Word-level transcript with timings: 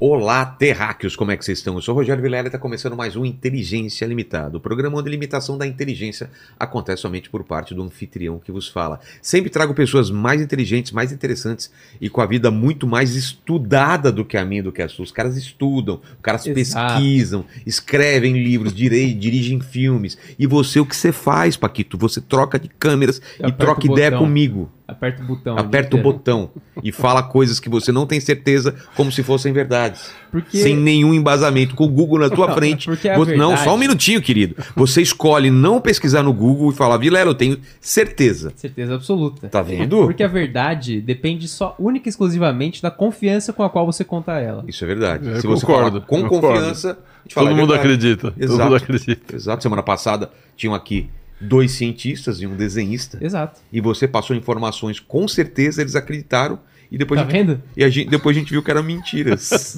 Olá, 0.00 0.46
terráqueos, 0.46 1.16
como 1.16 1.32
é 1.32 1.36
que 1.36 1.44
vocês 1.44 1.58
estão? 1.58 1.74
Eu 1.74 1.82
sou 1.82 1.92
o 1.92 1.98
Rogério 1.98 2.22
Vilela 2.22 2.46
e 2.46 2.46
está 2.46 2.58
começando 2.58 2.94
mais 2.94 3.16
um 3.16 3.24
Inteligência 3.24 4.06
Limitada, 4.06 4.56
o 4.56 4.60
programa 4.60 4.96
onde 4.96 5.08
a 5.08 5.10
limitação 5.10 5.58
da 5.58 5.66
inteligência 5.66 6.30
acontece 6.56 7.02
somente 7.02 7.28
por 7.28 7.42
parte 7.42 7.74
do 7.74 7.82
anfitrião 7.82 8.38
que 8.38 8.52
vos 8.52 8.68
fala. 8.68 9.00
Sempre 9.20 9.50
trago 9.50 9.74
pessoas 9.74 10.08
mais 10.08 10.40
inteligentes, 10.40 10.92
mais 10.92 11.10
interessantes 11.10 11.68
e 12.00 12.08
com 12.08 12.20
a 12.20 12.26
vida 12.26 12.48
muito 12.48 12.86
mais 12.86 13.16
estudada 13.16 14.12
do 14.12 14.24
que 14.24 14.36
a 14.36 14.44
minha, 14.44 14.62
do 14.62 14.70
que 14.70 14.82
a 14.82 14.88
sua. 14.88 15.02
Os 15.02 15.10
caras 15.10 15.36
estudam, 15.36 15.96
os 15.96 16.22
caras 16.22 16.46
Exato. 16.46 16.94
pesquisam, 16.94 17.44
escrevem 17.66 18.40
livros, 18.40 18.72
dirigem 18.72 19.60
filmes. 19.60 20.16
E 20.38 20.46
você, 20.46 20.78
o 20.78 20.86
que 20.86 20.94
você 20.94 21.10
faz, 21.10 21.56
Paquito? 21.56 21.98
Você 21.98 22.20
troca 22.20 22.56
de 22.56 22.68
câmeras 22.68 23.20
Eu 23.36 23.48
e 23.48 23.52
troca 23.52 23.84
ideia 23.84 24.12
botão. 24.12 24.26
comigo. 24.26 24.70
Aperta 24.88 25.22
o 25.22 25.26
botão. 25.26 25.58
Aperta 25.58 25.96
o 25.96 26.00
botão 26.02 26.50
e 26.82 26.90
fala 26.90 27.22
coisas 27.22 27.60
que 27.60 27.68
você 27.68 27.92
não 27.92 28.06
tem 28.06 28.18
certeza 28.20 28.74
como 28.96 29.12
se 29.12 29.22
fossem 29.22 29.52
verdades. 29.52 30.10
Porque 30.32 30.56
Sem 30.56 30.74
nenhum 30.74 31.12
embasamento, 31.12 31.74
com 31.74 31.84
o 31.84 31.88
Google 31.88 32.20
na 32.20 32.30
tua 32.30 32.46
Não, 32.46 32.54
frente. 32.54 32.86
porque 32.86 33.06
a 33.06 33.14
Você- 33.18 33.36
Não, 33.36 33.48
verdade- 33.48 33.64
só 33.68 33.74
um 33.74 33.78
minutinho, 33.78 34.22
querido. 34.22 34.56
Você 34.74 35.02
escolhe 35.02 35.50
não 35.50 35.78
pesquisar 35.78 36.22
no 36.22 36.32
Google 36.32 36.70
e 36.70 36.74
falar, 36.74 36.96
Vilela, 36.96 37.30
eu 37.30 37.34
tenho 37.34 37.58
certeza. 37.82 38.50
certeza 38.56 38.94
absoluta. 38.94 39.46
Tá 39.48 39.60
vendo? 39.60 40.04
Porque 40.06 40.22
a 40.22 40.28
verdade 40.28 41.02
depende 41.02 41.46
só 41.48 41.76
única 41.78 42.08
e 42.08 42.10
exclusivamente 42.10 42.80
da 42.82 42.90
confiança 42.90 43.52
com 43.52 43.62
a 43.62 43.68
qual 43.68 43.84
você 43.84 44.02
conta 44.04 44.38
ela. 44.40 44.64
Isso 44.66 44.82
é 44.84 44.86
verdade. 44.86 45.28
Eu 45.28 45.40
Se 45.42 45.46
você 45.46 45.66
concordo, 45.66 46.00
com 46.00 46.22
concordo. 46.22 46.46
confiança, 46.56 46.98
fala, 47.30 47.48
Todo 47.50 47.58
é 47.58 47.60
mundo 47.60 47.72
verdade. 47.74 47.80
acredita. 47.94 48.30
Todo 48.30 48.42
Exato. 48.42 48.62
mundo 48.64 48.76
acredita. 48.76 49.36
Exato. 49.36 49.62
Semana 49.62 49.82
passada 49.82 50.30
tinham 50.56 50.74
aqui 50.74 51.10
dois 51.40 51.72
cientistas 51.72 52.40
e 52.40 52.46
um 52.46 52.56
desenhista. 52.56 53.18
Exato. 53.20 53.60
E 53.72 53.80
você 53.80 54.06
passou 54.08 54.34
informações, 54.36 54.98
com 55.00 55.26
certeza 55.28 55.80
eles 55.82 55.94
acreditaram. 55.96 56.58
E 56.90 56.96
depois, 56.96 57.20
Tá 57.20 57.26
a 57.26 57.30
gente, 57.30 57.46
vendo? 57.46 57.62
e 57.76 57.84
a 57.84 57.88
gente- 57.90 58.08
depois 58.08 58.34
a 58.36 58.40
gente 58.40 58.50
viu 58.50 58.62
que 58.62 58.70
eram 58.70 58.82
mentiras. 58.82 59.76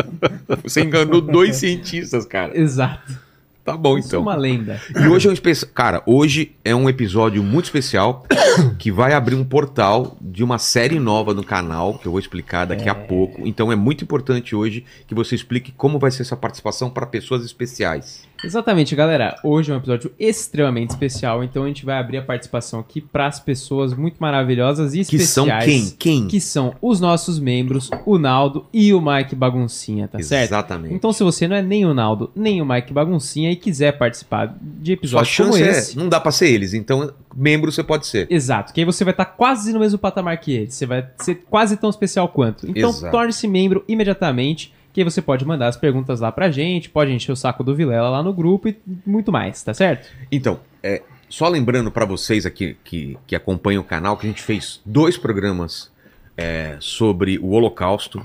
você 0.62 0.82
enganou 0.82 1.20
dois 1.20 1.56
cientistas, 1.56 2.24
cara. 2.24 2.56
Exato. 2.58 3.18
Tá 3.64 3.76
bom, 3.76 3.96
Isso 3.96 4.06
é 4.06 4.10
então. 4.10 4.22
uma 4.22 4.34
lenda. 4.34 4.80
E 4.96 5.06
hoje 5.06 5.28
é 5.28 5.30
um 5.30 5.32
especial. 5.32 5.70
Cara, 5.72 6.02
hoje 6.04 6.50
é 6.64 6.74
um 6.74 6.88
episódio 6.88 7.44
muito 7.44 7.66
especial 7.66 8.26
que 8.76 8.90
vai 8.90 9.12
abrir 9.12 9.36
um 9.36 9.44
portal 9.44 10.16
de 10.20 10.42
uma 10.42 10.58
série 10.58 10.98
nova 10.98 11.32
no 11.32 11.44
canal, 11.44 11.96
que 11.96 12.06
eu 12.06 12.10
vou 12.10 12.18
explicar 12.18 12.64
daqui 12.64 12.88
a 12.88 12.94
pouco. 12.94 13.46
Então 13.46 13.70
é 13.70 13.76
muito 13.76 14.02
importante 14.02 14.56
hoje 14.56 14.84
que 15.06 15.14
você 15.14 15.36
explique 15.36 15.70
como 15.70 15.96
vai 15.96 16.10
ser 16.10 16.22
essa 16.22 16.36
participação 16.36 16.90
para 16.90 17.06
pessoas 17.06 17.44
especiais. 17.44 18.24
Exatamente, 18.44 18.94
galera. 18.96 19.38
Hoje 19.44 19.70
é 19.70 19.74
um 19.74 19.78
episódio 19.78 20.12
extremamente 20.18 20.90
especial, 20.90 21.44
então 21.44 21.64
a 21.64 21.68
gente 21.68 21.84
vai 21.84 21.98
abrir 21.98 22.18
a 22.18 22.22
participação 22.22 22.80
aqui 22.80 23.00
para 23.00 23.26
as 23.26 23.38
pessoas 23.38 23.94
muito 23.94 24.16
maravilhosas 24.18 24.94
e 24.94 25.04
Que 25.04 25.18
são 25.20 25.46
especiais. 25.46 25.64
quem? 25.64 25.96
Quem? 25.98 26.28
Que 26.28 26.40
são 26.40 26.74
os 26.82 27.00
nossos 27.00 27.38
membros, 27.38 27.88
o 28.04 28.18
Naldo 28.18 28.66
e 28.72 28.92
o 28.92 29.00
Mike 29.00 29.34
Baguncinha, 29.34 30.08
tá 30.08 30.20
certo? 30.20 30.50
Exatamente. 30.50 30.94
Então, 30.94 31.12
se 31.12 31.22
você 31.22 31.46
não 31.46 31.56
é 31.56 31.62
nem 31.62 31.86
o 31.86 31.94
Naldo, 31.94 32.30
nem 32.34 32.60
o 32.60 32.66
Mike 32.66 32.92
Baguncinha 32.92 33.50
e 33.50 33.56
quiser 33.56 33.92
participar 33.92 34.56
de 34.60 34.92
Sua 34.92 34.94
episódios 34.94 35.36
como 35.36 35.52
chance 35.52 35.62
é. 35.62 35.70
esse, 35.70 35.96
Não 35.96 36.08
dá 36.08 36.20
para 36.20 36.32
ser 36.32 36.48
eles. 36.48 36.74
Então, 36.74 37.12
membro 37.34 37.70
você 37.70 37.82
pode 37.82 38.06
ser. 38.06 38.26
Exato, 38.28 38.72
que 38.72 38.80
aí 38.80 38.84
você 38.84 39.04
vai 39.04 39.12
estar 39.12 39.24
quase 39.24 39.72
no 39.72 39.78
mesmo 39.78 39.98
patamar 39.98 40.36
que 40.38 40.52
eles. 40.52 40.74
Você 40.74 40.86
vai 40.86 41.06
ser 41.18 41.36
quase 41.48 41.76
tão 41.76 41.90
especial 41.90 42.28
quanto. 42.28 42.68
Então, 42.68 42.92
torne-se 43.10 43.46
membro 43.46 43.84
imediatamente, 43.86 44.72
que 44.92 45.02
você 45.02 45.22
pode 45.22 45.44
mandar 45.44 45.68
as 45.68 45.76
perguntas 45.76 46.20
lá 46.20 46.30
pra 46.30 46.50
gente, 46.50 46.90
pode 46.90 47.12
encher 47.12 47.32
o 47.32 47.36
saco 47.36 47.64
do 47.64 47.74
Vilela 47.74 48.10
lá 48.10 48.22
no 48.22 48.32
grupo 48.32 48.68
e 48.68 48.76
muito 49.06 49.32
mais, 49.32 49.62
tá 49.62 49.72
certo? 49.72 50.08
Então, 50.30 50.60
é, 50.82 51.02
só 51.28 51.48
lembrando 51.48 51.90
para 51.90 52.04
vocês 52.04 52.44
aqui 52.44 52.76
que, 52.84 53.16
que 53.26 53.34
acompanham 53.34 53.80
o 53.80 53.84
canal 53.84 54.16
que 54.16 54.26
a 54.26 54.28
gente 54.28 54.42
fez 54.42 54.82
dois 54.84 55.16
programas 55.16 55.90
é, 56.36 56.76
sobre 56.78 57.38
o 57.38 57.50
Holocausto. 57.50 58.22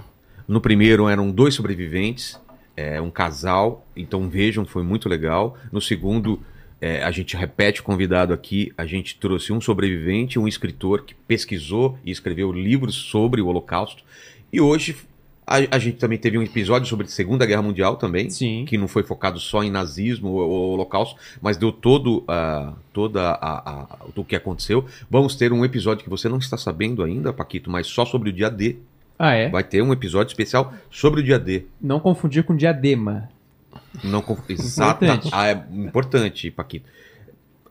No 0.48 0.60
primeiro 0.60 1.08
eram 1.08 1.32
dois 1.32 1.56
sobreviventes, 1.56 2.40
é, 2.76 3.00
um 3.00 3.10
casal, 3.10 3.88
então 3.96 4.30
vejam, 4.30 4.66
foi 4.66 4.84
muito 4.84 5.08
legal. 5.08 5.58
No 5.72 5.80
segundo, 5.80 6.42
é, 6.82 7.02
a 7.02 7.12
gente 7.12 7.36
repete 7.36 7.82
o 7.82 7.84
convidado 7.84 8.34
aqui, 8.34 8.74
a 8.78 8.86
gente 8.86 9.18
trouxe 9.18 9.52
um 9.54 9.62
sobrevivente, 9.62 10.38
um 10.38 10.48
escritor 10.48 11.04
que 11.04 11.16
pesquisou 11.16 11.98
e 12.04 12.12
escreveu 12.12 12.52
livros 12.52 12.96
sobre 12.96 13.42
o 13.42 13.48
Holocausto. 13.48 14.04
E 14.52 14.62
hoje 14.62 14.96
a, 15.48 15.76
a 15.78 15.80
gente 15.80 15.98
também 15.98 16.18
teve 16.18 16.38
um 16.38 16.44
episódio 16.44 16.88
sobre 16.88 17.06
a 17.06 17.10
Segunda 17.10 17.46
Guerra 17.46 17.62
Mundial 17.62 17.96
também 17.96 18.30
Sim. 18.30 18.66
que 18.68 18.78
não 18.78 18.88
foi 18.88 19.02
focado 19.04 19.40
só 19.40 19.64
em 19.64 19.72
nazismo 19.72 20.28
ou, 20.30 20.50
ou 20.50 20.72
holocausto, 20.74 21.16
mas 21.42 21.56
deu 21.56 21.72
todo 21.72 22.24
ah, 22.28 22.74
toda 22.92 23.30
a, 23.32 23.70
a- 23.82 23.98
o 24.16 24.24
que 24.26 24.36
aconteceu. 24.36 24.86
Vamos 25.10 25.36
ter 25.36 25.54
um 25.54 25.64
episódio 25.64 26.04
que 26.04 26.10
você 26.10 26.28
não 26.28 26.38
está 26.38 26.58
sabendo 26.58 27.02
ainda, 27.04 27.32
Paquito, 27.32 27.72
mas 27.72 27.88
só 27.88 28.06
sobre 28.06 28.30
o 28.30 28.34
dia 28.34 28.50
D. 28.50 28.76
Ah, 29.18 29.34
é? 29.34 29.50
Vai 29.50 29.64
ter 29.64 29.82
um 29.82 29.92
episódio 29.94 30.30
especial 30.30 30.74
sobre 30.92 31.22
o 31.22 31.24
dia 31.24 31.40
D. 31.40 31.64
Não 31.82 32.00
confundir 32.00 32.44
com 32.44 32.56
diadema. 32.56 33.30
Não 34.04 34.22
com- 34.22 34.38
Exata. 34.50 35.06
Importante. 35.06 35.30
Ah, 35.34 35.48
é 35.48 35.64
importante, 35.72 36.52
Paquito. 36.52 36.86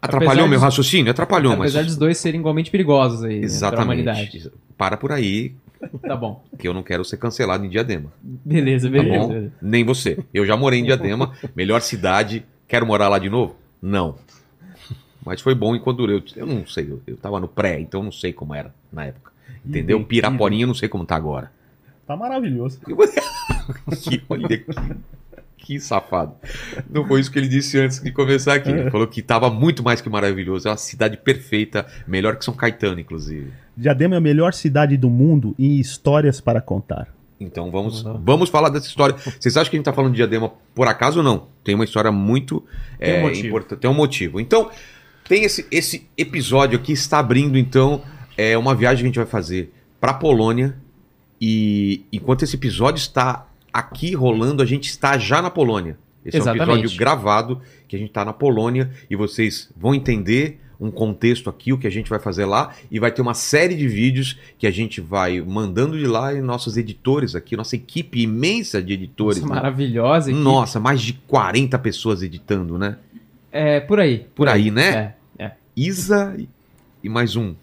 Atrapalhou 0.01 0.33
Apesar 0.33 0.49
meu 0.49 0.61
raciocínio? 0.61 1.11
Atrapalhou, 1.11 1.53
Apesar 1.55 1.79
mas. 1.81 1.87
dos 1.89 1.97
dois 1.97 2.19
serem 2.19 2.41
igualmente 2.41 2.71
perigosos 2.71 3.23
aí, 3.25 3.41
né, 3.41 3.45
Exatamente. 3.45 3.85
humanidade. 4.03 4.51
Para 4.77 4.97
por 4.97 5.11
aí, 5.11 5.53
Tá 6.03 6.17
bom. 6.17 6.45
que 6.59 6.67
eu 6.69 6.75
não 6.75 6.83
quero 6.83 7.05
ser 7.05 7.17
cancelado 7.17 7.65
em 7.65 7.69
Diadema. 7.69 8.13
Beleza, 8.23 8.89
Tá 8.89 8.93
beleza. 8.93 9.19
bom? 9.19 9.29
beleza. 9.29 9.53
Nem 9.63 9.85
você. 9.85 10.19
Eu 10.33 10.45
já 10.47 10.57
morei 10.57 10.81
em 10.81 10.85
Diadema, 10.85 11.33
melhor 11.55 11.81
cidade. 11.81 12.45
Quero 12.69 12.87
morar 12.87 13.09
lá 13.09 13.19
de 13.19 13.29
novo? 13.31 13.57
Não. 13.81 14.17
Mas 15.25 15.41
foi 15.41 15.55
bom 15.55 15.75
enquanto 15.75 15.99
durou. 15.99 16.23
Eu 16.37 16.47
não 16.47 16.67
sei, 16.67 16.91
eu, 16.91 17.01
eu 17.07 17.17
tava 17.17 17.41
no 17.41 17.49
pré, 17.49 17.81
então 17.81 18.01
eu 18.01 18.05
não 18.05 18.13
sei 18.13 18.33
como 18.33 18.55
era 18.55 18.73
na 18.93 19.05
época. 19.07 19.33
Entendeu? 19.65 20.03
Piraporinha 20.05 20.63
eu 20.65 20.69
não 20.69 20.75
sei 20.75 20.89
como 20.89 21.05
tá 21.05 21.17
agora. 21.17 21.51
Tá 22.07 22.17
maravilhoso. 22.17 22.79
que, 24.03 24.23
olha 24.29 24.47
que, 24.49 24.65
que 25.57 25.81
safado. 25.81 26.35
Não 26.89 27.05
foi 27.05 27.21
isso 27.21 27.31
que 27.33 27.39
ele 27.41 27.49
disse 27.49 27.77
antes 27.79 28.01
de 28.01 28.13
começar 28.13 28.55
aqui. 28.55 28.71
Ele 28.71 28.91
falou 28.91 29.09
que 29.09 29.21
tava 29.21 29.51
muito 29.51 29.83
mais 29.83 30.01
que 30.01 30.09
maravilhoso. 30.09 30.69
É 30.69 30.71
uma 30.71 30.77
cidade 30.77 31.17
perfeita, 31.17 31.85
melhor 32.07 32.37
que 32.37 32.45
São 32.45 32.55
Caetano, 32.55 33.01
inclusive. 33.01 33.53
Diadema 33.77 34.15
é 34.15 34.19
a 34.19 34.21
melhor 34.21 34.55
cidade 34.55 34.97
do 34.97 35.11
mundo 35.11 35.55
em 35.59 35.79
histórias 35.79 36.41
para 36.41 36.61
contar. 36.61 37.15
Então 37.39 37.71
vamos, 37.71 38.03
vamos 38.03 38.49
falar 38.49 38.71
dessa 38.71 38.87
história. 38.87 39.15
Vocês 39.39 39.57
acham 39.57 39.71
que 39.71 39.77
a 39.77 39.79
gente 39.79 39.85
tá 39.85 39.93
falando 39.93 40.13
de 40.13 40.17
Diadema 40.17 40.53
por 40.75 40.89
acaso 40.89 41.19
ou 41.19 41.25
não? 41.25 41.49
Tem 41.63 41.75
uma 41.75 41.85
história 41.85 42.11
muito 42.11 42.57
um 42.57 42.63
é, 42.99 43.21
motivo. 43.21 43.47
importante. 43.49 43.81
Tem 43.81 43.91
um 43.91 43.95
motivo. 43.95 44.41
Então, 44.41 44.71
tem 45.29 45.45
esse, 45.45 45.67
esse 45.71 46.09
episódio 46.17 46.79
aqui, 46.79 46.93
está 46.93 47.19
abrindo 47.19 47.59
então 47.59 48.03
é 48.39 48.57
uma 48.57 48.75
viagem 48.75 48.99
que 48.99 49.05
a 49.05 49.09
gente 49.09 49.17
vai 49.17 49.27
fazer 49.27 49.73
para 50.01 50.15
Polônia. 50.15 50.77
E 51.41 52.05
enquanto 52.13 52.43
esse 52.43 52.57
episódio 52.57 52.99
está 52.99 53.47
aqui 53.73 54.15
rolando, 54.15 54.63
a 54.63 54.67
gente 54.67 54.89
está 54.89 55.19
já 55.19 55.43
na 55.43 55.51
Polônia. 55.51 55.99
Esse 56.25 56.39
é 56.39 56.41
um 56.41 56.43
Exatamente. 56.43 56.79
episódio 56.79 56.99
gravado 56.99 57.61
que 57.87 57.95
a 57.95 57.99
gente 57.99 58.09
está 58.09 58.25
na 58.25 58.33
Polônia 58.33 58.91
e 59.09 59.15
vocês 59.15 59.71
vão 59.77 59.95
entender 59.95 60.61
um 60.81 60.91
contexto 60.91 61.49
aqui, 61.49 61.73
o 61.73 61.79
que 61.79 61.87
a 61.87 61.91
gente 61.91 62.09
vai 62.11 62.19
fazer 62.19 62.45
lá, 62.45 62.73
e 62.91 62.99
vai 62.99 63.11
ter 63.11 63.23
uma 63.23 63.35
série 63.35 63.75
de 63.75 63.89
vídeos 63.89 64.39
que 64.59 64.67
a 64.67 64.71
gente 64.71 65.01
vai 65.01 65.41
mandando 65.41 65.99
de 65.99 66.07
lá 66.07 66.33
e 66.35 66.41
nossos 66.41 66.77
editores 66.77 67.35
aqui, 67.35 67.57
nossa 67.57 67.77
equipe 67.77 68.21
imensa 68.21 68.83
de 68.83 68.93
editores. 68.93 69.41
Nossa, 69.41 69.55
né? 69.55 69.61
maravilhosa. 69.61 70.31
equipe. 70.31 70.45
Nossa, 70.45 70.81
mais 70.81 71.01
de 71.01 71.15
40 71.15 71.79
pessoas 71.79 72.23
editando, 72.23 72.79
né? 72.79 72.97
É, 73.51 73.81
por 73.81 73.99
aí. 74.01 74.27
Por 74.35 74.49
aí, 74.49 74.71
né? 74.71 75.15
É, 75.39 75.45
é. 75.45 75.51
Isa 75.77 76.37
e- 77.03 77.09
mais 77.09 77.37
um. 77.37 77.55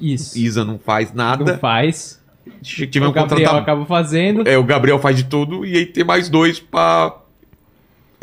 Isso. 0.00 0.38
Isa 0.38 0.64
não 0.64 0.78
faz 0.78 1.12
nada. 1.12 1.52
Não 1.52 1.58
faz. 1.58 2.20
Tivemos 2.60 3.10
o 3.10 3.12
Gabriel 3.12 3.50
contratar. 3.50 3.62
acaba 3.62 3.86
fazendo. 3.86 4.46
É, 4.48 4.58
o 4.58 4.64
Gabriel 4.64 4.98
faz 4.98 5.16
de 5.16 5.24
tudo 5.24 5.64
e 5.64 5.76
aí 5.76 5.86
tem 5.86 6.04
mais 6.04 6.28
dois 6.28 6.58
pra 6.58 7.21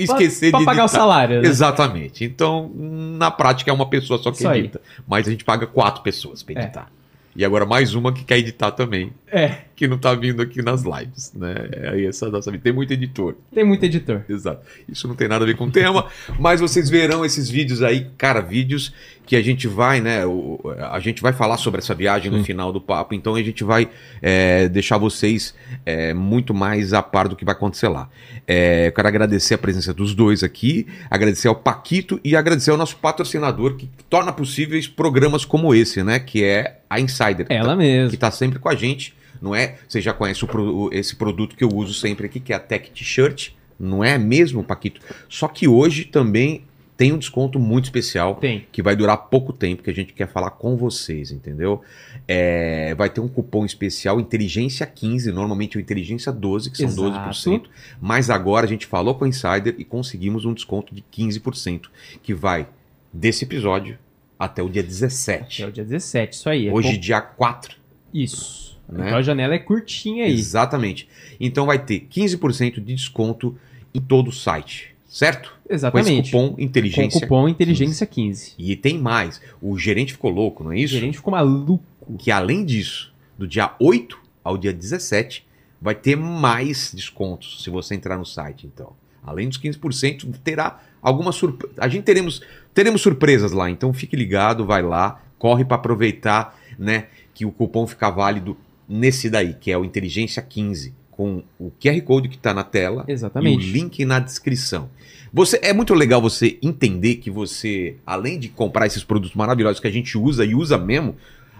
esquecer 0.03 0.51
pra, 0.51 0.59
de 0.59 0.65
pra 0.65 0.71
pagar 0.73 0.83
o 0.83 0.85
editar. 0.85 0.99
salário. 0.99 1.41
Né? 1.41 1.47
Exatamente. 1.47 2.23
Então, 2.23 2.71
na 2.75 3.29
prática 3.31 3.69
é 3.71 3.73
uma 3.73 3.87
pessoa 3.89 4.21
só 4.21 4.31
que 4.31 4.37
Isso 4.37 4.47
aí. 4.47 4.59
edita. 4.59 4.81
Mas 5.07 5.27
a 5.27 5.31
gente 5.31 5.43
paga 5.43 5.65
quatro 5.67 6.01
pessoas 6.01 6.41
pra 6.43 6.55
É. 6.59 6.63
editar. 6.63 6.87
E 7.35 7.45
agora 7.45 7.65
mais 7.65 7.93
uma 7.93 8.11
que 8.11 8.23
quer 8.23 8.37
editar 8.39 8.71
também, 8.71 9.13
É, 9.31 9.57
que 9.75 9.87
não 9.87 9.97
tá 9.97 10.13
vindo 10.15 10.41
aqui 10.41 10.61
nas 10.61 10.83
lives, 10.83 11.31
né? 11.35 11.55
É 11.71 11.89
Aí 11.89 12.05
essa 12.05 12.29
nossa. 12.29 12.51
Tem 12.57 12.73
muito 12.73 12.91
editor. 12.91 13.35
tem 13.53 13.63
muito 13.63 13.83
editor. 13.83 14.21
Exato. 14.27 14.61
Isso 14.87 15.07
não 15.07 15.15
tem 15.15 15.27
nada 15.27 15.43
a 15.43 15.47
ver 15.47 15.55
com 15.55 15.65
o 15.65 15.71
tema, 15.71 16.07
mas 16.39 16.59
vocês 16.59 16.89
verão 16.89 17.23
esses 17.23 17.49
vídeos 17.49 17.81
aí, 17.83 18.07
cara, 18.17 18.41
vídeos 18.41 18.93
que 19.25 19.35
a 19.35 19.41
gente 19.43 19.67
vai, 19.67 20.01
né? 20.01 20.25
o- 20.25 20.59
a 20.91 20.99
gente 20.99 21.21
vai 21.21 21.31
falar 21.31 21.57
sobre 21.57 21.79
essa 21.79 21.93
viagem 21.93 22.31
no 22.31 22.43
final 22.43 22.73
do 22.73 22.81
papo, 22.81 23.13
então 23.13 23.35
a 23.35 23.43
gente 23.43 23.63
vai 23.63 23.87
é, 24.21 24.67
deixar 24.67 24.97
vocês 24.97 25.53
é, 25.85 26.13
muito 26.15 26.51
mais 26.53 26.93
a 26.93 27.03
par 27.03 27.27
do 27.27 27.35
que 27.35 27.45
vai 27.45 27.53
acontecer 27.53 27.87
lá. 27.89 28.09
É, 28.47 28.87
eu 28.87 28.91
quero 28.91 29.07
agradecer 29.07 29.53
a 29.53 29.57
presença 29.59 29.93
dos 29.93 30.15
dois 30.15 30.41
aqui, 30.43 30.87
agradecer 31.11 31.47
ao 31.47 31.55
Paquito 31.55 32.19
e 32.23 32.35
agradecer 32.35 32.71
ao 32.71 32.77
nosso 32.77 32.97
patrocinador 32.97 33.75
que 33.75 33.87
torna 34.09 34.33
possíveis 34.33 34.87
programas 34.87 35.45
como 35.45 35.75
esse, 35.75 36.03
né? 36.03 36.17
Que 36.19 36.43
é 36.43 36.79
a 36.89 36.99
Insider. 36.99 37.45
Ela 37.49 37.73
que 37.73 37.77
mesmo. 37.77 38.13
está 38.15 38.31
sempre 38.31 38.57
com 38.57 38.67
a 38.67 38.73
gente, 38.75 39.13
não 39.41 39.55
é? 39.55 39.77
Você 39.87 40.01
já 40.01 40.13
conhece 40.13 40.43
o 40.45 40.89
esse 40.91 41.15
produto 41.15 41.55
que 41.55 41.63
eu 41.63 41.69
uso 41.69 41.93
sempre 41.93 42.25
aqui, 42.25 42.39
que 42.39 42.51
é 42.53 42.55
a 42.55 42.59
Tech 42.59 42.89
T-shirt, 42.91 43.51
não 43.79 44.03
é 44.03 44.17
mesmo, 44.17 44.63
Paquito? 44.63 45.01
Só 45.29 45.47
que 45.47 45.67
hoje 45.67 46.05
também 46.05 46.63
tem 46.97 47.13
um 47.13 47.17
desconto 47.17 47.57
muito 47.57 47.85
especial 47.85 48.35
Tem. 48.35 48.67
que 48.73 48.81
vai 48.81 48.93
durar 48.93 49.15
pouco 49.29 49.53
tempo, 49.53 49.81
que 49.81 49.89
a 49.89 49.93
gente 49.93 50.11
quer 50.11 50.27
falar 50.27 50.49
com 50.49 50.75
vocês, 50.75 51.31
entendeu? 51.31 51.81
É, 52.27 52.93
vai 52.93 53.09
ter 53.09 53.21
um 53.21 53.27
cupom 53.29 53.63
especial 53.65 54.19
Inteligência 54.19 54.85
15, 54.85 55.31
normalmente 55.31 55.77
o 55.77 55.79
Inteligência 55.79 56.29
12, 56.29 56.69
que 56.69 56.77
são 56.89 57.07
Exato. 57.07 57.29
12%. 57.29 57.63
Mas 58.01 58.29
agora 58.29 58.65
a 58.65 58.69
gente 58.69 58.85
falou 58.85 59.15
com 59.15 59.23
o 59.23 59.27
Insider 59.29 59.75
e 59.77 59.85
conseguimos 59.85 60.43
um 60.43 60.53
desconto 60.53 60.93
de 60.93 61.01
15%, 61.09 61.83
que 62.21 62.33
vai 62.33 62.67
desse 63.13 63.45
episódio 63.45 63.97
até 64.37 64.61
o 64.61 64.67
dia 64.67 64.83
17. 64.83 65.63
É 65.63 65.67
o 65.67 65.71
dia 65.71 65.85
17, 65.85 66.33
isso 66.35 66.49
aí. 66.49 66.67
É 66.67 66.73
Hoje, 66.73 66.95
com- 66.95 66.99
dia 66.99 67.21
4. 67.21 67.77
Isso. 68.13 68.68
Né? 68.89 69.05
Então 69.07 69.17
a 69.17 69.21
janela 69.21 69.53
é 69.55 69.59
curtinha 69.59 70.25
aí. 70.25 70.33
Exatamente. 70.33 71.07
Então 71.39 71.65
vai 71.65 71.79
ter 71.79 72.07
15% 72.11 72.75
de 72.75 72.93
desconto 72.95 73.57
em 73.93 74.01
todo 74.01 74.29
o 74.29 74.31
site, 74.31 74.95
certo? 75.07 75.49
Com 75.49 75.73
esse 75.73 75.75
Exatamente. 75.85 76.31
cupom 76.31 76.53
Com 76.53 76.61
Inteligência. 76.61 77.17
o 77.17 77.21
cupom 77.21 77.47
Inteligência 77.49 78.05
15. 78.05 78.53
E 78.57 78.75
tem 78.75 78.97
mais. 78.97 79.41
O 79.61 79.77
gerente 79.77 80.13
ficou 80.13 80.31
louco, 80.31 80.63
não 80.63 80.71
é 80.71 80.75
O 80.75 80.77
isso? 80.79 80.93
gerente 80.93 81.17
ficou 81.17 81.31
maluco. 81.31 81.83
Que 82.17 82.31
além 82.31 82.65
disso, 82.65 83.13
do 83.37 83.47
dia 83.47 83.71
8 83.79 84.17
ao 84.43 84.57
dia 84.57 84.73
17, 84.73 85.45
vai 85.79 85.93
ter 85.93 86.15
mais 86.15 86.91
descontos 86.93 87.63
se 87.63 87.69
você 87.69 87.93
entrar 87.95 88.17
no 88.17 88.25
site, 88.25 88.65
então. 88.65 88.93
Além 89.23 89.47
dos 89.47 89.59
15%, 89.59 90.33
terá 90.43 90.79
alguma 91.01 91.31
surpresa. 91.31 91.73
A 91.77 91.87
gente 91.87 92.03
teremos, 92.03 92.41
teremos 92.73 93.01
surpresas 93.01 93.51
lá, 93.51 93.69
então 93.69 93.93
fique 93.93 94.15
ligado, 94.15 94.65
vai 94.65 94.81
lá, 94.81 95.21
corre 95.37 95.63
para 95.63 95.75
aproveitar, 95.75 96.57
né, 96.79 97.07
que 97.33 97.45
o 97.45 97.51
cupom 97.51 97.85
fica 97.85 98.09
válido 98.09 98.57
nesse 98.89 99.29
daí, 99.29 99.53
que 99.53 99.71
é 99.71 99.77
o 99.77 99.85
Inteligência 99.85 100.41
15, 100.41 100.93
com 101.11 101.43
o 101.59 101.69
QR 101.79 102.01
Code 102.01 102.27
que 102.29 102.35
está 102.37 102.53
na 102.53 102.63
tela 102.63 103.05
Exatamente. 103.07 103.65
e 103.65 103.69
o 103.69 103.73
link 103.73 104.03
na 104.05 104.19
descrição. 104.19 104.89
Você 105.31 105.59
é 105.61 105.71
muito 105.73 105.93
legal 105.93 106.19
você 106.21 106.57
entender 106.61 107.15
que 107.17 107.29
você, 107.29 107.97
além 108.05 108.39
de 108.39 108.49
comprar 108.49 108.87
esses 108.87 109.03
produtos 109.03 109.35
maravilhosos 109.35 109.79
que 109.79 109.87
a 109.87 109.91
gente 109.91 110.17
usa 110.17 110.43
e 110.43 110.55
usa 110.55 110.77
mesmo, 110.77 111.15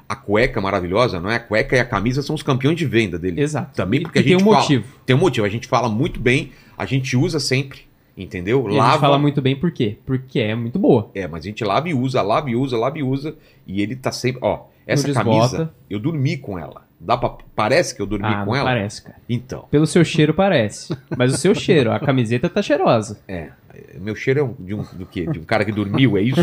a 0.08 0.16
cueca 0.16 0.60
maravilhosa, 0.60 1.20
não 1.20 1.30
é? 1.30 1.36
A 1.36 1.40
cueca 1.40 1.76
e 1.76 1.80
a 1.80 1.86
camisa 1.86 2.24
são 2.24 2.34
os 2.34 2.42
campeões 2.42 2.78
de 2.78 2.86
venda 2.86 3.20
dele. 3.20 3.40
Exato. 3.42 3.76
Também 3.76 4.02
porque 4.02 4.18
e 4.18 4.22
a 4.22 4.24
gente 4.24 4.38
tem 4.38 4.42
um 4.42 4.50
fala- 4.50 4.62
motivo. 4.62 4.86
Tem 5.06 5.16
um 5.16 5.20
motivo, 5.20 5.46
a 5.46 5.50
gente 5.50 5.68
fala 5.68 5.88
muito 5.88 6.20
bem, 6.20 6.52
a 6.76 6.86
gente 6.86 7.16
usa 7.16 7.40
sempre, 7.40 7.82
entendeu? 8.18 8.68
E 8.72 8.80
a 8.80 8.90
gente 8.92 9.00
fala 9.02 9.20
muito 9.20 9.40
bem 9.40 9.56
por 9.56 9.72
quê? 9.72 9.98
Porque 10.04 10.40
é 10.40 10.56
muito 10.56 10.80
boa. 10.80 11.12
É, 11.14 11.28
mas 11.28 11.44
a 11.44 11.48
gente 11.48 11.64
lava 11.64 11.88
e 11.90 11.94
usa, 11.94 12.24
lava 12.24 12.50
e 12.50 12.56
usa, 12.56 12.76
lava 12.76 12.98
e 12.98 13.04
usa, 13.04 13.36
e 13.68 13.82
ele 13.84 13.96
tá 13.96 14.12
sempre, 14.12 14.40
ó, 14.42 14.66
essa 14.88 15.14
camisa, 15.14 15.72
eu 15.88 16.00
dormi 16.00 16.38
com 16.38 16.58
ela. 16.58 16.89
Dá 17.00 17.16
pra, 17.16 17.38
parece 17.56 17.96
que 17.96 18.02
eu 18.02 18.06
dormi 18.06 18.26
ah, 18.28 18.44
com 18.46 18.56
ela? 18.56 18.66
parece, 18.66 19.02
cara. 19.04 19.16
Então, 19.30 19.66
Pelo 19.72 19.88
seu 19.88 20.04
cheiro 20.04 20.34
parece. 20.34 20.96
Mas 21.18 21.34
o 21.34 21.38
seu 21.38 21.56
cheiro, 21.56 21.92
a 21.92 22.00
camiseta 22.00 22.50
tá 22.50 22.62
cheirosa. 22.62 23.20
é, 23.28 23.50
meu 23.96 24.16
cheiro 24.16 24.40
é 24.40 24.44
um- 24.44 24.56
de 24.60 24.74
um 24.74 24.84
do 24.94 25.06
quê? 25.06 25.26
De 25.26 25.40
um 25.40 25.44
cara 25.44 25.64
que 25.64 25.72
dormiu, 25.72 26.18
é 26.18 26.22
isso? 26.22 26.42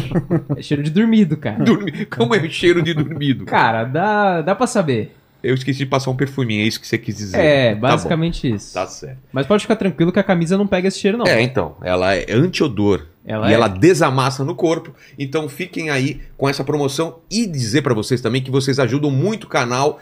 É 0.56 0.62
cheiro 0.62 0.82
de 0.82 0.90
dormido, 0.90 1.36
cara. 1.36 1.62
Dormi- 1.62 2.06
Como 2.06 2.34
é 2.34 2.38
o 2.38 2.50
cheiro 2.50 2.82
de 2.82 2.94
dormido? 2.94 3.44
Cara, 3.44 3.84
dá, 3.84 4.40
dá 4.40 4.54
pra 4.54 4.66
saber. 4.66 5.14
Eu 5.42 5.54
esqueci 5.54 5.80
de 5.80 5.86
passar 5.86 6.10
um 6.10 6.16
perfuminho, 6.16 6.62
é 6.62 6.66
isso 6.66 6.80
que 6.80 6.86
você 6.88 6.96
quis 6.98 7.16
dizer. 7.18 7.38
É, 7.38 7.74
Tá 7.74 7.80
basicamente 7.80 8.50
isso. 8.50 8.72
Tá 8.72 8.86
certo. 8.86 9.18
Mas 9.30 9.46
pode 9.46 9.62
ficar 9.62 9.76
tranquilo 9.76 10.10
que 10.10 10.18
a 10.18 10.24
camisa 10.24 10.56
não 10.56 10.66
pega 10.66 10.88
esse 10.88 10.98
cheiro, 10.98 11.18
não. 11.18 11.26
É, 11.26 11.40
então, 11.42 11.76
ela 11.82 12.14
é 12.14 12.24
anti-odor. 12.32 13.06
Ela 13.24 13.48
e 13.48 13.52
é. 13.52 13.54
ela 13.54 13.68
desamassa 13.68 14.44
no 14.44 14.54
corpo. 14.54 14.94
Então 15.18 15.48
fiquem 15.48 15.90
aí 15.90 16.20
com 16.36 16.48
essa 16.48 16.64
promoção 16.64 17.18
e 17.30 17.44
dizer 17.46 17.82
pra 17.82 17.92
vocês 17.92 18.20
também 18.20 18.40
que 18.40 18.50
vocês 18.50 18.78
ajudam 18.78 19.10
muito 19.10 19.44
o 19.44 19.48
canal 19.48 20.00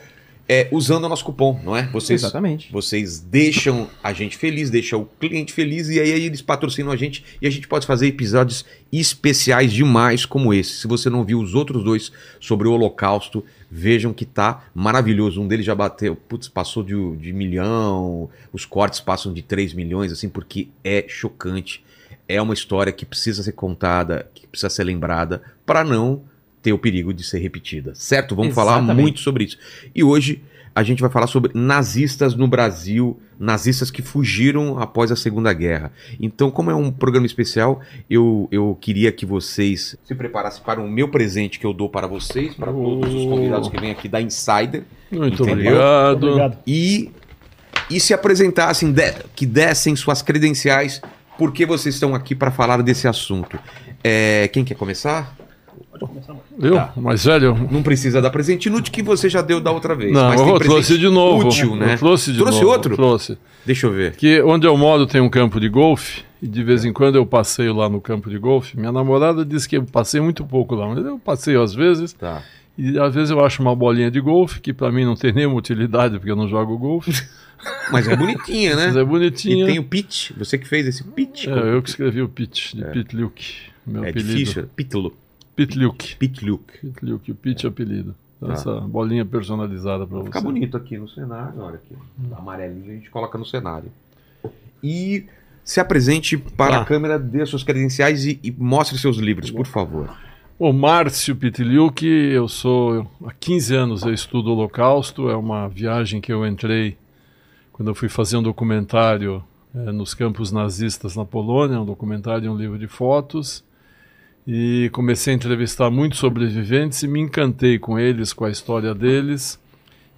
é, 0.48 0.68
usando 0.70 1.04
o 1.04 1.08
nosso 1.08 1.24
cupom, 1.24 1.58
não 1.64 1.76
é? 1.76 1.84
Vocês, 1.86 2.22
Exatamente. 2.22 2.70
vocês 2.70 3.18
deixam 3.18 3.88
a 4.02 4.12
gente 4.12 4.36
feliz, 4.36 4.68
deixam 4.68 5.02
o 5.02 5.06
cliente 5.06 5.52
feliz 5.52 5.88
e 5.88 5.98
aí 5.98 6.10
eles 6.10 6.42
patrocinam 6.42 6.92
a 6.92 6.96
gente 6.96 7.24
e 7.40 7.46
a 7.46 7.50
gente 7.50 7.66
pode 7.66 7.86
fazer 7.86 8.08
episódios 8.08 8.64
especiais 8.92 9.72
demais 9.72 10.26
como 10.26 10.52
esse. 10.52 10.72
Se 10.72 10.86
você 10.86 11.08
não 11.08 11.24
viu 11.24 11.40
os 11.40 11.54
outros 11.54 11.82
dois 11.82 12.12
sobre 12.38 12.68
o 12.68 12.72
Holocausto, 12.72 13.42
vejam 13.70 14.12
que 14.12 14.26
tá 14.26 14.64
maravilhoso. 14.74 15.40
Um 15.40 15.48
deles 15.48 15.64
já 15.64 15.74
bateu, 15.74 16.14
putz, 16.14 16.46
passou 16.46 16.82
de, 16.82 17.16
de 17.16 17.32
milhão, 17.32 18.28
os 18.52 18.66
cortes 18.66 19.00
passam 19.00 19.32
de 19.32 19.40
3 19.40 19.72
milhões, 19.72 20.12
assim, 20.12 20.28
porque 20.28 20.68
é 20.82 21.06
chocante. 21.08 21.82
É 22.28 22.40
uma 22.40 22.54
história 22.54 22.92
que 22.92 23.04
precisa 23.04 23.42
ser 23.42 23.52
contada, 23.52 24.30
que 24.34 24.46
precisa 24.46 24.70
ser 24.70 24.84
lembrada, 24.84 25.42
para 25.66 25.84
não 25.84 26.22
ter 26.64 26.72
o 26.72 26.78
perigo 26.78 27.12
de 27.14 27.22
ser 27.22 27.38
repetida. 27.38 27.92
Certo? 27.94 28.34
Vamos 28.34 28.54
falar 28.54 28.78
Exatamente. 28.78 29.02
muito 29.02 29.20
sobre 29.20 29.44
isso. 29.44 29.58
E 29.94 30.02
hoje 30.02 30.42
a 30.74 30.82
gente 30.82 31.00
vai 31.00 31.10
falar 31.10 31.28
sobre 31.28 31.52
nazistas 31.54 32.34
no 32.34 32.48
Brasil, 32.48 33.20
nazistas 33.38 33.90
que 33.92 34.02
fugiram 34.02 34.78
após 34.80 35.12
a 35.12 35.16
Segunda 35.16 35.52
Guerra. 35.52 35.92
Então, 36.18 36.50
como 36.50 36.68
é 36.70 36.74
um 36.74 36.90
programa 36.90 37.26
especial, 37.26 37.80
eu, 38.10 38.48
eu 38.50 38.76
queria 38.80 39.12
que 39.12 39.24
vocês 39.24 39.96
se 40.02 40.14
preparassem 40.16 40.64
para 40.64 40.80
o 40.80 40.88
meu 40.90 41.08
presente 41.08 41.60
que 41.60 41.66
eu 41.66 41.72
dou 41.72 41.88
para 41.88 42.08
vocês, 42.08 42.54
para 42.54 42.72
todos 42.72 43.14
os 43.14 43.24
convidados 43.26 43.68
que 43.68 43.78
vêm 43.80 43.92
aqui 43.92 44.08
da 44.08 44.20
Insider, 44.20 44.82
Muito 45.12 45.42
Entendeu? 45.44 45.52
obrigado. 45.74 46.26
Obrigado. 46.26 46.58
e, 46.66 47.10
e 47.88 48.00
se 48.00 48.12
apresentassem, 48.14 48.90
de- 48.90 49.12
que 49.36 49.46
dessem 49.46 49.94
suas 49.94 50.22
credenciais, 50.22 51.00
porque 51.38 51.64
vocês 51.66 51.94
estão 51.94 52.14
aqui 52.16 52.34
para 52.34 52.50
falar 52.50 52.82
desse 52.82 53.06
assunto. 53.06 53.58
É, 54.02 54.48
quem 54.48 54.64
quer 54.64 54.74
começar? 54.74 55.36
Eu, 56.60 56.74
Tá. 56.74 56.92
mais 56.96 57.24
velho? 57.24 57.68
Não 57.70 57.82
precisa 57.82 58.20
dar 58.20 58.30
presente 58.30 58.66
inútil 58.66 58.92
que 58.92 59.02
você 59.02 59.28
já 59.28 59.40
deu 59.42 59.60
da 59.60 59.70
outra 59.70 59.94
vez. 59.94 60.12
Não, 60.12 60.32
eu 60.34 60.58
trouxe 60.58 60.98
de 60.98 61.08
novo. 61.08 61.48
Útil, 61.48 61.76
né? 61.76 61.94
Eu 61.94 61.98
trouxe 61.98 62.32
de 62.32 62.38
Trouxe 62.38 62.60
novo. 62.60 62.72
outro? 62.72 62.94
Trouxe. 62.96 63.38
Deixa 63.64 63.86
eu 63.86 63.92
ver. 63.92 64.14
Que 64.16 64.40
onde 64.42 64.66
eu 64.66 64.76
moro 64.76 65.06
tem 65.06 65.20
um 65.20 65.28
campo 65.28 65.58
de 65.60 65.68
golfe 65.68 66.22
e 66.42 66.46
de 66.46 66.62
vez 66.62 66.84
em 66.84 66.92
quando 66.92 67.16
eu 67.16 67.24
passeio 67.26 67.74
lá 67.74 67.88
no 67.88 68.00
campo 68.00 68.28
de 68.28 68.38
golfe. 68.38 68.76
Minha 68.78 68.92
namorada 68.92 69.44
disse 69.44 69.68
que 69.68 69.76
eu 69.76 69.84
passei 69.84 70.20
muito 70.20 70.44
pouco 70.44 70.74
lá, 70.74 70.88
mas 70.88 71.04
eu 71.04 71.18
passeio 71.18 71.62
às 71.62 71.74
vezes 71.74 72.12
Tá. 72.12 72.42
e 72.76 72.98
às 72.98 73.14
vezes 73.14 73.30
eu 73.30 73.44
acho 73.44 73.62
uma 73.62 73.74
bolinha 73.74 74.10
de 74.10 74.20
golfe 74.20 74.60
que 74.60 74.72
pra 74.72 74.92
mim 74.92 75.04
não 75.04 75.14
tem 75.16 75.32
nenhuma 75.32 75.56
utilidade 75.56 76.18
porque 76.18 76.30
eu 76.30 76.36
não 76.36 76.48
jogo 76.48 76.76
golfe, 76.78 77.10
Mas 77.90 78.06
é 78.06 78.14
bonitinha, 78.14 78.76
né? 78.76 78.86
mas 78.88 78.96
é 78.96 79.00
E 79.00 79.04
bonitinha. 79.04 79.64
tem 79.66 79.78
o 79.78 79.84
pitch. 79.84 80.32
Você 80.36 80.58
que 80.58 80.68
fez 80.68 80.86
esse 80.86 81.02
pitch? 81.02 81.46
É, 81.46 81.74
eu 81.74 81.80
que 81.82 81.88
escrevi 81.88 82.20
o 82.20 82.28
pitch 82.28 82.74
de 82.74 82.84
Pete 82.84 83.16
Luke, 83.16 83.54
meu 83.86 84.04
É 84.04 84.10
apelido. 84.10 84.34
difícil. 84.34 84.64
Pitlook. 84.76 85.16
Pitlook. 85.56 86.16
Pete 86.16 86.44
Luke, 87.04 87.30
o 87.30 87.34
Pete 87.34 87.66
é 87.66 87.68
apelido. 87.68 88.14
Tá. 88.40 88.52
Essa 88.52 88.80
bolinha 88.80 89.24
personalizada 89.24 90.06
pra 90.06 90.16
Vai 90.16 90.22
você. 90.24 90.26
ficar 90.26 90.40
bonito 90.40 90.76
aqui 90.76 90.98
no 90.98 91.08
cenário. 91.08 91.60
Olha 91.60 91.76
aqui. 91.76 91.94
Amarelinho 92.36 92.90
a 92.90 92.94
gente 92.94 93.10
coloca 93.10 93.38
no 93.38 93.44
cenário. 93.46 93.90
E 94.82 95.24
se 95.62 95.80
apresente 95.80 96.36
para 96.36 96.72
Tá. 96.76 96.82
a 96.82 96.84
câmera, 96.84 97.18
dê 97.18 97.44
suas 97.46 97.62
credenciais 97.62 98.26
e, 98.26 98.38
e 98.42 98.50
mostre 98.50 98.98
seus 98.98 99.16
livros, 99.16 99.50
por 99.50 99.66
favor. 99.66 100.14
O 100.58 100.72
Márcio 100.72 101.34
Pitiliuk, 101.34 102.04
eu 102.06 102.46
sou 102.48 103.10
há 103.24 103.32
15 103.32 103.74
anos 103.74 104.02
eu 104.02 104.12
estudo 104.12 104.50
o 104.50 104.52
Holocausto, 104.52 105.28
é 105.28 105.36
uma 105.36 105.68
viagem 105.68 106.20
que 106.20 106.32
eu 106.32 106.46
entrei 106.46 106.96
quando 107.72 107.88
eu 107.88 107.94
fui 107.94 108.08
fazer 108.08 108.36
um 108.36 108.42
documentário 108.42 109.42
eh, 109.74 109.90
nos 109.90 110.14
campos 110.14 110.52
nazistas 110.52 111.16
na 111.16 111.24
Polônia, 111.24 111.80
um 111.80 111.84
documentário 111.84 112.46
e 112.46 112.48
um 112.48 112.56
livro 112.56 112.78
de 112.78 112.86
fotos, 112.86 113.64
e 114.46 114.90
comecei 114.92 115.32
a 115.32 115.36
entrevistar 115.36 115.90
muitos 115.90 116.18
sobreviventes 116.18 117.02
e 117.02 117.08
me 117.08 117.20
encantei 117.20 117.78
com 117.78 117.98
eles, 117.98 118.32
com 118.32 118.44
a 118.44 118.50
história 118.50 118.94
deles, 118.94 119.58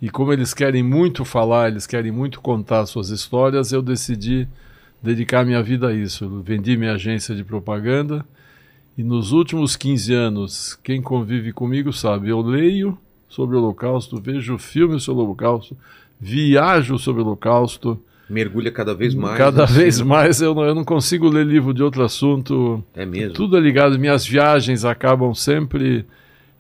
e 0.03 0.11
como 0.11 0.33
eles 0.33 0.53
querem 0.53 0.83
muito 0.83 1.25
falar, 1.25 1.69
eles 1.69 1.87
querem 1.87 2.11
muito 2.11 2.41
contar 2.41 2.85
suas 2.87 3.11
histórias, 3.11 3.73
eu 3.73 3.81
decidi 3.81 4.47
dedicar 5.03 5.45
minha 5.45 5.63
vida 5.63 5.89
a 5.89 5.95
isso. 5.95 6.43
Vendi 6.43 6.77
minha 6.77 6.93
agência 6.93 7.35
de 7.35 7.45
propaganda, 7.45 8.25
e 8.99 9.03
nos 9.03 9.33
últimos 9.33 9.77
15 9.77 10.15
anos, 10.15 10.79
quem 10.83 11.01
convive 11.01 11.53
comigo 11.53 11.93
sabe, 11.93 12.31
eu 12.31 12.41
leio 12.41 12.99
sobre 13.29 13.57
o 13.57 13.61
Holocausto, 13.61 14.21
vejo 14.21 14.59
filmes 14.59 15.03
sobre 15.03 15.23
o 15.23 15.27
Holocausto, 15.27 15.77
viajo 16.21 16.99
sobre 16.99 17.23
o 17.23 17.27
Holocausto. 17.27 18.01
Mergulha 18.29 18.73
cada 18.73 18.95
vez 18.95 19.15
mais. 19.15 19.39
Cada 19.39 19.65
assim. 19.65 19.75
vez 19.75 20.01
mais 20.01 20.41
eu 20.41 20.55
não, 20.55 20.65
eu 20.65 20.75
não 20.75 20.85
consigo 20.85 21.29
ler 21.29 21.47
livro 21.47 21.73
de 21.73 21.83
outro 21.83 22.03
assunto. 22.03 22.83
É 22.95 23.07
mesmo. 23.07 23.33
Tudo 23.35 23.57
é 23.57 23.61
ligado. 23.61 23.99
Minhas 23.99 24.27
viagens 24.27 24.85
acabam 24.85 25.33
sempre 25.33 26.05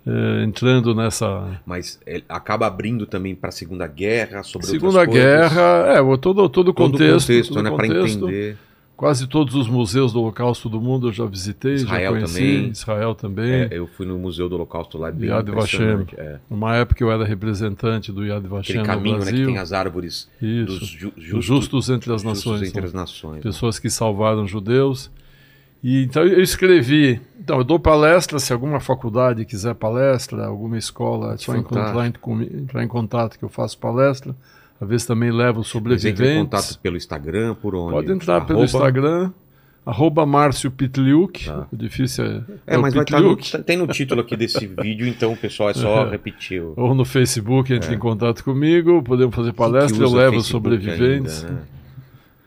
eh, 0.06 0.44
entrando 0.44 0.94
nessa. 0.94 1.61
Mas 1.66 1.99
é, 2.06 2.23
acaba 2.28 2.68
abrindo 2.68 3.06
também 3.06 3.35
para 3.35 3.49
a 3.49 3.52
Segunda 3.52 3.87
Guerra, 3.88 4.44
sobre 4.44 4.68
Segunda 4.68 5.00
outras 5.00 5.06
coisas. 5.06 5.52
Guerra, 5.52 5.85
é, 5.88 6.16
todo, 6.16 6.18
todo 6.18 6.38
o 6.44 6.49
Todo 6.49 6.75
contexto. 6.75 7.16
o 7.16 7.20
contexto, 7.20 7.54
todo 7.54 7.62
né? 7.64 7.70
Para 7.70 7.87
entender. 7.88 8.56
Quase 8.96 9.26
todos 9.26 9.54
os 9.54 9.68
museus 9.68 10.10
do 10.10 10.20
Holocausto 10.22 10.70
do 10.70 10.80
mundo 10.80 11.08
eu 11.08 11.12
já 11.12 11.26
visitei, 11.26 11.74
Israel 11.74 12.12
já 12.14 12.16
conheci. 12.18 12.34
também. 12.56 12.70
Israel 12.70 13.14
também. 13.14 13.52
É, 13.52 13.68
eu 13.72 13.86
fui 13.86 14.06
no 14.06 14.16
Museu 14.16 14.48
do 14.48 14.54
Holocausto 14.54 14.96
lá, 14.96 15.10
bem 15.10 15.28
Yad 15.28 15.50
Vashem. 15.50 16.06
É. 16.16 16.38
Numa 16.48 16.74
época 16.76 17.04
eu 17.04 17.10
era 17.12 17.22
representante 17.22 18.10
do 18.10 18.24
Yad 18.24 18.46
Vashem 18.46 18.78
Aquele 18.78 18.78
no 18.78 18.84
caminho 18.86 19.18
né, 19.18 19.24
que 19.24 19.30
Brasil. 19.32 19.46
tem 19.48 19.58
as 19.58 19.72
árvores 19.74 20.30
Isso. 20.40 20.66
dos 20.66 20.88
ju- 20.88 21.12
Os 21.14 21.22
justos, 21.24 21.44
justos 21.44 21.90
entre 21.90 22.10
as 22.14 22.22
justos 22.22 22.44
nações. 22.46 22.68
entre 22.68 22.80
são 22.80 22.84
as 22.86 22.92
nações. 22.94 23.34
né? 23.36 23.40
Pessoas 23.42 23.78
que 23.78 23.90
salvaram 23.90 24.46
judeus. 24.46 25.10
E 25.84 26.02
então 26.04 26.22
eu 26.24 26.40
escrevi. 26.40 27.20
Então 27.38 27.58
eu 27.58 27.64
dou 27.64 27.78
palestra, 27.78 28.38
se 28.38 28.50
alguma 28.50 28.80
faculdade 28.80 29.44
quiser 29.44 29.74
palestra, 29.74 30.46
alguma 30.46 30.78
escola, 30.78 31.34
é 31.34 31.36
só 31.36 31.54
entrar 31.54 32.82
em 32.82 32.88
contato 32.88 33.38
que 33.38 33.44
eu 33.44 33.48
faço 33.50 33.76
palestra. 33.78 34.34
Às 34.80 34.88
vezes 34.88 35.06
também 35.06 35.30
levo 35.30 35.59
Mas 35.61 35.68
entra 35.75 35.78
em 35.78 35.99
sobreviventes. 35.99 36.42
contato 36.42 36.78
pelo 36.80 36.97
Instagram, 36.97 37.54
por 37.54 37.75
onde? 37.75 37.92
Pode 37.92 38.12
entrar 38.12 38.40
pelo 38.42 38.59
Arroba- 38.61 38.64
Instagram, 38.64 39.30
Arroba 39.87 40.26
Márcio 40.26 40.71
Pitliuk. 40.71 41.45
Tá. 41.47 41.66
O 41.73 41.76
difícil 41.76 42.25
é, 42.25 42.42
É, 42.66 42.76
o 42.78 42.83
mas 42.83 42.92
vai 42.92 43.04
estar 43.04 43.21
no, 43.21 43.37
Pitliuk. 43.37 43.64
tem 43.64 43.76
no 43.76 43.87
título 43.87 44.21
aqui 44.21 44.37
desse 44.37 44.66
vídeo, 44.83 45.06
então 45.06 45.33
o 45.33 45.37
pessoal 45.37 45.71
é 45.71 45.75
só 45.75 46.06
É. 46.06 46.11
repetir. 46.11 46.61
Ou 46.76 46.95
no 46.95 47.04
Facebook, 47.04 47.73
entre 47.73 47.95
em 47.95 47.99
contato 47.99 48.42
comigo, 48.45 49.02
podemos 49.02 49.35
fazer 49.35 49.52
palestra, 49.52 50.02
eu 50.02 50.11
levo 50.11 50.33
Facebook 50.35 50.50
sobreviventes. 50.50 51.45
ainda, 51.45 51.54
né? 51.54 51.62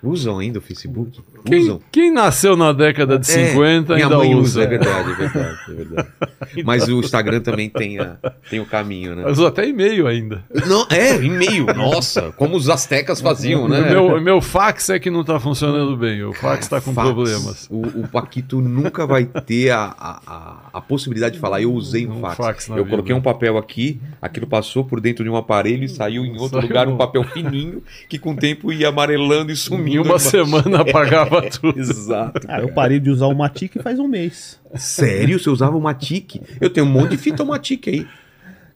Usam 0.02 0.40
ainda 0.40 0.60
o 0.60 0.62
Facebook? 0.62 1.20
Quem, 1.46 1.60
Usam. 1.64 1.82
quem 1.92 2.10
nasceu 2.12 2.56
na 2.56 2.72
década 2.72 3.20
de 3.20 3.28
50 3.28 3.94
É, 3.94 3.96
minha 3.96 4.06
ainda 4.08 4.18
mãe 4.18 4.34
usa. 4.34 4.42
usa, 4.60 4.64
é 4.64 4.68
verdade, 4.68 5.12
é 5.12 5.14
verdade, 5.16 5.58
é 5.68 5.74
verdade. 5.74 6.08
Mas 6.64 6.88
o 6.88 7.00
Instagram 7.00 7.42
também 7.42 7.70
tem, 7.70 8.00
a- 8.00 8.16
tem 8.50 8.60
o 8.62 8.66
caminho, 8.66 9.14
né? 9.16 9.26
Usa 9.30 9.48
até 9.50 9.68
e-mail 9.68 10.08
ainda. 10.08 10.44
Não, 10.68 10.86
é, 10.90 11.16
e-mail, 11.18 11.66
nossa, 11.76 12.32
como 12.38 12.56
os 12.56 12.70
astecas 12.70 13.20
faziam, 13.20 13.68
né? 13.68 13.90
Meu, 13.90 14.22
meu 14.22 14.40
fax 14.42 14.90
é 14.90 15.00
que 15.00 15.10
não 15.10 15.22
está 15.22 15.38
funcionando 15.40 15.98
bem. 15.98 16.24
O 16.24 16.34
fax 16.34 16.66
está 16.66 16.80
com 16.80 16.94
Fax. 16.94 17.08
problemas. 17.08 17.68
O, 17.70 17.82
o 18.02 18.08
Paquito 18.08 18.62
nunca 18.62 19.06
vai 19.06 19.26
ter 19.26 19.72
a, 19.72 19.94
a, 20.00 20.70
a, 20.74 20.82
possibilidade 20.82 21.36
de 21.36 21.42
falar, 21.42 21.62
eu 21.62 21.74
usei 21.74 22.08
um 22.08 22.20
Um 22.24 22.32
fax. 22.32 22.70
eu 22.70 22.76
vida. 22.78 22.90
coloquei 22.90 23.14
um 23.14 23.22
papel 23.22 23.58
aqui, 23.58 24.00
aquilo 24.22 24.48
passou 24.48 24.84
por 24.86 25.02
dentro 25.02 25.24
de 25.26 25.30
um 25.30 25.36
aparelho 25.36 25.84
e 25.84 25.90
saiu 25.90 26.26
em 26.26 26.34
outro 26.38 26.58
Saiu 26.60 26.68
lugar 26.68 26.88
um 26.88 26.96
papel 26.98 27.24
fininho 27.26 27.84
que 28.08 28.18
com 28.18 28.32
o 28.32 28.36
tempo 28.38 28.72
ia 28.72 28.88
amarelando 28.88 29.52
e 29.52 29.56
sumindo. 29.58 29.89
Em 29.96 30.00
uma 30.00 30.20
semana 30.20 30.82
apagava 30.82 31.42
tudo. 31.50 31.80
Exato. 31.80 32.42
Ah, 32.48 32.60
eu 32.62 32.70
parei 32.74 33.00
de 33.00 33.10
usar 33.10 33.28
o 33.28 33.36
Matic 33.36 33.76
faz 33.82 34.00
um 34.00 34.08
mês. 34.08 34.60
Sério? 34.76 35.40
Você 35.40 35.50
usava 35.50 35.76
o 35.78 35.82
Matic? 35.82 36.36
Eu 36.62 36.70
tenho 36.70 36.86
um 36.86 36.90
monte 36.90 37.12
de 37.12 37.18
fita 37.18 37.44
Matic 37.44 37.88
aí. 37.88 38.08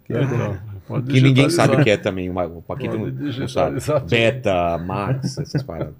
Então, 0.09 0.57
pode 0.87 1.11
Que 1.11 1.21
ninguém 1.21 1.49
sabe 1.49 1.75
o 1.75 1.83
que 1.83 1.89
é 1.89 1.97
também. 1.97 2.29
uma- 2.29 2.45
O 2.45 2.61
Paquito 2.61 2.97
não, 2.97 3.47
sabe. 3.47 3.79
Beta, 4.09 4.77
Max, 4.77 5.37
essas 5.37 5.63
paradas. 5.63 5.93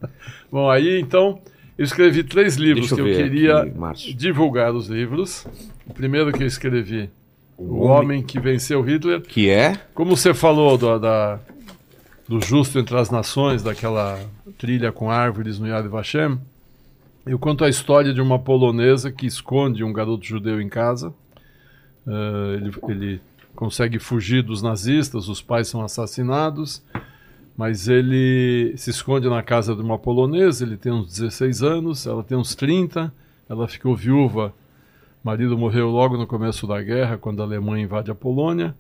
Bom, 0.51 0.69
aí 0.69 0.99
então 0.99 1.39
eu 1.77 1.83
escrevi 1.85 2.23
três 2.23 2.55
livros 2.55 2.89
Deixa 2.89 2.95
que 2.95 3.01
eu 3.01 3.07
eu 3.07 3.15
queria 3.23 3.57
aqui, 3.89 4.13
divulgar 4.13 4.73
os 4.73 4.87
livros. 4.87 5.47
O 5.87 5.93
primeiro 5.93 6.31
que 6.31 6.43
eu 6.43 6.47
escrevi, 6.47 7.09
O 7.57 7.83
Homem 7.85 8.21
que 8.21 8.39
Venceu 8.39 8.81
Hitler. 8.81 9.21
Que 9.21 9.49
é? 9.49 9.77
Como 9.93 10.15
você 10.17 10.33
falou 10.33 10.77
do, 10.77 10.99
da, 10.99 11.39
do 12.27 12.39
Justo 12.41 12.79
entre 12.79 12.97
as 12.97 13.09
Nações, 13.09 13.63
daquela 13.63 14.19
trilha 14.57 14.91
com 14.91 15.11
árvores 15.11 15.59
no 15.59 15.67
Yad 15.67 15.87
Vashem, 15.87 16.39
eu 17.25 17.39
conto 17.39 17.63
a 17.63 17.69
história 17.69 18.13
de 18.13 18.21
uma 18.21 18.37
polonesa 18.37 19.09
que 19.09 19.25
esconde 19.25 19.81
um 19.81 19.93
garoto 19.93 20.25
judeu 20.25 20.61
em 20.61 20.67
casa. 20.67 21.13
Eh, 22.05 22.57
ele, 22.57 22.71
ele 22.89 23.21
consegue 23.55 23.97
fugir 23.97 24.43
dos 24.43 24.61
nazistas, 24.61 25.29
os 25.29 25.41
pais 25.41 25.69
são 25.69 25.81
assassinados, 25.81 26.83
mas 27.55 27.87
ele 27.87 28.73
se 28.75 28.89
esconde 28.89 29.29
na 29.29 29.41
casa 29.41 29.73
de 29.73 29.81
uma 29.81 29.97
polonesa. 29.97 30.65
Ele 30.65 30.75
tem 30.75 30.91
uns 30.91 31.07
16 31.07 31.63
anos, 31.63 32.05
ela 32.05 32.23
tem 32.23 32.37
uns 32.37 32.55
30, 32.55 33.13
ela 33.47 33.69
ficou 33.69 33.95
viúva. 33.95 34.53
O 35.23 35.27
marido 35.27 35.57
morreu 35.57 35.89
logo 35.89 36.17
no 36.17 36.27
começo 36.27 36.67
da 36.67 36.81
guerra, 36.81 37.17
quando 37.17 37.41
a 37.41 37.45
Alemanha 37.45 37.85
invade 37.85 38.11
a 38.11 38.15
Polônia. 38.15 38.75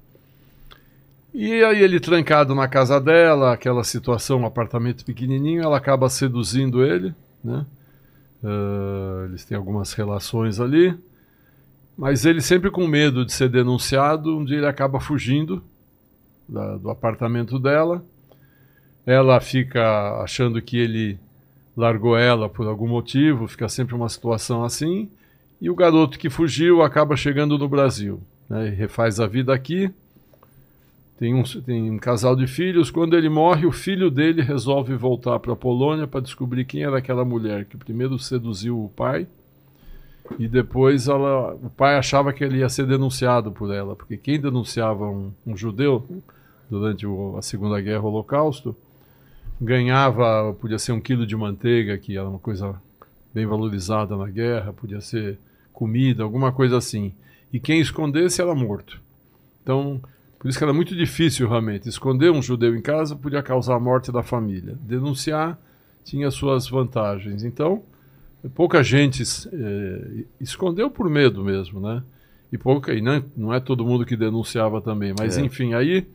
E 1.33 1.63
aí 1.63 1.81
ele 1.81 1.99
trancado 1.99 2.53
na 2.53 2.67
casa 2.67 3.01
dela, 3.01 3.53
aquela 3.53 3.83
situação, 3.83 4.41
um 4.41 4.45
apartamento 4.45 5.03
pequenininho, 5.03 5.63
ela 5.63 5.77
acaba 5.77 6.07
seduzindo 6.07 6.85
ele, 6.85 7.13
né? 7.43 7.65
Ah, 8.43 9.25
eles 9.27 9.43
têm 9.45 9.57
algumas 9.57 9.93
relações 9.93 10.59
ali, 10.59 10.93
mas 11.97 12.25
ele 12.25 12.41
sempre 12.41 12.69
com 12.69 12.85
medo 12.85 13.25
de 13.25 13.33
ser 13.33 13.49
denunciado, 13.49 14.37
um 14.37 14.45
dia 14.45 14.57
ele 14.57 14.67
acaba 14.67 14.99
fugindo 14.99 15.63
da- 16.47 16.77
do 16.77 16.89
apartamento 16.89 17.57
dela. 17.57 18.03
Ela 19.05 19.39
fica 19.41 20.21
achando 20.21 20.61
que 20.61 20.77
ele 20.77 21.19
largou 21.75 22.17
ela 22.17 22.47
por 22.47 22.67
algum 22.67 22.87
motivo, 22.87 23.47
fica 23.47 23.67
sempre 23.67 23.95
uma 23.95 24.09
situação 24.09 24.63
assim. 24.63 25.09
E 25.59 25.69
o 25.69 25.75
garoto 25.75 26.19
que 26.19 26.29
fugiu 26.29 26.81
acaba 26.81 27.15
chegando 27.15 27.57
no 27.57 27.67
Brasil, 27.67 28.21
né? 28.49 28.67
E 28.67 28.71
refaz 28.71 29.19
a 29.19 29.27
vida 29.27 29.53
aqui. 29.53 29.91
Tem 31.17 31.33
um, 31.33 31.43
tem 31.43 31.91
um 31.91 31.97
casal 31.97 32.35
de 32.35 32.47
filhos. 32.47 32.89
Quando 32.91 33.15
ele 33.15 33.29
morre, 33.29 33.65
o 33.65 33.71
filho 33.71 34.09
dele 34.09 34.41
resolve 34.41 34.95
voltar 34.95 35.39
para 35.39 35.53
a 35.53 35.55
Polônia 35.55 36.07
para 36.07 36.19
descobrir 36.21 36.65
quem 36.65 36.83
era 36.83 36.97
aquela 36.97 37.23
mulher 37.23 37.65
que 37.65 37.77
primeiro 37.77 38.17
seduziu 38.19 38.83
o 38.83 38.89
pai 38.89 39.27
e 40.39 40.47
depois 40.47 41.07
ela, 41.07 41.53
o 41.55 41.69
pai 41.69 41.97
achava 41.97 42.33
que 42.33 42.43
ele 42.43 42.59
ia 42.59 42.69
ser 42.69 42.87
denunciado 42.87 43.51
por 43.51 43.71
ela, 43.73 43.95
porque 43.95 44.17
quem 44.17 44.39
denunciava 44.39 45.05
um, 45.09 45.31
um 45.45 45.55
judeu 45.55 46.05
durante 46.69 47.05
o- 47.05 47.35
a 47.37 47.41
Segunda 47.41 47.79
Guerra, 47.79 48.03
Holocausto, 48.03 48.75
ganhava, 49.61 50.53
podia 50.59 50.79
ser 50.79 50.91
um 50.93 50.99
quilo 50.99 51.27
de 51.27 51.35
manteiga, 51.35 51.97
que 51.97 52.17
era 52.17 52.27
uma 52.27 52.39
coisa 52.39 52.75
bem 53.33 53.45
valorizada 53.45 54.15
na 54.15 54.27
guerra, 54.27 54.73
podia 54.73 55.01
ser 55.01 55.37
comida, 55.71 56.23
alguma 56.23 56.51
coisa 56.51 56.77
assim. 56.77 57.13
E 57.51 57.59
quem 57.59 57.79
escondesse 57.79 58.41
era 58.41 58.55
morto. 58.55 58.99
Então, 59.61 60.01
por 60.43 60.49
isso 60.49 60.57
que 60.57 60.63
era 60.65 60.73
muito 60.73 60.93
difícil 60.93 61.47
realmente. 61.47 61.87
Esconder 61.87 62.29
um 62.29 62.41
judeu 62.41 62.75
em 62.75 62.81
casa 62.81 63.15
podia 63.15 63.41
causar 63.41 63.75
a 63.75 63.79
morte 63.79 64.11
da 64.11 64.21
família. 64.21 64.77
Denunciar 64.81 65.57
tinha 66.03 66.29
suas 66.29 66.67
vantagens. 66.67 67.45
Então, 67.45 67.81
pouca 68.53 68.83
gente 68.83 69.23
eh, 69.53 70.25
escondeu 70.41 70.89
por 70.89 71.09
medo 71.09 71.45
mesmo, 71.45 71.79
né? 71.79 72.03
E 72.51 72.57
pouca, 72.57 72.93
e 72.93 72.99
não, 72.99 73.23
não 73.37 73.53
é 73.53 73.61
todo 73.61 73.85
mundo 73.85 74.05
que 74.05 74.17
denunciava 74.17 74.81
também. 74.81 75.13
Mas 75.17 75.37
É. 75.37 75.41
enfim, 75.41 75.75
aí 75.75 76.05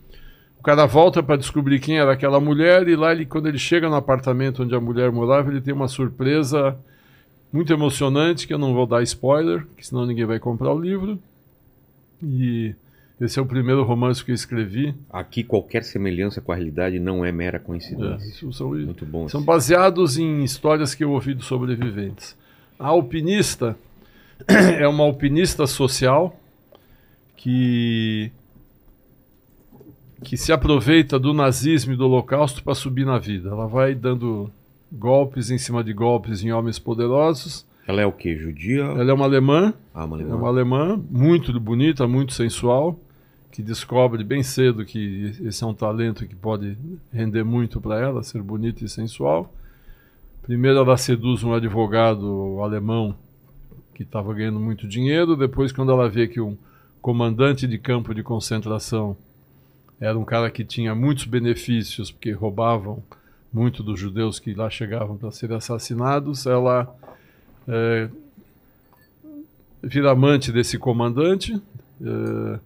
o 0.61 0.63
cara 0.63 0.85
volta 0.85 1.23
para 1.23 1.37
descobrir 1.37 1.81
quem 1.81 1.99
era 1.99 2.13
aquela 2.13 2.39
mulher 2.39 2.87
e 2.87 2.95
lá 2.95 3.13
ele, 3.13 3.25
quando 3.25 3.49
ele 3.49 3.59
chega 3.59 3.89
no 3.89 3.95
apartamento 3.95 4.63
onde 4.63 4.75
a 4.75 4.81
mulher 4.81 5.11
morava, 5.11 5.51
ele 5.51 5.63
tem 5.63 5.73
uma 5.73 5.89
surpresa 5.89 6.77
muito 7.51 7.73
emocionante 7.73 8.47
que 8.47 8.53
eu 8.53 8.59
não 8.59 8.75
vou 8.75 8.87
dar 8.87 9.03
spoiler, 9.05 9.67
que 9.75 9.87
senão 9.87 10.05
ninguém 10.05 10.27
vai 10.27 10.39
comprar 10.39 10.71
o 10.71 10.79
livro. 10.79 11.19
E 12.23 12.75
esse 13.21 13.39
é 13.39 13.43
o 13.43 13.47
primeiro 13.47 13.83
romance 13.85 14.25
que 14.25 14.31
eu 14.31 14.35
escrevi. 14.35 14.95
Aqui 15.11 15.43
qualquer 15.43 15.83
semelhança 15.85 16.41
com 16.41 16.53
a 16.53 16.55
realidade 16.55 16.99
não 16.99 17.25
é 17.25 17.33
mera 17.33 17.57
É, 17.57 17.61
coincidência. 17.61 18.27
isso 18.29 18.53
são, 18.53 18.71
Muito 18.71 19.05
bom. 19.05 19.29
são 19.29 19.41
esse. 19.41 19.47
baseados 19.47 20.19
em 20.19 20.45
histórias 20.45 20.95
que 20.95 21.03
eu 21.05 21.11
ouvi 21.13 21.35
dos 21.35 21.47
sobreviventes. 21.47 22.37
A 22.79 22.87
alpinista 22.89 23.77
é 24.79 24.87
uma 24.87 25.03
alpinista 25.05 25.67
social 25.67 26.39
que 27.37 28.31
que 30.25 30.37
se 30.37 30.51
aproveita 30.53 31.17
do 31.17 31.33
nazismo 31.33 31.93
e 31.93 31.97
do 31.97 32.05
holocausto 32.05 32.63
para 32.65 32.75
subir 32.75 33.07
na 33.07 33.19
vida. 33.19 33.51
Ela 33.51 33.69
vai 33.69 33.95
dando 33.95 34.51
golpes 34.91 35.49
em 35.51 35.59
cima 35.59 35.85
de 35.85 35.93
golpes 35.93 36.43
em 36.43 36.51
homens 36.51 36.77
poderosos. 36.79 37.65
Ela 37.87 38.03
é 38.03 38.07
o 38.07 38.11
quê? 38.11 38.37
Judia? 38.37 38.83
Ela 38.83 39.11
é 39.11 39.15
uma 39.15 39.25
alemã, 39.27 39.73
Ah, 39.95 40.05
uma 40.05 40.17
é 40.19 40.21
alemã. 40.23 40.37
uma 40.37 40.49
alemã 40.49 41.05
muito 41.09 41.59
bonita, 41.61 42.07
muito 42.09 42.33
sensual, 42.33 42.99
que 43.59 43.63
descobre 43.65 44.23
bem 44.23 44.41
cedo 44.41 44.85
que 44.85 45.35
esse 45.43 45.65
é 45.65 45.67
um 45.67 45.75
talento 45.75 46.25
que 46.25 46.37
pode 46.37 46.79
render 47.13 47.43
muito 47.43 47.81
para 47.81 47.99
ela, 47.99 48.23
ser 48.23 48.41
bonita 48.41 48.85
e 48.85 48.89
sensual. 48.89 49.53
Primeiro 50.43 50.79
ela 50.79 50.97
seduz 50.97 51.43
um 51.43 51.53
advogado 51.53 52.61
alemão 52.63 53.17
que 53.97 54.05
estava 54.05 54.33
ganhando 54.33 54.61
muito 54.61 54.87
dinheiro, 54.87 55.35
depois 55.35 55.73
quando 55.73 55.91
ela 55.91 56.09
vê 56.09 56.29
que 56.29 56.41
um 56.41 56.57
comandante 57.03 57.67
de 57.67 57.77
campo 57.79 58.15
de 58.15 58.23
concentração 58.23 59.17
era 60.01 60.17
um 60.17 60.25
cara 60.25 60.53
que 60.53 60.65
tinha 60.65 60.95
muitos 60.95 61.25
benefícios, 61.25 62.13
porque 62.13 62.31
roubavam 62.31 63.03
muito 63.53 63.83
dos 63.83 63.99
judeus 63.99 64.39
que 64.39 64.55
lá 64.55 64.71
chegavam 64.71 65.17
para 65.17 65.33
serem 65.33 65.57
assassinados, 65.57 66.47
ela 66.47 66.97
eh, 67.67 68.09
vira 69.83 70.13
amante 70.13 70.53
desse 70.53 70.79
comandante 70.79 71.61
eh, 72.01 72.61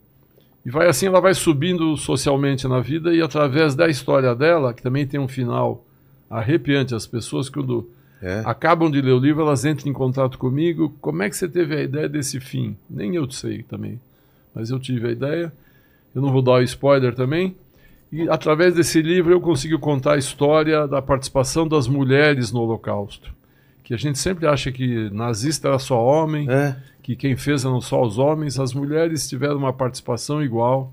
e 0.64 0.71
vai 0.71 0.88
assim, 0.88 1.07
ela 1.07 1.21
vai 1.21 1.35
subindo 1.35 1.97
socialmente 1.97 2.66
na 2.69 2.81
vida 2.81 3.12
e 3.14 3.21
através 3.21 3.75
da 3.75 3.88
história 3.88 4.35
dela, 4.35 4.73
que 4.73 4.83
também 4.83 5.07
tem 5.07 5.19
um 5.21 5.28
final 5.28 5.85
arrepiante, 6.31 6.95
as 6.95 7.07
pessoas 7.07 7.49
quando 7.49 7.88
É. 8.23 8.42
acabam 8.47 8.90
de 8.90 9.00
ler 9.00 9.12
o 9.12 9.19
livro, 9.19 9.42
elas 9.42 9.64
entram 9.64 9.90
em 9.90 9.92
contato 9.92 10.38
comigo, 10.38 10.95
como 11.00 11.23
é 11.23 11.28
que 11.28 11.37
você 11.37 11.49
teve 11.49 11.75
a 11.75 11.83
ideia 11.83 12.09
desse 12.09 12.38
fim? 12.38 12.76
Nem 12.88 13.16
eu 13.16 13.28
sei 13.31 13.62
também, 13.64 13.99
mas 14.54 14.71
eu 14.71 14.78
tive 14.78 15.09
a 15.09 15.11
ideia, 15.11 15.52
eu 16.14 16.23
não 16.23 16.31
vou 16.31 16.40
dar 16.42 16.52
o 16.52 16.62
spoiler 16.62 17.14
também, 17.14 17.57
e 18.12 18.28
através 18.28 18.75
desse 18.75 19.02
livro 19.02 19.33
eu 19.33 19.40
consigo 19.40 19.78
contar 19.78 20.12
a 20.14 20.19
história 20.19 20.87
da 20.87 21.02
participação 21.02 21.66
das 21.66 21.88
mulheres 21.88 22.52
no 22.52 22.61
Holocausto. 22.61 23.33
Que 23.83 23.95
a 23.95 23.97
gente 23.97 24.19
sempre 24.19 24.47
acha 24.47 24.71
que 24.71 25.11
nazista 25.11 25.66
era 25.69 25.78
só 25.78 26.00
homem, 26.02 26.49
É. 26.49 26.76
que 27.03 27.17
quem 27.17 27.37
fez 27.37 27.65
eram 27.65 27.81
só 27.81 28.01
os 28.03 28.19
homens, 28.19 28.59
as 28.59 28.73
mulheres 28.73 29.29
tiveram 29.29 29.57
uma 29.57 29.73
participação 29.73 30.43
igual. 30.43 30.91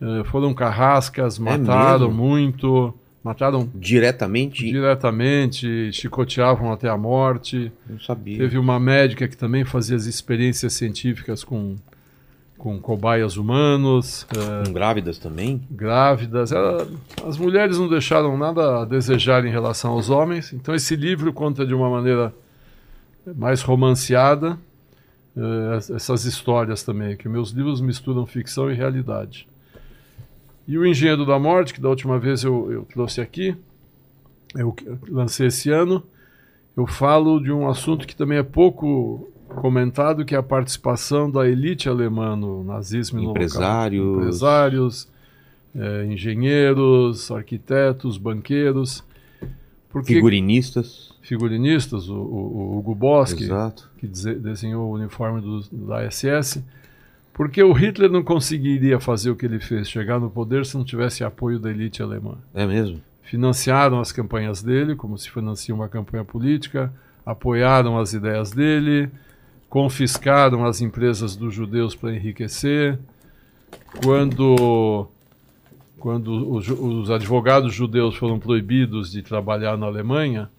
eh, 0.00 0.24
foram 0.24 0.52
carrascas, 0.54 1.38
mataram 1.38 2.08
mesmo? 2.08 2.12
muito, 2.24 2.94
mataram 3.22 3.68
Diretamente? 3.74 4.64
diretamente, 4.64 5.92
chicoteavam 5.92 6.72
até 6.72 6.88
a 6.88 6.96
morte. 6.96 7.70
Não 7.88 7.98
sabia. 8.00 8.36
Teve 8.38 8.58
uma 8.58 8.78
médica 8.80 9.28
que 9.28 9.36
também 9.36 9.64
fazia 9.64 9.96
as 9.96 10.04
experiências 10.06 10.72
científicas 10.72 11.44
com, 11.44 11.76
com 12.58 12.78
cobaias 12.80 13.36
humanos, 13.36 14.26
eh, 14.34 14.64
Com 14.66 14.72
grávidas 14.72 15.18
também? 15.18 15.62
grávidas. 15.70 16.50
Ela- 16.52 16.88
as 17.26 17.38
mulheres 17.38 17.78
não 17.78 17.88
deixaram 17.88 18.36
nada 18.36 18.82
a 18.82 18.84
desejar 18.84 19.44
em 19.46 19.50
relação 19.50 19.92
aos 19.92 20.10
homens. 20.10 20.52
Então 20.52 20.74
esse 20.74 20.96
livro 20.96 21.32
conta 21.32 21.64
de 21.64 21.72
uma 21.74 21.88
maneira 21.88 22.34
mais 23.36 23.62
romanceada, 23.62 24.58
eh, 25.36 25.76
essas 25.94 26.24
histórias 26.24 26.82
também, 26.82 27.16
que 27.16 27.28
meus 27.28 27.50
livros 27.50 27.80
misturam 27.80 28.26
ficção 28.26 28.70
e 28.70 28.74
realidade. 28.74 29.48
E 30.66 30.78
o 30.78 30.86
Engenheiro 30.86 31.26
da 31.26 31.38
Morte, 31.38 31.74
que 31.74 31.80
da 31.80 31.88
última 31.88 32.18
vez 32.18 32.42
eu, 32.42 32.72
eu 32.72 32.84
trouxe 32.84 33.20
aqui, 33.20 33.54
eu 34.54 34.74
lancei 35.08 35.48
esse 35.48 35.70
ano, 35.70 36.02
eu 36.76 36.86
falo 36.86 37.38
de 37.40 37.52
um 37.52 37.68
assunto 37.68 38.06
que 38.06 38.16
também 38.16 38.38
é 38.38 38.42
pouco 38.42 39.28
comentado, 39.56 40.24
que 40.24 40.34
é 40.34 40.38
a 40.38 40.42
participação 40.42 41.30
da 41.30 41.48
elite 41.48 41.88
alemã 41.88 42.34
no 42.34 42.64
nazismo 42.64 43.20
e 43.20 43.24
no 43.24 43.30
Empresários. 43.30 44.02
Holocausto. 44.02 44.22
Empresários, 44.22 45.08
eh, 45.74 46.06
engenheiros, 46.06 47.30
arquitetos, 47.30 48.16
banqueiros. 48.16 49.04
Porque 49.94 50.14
Figurinistas. 50.14 51.14
figurinistas, 51.22 52.08
o, 52.08 52.14
o, 52.16 52.16
o 52.74 52.78
Hugo 52.78 52.96
Boss, 52.96 53.32
que, 53.32 53.46
que 54.00 54.06
dese- 54.08 54.34
desenhou 54.34 54.90
o 54.90 54.94
uniforme 54.94 55.40
do, 55.40 55.60
da 55.86 56.02
SS, 56.10 56.60
porque 57.32 57.62
o 57.62 57.72
Hitler 57.72 58.10
não 58.10 58.20
conseguiria 58.24 58.98
fazer 58.98 59.30
o 59.30 59.36
que 59.36 59.46
ele 59.46 59.60
fez, 59.60 59.88
chegar 59.88 60.18
no 60.18 60.28
poder, 60.28 60.66
se 60.66 60.76
não 60.76 60.84
tivesse 60.84 61.22
apoio 61.22 61.60
da 61.60 61.70
elite 61.70 62.02
alemã. 62.02 62.34
É 62.52 62.66
mesmo? 62.66 63.00
Financiaram 63.22 64.00
as 64.00 64.10
campanhas 64.10 64.60
dele, 64.64 64.96
como 64.96 65.16
se 65.16 65.30
financia 65.30 65.72
uma 65.72 65.88
campanha 65.88 66.24
política, 66.24 66.92
apoiaram 67.24 67.96
as 67.96 68.12
ideias 68.12 68.50
dele, 68.50 69.08
confiscaram 69.70 70.64
as 70.66 70.80
empresas 70.80 71.36
dos 71.36 71.54
judeus 71.54 71.94
para 71.94 72.12
enriquecer. 72.12 72.98
Quando, 74.02 75.06
quando 76.04 76.54
os, 76.54 76.68
os 76.68 77.10
advogados 77.10 77.72
judeus 77.72 78.14
foram 78.14 78.38
proibidos 78.38 79.10
de 79.10 79.22
trabalhar 79.22 79.78
na 79.78 79.86
Alemanha, 79.86 80.50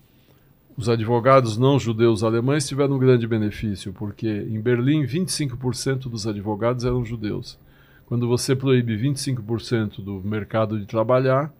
os 0.75 0.89
advogados 0.89 1.55
não 1.55 1.77
judeus 1.77 2.23
alemães 2.23 2.67
tiveram 2.67 2.95
um 2.95 2.97
grande 2.97 3.27
benefício, 3.27 3.93
porque 3.93 4.27
em 4.27 4.59
Berlim 4.59 5.05
25% 5.05 6.09
dos 6.09 6.25
advogados 6.25 6.83
eram 6.83 7.05
judeus. 7.05 7.59
Quando 8.07 8.27
você 8.27 8.55
proíbe 8.55 8.97
25% 8.97 10.03
do 10.03 10.19
mercado 10.25 10.79
de 10.79 10.87
trabalhar, 10.87 11.53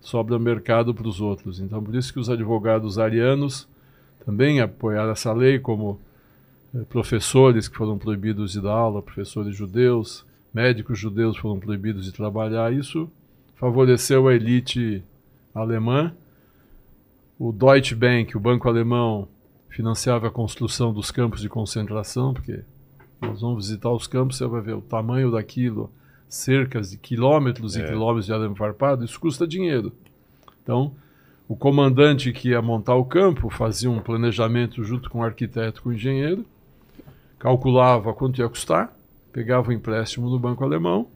sobra 0.00 0.38
mercado 0.38 0.94
para 0.94 1.06
os 1.06 1.20
outros. 1.20 1.60
Então, 1.60 1.82
por 1.82 1.94
isso 1.94 2.14
que 2.14 2.18
os 2.18 2.30
advogados 2.30 2.98
arianos 2.98 3.68
também 4.24 4.62
apoiaram 4.62 5.12
essa 5.12 5.34
lei, 5.34 5.58
como 5.58 6.00
eh, 6.74 6.78
professores 6.88 7.68
que 7.68 7.76
foram 7.76 7.98
proibidos 7.98 8.52
de 8.52 8.62
dar 8.62 8.72
aula, 8.72 9.02
professores 9.02 9.54
judeus, 9.54 10.24
médicos 10.54 10.98
judeus 10.98 11.36
foram 11.36 11.60
proibidos 11.60 12.06
de 12.06 12.12
trabalhar. 12.12 12.72
Isso 12.72 13.10
favoreceu 13.56 14.28
a 14.28 14.34
elite 14.34 15.02
alemã. 15.54 16.12
O 17.38 17.52
Deutsche 17.52 17.94
Bank, 17.94 18.36
o 18.36 18.40
banco 18.40 18.68
alemão, 18.68 19.28
financiava 19.68 20.28
a 20.28 20.30
construção 20.30 20.92
dos 20.92 21.10
campos 21.10 21.40
de 21.40 21.48
concentração, 21.48 22.32
porque 22.32 22.60
nós 23.20 23.40
vamos 23.40 23.66
visitar 23.66 23.90
os 23.90 24.06
campos, 24.06 24.36
você 24.36 24.46
vai 24.46 24.60
ver 24.60 24.74
o 24.74 24.80
tamanho 24.80 25.30
daquilo, 25.30 25.90
cercas 26.28 26.90
de 26.90 26.98
quilômetros 26.98 27.76
e 27.76 27.84
quilômetros 27.84 28.26
de 28.26 28.32
arame 28.32 28.56
farpado, 28.56 29.04
isso 29.04 29.20
custa 29.20 29.46
dinheiro. 29.46 29.92
Então, 30.62 30.92
o 31.48 31.54
comandante 31.54 32.32
que 32.32 32.50
ia 32.50 32.62
montar 32.62 32.94
o 32.94 33.04
campo 33.04 33.50
fazia 33.50 33.90
um 33.90 34.00
planejamento 34.00 34.82
junto 34.82 35.08
com 35.08 35.20
o 35.20 35.22
arquiteto, 35.22 35.82
com 35.82 35.90
o 35.90 35.92
engenheiro, 35.92 36.44
calculava 37.38 38.12
quanto 38.12 38.40
ia 38.40 38.48
custar, 38.48 38.94
pegava 39.32 39.68
o 39.68 39.72
empréstimo 39.72 40.28
no 40.28 40.38
banco 40.38 40.64
alemão, 40.64 41.06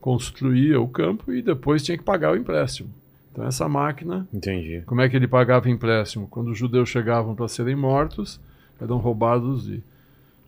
construía 0.00 0.80
o 0.80 0.88
campo 0.88 1.32
e 1.32 1.42
depois 1.42 1.82
tinha 1.82 1.96
que 1.98 2.04
pagar 2.04 2.32
o 2.32 2.36
empréstimo. 2.36 2.88
Então, 3.32 3.46
essa 3.46 3.68
máquina 3.68 4.26
Entendi. 4.32 4.82
como 4.86 5.00
é 5.00 5.08
que 5.08 5.16
ele 5.16 5.28
pagava 5.28 5.68
empréstimo? 5.70 6.26
Quando 6.28 6.50
os 6.50 6.58
judeus 6.58 6.88
chegavam 6.88 7.34
para 7.34 7.46
serem 7.48 7.76
mortos, 7.76 8.40
eram 8.80 8.96
roubados 8.98 9.64
de. 9.64 9.82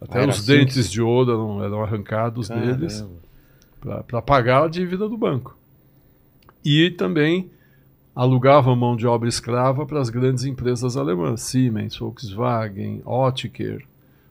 Até 0.00 0.25
Ah, 0.25 0.28
os 0.28 0.38
assim 0.40 0.47
dentes 0.57 0.90
de 0.90 1.00
ouro 1.02 1.30
eram, 1.30 1.62
eram 1.64 1.82
arrancados 1.82 2.49
deles 2.49 3.04
Caramba. 3.80 4.04
para 4.06 4.23
pagar 4.23 4.65
a 4.65 4.69
dívida 4.69 5.08
do 5.08 5.17
banco. 5.17 5.56
E 6.65 6.91
também 6.91 7.50
alugavam 8.15 8.75
mão 8.75 8.97
de 8.97 9.06
obra 9.06 9.28
escrava 9.28 9.84
para 9.86 10.00
as 10.00 10.08
grandes 10.08 10.45
empresas 10.45 10.97
alemãs: 10.97 11.43
Siemens, 11.43 11.97
Volkswagen, 11.97 13.02
Oetker, 13.04 13.84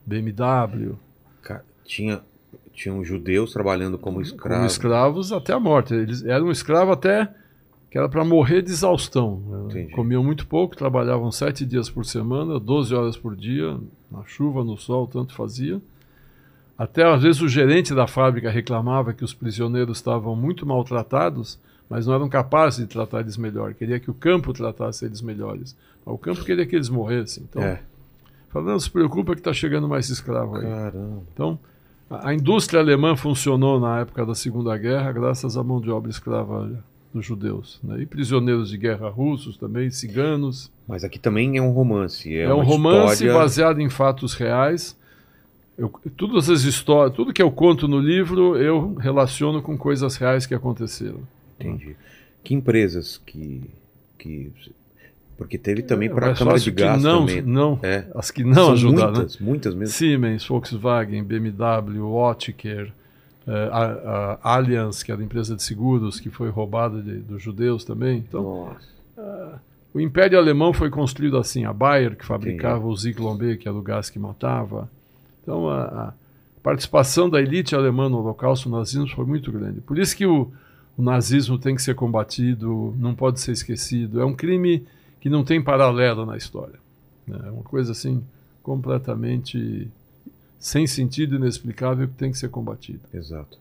BMW. 0.06 0.96
Ca- 1.42 1.62
Tinha, 1.86 2.20
tinham 2.80 3.04
judeus 3.04 3.52
trabalhando 3.52 3.98
como 3.98 4.22
escravos. 4.22 4.56
Como 4.58 4.66
escravos 4.68 5.32
até 5.34 5.52
a 5.52 5.60
morte. 5.60 5.94
Eles 5.94 6.24
eram 6.24 6.50
escravos 6.50 6.94
até 6.94 7.30
que 7.92 7.98
era 7.98 8.08
para 8.08 8.24
morrer 8.24 8.62
de 8.62 8.72
exaustão. 8.72 9.42
Entendi. 9.70 9.92
Comiam 9.92 10.24
muito 10.24 10.48
pouco, 10.48 10.78
trabalhavam 10.78 11.30
sete 11.30 11.66
dias 11.66 11.90
por 11.90 12.06
semana, 12.06 12.58
12 12.58 12.96
horas 12.96 13.18
por 13.18 13.36
dia, 13.36 13.78
na 14.10 14.24
chuva, 14.26 14.64
no 14.64 14.78
sol, 14.78 15.08
tanto 15.08 15.34
fazia. 15.34 15.82
Até 16.78 17.04
às 17.04 17.22
vezes 17.22 17.42
o 17.42 17.50
gerente 17.50 17.94
da 17.94 18.08
fábrica 18.08 18.50
reclamava 18.50 19.12
que 19.14 19.26
os 19.26 19.34
prisioneiros 19.34 19.98
estavam 19.98 20.34
muito 20.34 20.66
maltratados, 20.66 21.60
mas 21.90 22.08
não 22.08 22.14
eram 22.14 22.30
capazes 22.30 22.80
de 22.80 22.88
tratar 22.88 23.20
eles 23.20 23.36
melhor. 23.36 23.74
Queria 23.74 24.00
que 24.00 24.10
o 24.10 24.14
campo 24.14 24.54
tratasse 24.54 25.04
eles 25.04 25.22
melhores. 25.22 25.76
Mas 26.06 26.16
o 26.16 26.18
campo 26.18 26.46
queria 26.46 26.66
que 26.66 26.78
eles 26.78 26.88
morressem. 26.88 27.44
Então, 27.50 27.62
É. 27.62 27.82
falando, 28.50 28.70
não 28.70 28.80
se 28.80 28.90
preocupa 28.90 29.34
que 29.34 29.42
está 29.42 29.52
chegando 29.52 29.90
mais 29.90 30.10
escravo 30.10 30.56
aí. 30.56 30.62
Caramba. 30.64 31.24
Então, 31.34 31.60
a 32.10 32.34
indústria 32.34 32.80
alemã 32.80 33.16
funcionou 33.16 33.80
na 33.80 34.00
época 34.00 34.26
da 34.26 34.34
Segunda 34.36 34.76
Guerra 34.78 35.12
graças 35.12 35.56
à 35.58 35.64
mão 35.64 35.80
de 35.80 35.90
obra 35.90 36.10
escrava 36.10 36.84
dos 37.14 37.26
judeus. 37.26 37.80
Né? 37.84 38.02
E 38.02 38.06
prisioneiros 38.06 38.70
de 38.70 38.78
guerra 38.78 39.10
russos 39.10 39.58
também, 39.58 39.90
ciganos. 39.92 40.72
Mas 40.88 41.04
aqui 41.04 41.20
também 41.20 41.58
é 41.58 41.62
um 41.62 41.72
romance. 41.72 42.34
É, 42.34 42.44
É, 42.44 42.54
um 42.54 42.64
romance 42.64 43.14
história- 43.24 43.34
baseado 43.34 43.80
em 43.82 43.90
fatos 43.90 44.34
reais. 44.34 44.98
Eu, 45.78 45.90
todas 46.18 46.50
as 46.50 46.64
histórias, 46.64 47.16
tudo 47.16 47.32
que 47.34 47.42
eu 47.42 47.50
conto 47.52 47.88
no 47.88 48.00
livro, 48.00 48.58
eu 48.58 48.96
relaciono 48.96 49.62
com 49.62 49.78
coisas 49.78 50.18
reais 50.18 50.46
que 50.46 50.54
aconteceram. 50.54 51.22
Entendi. 51.60 51.96
Que 52.44 52.54
empresas 52.54 53.18
que. 53.26 53.62
que... 54.18 54.52
Porque 55.40 55.58
teve 55.58 55.82
também 55.82 56.10
para 56.10 56.28
a 56.28 56.30
É 56.32 56.36
Câmara 56.36 56.60
de 56.60 56.70
Gás 56.70 57.02
não, 57.02 57.26
também. 57.26 57.42
não, 57.42 57.80
É. 57.82 58.06
as 58.14 58.30
que 58.30 58.44
não 58.44 58.54
São 58.54 58.72
ajudaram. 58.74 59.12
né? 59.14 59.18
muitas, 59.20 59.38
muitas 59.40 59.74
mesmo. 59.74 59.96
Siemens, 59.96 60.46
Volkswagen, 60.46 61.24
BMW, 61.24 62.06
Oetker, 62.06 62.92
eh, 63.48 63.70
a, 63.72 64.38
a 64.44 64.56
Allianz, 64.56 65.02
que 65.02 65.12
era 65.12 65.22
a 65.22 65.24
empresa 65.24 65.56
de 65.56 65.64
seguros 65.64 66.20
que 66.20 66.30
foi 66.30 66.50
roubada 66.50 67.02
de- 67.02 67.20
dos 67.20 67.42
judeus 67.42 67.84
também. 67.86 68.18
Então, 68.18 68.76
Nossa. 69.18 69.62
o 69.94 70.00
Império 70.00 70.38
Alemão 70.38 70.74
foi 70.74 70.90
construído 70.90 71.38
assim. 71.38 71.64
A 71.66 71.72
Bayer, 71.74 72.16
que 72.18 72.26
fabricava 72.26 72.86
o 72.86 72.96
Zyklon 72.96 73.36
B, 73.38 73.56
que 73.58 73.68
era 73.68 73.78
o 73.78 73.82
gás 73.82 74.10
que 74.10 74.20
matava. 74.20 74.90
Então, 75.42 75.70
a, 75.70 75.82
a 75.84 76.14
participação 76.62 77.30
da 77.30 77.42
elite 77.42 77.74
alemã 77.76 78.10
no 78.10 78.18
Holocausto, 78.20 78.70
no 78.70 78.78
nazismo, 78.78 79.08
foi 79.16 79.26
muito 79.26 79.52
grande. 79.54 79.80
Por 79.80 79.98
isso 79.98 80.16
que 80.18 80.26
o, 80.28 80.52
o 80.98 81.02
nazismo 81.02 81.58
tem 81.58 81.74
que 81.76 81.82
ser 81.82 81.96
combatido, 81.96 82.94
não 83.00 83.16
pode 83.16 83.40
ser 83.40 83.54
esquecido. 83.54 84.20
É 84.22 84.26
um 84.26 84.34
crime 84.36 84.84
que 85.20 85.30
não 85.30 85.44
tem 85.44 85.62
paralelo 85.62 86.26
na 86.26 86.38
história. 86.38 86.80
né? 87.28 87.40
É 87.48 87.52
uma 87.52 87.64
coisa 87.64 87.92
assim 87.92 88.24
completamente 88.64 89.90
sem 90.60 90.86
sentido, 90.88 91.36
inexplicável, 91.36 92.08
que 92.08 92.14
tem 92.16 92.32
que 92.32 92.38
ser 92.38 92.50
combatido. 92.50 93.00
Exato. 93.14 93.58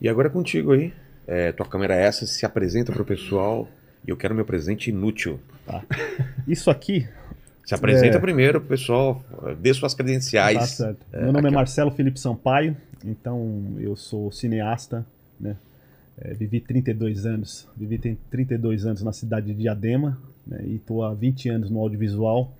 E 0.00 0.08
agora 0.08 0.28
é 0.28 0.30
contigo 0.30 0.72
aí. 0.72 0.92
É, 1.26 1.52
tua 1.52 1.66
câmera 1.66 1.94
é 1.94 2.02
essa, 2.04 2.26
se 2.26 2.44
apresenta 2.46 2.92
pro 2.92 3.04
pessoal. 3.04 3.68
E 4.06 4.10
eu 4.10 4.16
quero 4.16 4.34
meu 4.34 4.44
presente 4.44 4.90
inútil. 4.90 5.38
Isso 6.46 6.70
aqui. 6.70 7.06
Se 7.64 7.74
apresenta 7.74 8.16
É. 8.16 8.20
primeiro, 8.20 8.60
pessoal. 8.60 9.22
Dê 9.60 9.72
suas 9.74 9.92
Tá 9.92 10.02
credenciais. 10.02 10.70
certo. 10.70 11.04
Meu 11.12 11.32
nome 11.32 11.48
é 11.48 11.50
Marcelo 11.52 11.90
Felipe 11.90 12.18
Sampaio, 12.18 12.76
então 13.04 13.74
eu 13.78 13.94
sou 13.96 14.32
cineasta, 14.32 15.04
né? 15.38 15.56
É, 16.18 16.34
vivi 16.34 16.60
32 16.60 17.24
anos, 17.26 17.66
vivi 17.76 17.98
tem 17.98 18.18
32 18.30 18.84
anos 18.86 19.02
na 19.02 19.12
cidade 19.12 19.46
de 19.48 19.54
Diadema, 19.54 20.18
né? 20.50 20.60
E 20.66 20.74
estou 20.74 21.04
há 21.04 21.14
20 21.14 21.48
anos 21.48 21.70
no 21.70 21.78
audiovisual. 21.78 22.52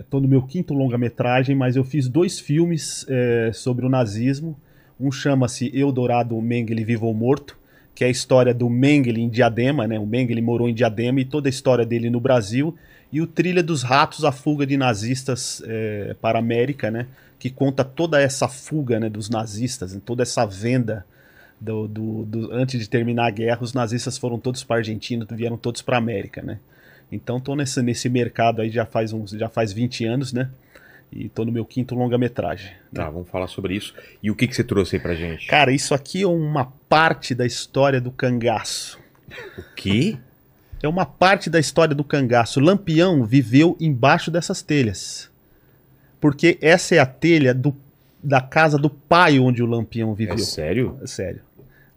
Estou 0.00 0.20
no 0.20 0.26
meu 0.26 0.42
quinto 0.42 0.72
longa-metragem, 0.72 1.54
mas 1.54 1.76
eu 1.76 1.84
fiz 1.84 2.08
dois 2.08 2.40
filmes 2.40 3.04
é, 3.08 3.50
sobre 3.52 3.84
o 3.84 3.88
nazismo. 3.88 4.58
Um 4.98 5.12
chama-se 5.12 5.70
Eldorado 5.78 6.40
Mengele 6.40 6.84
Vivo 6.84 7.06
ou 7.06 7.14
Morto, 7.14 7.56
que 7.94 8.02
é 8.02 8.06
a 8.06 8.10
história 8.10 8.54
do 8.54 8.68
Mengele 8.68 9.20
em 9.20 9.28
Diadema, 9.28 9.86
né? 9.86 9.98
O 9.98 10.06
Mengele 10.06 10.40
morou 10.40 10.68
em 10.68 10.74
Diadema 10.74 11.20
e 11.20 11.24
toda 11.24 11.48
a 11.48 11.50
história 11.50 11.84
dele 11.84 12.08
no 12.08 12.20
Brasil. 12.20 12.74
E 13.12 13.20
o 13.20 13.26
Trilha 13.26 13.62
dos 13.62 13.82
Ratos, 13.82 14.24
a 14.24 14.32
fuga 14.32 14.66
de 14.66 14.76
nazistas 14.76 15.62
é, 15.66 16.14
para 16.20 16.38
a 16.38 16.40
América, 16.40 16.90
né? 16.90 17.06
Que 17.38 17.50
conta 17.50 17.84
toda 17.84 18.20
essa 18.20 18.48
fuga 18.48 19.00
né, 19.00 19.08
dos 19.08 19.28
nazistas, 19.28 19.94
né, 19.94 20.00
toda 20.04 20.22
essa 20.22 20.44
venda 20.44 21.04
do, 21.60 21.86
do- 21.86 22.24
do- 22.24 22.52
antes 22.52 22.80
de 22.80 22.88
terminar 22.88 23.26
a 23.26 23.30
guerra, 23.30 23.58
os 23.60 23.72
nazistas 23.74 24.16
foram 24.16 24.38
todos 24.38 24.64
para 24.64 24.76
a 24.76 24.78
Argentina, 24.78 25.26
vieram 25.30 25.56
todos 25.56 25.82
para 25.82 25.96
a 25.96 25.98
América, 25.98 26.42
né? 26.42 26.58
Então 27.12 27.40
tô 27.40 27.54
nesse, 27.56 27.82
nesse 27.82 28.08
mercado 28.08 28.62
aí 28.62 28.70
já 28.70 28.86
faz 28.86 29.12
uns 29.12 29.30
já 29.32 29.48
faz 29.48 29.72
20 29.72 30.04
anos, 30.04 30.32
né? 30.32 30.48
E 31.12 31.28
tô 31.28 31.44
no 31.44 31.50
meu 31.50 31.64
quinto 31.64 31.94
longa-metragem. 31.96 32.70
Tá, 32.94 33.10
vamos 33.10 33.28
falar 33.28 33.48
sobre 33.48 33.74
isso. 33.74 33.92
E 34.22 34.30
o 34.30 34.34
que, 34.36 34.46
que 34.46 34.54
você 34.54 34.62
trouxe 34.62 34.94
aí 34.94 35.02
pra 35.02 35.14
gente? 35.16 35.44
Cara, 35.48 35.72
isso 35.72 35.92
aqui 35.92 36.22
é 36.22 36.26
uma 36.26 36.66
parte 36.88 37.34
da 37.34 37.44
história 37.44 38.00
do 38.00 38.12
cangaço. 38.12 38.96
O 39.58 39.62
quê? 39.74 40.16
É 40.80 40.86
uma 40.88 41.04
parte 41.04 41.50
da 41.50 41.58
história 41.58 41.96
do 41.96 42.04
cangaço. 42.04 42.60
Lampião 42.60 43.24
viveu 43.24 43.76
embaixo 43.80 44.30
dessas 44.30 44.62
telhas. 44.62 45.28
Porque 46.20 46.56
essa 46.60 46.94
é 46.94 46.98
a 47.00 47.06
telha 47.06 47.52
do, 47.52 47.74
da 48.22 48.40
casa 48.40 48.78
do 48.78 48.88
pai 48.88 49.40
onde 49.40 49.62
o 49.64 49.66
Lampião 49.66 50.14
viveu. 50.14 50.36
É 50.36 50.38
sério? 50.38 50.96
É 51.02 51.06
sério. 51.08 51.40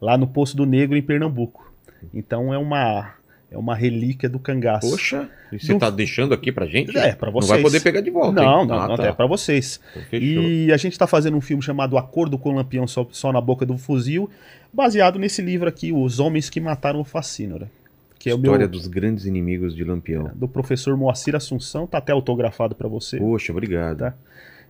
Lá 0.00 0.16
no 0.18 0.26
Poço 0.26 0.56
do 0.56 0.66
Negro, 0.66 0.96
em 0.96 1.02
Pernambuco. 1.02 1.72
Então 2.12 2.52
é 2.52 2.58
uma, 2.58 3.12
é 3.50 3.56
uma 3.56 3.74
relíquia 3.74 4.28
do 4.28 4.38
cangaço. 4.38 4.90
Poxa, 4.90 5.28
você 5.50 5.72
Do- 5.72 5.78
tá 5.78 5.88
deixando 5.90 6.34
aqui 6.34 6.52
pra 6.52 6.66
gente? 6.66 6.96
É, 6.96 7.16
Não 7.20 7.32
vocês. 7.32 7.48
vai 7.50 7.62
poder 7.62 7.80
pegar 7.80 8.00
de 8.02 8.10
volta. 8.10 8.42
Não, 8.42 8.60
hein? 8.62 8.66
não, 8.68 8.78
Ah, 8.80 8.88
não, 8.88 8.96
tá. 8.96 9.06
é 9.06 9.12
pra 9.12 9.26
vocês. 9.26 9.80
Então. 10.12 10.18
E 10.20 10.70
a 10.72 10.76
gente 10.76 10.98
tá 10.98 11.06
fazendo 11.06 11.36
um 11.36 11.40
filme 11.40 11.62
chamado 11.62 11.96
Acordo 11.96 12.36
com 12.38 12.50
o 12.50 12.54
Lampião 12.54 12.86
só, 12.86 13.06
só 13.10 13.32
na 13.32 13.40
Boca 13.40 13.64
do 13.64 13.78
Fuzil, 13.78 14.28
baseado 14.72 15.18
nesse 15.18 15.40
livro 15.40 15.68
aqui, 15.68 15.92
Os 15.92 16.18
Homens 16.20 16.50
que 16.50 16.60
Mataram 16.60 17.00
o 17.00 17.04
Facínora. 17.04 17.70
Que 18.18 18.30
é 18.30 18.34
História 18.34 18.58
meu, 18.60 18.68
dos 18.68 18.86
grandes 18.86 19.26
inimigos 19.26 19.74
de 19.74 19.84
Lampião. 19.84 20.30
do 20.34 20.48
professor 20.48 20.96
Moacir 20.96 21.34
Assunção, 21.36 21.86
tá 21.86 21.98
até 21.98 22.10
autografado 22.12 22.74
pra 22.74 22.88
você. 22.88 23.18
Poxa, 23.18 23.52
obrigado. 23.52 23.98
Tá. 23.98 24.14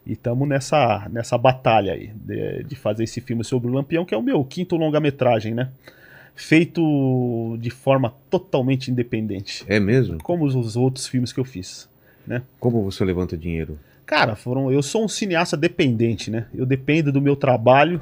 E 0.06 0.12
estamos 0.12 0.46
nessa, 0.48 1.08
nessa 1.10 1.38
batalha 1.38 1.92
aí 1.94 2.10
de, 2.14 2.64
de 2.64 2.76
fazer 2.76 3.04
esse 3.04 3.20
filme 3.20 3.42
sobre 3.44 3.68
o 3.70 3.72
Lampião, 3.72 4.04
que 4.04 4.14
é 4.14 4.18
o 4.18 4.22
meu 4.22 4.44
quinto 4.44 4.76
longa-metragem, 4.76 5.54
né? 5.54 5.70
Feito 6.34 7.56
de 7.60 7.70
forma 7.70 8.12
totalmente 8.28 8.90
independente, 8.90 9.64
É 9.68 9.78
mesmo? 9.78 10.18
como 10.22 10.44
os, 10.44 10.54
os 10.54 10.76
outros 10.76 11.06
filmes 11.06 11.32
que 11.32 11.38
eu 11.40 11.44
fiz. 11.44 11.88
Como 12.58 12.82
você 12.82 13.04
levanta 13.04 13.36
dinheiro? 13.36 13.78
Cara, 14.04 14.34
foram, 14.34 14.70
eu 14.72 14.82
sou 14.82 15.04
um 15.04 15.08
cineasta 15.08 15.56
dependente, 15.56 16.30
né? 16.30 16.46
Eu 16.54 16.66
dependo 16.66 17.12
do 17.12 17.20
meu 17.20 17.36
trabalho 17.36 18.00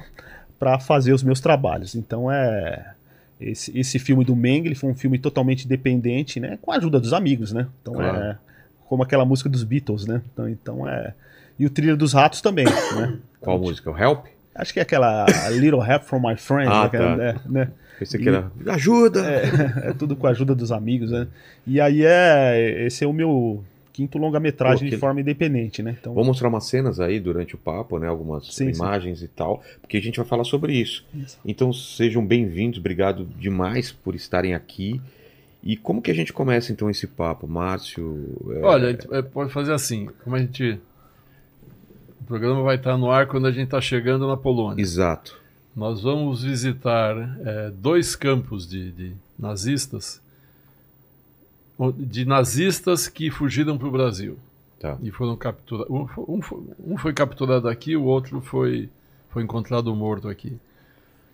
para 0.59 0.79
fazer 0.79 1.13
os 1.13 1.23
meus 1.23 1.41
trabalhos. 1.41 1.95
Então 1.95 2.31
é 2.33 2.95
esse, 3.41 3.77
esse 3.79 3.99
filme 3.99 4.25
do 4.25 4.35
Meng, 4.35 4.65
ele 4.67 4.75
foi 4.75 4.91
um 4.91 4.95
filme 4.95 5.19
totalmente 5.19 5.65
independente, 5.65 6.41
né? 6.41 6.59
Com 6.63 6.73
a 6.73 6.77
ajuda 6.77 6.99
dos 6.99 7.13
amigos, 7.13 7.53
né? 7.53 7.67
Então 7.83 7.95
Claro. 7.95 8.17
é 8.19 8.39
como 8.89 9.03
aquela 9.03 9.25
música 9.25 9.49
dos 9.49 9.63
Beatles, 9.65 10.07
né? 10.07 10.23
Então, 10.33 10.49
então 10.49 10.89
é 10.89 11.13
e 11.63 11.67
o 11.67 11.71
Trilha 11.71 11.97
dos 11.97 12.13
Ratos 12.13 12.41
também, 12.41 12.65
né? 12.65 13.19
Qual 13.41 13.59
música? 13.59 13.91
O 13.91 13.97
Help? 13.97 14.27
Acho 14.55 14.73
que 14.73 14.79
é 14.81 14.83
aquela 14.83 15.27
Little 15.51 15.83
Help 15.83 16.03
from 16.03 16.21
My 16.21 16.37
Friend, 16.37 16.69
Ah, 16.71 16.85
né? 16.85 16.89
que 16.91 16.97
é- 16.97 16.99
tá. 16.99 17.23
é, 17.23 17.37
né? 17.49 17.71
Pensei 17.99 18.21
que 18.21 18.29
era. 18.29 18.51
Ajuda! 18.67 19.21
É, 19.25 19.89
é 19.91 19.93
tudo 19.93 20.17
com 20.17 20.27
a 20.27 20.31
ajuda 20.31 20.55
dos 20.55 20.73
amigos, 20.73 21.11
né? 21.11 21.27
E 21.67 21.81
aí 21.81 22.03
é 22.05 22.85
esse 22.87 23.05
é 23.05 23.07
o 23.07 23.13
meu 23.13 23.63
quinto 23.93 24.19
longa-metragem 24.19 24.79
Pô, 24.81 24.85
que- 24.87 24.91
de 24.97 24.97
forma 24.97 25.21
independente, 25.21 25.83
né? 25.83 25.97
Então 26.01 26.13
Vou 26.15 26.25
mostrar 26.25 26.49
umas 26.49 26.67
cenas 26.67 26.99
aí 26.99 27.21
durante 27.21 27.55
o 27.55 27.59
papo, 27.59 27.99
né? 27.99 28.09
Algumas 28.09 28.47
Sim, 28.47 28.73
sim. 28.73 28.81
imagens 28.81 29.23
e 29.23 29.29
tal, 29.29 29.63
porque 29.81 29.97
a 29.97 30.01
gente 30.01 30.17
vai 30.17 30.27
falar 30.27 30.45
sobre 30.45 30.73
isso. 30.75 31.05
Isso. 31.15 31.39
Então 31.47 31.73
sejam 31.73 32.27
bem-vindos, 32.27 32.79
obrigado 32.79 33.25
demais 33.39 33.93
por 33.93 34.15
estarem 34.15 34.55
aqui. 34.55 35.01
E 35.63 35.77
como 35.77 36.03
que 36.03 36.11
a 36.11 36.15
gente 36.15 36.33
começa 36.33 36.73
então 36.73 36.91
esse 36.91 37.07
papo, 37.07 37.47
Márcio? 37.47 38.37
é, 38.57 38.65
Olha, 38.65 38.89
a 38.89 38.91
gente, 38.93 39.15
é, 39.15 39.23
pode 39.23 39.53
fazer 39.53 39.73
assim, 39.73 40.09
como 40.25 40.35
a 40.35 40.41
gente... 40.41 40.79
O 42.23 42.25
programa 42.25 42.63
vai 42.63 42.77
estar 42.77 42.97
no 42.97 43.11
ar 43.11 43.27
quando 43.27 43.47
a 43.47 43.51
gente 43.51 43.65
está 43.65 43.81
chegando 43.81 44.29
na 44.29 44.37
Polônia. 44.37 44.81
Exato. 44.81 45.37
Nós 45.75 46.03
vamos 46.03 46.45
visitar 46.45 47.17
é, 47.45 47.71
dois 47.71 48.15
campos 48.15 48.67
de, 48.67 48.93
de 48.93 49.13
nazistas, 49.39 50.21
de 51.99 52.25
nazistas 52.25 53.09
que 53.09 53.31
fugiram 53.31 53.77
para 53.77 53.89
o 53.89 53.91
Brasil 53.91 54.39
Tá. 54.79 54.99
e 55.03 55.11
foram 55.11 55.37
capturados. 55.37 55.91
Um, 55.91 56.07
um 56.19 56.41
um 56.95 56.97
foi 56.99 57.13
capturado 57.13 57.69
aqui, 57.69 57.97
o 57.97 58.05
outro 58.05 58.41
foi, 58.41 58.89
foi 59.31 59.43
encontrado 59.43 59.95
morto 59.95 60.29
aqui. 60.29 60.57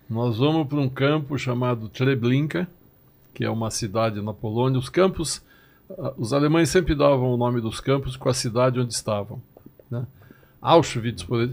Nós 0.09 0.37
vamos 0.37 0.67
para 0.67 0.79
um 0.79 0.89
campo 0.89 1.37
chamado 1.37 1.89
Treblinka, 1.89 2.67
que 3.33 3.43
é 3.43 3.49
uma 3.49 3.69
cidade 3.71 4.21
na 4.21 4.33
Polônia. 4.33 4.79
Os 4.79 4.89
campos, 4.89 5.41
os 6.17 6.31
alemães 6.33 6.69
sempre 6.69 6.95
davam 6.95 7.33
o 7.33 7.37
nome 7.37 7.59
dos 7.61 7.79
campos 7.79 8.15
com 8.15 8.29
a 8.29 8.33
cidade 8.33 8.79
onde 8.79 8.93
estavam. 8.93 9.41
né? 9.89 10.05
Auschwitz, 10.61 11.23
por, 11.23 11.49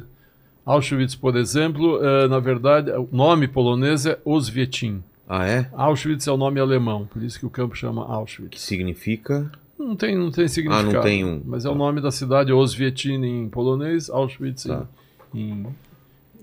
Auschwitz, 0.65 1.15
por 1.15 1.37
exemplo, 1.37 2.05
eh, 2.05 2.29
na 2.29 2.39
verdade, 2.41 2.91
o 2.91 3.09
nome 3.13 3.47
polonês 3.49 4.05
é 4.07 4.19
Oswiecim. 4.25 5.03
Ah, 5.29 5.47
é? 5.47 5.69
Auschwitz 5.73 6.27
é 6.27 6.33
o 6.33 6.37
nome 6.37 6.61
alemão, 6.61 7.07
por 7.07 7.23
isso 7.23 7.39
que 7.39 7.47
o 7.47 7.51
campo 7.51 7.77
chama 7.77 8.05
Que 8.05 8.13
Auschwitz. 8.13 8.61
significa. 8.61 9.51
Não 9.79 9.95
tem, 9.95 10.17
não 10.17 10.31
tem 10.31 10.49
significado. 10.49 10.91
Ah, 10.91 10.93
não 10.95 11.03
tem 11.03 11.25
um- 11.25 11.43
Mas 11.45 11.65
é 11.65 11.69
o 11.71 11.75
nome 11.75 12.01
da 12.01 12.11
cidade, 12.11 12.53
Oswiecim 12.53 13.25
em 13.25 13.49
polonês, 13.49 14.09
Auschwitz 14.11 14.67
em- 14.67 14.69
Tá. 14.69 14.87
em, 15.35 15.67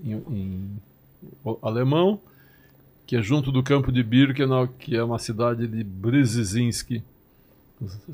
em- 0.04 0.22
em 0.30 0.70
o- 1.44 1.58
alemão, 1.62 2.20
que 3.06 3.16
é 3.16 3.22
junto 3.22 3.50
do 3.52 3.62
campo 3.62 3.90
de 3.92 4.02
Birkenau, 4.02 4.68
que 4.68 4.96
é 4.96 5.02
uma 5.02 5.18
cidade 5.18 5.66
de 5.66 5.82
Brzezinski. 5.84 7.02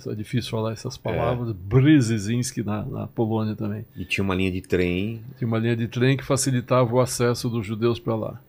É 0.06 0.14
difícil 0.14 0.50
falar 0.50 0.72
essas 0.72 0.96
palavras. 0.96 1.52
Brzezinski 1.52 2.62
na, 2.62 2.84
na 2.84 3.06
Polônia 3.06 3.54
também. 3.54 3.84
E 3.96 4.04
tinha 4.04 4.24
uma 4.24 4.34
linha 4.34 4.50
de 4.50 4.60
trem. 4.60 5.22
Tinha 5.38 5.48
uma 5.48 5.58
linha 5.58 5.76
de 5.76 5.88
trem 5.88 6.16
que 6.16 6.24
facilitava 6.24 6.94
o 6.94 7.00
acesso 7.00 7.48
dos 7.48 7.66
judeus 7.66 7.98
para 7.98 8.14
lá. 8.14 8.40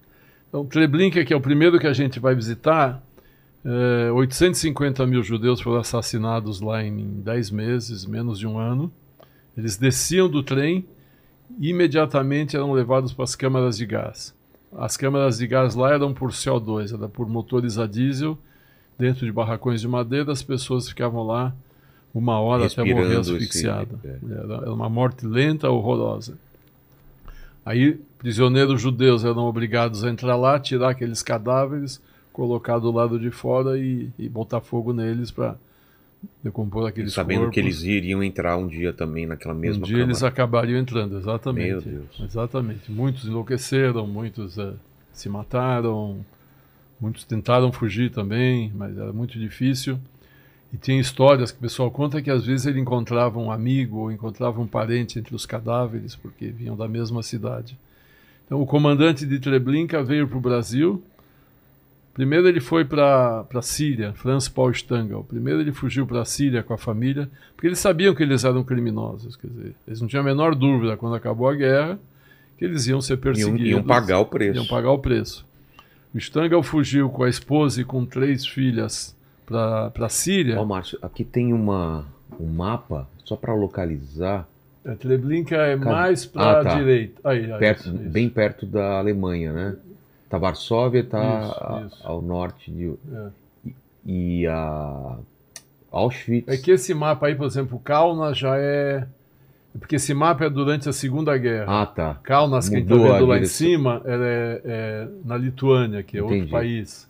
Então, 0.49 0.65
Treblinka, 0.65 1.23
que 1.23 1.33
é 1.33 1.35
o 1.35 1.41
primeiro 1.41 1.79
que 1.79 1.87
a 1.87 1.93
gente 1.93 2.19
vai 2.19 2.35
visitar, 2.35 3.01
eh, 3.63 4.11
850 4.11 5.05
mil 5.05 5.23
judeus 5.23 5.61
foram 5.61 5.79
assassinados 5.79 6.59
lá 6.59 6.83
em 6.83 7.21
10 7.21 7.51
meses, 7.51 8.05
menos 8.05 8.37
de 8.37 8.45
um 8.45 8.57
ano. 8.57 8.91
Eles 9.57 9.77
desciam 9.77 10.27
do 10.27 10.43
trem 10.43 10.85
e 11.59 11.69
imediatamente 11.69 12.55
eram 12.55 12.71
levados 12.71 13.13
para 13.13 13.23
as 13.23 13.35
câmaras 13.35 13.77
de 13.77 13.85
gás. 13.85 14.35
As 14.77 14.95
câmaras 14.95 15.37
de 15.37 15.47
gás 15.47 15.75
lá 15.75 15.93
eram 15.93 16.13
por 16.13 16.31
CO2, 16.31 16.93
era 16.93 17.07
por 17.07 17.27
motores 17.27 17.77
a 17.77 17.85
diesel, 17.85 18.37
dentro 19.01 19.25
de 19.25 19.31
barracões 19.31 19.81
de 19.81 19.87
madeira, 19.87 20.31
as 20.31 20.43
pessoas 20.43 20.87
ficavam 20.87 21.23
lá 21.23 21.53
uma 22.13 22.39
hora 22.39 22.67
até 22.67 22.83
morrer 22.83 23.17
asfixiada. 23.17 23.99
é. 24.03 24.17
Era, 24.31 24.53
era 24.57 24.73
uma 24.73 24.87
morte 24.87 25.25
lenta, 25.25 25.69
horrorosa. 25.69 26.37
Aí, 27.65 27.99
prisioneiros 28.19 28.79
judeus 28.79 29.25
eram 29.25 29.45
obrigados 29.45 30.03
a 30.03 30.09
entrar 30.09 30.35
lá, 30.35 30.59
tirar 30.59 30.91
aqueles 30.91 31.23
cadáveres, 31.23 31.99
colocar 32.31 32.77
do 32.77 32.91
lado 32.91 33.19
de 33.19 33.31
fora 33.31 33.77
e, 33.77 34.09
e 34.19 34.29
botar 34.29 34.61
fogo 34.61 34.93
neles 34.93 35.31
para 35.31 35.55
decompor 36.43 36.87
aqueles 36.87 37.13
sabendo 37.13 37.39
corpos. 37.39 37.55
que 37.55 37.59
eles 37.59 37.81
iriam 37.81 38.23
entrar 38.23 38.55
um 38.55 38.67
dia 38.67 38.93
também 38.93 39.25
naquela 39.25 39.55
mesma 39.55 39.81
um 39.81 39.87
dia 39.87 39.95
câmara. 39.95 40.11
eles 40.11 40.21
acabariam 40.21 40.79
entrando, 40.79 41.17
exatamente. 41.17 41.69
Meu 41.69 41.81
Deus. 41.81 42.19
Exatamente. 42.19 42.91
Muitos 42.91 43.25
enlouqueceram, 43.25 44.05
muitos 44.05 44.59
eh, 44.59 44.73
se 45.11 45.27
mataram, 45.27 46.23
muitos 47.01 47.23
tentaram 47.25 47.71
fugir 47.71 48.11
também, 48.11 48.71
mas 48.75 48.95
era 48.97 49.11
muito 49.11 49.39
difícil. 49.39 49.99
E 50.73 50.77
tem 50.77 50.99
histórias 50.99 51.51
que 51.51 51.57
o 51.57 51.61
pessoal 51.61 51.91
conta 51.91 52.21
que 52.21 52.31
às 52.31 52.45
vezes 52.45 52.65
ele 52.65 52.79
encontrava 52.79 53.37
um 53.39 53.51
amigo 53.51 53.97
ou 53.97 54.11
encontrava 54.11 54.61
um 54.61 54.67
parente 54.67 55.19
entre 55.19 55.35
os 55.35 55.45
cadáveres, 55.45 56.15
porque 56.15 56.47
vinham 56.47 56.77
da 56.77 56.87
mesma 56.87 57.21
cidade. 57.21 57.77
Então 58.45 58.61
o 58.61 58.65
comandante 58.65 59.25
de 59.25 59.39
Treblinka 59.39 60.01
veio 60.03 60.27
para 60.27 60.37
o 60.37 60.41
Brasil. 60.41 61.03
Primeiro 62.13 62.47
ele 62.47 62.59
foi 62.59 62.85
para 62.85 63.45
a 63.53 63.61
Síria, 63.61 64.13
Franz 64.13 64.47
Paul 64.47 64.71
Stangl. 64.71 65.23
Primeiro 65.23 65.59
ele 65.61 65.71
fugiu 65.71 66.05
para 66.05 66.21
a 66.21 66.25
Síria 66.25 66.61
com 66.61 66.73
a 66.73 66.77
família, 66.77 67.29
porque 67.55 67.67
eles 67.67 67.79
sabiam 67.79 68.13
que 68.13 68.21
eles 68.23 68.43
eram 68.43 68.63
criminosos. 68.63 69.35
Quer 69.35 69.47
dizer, 69.47 69.75
eles 69.87 69.99
não 69.99 70.07
tinham 70.07 70.21
a 70.21 70.25
menor 70.25 70.53
dúvida 70.55 70.95
quando 70.95 71.15
acabou 71.15 71.49
a 71.49 71.55
guerra 71.55 71.99
que 72.57 72.65
eles 72.65 72.85
iam 72.87 73.01
ser 73.01 73.13
Iam, 73.13 73.21
perseguidos. 73.21 73.67
iam 73.71 73.83
pagar 73.83 74.19
o 74.19 74.25
preço. 74.25 74.55
Iam 74.55 74.67
pagar 74.67 74.91
o 74.91 74.99
preço. 74.99 75.45
O 76.13 76.17
Stangl 76.17 76.61
fugiu 76.61 77.09
com 77.09 77.23
a 77.23 77.29
esposa 77.29 77.81
e 77.81 77.85
com 77.85 78.05
três 78.05 78.45
filhas 78.45 79.15
para 79.45 79.91
a 79.99 80.09
Síria. 80.09 80.59
Ó, 80.59 80.65
Márcio, 80.65 80.97
aqui 81.01 81.23
tem 81.23 81.53
uma, 81.53 82.05
um 82.39 82.47
mapa, 82.47 83.07
só 83.23 83.35
para 83.35 83.53
localizar, 83.53 84.47
A 84.83 84.95
Treblinka 84.95 85.55
é 85.55 85.75
mais 85.75 86.25
para 86.25 86.41
a 86.43 86.59
Ah, 86.59 86.63
tá. 86.63 86.75
direita. 86.75 87.21
Aí, 87.29 87.51
aí, 87.53 87.59
perto, 87.59 87.81
isso, 87.81 87.95
isso. 87.95 88.09
bem 88.09 88.27
perto 88.27 88.65
da 88.65 88.97
Alemanha, 88.97 89.53
né? 89.53 89.75
Tá 90.27 90.37
Varsóvia, 90.39 91.03
tá 91.03 91.19
a- 91.19 91.83
isso. 91.85 91.99
ao 92.07 92.19
norte 92.21 92.71
de. 92.71 92.93
É. 93.13 93.71
E 94.05 94.47
a 94.47 95.17
Auschwitz. 95.91 96.47
É 96.47 96.57
que 96.57 96.71
esse 96.71 96.93
mapa 96.95 97.27
aí, 97.27 97.35
por 97.35 97.45
exemplo, 97.45 97.77
Kaunas 97.79 98.37
já 98.37 98.57
é. 98.57 99.05
Porque 99.79 99.95
esse 99.95 100.13
mapa 100.13 100.45
é 100.45 100.49
durante 100.49 100.89
a 100.89 100.93
Segunda 100.93 101.37
Guerra. 101.37 101.81
Ah, 101.81 101.85
tá. 101.85 102.19
Kaunas, 102.23 102.67
quem 102.67 102.79
está 102.81 102.93
Mudou 102.93 103.11
a 103.11 103.13
vendo 103.17 103.25
lá 103.27 103.39
em 103.39 103.45
cima, 103.45 104.01
ela 104.03 104.25
é, 104.25 104.61
é 104.65 105.07
na 105.23 105.37
Lituânia, 105.37 106.03
que 106.03 106.17
é 106.17 106.21
outro 106.21 106.35
Entendi. 106.37 106.51
país. 106.51 107.09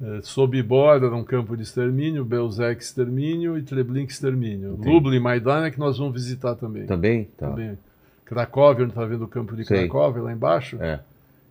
É, 0.00 0.20
Sobibor 0.22 0.96
era 0.96 1.14
um 1.14 1.24
campo 1.24 1.56
de 1.56 1.62
extermínio, 1.62 2.24
Belzec 2.24 2.80
extermínio 2.80 3.58
e 3.58 3.62
Treblinka 3.62 4.12
extermínio. 4.12 4.74
Entendi. 4.74 4.88
Lublin 4.88 5.16
e 5.16 5.20
Maidan 5.20 5.64
é 5.66 5.70
que 5.70 5.78
nós 5.78 5.98
vamos 5.98 6.14
visitar 6.14 6.54
também. 6.54 6.86
Também? 6.86 7.24
Tá. 7.36 7.48
também. 7.48 7.76
Cracóvia, 8.24 8.84
onde 8.84 8.92
está 8.92 9.04
vendo 9.04 9.24
o 9.24 9.28
campo 9.28 9.56
de 9.56 9.64
Sei. 9.64 9.80
Cracóvia, 9.80 10.22
lá 10.22 10.32
embaixo? 10.32 10.78
É, 10.80 11.00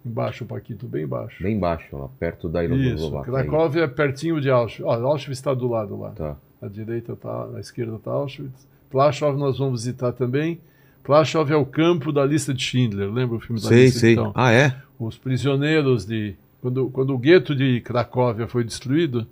Embaixo, 0.06 0.46
Paquito, 0.46 0.88
bem 0.88 1.04
embaixo. 1.04 1.44
bem 1.44 1.60
baixo, 1.60 1.98
lá 1.98 2.08
perto 2.18 2.48
da 2.48 2.64
Isso, 2.64 2.74
Iugoslávia. 2.74 3.34
Cracóvia 3.34 3.84
é 3.84 3.88
pertinho 3.88 4.40
de 4.40 4.50
Auschwitz. 4.50 4.86
Ó, 4.88 4.94
Auschwitz 4.94 5.38
está 5.40 5.54
do 5.54 5.68
lado 5.68 6.00
lá. 6.00 6.12
Tá. 6.12 6.38
À 6.62 6.68
direita 6.68 7.16
tá, 7.16 7.50
à 7.56 7.60
esquerda 7.60 7.98
está 7.98 8.12
Auschwitz. 8.12 8.66
Plaszow 8.90 9.38
nós 9.38 9.58
vamos 9.58 9.84
visitar 9.84 10.12
também. 10.14 10.60
Plaszow 11.04 11.48
é 11.48 11.56
o 11.56 11.66
campo 11.66 12.12
da 12.12 12.26
lista 12.26 12.54
de 12.54 12.62
Schindler, 12.64 13.12
lembra 13.12 13.38
o 13.38 13.40
filme 13.40 13.62
da 13.62 13.68
Sei, 13.68 13.86
lista? 13.86 14.00
sei. 14.00 14.14
Então, 14.14 14.32
Ah, 14.36 14.52
é? 14.52 14.76
os 15.00 15.18
prisioneiros 15.18 16.06
de 16.06 16.36
quando, 16.62 16.90
quando 16.90 17.14
o 17.14 17.18
gueto 17.18 17.56
de 17.56 17.80
Cracóvia 17.82 18.48
foi 18.48 18.64
destruído, 18.64 19.26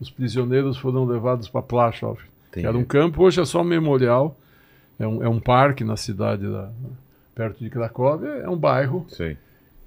os 0.00 0.08
prisioneiros 0.10 0.78
foram 0.78 1.04
levados 1.04 1.48
para. 1.48 1.62
Entendi. 2.48 2.66
Era 2.66 2.76
um 2.76 2.84
campo, 2.84 3.22
hoje 3.22 3.40
é 3.40 3.44
só 3.44 3.60
um 3.60 3.64
memorial. 3.64 4.36
é 4.98 5.06
um, 5.06 5.22
é 5.22 5.28
um 5.28 5.38
parque 5.38 5.84
na 5.84 5.96
cidade, 5.96 6.46
da, 6.50 6.70
perto 7.34 7.62
de 7.62 7.70
Cracóvia, 7.70 8.28
é 8.28 8.48
um 8.48 8.56
bairro. 8.56 9.06
Sei. 9.08 9.36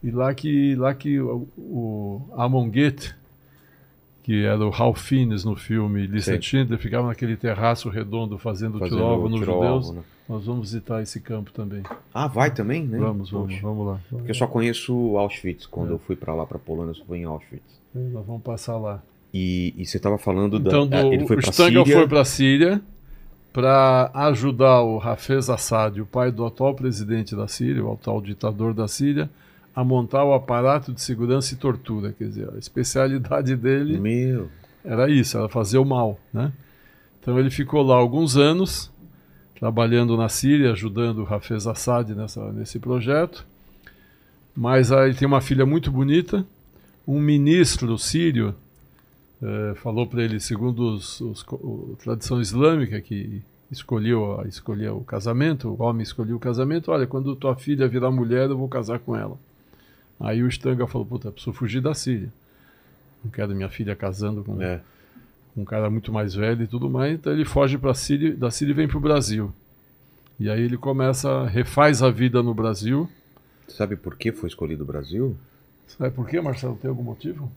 E 0.04 0.12
lá 0.12 0.34
que, 0.34 0.76
lá 0.76 0.94
que 0.94 1.20
o, 1.20 1.48
o 1.58 2.22
Amon 2.38 2.70
Goethe, 2.70 3.14
que 4.24 4.44
era 4.46 4.66
o 4.66 4.70
Ralph 4.70 5.00
Fiennes 5.00 5.44
no 5.46 5.56
filme 5.56 6.08
Lista 6.08 6.38
de 6.40 6.46
Schindler, 6.46 6.80
ficava 6.80 7.08
naquele 7.08 7.36
terraço 7.36 7.90
redondo 7.90 8.38
fazendo, 8.38 8.80
Fazendo 8.80 8.96
tirova 8.98 9.30
nos 9.30 9.40
judeus. 9.42 9.92
né? 9.92 10.02
Nós 10.30 10.46
vamos 10.46 10.62
visitar 10.72 11.02
esse 11.04 11.20
campo 11.20 11.52
também. 11.52 11.84
Ah, 12.14 12.28
vai 12.28 12.50
também, 12.50 12.84
né? 12.86 12.98
Vamos, 12.98 13.30
vamos, 13.30 13.48
Poxa. 13.54 13.62
vamos 13.62 13.86
lá. 13.88 14.00
Porque 14.10 14.32
eu 14.32 14.36
só 14.36 14.48
conheço 14.48 14.94
Auschwitz. 15.18 15.66
Quando 15.66 15.90
É. 15.90 15.94
eu 15.94 16.00
fui 16.00 16.16
pra 16.16 16.34
lá, 16.34 16.46
pra 16.46 16.58
Polônia, 16.58 16.92
eu 16.92 16.96
só 16.96 17.04
fui 17.04 17.18
em 17.20 17.26
Auschwitz. 17.26 17.62
Nós 17.94 18.26
vamos 18.26 18.42
passar 18.42 18.78
lá. 18.78 19.04
E, 19.34 19.74
e 19.78 19.86
você 19.86 19.98
estava 19.98 20.18
falando 20.18 20.56
Então, 20.58 20.88
da. 20.88 21.02
do, 21.02 21.14
ele 21.14 21.28
foi 21.28 21.38
Stangl 21.40 21.84
Síria. 21.84 21.98
foi 22.00 22.08
para 22.08 22.22
a 22.22 22.26
Síria 22.26 22.82
para 23.52 24.10
ajudar 24.14 24.82
o 24.84 25.00
Hafez 25.00 25.50
Assad, 25.50 26.00
o 26.02 26.06
pai 26.06 26.32
do 26.32 26.46
atual 26.46 26.74
presidente 26.74 27.36
da 27.36 27.48
Síria, 27.48 27.84
o 27.84 27.92
atual 27.92 28.22
ditador 28.22 28.74
da 28.74 28.88
Síria, 28.88 29.30
a 29.76 29.84
montar 29.84 30.24
o 30.24 30.34
aparato 30.34 30.94
de 30.94 31.02
segurança 31.02 31.54
e 31.54 31.58
tortura. 31.58 32.14
Quer 32.14 32.26
dizer, 32.26 32.50
a 32.54 32.58
especialidade 32.58 33.56
dele 33.56 34.00
Meu. 34.00 34.50
era 34.84 35.10
isso, 35.10 35.38
era 35.38 35.50
fazer 35.50 35.78
o 35.78 35.86
mal, 35.86 36.20
né? 36.32 36.52
Então 37.20 37.40
ele 37.40 37.50
ficou 37.50 37.82
lá 37.82 37.96
alguns 37.96 38.36
anos, 38.36 38.92
trabalhando 39.58 40.18
na 40.18 40.28
Síria, 40.28 40.72
ajudando 40.72 41.24
o 41.24 41.34
Hafez 41.34 41.66
Assad 41.66 42.14
nessa, 42.14 42.52
nesse 42.52 42.80
projeto. 42.80 43.46
Mas 44.56 44.92
aí 44.92 45.10
ele 45.10 45.18
tem 45.18 45.28
uma 45.28 45.42
filha 45.42 45.66
muito 45.66 45.90
bonita. 45.90 46.46
Um 47.08 47.20
ministro 47.20 47.98
sírio 47.98 48.54
eh, 49.42 49.74
falou 49.76 50.06
para 50.06 50.24
ele, 50.24 50.40
segundo 50.40 50.96
os, 50.96 51.20
os 51.22 51.46
a 51.50 52.04
tradição 52.04 52.40
islâmica, 52.40 53.02
que 53.02 53.42
escolheu, 53.72 54.42
escolheu 54.48 54.98
o 54.98 55.04
casamento, 55.04 55.70
o 55.70 55.82
homem 55.82 56.04
escolheu 56.04 56.38
o 56.38 56.40
casamento, 56.40 56.92
olha, 56.92 57.08
quando 57.08 57.36
tua 57.36 57.56
filha 57.56 57.88
virar 57.88 58.12
mulher, 58.12 58.50
eu 58.50 58.58
vou 58.58 58.70
casar 58.70 59.00
com 59.00 59.16
ela. 59.16 59.38
Aí 60.20 60.42
o 60.44 60.48
Stanga 60.50 60.88
falou, 60.88 61.06
puta, 61.06 61.32
preciso 61.32 61.54
fugir 61.54 61.82
da 61.82 61.94
Síria. 61.94 62.30
Não 63.24 63.32
quero 63.32 63.54
minha 63.56 63.70
filha 63.70 63.96
casando 63.96 64.44
com, 64.44 64.62
É. 64.62 64.80
um 65.56 65.64
cara 65.66 65.90
muito 65.90 66.12
mais 66.12 66.34
velho 66.34 66.64
e 66.64 66.68
tudo 66.68 66.90
mais, 66.90 67.14
então 67.16 67.32
ele 67.34 67.46
foge 67.46 67.78
para 67.78 67.94
Síria, 67.94 68.36
da 68.36 68.50
Síria 68.52 68.72
e 68.72 68.76
vem 68.76 68.88
para 68.88 68.98
o 68.98 69.02
Brasil. 69.02 69.54
E 70.40 70.50
aí 70.50 70.62
ele 70.62 70.78
começa, 70.78 71.46
refaz 71.46 72.02
a 72.02 72.10
vida 72.10 72.42
no 72.42 72.54
Brasil. 72.54 73.10
Sabe 73.68 73.96
por 73.96 74.18
que 74.18 74.32
foi 74.32 74.50
escolhido 74.50 74.84
o 74.84 74.88
Brasil? 74.88 75.36
Sabe 75.88 76.12
por 76.12 76.28
quê, 76.28 76.42
Marcelo? 76.42 76.76
Tem 76.82 76.90
algum 76.90 77.04
motivo? 77.04 77.52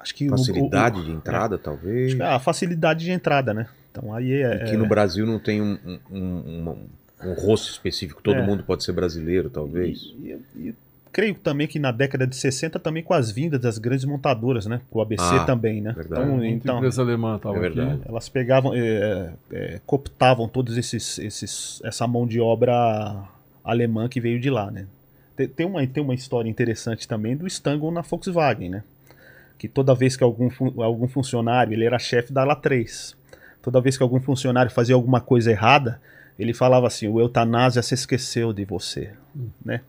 Acho 0.00 0.14
que 0.14 0.26
o- 0.26 0.30
Facilidade 0.30 0.98
o- 0.98 1.02
o- 1.02 1.04
de 1.04 1.12
entrada, 1.12 1.56
talvez. 1.56 2.08
acho 2.08 2.16
que 2.16 2.22
é 2.22 2.26
a 2.26 2.38
facilidade 2.40 3.04
de 3.04 3.12
entrada, 3.12 3.54
né? 3.54 3.68
Então 3.90 4.12
aí 4.14 4.32
é. 4.32 4.64
Que 4.64 4.76
no 4.76 4.86
Brasil 4.86 5.24
não 5.26 5.38
tem 5.38 5.62
um, 5.62 5.78
um, 5.84 5.98
um- 6.18 6.68
um- 6.70 7.28
um 7.30 7.32
rosto 7.34 7.70
específico. 7.70 8.20
Todo 8.20 8.38
É. 8.38 8.42
mundo 8.44 8.64
pode 8.64 8.82
ser 8.82 8.92
brasileiro, 8.92 9.48
talvez. 9.48 10.12
E, 10.18 10.36
e- 10.56 10.68
e 10.68 10.74
creio 11.12 11.34
também 11.34 11.66
que 11.66 11.78
na 11.78 11.92
década 11.92 12.26
de 12.26 12.34
60 12.34 12.78
também 12.78 13.02
com 13.02 13.12
as 13.12 13.30
vindas 13.30 13.60
das 13.60 13.76
grandes 13.78 14.04
montadoras, 14.04 14.64
né? 14.66 14.80
Com 14.90 14.98
o 14.98 15.02
ABC 15.02 15.22
Ah, 15.22 15.44
também, 15.44 15.80
né? 15.82 15.92
verdade. 15.92 16.22
Então, 16.22 16.44
então 16.44 16.76
empresa 16.78 17.02
alemã 17.02 17.36
estava 17.36 17.56
É 17.56 17.60
verdade. 17.60 17.92
aqui. 17.92 18.08
elas 18.08 18.28
pegavam, 18.28 18.72
é, 18.74 19.32
é, 19.52 19.80
cooptavam 19.84 20.48
todos 20.48 20.76
esses, 20.78 21.18
esses, 21.18 21.80
essa 21.84 22.06
mão 22.06 22.26
de 22.26 22.40
obra 22.40 23.24
alemã 23.62 24.08
que 24.08 24.20
veio 24.20 24.40
de 24.40 24.48
lá, 24.50 24.70
né? 24.70 24.86
Tem, 25.36 25.46
tem 25.48 25.66
uma, 25.66 25.86
tem 25.86 26.02
uma 26.02 26.14
história 26.14 26.48
interessante 26.48 27.06
também 27.06 27.36
do 27.36 27.46
Stangl 27.46 27.90
na 27.90 28.00
Volkswagen, 28.02 28.68
né? 28.70 28.82
Que 29.58 29.68
toda 29.68 29.94
vez 29.94 30.16
que 30.16 30.24
algum, 30.24 30.48
algum 30.82 31.06
funcionário, 31.08 31.72
ele 31.72 31.84
era 31.84 31.98
chefe 31.98 32.32
da 32.32 32.40
ala 32.42 32.56
3, 32.56 33.14
toda 33.62 33.80
vez 33.80 33.96
que 33.96 34.02
algum 34.02 34.20
funcionário 34.20 34.70
fazia 34.72 34.94
alguma 34.94 35.20
coisa 35.20 35.50
errada, 35.50 36.00
ele 36.38 36.52
falava 36.54 36.86
assim, 36.86 37.06
o 37.06 37.20
eutanásia 37.20 37.80
se 37.82 37.94
esqueceu 37.94 38.52
de 38.52 38.64
você, 38.64 39.10
né? 39.64 39.82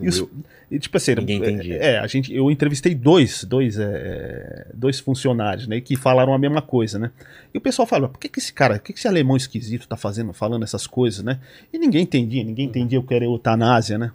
E, 0.00 0.08
os- 0.08 0.18
Eu- 0.18 0.30
e, 0.70 0.78
tipo 0.78 0.96
assim, 0.96 1.14
Ninguém 1.14 1.38
entendia. 1.38 1.76
É, 1.76 1.98
a 1.98 2.06
gente, 2.06 2.34
eu 2.34 2.50
entrevistei 2.50 2.94
dois, 2.94 3.44
dois, 3.44 3.78
é, 3.78 4.66
dois 4.74 4.98
funcionários, 5.00 5.66
né, 5.68 5.80
que 5.80 5.94
falaram 5.96 6.34
a 6.34 6.38
mesma 6.38 6.60
coisa, 6.62 6.98
né? 6.98 7.10
E 7.52 7.58
o 7.58 7.60
pessoal 7.60 7.86
fala, 7.86 8.08
por 8.08 8.18
que, 8.18 8.28
que 8.28 8.38
esse 8.38 8.52
cara, 8.52 8.74
por 8.78 8.84
que, 8.84 8.92
que 8.92 8.98
esse 8.98 9.06
alemão 9.08 9.36
esquisito 9.36 9.86
tá 9.86 9.96
fazendo, 9.96 10.32
falando 10.32 10.62
essas 10.64 10.86
coisas, 10.86 11.22
né? 11.22 11.38
E 11.72 11.78
ninguém 11.78 12.02
entendia, 12.02 12.42
ninguém 12.42 12.66
entendia 12.66 12.98
o 12.98 13.02
que 13.02 13.14
era 13.14 13.24
eutanásia, 13.24 13.96
né? 13.98 14.10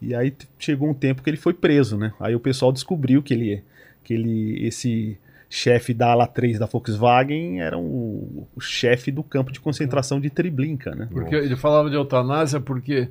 E 0.00 0.14
aí 0.14 0.32
chegou 0.58 0.88
um 0.90 0.94
tempo 0.94 1.22
que 1.22 1.30
ele 1.30 1.36
foi 1.38 1.54
preso, 1.54 1.96
né? 1.96 2.12
Aí 2.20 2.34
o 2.34 2.40
pessoal 2.40 2.70
descobriu 2.72 3.22
que 3.22 3.32
ele, 3.34 3.62
que 4.04 4.12
ele, 4.14 4.66
esse 4.66 5.18
chefe 5.48 5.94
da 5.94 6.08
ala 6.12 6.26
3 6.26 6.58
da 6.58 6.66
Volkswagen 6.66 7.60
era 7.62 7.78
o, 7.78 8.46
o 8.54 8.60
chefe 8.60 9.10
do 9.10 9.22
campo 9.22 9.50
de 9.52 9.58
concentração 9.60 10.20
de 10.20 10.28
Treblinka, 10.28 10.94
né? 10.94 11.08
Porque 11.10 11.34
ele 11.34 11.56
falava 11.56 11.88
de 11.88 11.96
eutanásia 11.96 12.60
porque 12.60 13.08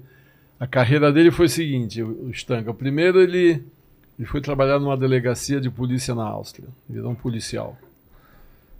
a 0.59 0.65
carreira 0.67 1.11
dele 1.11 1.31
foi 1.31 1.47
o 1.47 1.49
seguinte, 1.49 2.01
o 2.01 2.29
Stanga. 2.31 2.73
Primeiro 2.73 3.19
ele, 3.19 3.63
ele 4.17 4.27
foi 4.27 4.41
trabalhar 4.41 4.79
numa 4.79 4.95
delegacia 4.97 5.59
de 5.59 5.69
polícia 5.69 6.15
na 6.15 6.23
Áustria, 6.23 6.67
virou 6.89 7.11
um 7.11 7.15
policial. 7.15 7.77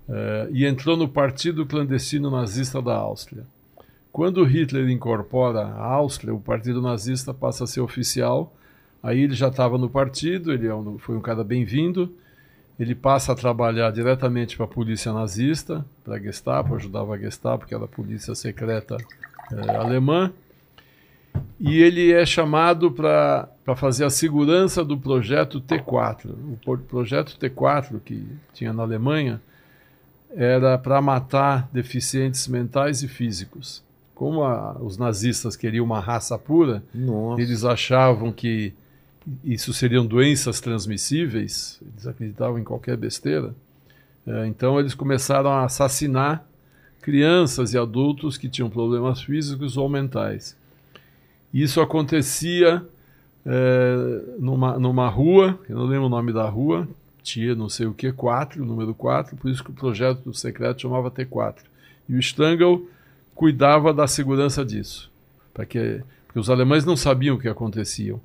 Eh, 0.08 0.50
e 0.52 0.66
entrou 0.66 0.96
no 0.96 1.08
partido 1.08 1.66
clandestino 1.66 2.30
nazista 2.30 2.82
da 2.82 2.96
Áustria. 2.96 3.44
Quando 4.12 4.44
Hitler 4.46 4.90
incorpora 4.90 5.62
a 5.66 5.84
Áustria, 5.84 6.34
o 6.34 6.40
partido 6.40 6.82
nazista 6.82 7.34
passa 7.34 7.64
a 7.66 7.68
ser 7.68 7.82
oficial. 7.82 8.56
Aí 9.04 9.22
ele 9.22 9.34
já 9.34 9.50
estava 9.50 9.78
no 9.78 9.90
partido, 9.90 10.54
ele 10.54 10.68
é 10.68 10.74
um- 10.74 10.98
foi 10.98 11.16
um 11.18 11.22
cara 11.22 11.44
bem-vindo. 11.44 12.12
Ele 12.80 12.94
passa 12.96 13.32
a 13.32 13.36
trabalhar 13.36 13.92
diretamente 13.92 14.56
para 14.56 14.66
a 14.66 14.70
polícia 14.70 15.12
nazista, 15.12 15.86
para 16.04 16.16
a 16.16 16.20
Gestapo, 16.20 16.76
ajudava 16.76 17.16
a 17.16 17.18
Gestapo, 17.18 17.66
que 17.66 17.74
era 17.76 17.86
a 17.86 17.88
polícia 17.88 18.34
secreta 18.36 18.98
eh, 19.52 19.76
alemã. 19.76 20.32
E 21.60 21.82
ele 21.82 22.12
é 22.12 22.26
chamado 22.26 22.92
para 22.92 23.48
fazer 23.76 24.06
a 24.06 24.10
segurança 24.10 24.84
do 24.84 24.98
projeto 24.98 25.60
T4. 25.62 26.30
O 26.30 26.58
pro- 26.64 26.78
projeto 26.78 27.38
T4, 27.40 28.00
que 28.04 28.28
tinha 28.54 28.72
na 28.74 28.84
Alemanha, 28.84 29.42
era 30.36 30.78
para 30.78 31.02
matar 31.02 31.70
deficientes 31.72 32.48
mentais 32.48 33.02
e 33.04 33.08
físicos. 33.08 33.84
Como 34.14 34.44
a- 34.44 34.78
os 34.82 34.98
nazistas 34.98 35.56
queriam 35.56 35.86
uma 35.86 36.00
raça 36.00 36.38
pura, 36.38 36.84
Nossa. 36.94 37.42
eles 37.42 37.64
achavam 37.66 38.32
que 38.32 38.74
isso 39.44 39.74
seriam 39.74 40.06
doenças 40.06 40.60
transmissíveis, 40.62 41.80
eles 41.82 42.06
acreditavam 42.06 42.60
em 42.60 42.64
qualquer 42.64 42.96
besteira. 42.98 43.56
Eh, 44.28 44.48
Então 44.48 44.80
eles 44.80 44.94
começaram 44.94 45.50
a 45.50 45.64
assassinar 45.66 46.46
crianças 47.02 47.74
e 47.74 47.78
adultos 47.78 48.38
que 48.38 48.50
tinham 48.50 48.70
problemas 48.70 49.22
físicos 49.22 49.78
ou 49.78 49.88
mentais. 49.90 50.56
Isso 51.64 51.80
acontecia 51.82 52.86
eh, 53.46 54.22
numa, 54.40 54.78
numa 54.78 55.08
rua, 55.10 55.58
eu 55.70 55.78
não 55.78 55.86
lembro 55.86 56.08
o 56.08 56.10
nome 56.10 56.34
da 56.34 56.48
rua, 56.50 56.88
tinha 57.24 57.56
não 57.56 57.70
sei 57.70 57.86
o 57.88 57.94
que, 57.94 58.12
4, 58.12 58.64
número 58.66 58.94
4, 58.94 59.36
por 59.38 59.50
isso 59.50 59.64
que 59.64 59.70
o 59.72 59.74
projeto 59.74 60.34
secreto 60.34 60.82
chamava 60.82 61.10
T4. 61.10 61.56
E 62.10 62.16
o 62.16 62.20
Stangl 62.20 62.88
cuidava 63.34 63.94
da 63.94 64.08
segurança 64.08 64.64
disso, 64.66 65.10
para 65.54 65.66
que 65.66 66.02
porque 66.28 66.40
os 66.40 66.50
alemães 66.50 66.84
não 66.84 66.98
sabiam 66.98 67.38
o 67.38 67.40
que 67.40 67.48
acontecia. 67.48 68.16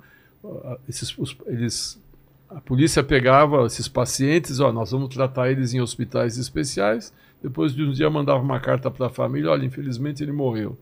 Ah, 0.44 0.76
Esses, 0.88 1.16
os- 1.16 1.36
eles, 1.46 2.00
a 2.48 2.60
polícia 2.60 3.02
pegava 3.04 3.64
esses 3.66 3.86
pacientes, 3.86 4.58
ó, 4.58 4.72
nós 4.72 4.90
vamos 4.90 5.14
tratar 5.14 5.50
eles 5.50 5.72
em 5.72 5.80
hospitais 5.80 6.36
especiais. 6.36 7.12
Depois 7.42 7.72
de 7.72 7.84
um 7.84 7.92
dia 7.92 8.10
mandava 8.10 8.42
uma 8.42 8.58
carta 8.58 8.90
para 8.90 9.06
a 9.06 9.10
família, 9.10 9.50
olha, 9.50 9.64
infelizmente 9.64 10.22
ele 10.24 10.32
morreu. 10.32 10.76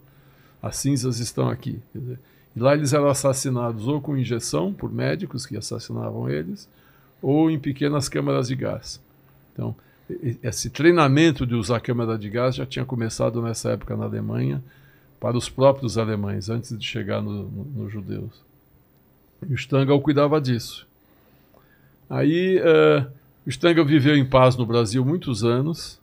As 0.62 0.76
cinzas 0.76 1.20
estão 1.20 1.48
aqui. 1.50 1.78
Quer 1.92 1.98
dizer, 1.98 2.18
e 2.56 2.60
lá 2.60 2.74
eles 2.74 2.92
eram 2.92 3.08
assassinados 3.08 3.86
ou 3.86 4.00
com 4.00 4.16
injeção 4.16 4.72
por 4.72 4.92
médicos 4.92 5.46
que 5.46 5.56
assassinavam 5.56 6.28
eles, 6.28 6.68
ou 7.22 7.50
em 7.50 7.58
pequenas 7.58 8.08
câmaras 8.08 8.48
de 8.48 8.54
gás. 8.56 9.00
Então, 9.52 9.74
esse 10.42 10.70
treinamento 10.70 11.46
de 11.46 11.54
usar 11.54 11.80
câmara 11.80 12.16
de 12.16 12.30
gás 12.30 12.54
já 12.54 12.64
tinha 12.64 12.84
começado 12.84 13.42
nessa 13.42 13.70
época 13.70 13.96
na 13.96 14.04
Alemanha, 14.04 14.62
para 15.20 15.36
os 15.36 15.48
próprios 15.48 15.98
alemães, 15.98 16.48
antes 16.48 16.78
de 16.78 16.86
chegar 16.86 17.20
no- 17.20 17.42
no- 17.44 17.64
nos 17.76 17.92
judeus. 17.92 18.30
E 19.48 19.52
o 19.52 19.56
Stangl 19.56 20.00
cuidava 20.00 20.40
disso. 20.40 20.86
Aí, 22.08 22.58
eh, 22.62 23.06
o 23.46 23.50
Stangl 23.50 23.84
viveu 23.84 24.16
em 24.16 24.24
paz 24.24 24.56
no 24.56 24.64
Brasil 24.64 25.04
muitos 25.04 25.44
anos. 25.44 25.98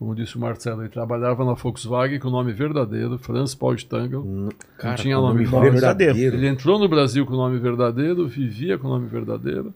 Como 0.00 0.14
disse 0.14 0.34
o 0.36 0.40
Marcelo, 0.40 0.80
ele 0.80 0.88
trabalhava 0.88 1.44
na 1.44 1.52
Volkswagen 1.52 2.18
com 2.18 2.28
o 2.28 2.30
nome 2.30 2.54
verdadeiro, 2.54 3.18
Franz 3.18 3.54
Paul 3.54 3.74
Stangl. 3.74 4.24
N- 4.24 4.48
Cara, 4.78 4.96
tinha 4.96 5.14
com 5.16 5.20
nome 5.22 5.44
nome 5.44 5.70
verdadeiro. 5.70 6.14
verdadeiro. 6.14 6.36
Ele 6.36 6.48
entrou 6.48 6.78
no 6.78 6.88
Brasil 6.88 7.26
com 7.26 7.34
o 7.34 7.36
nome 7.36 7.58
verdadeiro, 7.58 8.26
vivia 8.26 8.78
com 8.78 8.86
o 8.88 8.90
nome 8.90 9.06
verdadeiro, 9.08 9.74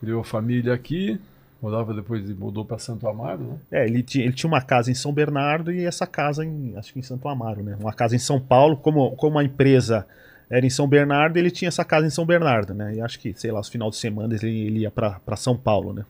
criou 0.00 0.24
família 0.24 0.74
aqui, 0.74 1.16
morava 1.62 1.94
depois 1.94 2.28
e 2.28 2.34
mudou 2.34 2.64
para 2.64 2.78
Santo 2.78 3.06
Amaro, 3.06 3.38
né? 3.44 3.58
É, 3.70 3.86
ele 3.86 4.02
tinha, 4.02 4.24
ele 4.24 4.32
tinha 4.32 4.48
uma 4.48 4.60
casa 4.62 4.90
em 4.90 4.94
São 4.94 5.12
Bernardo 5.12 5.70
e 5.70 5.84
essa 5.84 6.08
casa 6.08 6.44
em, 6.44 6.74
acho 6.76 6.92
que 6.92 6.98
em 6.98 7.02
Santo 7.02 7.28
Amaro, 7.28 7.62
né? 7.62 7.76
Uma 7.78 7.92
casa 7.92 8.16
em 8.16 8.18
São 8.18 8.40
Paulo, 8.40 8.76
como, 8.76 9.12
como 9.12 9.38
a 9.38 9.44
empresa 9.44 10.06
era 10.50 10.66
em 10.66 10.70
São 10.70 10.88
Bernardo, 10.88 11.36
ele 11.36 11.52
tinha 11.52 11.68
essa 11.68 11.84
casa 11.84 12.04
em 12.04 12.10
São 12.10 12.26
Bernardo, 12.26 12.74
né? 12.74 12.96
E 12.96 13.00
acho 13.00 13.16
que, 13.20 13.32
sei 13.36 13.52
lá, 13.52 13.60
os 13.60 13.68
final 13.68 13.90
de 13.90 13.96
semana 13.96 14.34
ele, 14.34 14.48
ele 14.66 14.78
ia 14.80 14.90
para 14.90 15.36
São 15.36 15.56
Paulo, 15.56 15.92
né? 15.92 16.04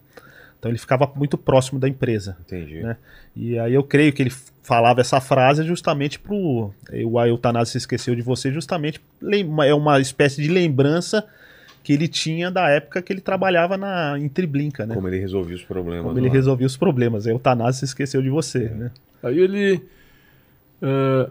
Então 0.60 0.70
ele 0.70 0.78
ficava 0.78 1.10
muito 1.16 1.38
próximo 1.38 1.80
da 1.80 1.88
empresa. 1.88 2.36
Entendi. 2.46 2.82
Né? 2.82 2.96
E 3.34 3.58
aí 3.58 3.72
eu 3.72 3.82
creio 3.82 4.12
que 4.12 4.22
ele 4.22 4.30
falava 4.62 5.00
essa 5.00 5.18
frase 5.18 5.64
justamente 5.64 6.18
pro. 6.18 6.70
O 7.06 7.18
Ailtanás 7.18 7.70
se 7.70 7.78
esqueceu 7.78 8.14
de 8.14 8.20
você, 8.20 8.52
justamente 8.52 9.00
é 9.64 9.74
uma 9.74 9.98
espécie 9.98 10.42
de 10.42 10.48
lembrança 10.48 11.26
que 11.82 11.94
ele 11.94 12.06
tinha 12.06 12.50
da 12.50 12.68
época 12.68 13.00
que 13.00 13.10
ele 13.10 13.22
trabalhava 13.22 13.78
na 13.78 14.18
em 14.18 14.28
Triblinca, 14.28 14.84
né? 14.84 14.94
Como 14.94 15.08
ele 15.08 15.18
resolvia 15.18 15.56
os 15.56 15.62
problemas. 15.64 16.04
Como 16.04 16.18
ele 16.18 16.26
lá. 16.28 16.32
resolvia 16.34 16.66
os 16.66 16.76
problemas. 16.76 17.26
Aí 17.26 17.32
o 17.32 17.38
Tanás 17.38 17.76
se 17.76 17.86
esqueceu 17.86 18.20
de 18.20 18.28
você, 18.28 18.68
né? 18.68 18.90
Aí 19.22 19.38
ele. 19.38 19.82
eh, 20.82 21.30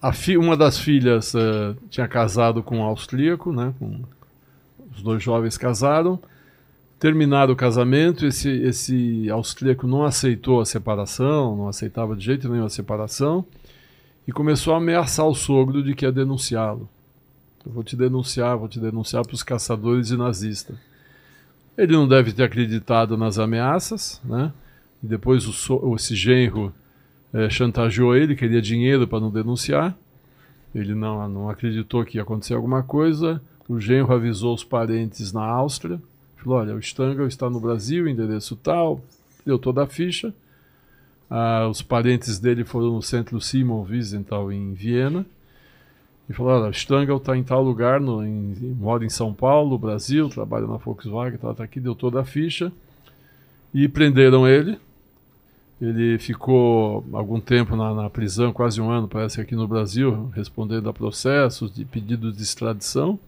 a 0.00 0.12
fi- 0.12 0.36
uma 0.36 0.56
das 0.56 0.78
filhas 0.78 1.34
eh, 1.34 1.74
tinha 1.90 2.06
casado 2.06 2.62
com 2.62 2.78
um 2.78 2.82
austríaco, 2.84 3.52
né? 3.52 3.74
Com, 3.80 4.00
os 4.94 5.02
dois 5.02 5.20
jovens 5.20 5.58
casaram. 5.58 6.20
Terminado 7.04 7.52
o 7.52 7.56
casamento, 7.56 8.24
esse, 8.24 8.48
esse 8.48 9.28
austríaco 9.28 9.86
não 9.86 10.04
aceitou 10.04 10.62
a 10.62 10.64
separação, 10.64 11.54
não 11.54 11.68
aceitava 11.68 12.16
de 12.16 12.24
jeito 12.24 12.48
nenhum 12.48 12.64
a 12.64 12.70
separação, 12.70 13.44
e 14.26 14.32
começou 14.32 14.72
a 14.72 14.78
ameaçar 14.78 15.26
o 15.26 15.34
sogro 15.34 15.82
de 15.82 15.94
que 15.94 16.06
ia 16.06 16.10
denunciá-lo. 16.10 16.88
Eu 17.62 17.72
vou 17.72 17.84
te 17.84 17.94
denunciar, 17.94 18.56
vou 18.56 18.68
te 18.68 18.80
denunciar 18.80 19.22
para 19.22 19.34
os 19.34 19.42
caçadores 19.42 20.12
e 20.12 20.16
nazistas. 20.16 20.78
Ele 21.76 21.92
não 21.92 22.08
deve 22.08 22.32
ter 22.32 22.44
acreditado 22.44 23.18
nas 23.18 23.38
ameaças, 23.38 24.18
né? 24.24 24.50
E 25.02 25.06
depois 25.06 25.46
o 25.46 25.52
so- 25.52 25.94
esse 25.96 26.16
genro 26.16 26.72
eh, 27.34 27.50
chantageou 27.50 28.16
ele, 28.16 28.34
queria 28.34 28.62
dinheiro 28.62 29.06
para 29.06 29.20
não 29.20 29.30
denunciar. 29.30 29.94
Ele 30.74 30.94
não, 30.94 31.28
não 31.28 31.50
acreditou 31.50 32.02
que 32.02 32.16
ia 32.16 32.22
acontecer 32.22 32.54
alguma 32.54 32.82
coisa. 32.82 33.42
O 33.68 33.78
genro 33.78 34.10
avisou 34.10 34.54
os 34.54 34.64
parentes 34.64 35.34
na 35.34 35.44
Áustria. 35.44 36.00
Falou: 36.44 36.58
olha, 36.58 36.74
o 36.74 36.78
Stangl 36.78 37.26
está 37.26 37.48
no 37.48 37.58
Brasil, 37.58 38.06
endereço 38.06 38.54
tal. 38.54 39.00
Deu 39.46 39.58
toda 39.58 39.82
a 39.82 39.86
ficha. 39.86 40.32
Ah, 41.30 41.66
os 41.68 41.80
parentes 41.80 42.38
dele 42.38 42.64
foram 42.64 42.92
no 42.92 43.02
centro 43.02 43.40
Simon 43.40 43.86
Wiesenthal 43.88 44.52
em 44.52 44.74
Viena. 44.74 45.24
E 46.28 46.34
falou: 46.34 46.52
olha, 46.52 46.68
o 46.68 46.70
Stangl 46.70 47.16
está 47.16 47.34
em 47.34 47.42
tal 47.42 47.62
lugar, 47.62 47.98
no, 47.98 48.22
em, 48.22 48.54
mora 48.78 49.06
em 49.06 49.08
São 49.08 49.32
Paulo, 49.32 49.78
Brasil, 49.78 50.28
trabalha 50.28 50.66
na 50.66 50.76
Volkswagen, 50.76 51.36
está 51.36 51.64
aqui, 51.64 51.80
deu 51.80 51.94
toda 51.94 52.20
a 52.20 52.24
ficha. 52.24 52.70
E 53.72 53.88
prenderam 53.88 54.46
ele. 54.46 54.78
Ele 55.80 56.18
ficou 56.18 57.04
algum 57.12 57.40
tempo 57.40 57.74
na, 57.74 57.92
na 57.94 58.10
prisão, 58.10 58.52
quase 58.52 58.80
um 58.80 58.90
ano, 58.90 59.08
parece, 59.08 59.40
aqui 59.40 59.56
no 59.56 59.66
Brasil, 59.66 60.30
respondendo 60.34 60.88
a 60.88 60.92
processos 60.92 61.74
de 61.74 61.84
pedidos 61.84 62.36
de 62.36 62.42
extradição. 62.42 63.18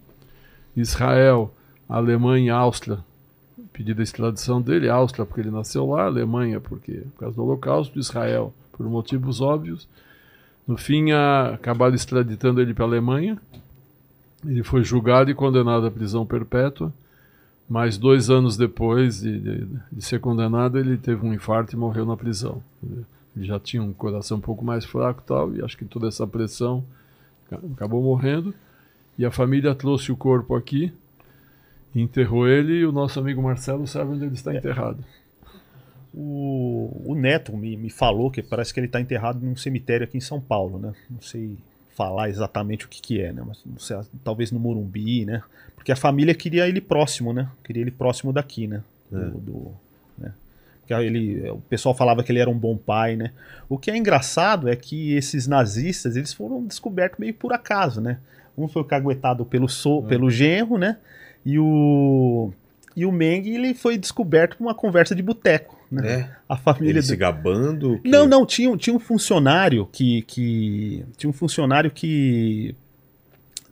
Israel, 0.77 1.53
Alemanha 1.89 2.47
e 2.47 2.51
Áustria, 2.51 2.99
pedido 3.73 4.01
a 4.01 4.05
extradição 4.05 4.61
dele, 4.61 4.89
Áustria 4.89 5.25
porque 5.27 5.41
ele 5.43 5.51
nasceu 5.51 5.87
lá, 5.87 6.07
Alemanha 6.07 6.61
porque 6.61 6.93
por 7.15 7.21
causa 7.21 7.37
do 7.37 7.43
Holocausto, 7.45 7.99
Israel 7.99 8.53
por 8.73 8.87
motivos 8.89 9.41
óbvios. 9.41 9.89
No 10.67 10.77
fim, 10.77 11.13
a, 11.13 11.55
acabaram 11.55 11.95
extraditando 11.95 12.61
ele 12.61 12.75
para 12.75 12.85
a 12.85 12.89
Alemanha. 12.89 13.39
Ele 14.45 14.63
foi 14.63 14.83
julgado 14.85 15.31
e 15.31 15.35
condenado 15.35 15.87
à 15.87 15.91
prisão 15.91 16.27
perpétua. 16.27 16.93
Mas 17.69 17.97
dois 17.99 18.31
anos 18.31 18.57
depois 18.57 19.21
de, 19.21 19.39
de- 19.41 19.67
de 19.93 20.03
ser 20.05 20.21
condenado, 20.21 20.79
ele 20.79 20.97
teve 20.97 21.25
um 21.27 21.33
infarto 21.35 21.75
e 21.75 21.79
morreu 21.79 22.05
na 22.07 22.17
prisão. 22.17 22.63
Ele 22.83 23.45
já 23.47 23.59
tinha 23.59 23.83
um 23.83 23.93
coração 23.93 24.39
um 24.39 24.41
pouco 24.41 24.65
mais 24.65 24.85
fraco 24.85 25.23
tal, 25.27 25.53
e 25.55 25.63
acho 25.65 25.77
que 25.77 25.85
toda 25.85 26.07
essa 26.07 26.27
pressão 26.27 26.85
ca- 27.51 27.59
acabou 27.75 28.03
morrendo. 28.03 28.55
E 29.19 29.25
a 29.25 29.31
família 29.33 29.75
trouxe 29.75 30.13
o 30.13 30.17
corpo 30.17 30.55
aqui, 30.55 30.93
enterrou 32.01 32.47
ele, 32.49 32.75
e 32.81 32.87
o 32.87 32.93
nosso 32.93 33.19
amigo 33.19 33.43
Marcelo 33.43 33.87
sabe 33.87 34.13
onde 34.13 34.25
ele 34.25 34.35
está 34.35 34.55
enterrado. 34.55 34.99
O, 36.15 37.03
o 37.05 37.15
Neto 37.15 37.55
me, 37.57 37.77
me 37.77 37.91
falou 37.91 38.31
que 38.31 38.43
parece 38.43 38.73
que 38.73 38.81
ele 38.81 38.87
está 38.87 39.01
enterrado 39.01 39.39
num 39.45 39.57
cemitério 39.57 40.05
aqui 40.05 40.17
em 40.17 40.21
São 40.21 40.41
Paulo, 40.41 40.79
né? 40.79 40.95
Não 41.11 41.21
sei 41.21 41.57
falar 41.95 42.29
exatamente 42.31 42.87
o 42.87 42.89
que, 42.89 43.01
que 43.03 43.21
é, 43.21 43.33
né? 43.33 43.43
Mas 43.47 43.59
não 43.67 43.79
sei, 43.79 43.99
talvez 44.25 44.51
no 44.51 44.59
Morumbi, 44.59 45.25
né? 45.27 45.43
Porque 45.75 45.93
a 45.93 45.97
família 45.97 46.35
queria 46.35 46.67
ele 46.69 46.81
próximo, 46.81 47.33
né? 47.33 47.49
Queria 47.63 47.83
ele 47.83 47.91
próximo 47.91 48.33
daqui, 48.33 48.67
né? 48.67 48.83
Do, 49.11 49.39
do- 49.39 49.71
né? 50.19 50.33
Porque 50.81 50.95
ele, 50.95 51.49
o 51.51 51.59
pessoal 51.69 51.95
falava 51.95 52.23
que 52.23 52.33
ele 52.33 52.39
era 52.39 52.49
um 52.51 52.59
bom 52.59 52.77
pai, 52.77 53.15
né? 53.17 53.33
O 53.69 53.77
que 53.77 53.91
é 53.91 53.97
engraçado 53.97 54.69
é 54.69 54.77
que 54.77 55.13
esses 55.15 55.47
nazistas 55.47 56.17
eles 56.17 56.33
foram 56.33 56.65
descobertos 56.65 57.19
meio 57.19 57.35
por 57.35 57.53
acaso, 57.53 58.01
né? 58.01 58.19
Um 58.57 58.69
foi 58.69 58.85
caguetado 58.85 59.45
pelo, 59.45 59.69
so, 59.69 60.03
pelo 60.05 60.31
genro, 60.31 60.79
né? 60.79 60.97
E 61.47 61.59
o 61.59 62.51
e 62.97 63.07
o 63.07 63.13
Meng 63.13 63.47
ele 63.47 63.73
foi 63.75 63.97
descoberto 63.97 64.57
com 64.57 64.65
uma 64.65 64.75
conversa 64.75 65.15
de 65.15 65.23
boteco, 65.23 65.79
né? 65.93 66.11
É. 66.11 66.31
A 66.49 66.57
família 66.57 66.91
Ele 66.93 67.01
do- 67.01 67.07
se 67.07 67.15
gabando. 67.17 68.01
que- 68.03 68.09
não, 68.09 68.27
não, 68.27 68.45
tinha, 68.47 68.69
um- 68.71 68.77
tinha 68.77 68.97
um 68.97 68.99
funcionário 68.99 69.87
que, 69.93 70.23
que. 70.23 71.05
Tinha 71.17 71.29
um 71.31 71.33
funcionário 71.33 71.91
que 71.91 72.75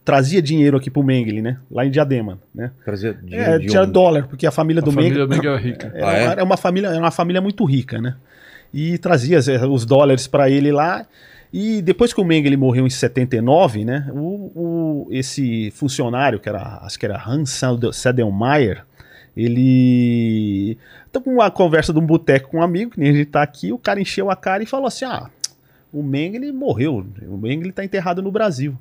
trazia 0.04 0.42
dinheiro 0.42 0.76
aqui 0.76 0.90
pro 0.90 1.02
Mengele, 1.02 1.40
né? 1.40 1.58
Lá 1.70 1.86
em 1.86 1.90
Diadema, 1.90 2.38
né? 2.54 2.70
Trazia 2.84 3.14
dinheiro 3.14 3.50
É, 3.52 3.58
tinha 3.58 3.82
onde? 3.82 3.92
dólar, 3.92 4.28
porque 4.28 4.46
a 4.46 4.50
família 4.50 4.82
A 4.82 4.84
do 4.84 4.92
família 4.92 5.26
Mengele 5.26 5.40
Meng 5.42 5.54
é 5.54 5.56
rica. 5.62 5.92
era, 5.94 6.06
Ah, 6.08 6.12
é? 6.12 6.22
uma, 6.24 6.32
era 6.32 6.44
uma 6.44 6.56
família, 6.58 6.88
era 6.88 6.98
uma 6.98 7.10
família 7.10 7.40
muito 7.40 7.64
rica, 7.64 8.00
né? 8.00 8.14
E 8.72 8.98
trazia 8.98 9.38
as- 9.38 9.48
os 9.48 9.86
dólares 9.86 10.26
para 10.26 10.50
ele 10.50 10.70
lá. 10.70 11.06
E 11.56 11.80
depois 11.80 12.12
que 12.12 12.20
o 12.20 12.24
Mengele 12.24 12.56
morreu 12.56 12.84
em 12.84 12.90
79, 12.90 13.84
né? 13.84 14.08
O, 14.12 14.50
o- 15.06 15.08
esse 15.12 15.70
funcionário, 15.70 16.40
que 16.40 16.48
era, 16.48 16.80
acho 16.82 16.98
que 16.98 17.06
era 17.06 17.22
Hans 17.24 17.60
Sedelmeier, 17.92 18.84
ele. 19.36 20.76
Então, 21.08 21.22
com 21.22 21.30
uma 21.34 21.50
conversa 21.52 21.92
de 21.92 21.98
um 22.00 22.06
boteco 22.06 22.50
com 22.50 22.56
um 22.58 22.62
amigo, 22.62 22.90
que 22.90 22.98
nem 23.00 23.10
a 23.10 23.12
gente 23.12 23.26
tá 23.30 23.40
aqui, 23.42 23.72
o 23.72 23.78
cara 23.78 24.00
encheu 24.00 24.30
a 24.30 24.36
cara 24.36 24.64
e 24.64 24.66
falou 24.66 24.86
assim: 24.88 25.04
ah, 25.04 25.30
o 25.92 26.02
Mengele 26.02 26.50
morreu, 26.50 27.06
o 27.28 27.36
Mengele 27.36 27.70
tá 27.72 27.84
enterrado 27.84 28.20
no 28.20 28.32
Brasil. 28.32 28.76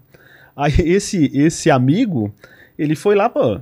Aí 0.56 0.74
esse, 0.80 1.30
esse 1.34 1.70
amigo, 1.70 2.34
ele 2.78 2.96
foi 2.96 3.16
lá, 3.16 3.30
pô, 3.30 3.60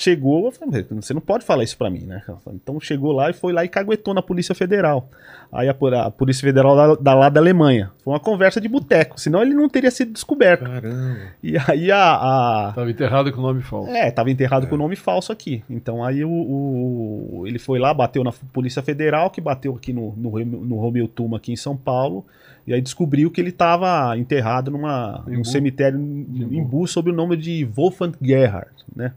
chegou, 0.00 0.52
você 0.90 1.12
não 1.12 1.20
pode 1.20 1.44
falar 1.44 1.64
isso 1.64 1.76
pra 1.76 1.90
mim, 1.90 2.00
né? 2.06 2.22
Então 2.54 2.78
chegou 2.80 3.10
lá 3.12 3.30
e 3.30 3.32
foi 3.32 3.52
lá 3.52 3.64
e 3.64 3.68
caguetou 3.68 4.14
na 4.14 4.22
Polícia 4.22 4.54
Federal. 4.54 5.08
Aí 5.52 5.68
a, 5.68 5.74
a 6.04 6.10
Polícia 6.10 6.46
Federal 6.46 6.76
da, 6.76 6.94
da 6.94 7.14
lá 7.14 7.28
da 7.28 7.40
Alemanha. 7.40 7.90
Foi 8.04 8.12
uma 8.12 8.20
conversa 8.20 8.60
de 8.60 8.68
boteco, 8.68 9.20
senão 9.20 9.42
ele 9.42 9.54
não 9.54 9.68
teria 9.68 9.90
sido 9.90 10.12
descoberto. 10.12 10.64
Caramba. 10.64 11.18
E 11.42 11.56
aí 11.66 11.90
a. 11.90 11.98
a- 11.98 12.66
Estava 12.70 12.90
enterrado 12.90 13.32
com 13.32 13.40
o 13.40 13.42
nome 13.42 13.60
falso. 13.62 13.90
é, 13.90 14.10
tava 14.10 14.30
enterrado 14.30 14.66
com 14.68 14.74
o 14.74 14.78
nome 14.78 14.94
falso 14.94 15.32
aqui. 15.32 15.64
Então 15.68 16.04
aí 16.04 16.24
o, 16.24 16.30
o- 16.30 17.44
ele 17.46 17.58
foi 17.58 17.78
lá, 17.78 17.92
bateu 17.92 18.22
na 18.22 18.32
Polícia 18.52 18.82
Federal, 18.82 19.30
que 19.30 19.40
bateu 19.40 19.74
aqui 19.74 19.92
no, 19.92 20.14
no, 20.16 20.28
Romeu- 20.28 20.60
no 20.64 20.76
Romeu 20.76 21.08
Tuma, 21.08 21.38
aqui 21.38 21.52
em 21.52 21.56
São 21.56 21.76
Paulo, 21.76 22.24
e 22.66 22.72
aí 22.74 22.80
descobriu 22.80 23.30
que 23.30 23.40
ele 23.40 23.50
estava 23.50 24.16
enterrado 24.16 24.70
numa, 24.70 25.24
num 25.26 25.42
cemitério 25.44 25.98
em 25.98 26.20
Imbu. 26.20 26.54
Imbu 26.54 26.86
sob 26.86 27.10
o 27.10 27.14
nome 27.14 27.36
de 27.36 27.64
Wolfgang 27.64 28.12
Gerhard, 28.22 28.70
né? 28.94 29.12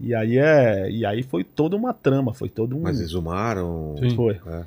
E 0.00 0.14
aí, 0.14 0.38
é, 0.38 0.90
e 0.90 1.04
aí 1.04 1.22
foi 1.22 1.44
toda 1.44 1.76
uma 1.76 1.92
trama, 1.92 2.32
foi 2.32 2.48
todo 2.48 2.76
um... 2.76 2.80
Mas 2.80 3.00
exumaram. 3.00 3.96
Sim. 4.00 4.16
Foi. 4.16 4.40
É. 4.46 4.62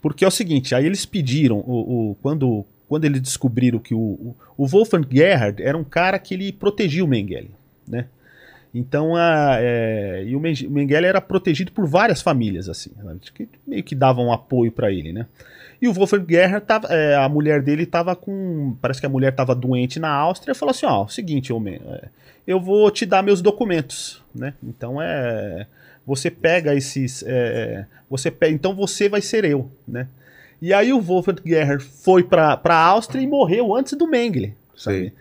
Porque 0.00 0.24
é 0.24 0.28
o 0.28 0.30
seguinte, 0.30 0.74
aí 0.74 0.86
eles 0.86 1.04
pediram, 1.04 1.58
o, 1.58 2.10
o- 2.10 2.14
quando, 2.22 2.64
quando 2.88 3.04
eles 3.04 3.20
descobriram 3.20 3.78
que 3.78 3.94
o, 3.94 3.98
o, 3.98 4.36
o 4.56 4.66
Wolfgang 4.66 5.06
Gerhard 5.10 5.62
era 5.62 5.76
um 5.76 5.84
cara 5.84 6.18
que 6.18 6.32
ele 6.34 6.50
protegia 6.52 7.04
o 7.04 7.08
Mengele, 7.08 7.50
né? 7.86 8.06
Então, 8.72 9.16
a, 9.16 9.56
é, 9.58 10.24
e 10.26 10.36
o 10.36 10.40
Men- 10.40 10.66
o 10.66 10.70
Mengele 10.70 11.04
era 11.06 11.20
protegido 11.20 11.72
por 11.72 11.86
várias 11.86 12.22
famílias, 12.22 12.68
assim, 12.68 12.90
que 13.34 13.48
meio 13.66 13.82
que 13.82 13.94
davam 13.96 14.32
apoio 14.32 14.70
para 14.72 14.90
ele, 14.92 15.12
né? 15.12 15.26
E 15.80 15.88
o 15.88 15.92
Wolfgang 15.92 16.26
Gerhard, 16.28 16.66
tava, 16.66 16.88
é, 16.88 17.16
a 17.16 17.28
mulher 17.28 17.62
dele 17.62 17.84
estava 17.84 18.14
com, 18.14 18.76
parece 18.82 19.00
que 19.00 19.06
a 19.06 19.10
mulher 19.10 19.30
estava 19.30 19.54
doente 19.54 19.98
na 19.98 20.10
Áustria, 20.10 20.54
falou 20.54 20.70
assim, 20.70 20.86
ó, 20.86 21.06
seguinte, 21.06 21.52
homem, 21.52 21.80
é, 21.86 22.08
eu 22.46 22.60
vou 22.60 22.90
te 22.90 23.06
dar 23.06 23.22
meus 23.22 23.40
documentos, 23.40 24.22
né? 24.34 24.52
Então, 24.62 25.00
é, 25.00 25.66
você 26.06 26.30
pega 26.30 26.74
esses, 26.74 27.24
é, 27.26 27.86
você 28.10 28.30
pega, 28.30 28.54
então 28.54 28.74
você 28.74 29.08
vai 29.08 29.22
ser 29.22 29.44
eu, 29.44 29.70
né? 29.88 30.06
E 30.60 30.74
aí 30.74 30.92
o 30.92 31.00
Wolfgang 31.00 31.40
Gerhard 31.44 31.82
foi 31.82 32.22
para 32.22 32.60
a 32.62 32.84
Áustria 32.84 33.22
e 33.22 33.26
morreu 33.26 33.74
antes 33.74 33.94
do 33.94 34.06
Mengele, 34.06 34.54
sabe? 34.76 34.98
Sei. 34.98 35.12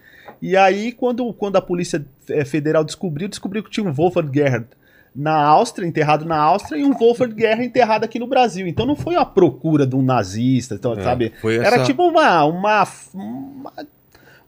E 0.42 0.56
aí, 0.56 0.92
quando, 0.92 1.34
quando 1.34 1.58
a 1.58 1.62
Polícia 1.62 2.06
eh, 2.30 2.46
Federal 2.46 2.84
descobriu, 2.84 3.28
descobriu 3.28 3.64
que 3.64 3.70
tinha 3.70 3.86
um 3.86 3.94
Wolfgang 3.94 4.34
Gerhard 4.34 4.68
na 5.16 5.34
Áustria, 5.36 5.88
enterrado 5.88 6.24
na 6.26 6.38
Áustria, 6.38 6.80
e 6.80 6.86
um 6.86 6.94
Wolfgang 6.94 7.36
Gerhard 7.40 7.64
enterrado 7.66 8.04
aqui 8.04 8.20
no 8.20 8.28
Brasil. 8.28 8.68
Então 8.68 8.86
não 8.86 8.96
foi 8.96 9.16
uma 9.16 9.26
procura 9.26 9.86
de 9.86 9.96
um 9.96 10.02
nazista, 10.02 10.76
então, 10.76 10.94
É, 10.94 11.02
sabe? 11.04 11.34
foi 11.42 11.56
Era 11.58 11.78
essa- 11.78 11.84
tipo 11.86 12.08
uma, 12.08 12.44
uma, 12.46 12.88
uma, 13.14 13.74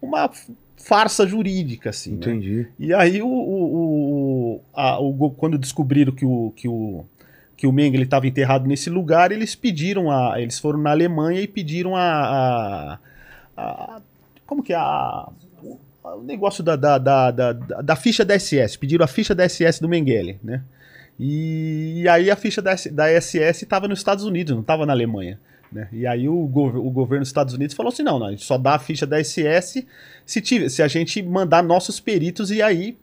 uma 0.02 0.30
farsa 0.78 1.26
jurídica, 1.28 1.90
assim. 1.90 2.12
né? 2.12 2.18
Entendi. 2.18 2.68
E 2.80 2.94
aí, 2.94 3.22
o, 3.22 3.28
o, 3.28 4.56
o- 4.56 4.62
a- 4.74 5.00
o 5.00 5.32
quando 5.32 5.58
descobriram 5.58 6.12
que 6.14 6.26
o, 6.26 6.52
que 6.56 6.68
o, 6.68 7.06
que 7.58 7.68
o 7.68 7.72
Mengele 7.72 8.04
estava 8.04 8.28
enterrado 8.28 8.68
nesse 8.68 8.90
lugar, 8.90 9.32
eles 9.32 9.54
pediram 9.56 10.10
a. 10.12 10.40
Eles 10.42 10.58
foram 10.60 10.80
na 10.80 10.92
Alemanha 10.92 11.42
e 11.42 11.48
pediram 11.48 11.96
a. 11.96 12.02
a- 12.02 13.00
a- 13.58 14.02
como 14.48 14.64
que 14.64 14.74
é? 14.74 14.78
A, 14.78 15.30
o, 16.04 16.22
negócio 16.22 16.64
da, 16.64 16.76
da, 16.76 16.98
da, 16.98 17.32
da, 17.32 17.54
da 17.54 17.96
ficha 17.96 18.24
da 18.26 18.38
SS. 18.38 18.78
Pediram 18.78 19.06
a 19.06 19.08
ficha 19.08 19.34
da 19.36 19.48
SS 19.48 19.82
do 19.82 19.90
Mengele, 19.90 20.40
né? 20.44 20.64
E 21.20 22.08
aí 22.10 22.32
a 22.32 22.36
ficha 22.36 22.62
da, 22.62 22.74
da 22.92 23.22
SS 23.22 23.64
estava 23.64 23.88
nos 23.88 24.00
Estados 24.00 24.26
Unidos, 24.26 24.54
não 24.54 24.62
estava 24.62 24.86
na 24.86 24.94
Alemanha. 24.94 25.40
Né? 25.72 25.88
E 25.92 26.06
aí 26.06 26.28
o, 26.28 26.48
gov 26.48 26.76
o, 26.76 26.90
governo 26.90 27.22
dos 27.22 27.30
Estados 27.30 27.54
Unidos 27.54 27.76
falou 27.76 27.92
assim: 27.92 28.04
não, 28.04 28.20
não, 28.20 28.28
a 28.28 28.32
gente 28.32 28.44
só 28.44 28.58
dá 28.58 28.76
a 28.76 28.80
ficha 28.80 29.06
da 29.06 29.24
SS 29.24 29.86
se, 30.26 30.42
tiver, 30.42 30.70
se 30.70 30.82
a 30.84 30.88
gente 30.88 31.22
mandar 31.24 31.64
nossos 31.64 32.00
peritos 32.00 32.52
e 32.52 32.62
aí 32.62 32.98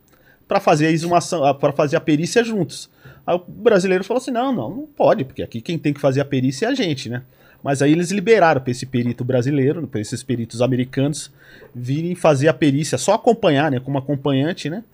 para 0.47 0.61
fazer 0.61 0.87
a 0.87 0.91
exumação, 0.91 1.55
para 1.55 1.73
fazer 1.73 1.97
a 1.97 2.01
perícia 2.01 2.45
juntos. 2.45 2.91
Aí 3.27 3.37
o 3.37 3.39
brasileiro 3.39 4.05
falou 4.05 4.21
assim: 4.21 4.31
não, 4.31 4.53
não, 4.53 4.71
não 4.71 4.87
pode, 4.87 5.25
porque 5.25 5.43
aqui 5.43 5.61
quem 5.61 5.79
tem 5.79 5.95
que 5.95 6.01
fazer 6.01 6.21
a 6.21 6.25
perícia 6.25 6.67
é 6.67 6.69
a 6.69 6.75
gente, 6.75 7.09
né? 7.09 7.23
Mas 7.63 7.83
aí 7.83 7.93
eles 7.93 8.11
liberaram 8.11 8.61
para 8.61 8.71
esse 8.71 8.87
perito 8.87 9.25
brasileiro, 9.25 9.87
para 9.87 10.01
esses 10.01 10.23
peritos 10.23 10.63
americanos 10.63 11.33
virem 11.75 12.15
fazer 12.15 12.49
a 12.49 12.55
perícia, 12.55 12.97
só 12.97 13.15
acompanhar, 13.15 13.71
né, 13.71 13.81
como 13.81 13.99
acompanhante, 13.99 14.71
né? 14.71 14.85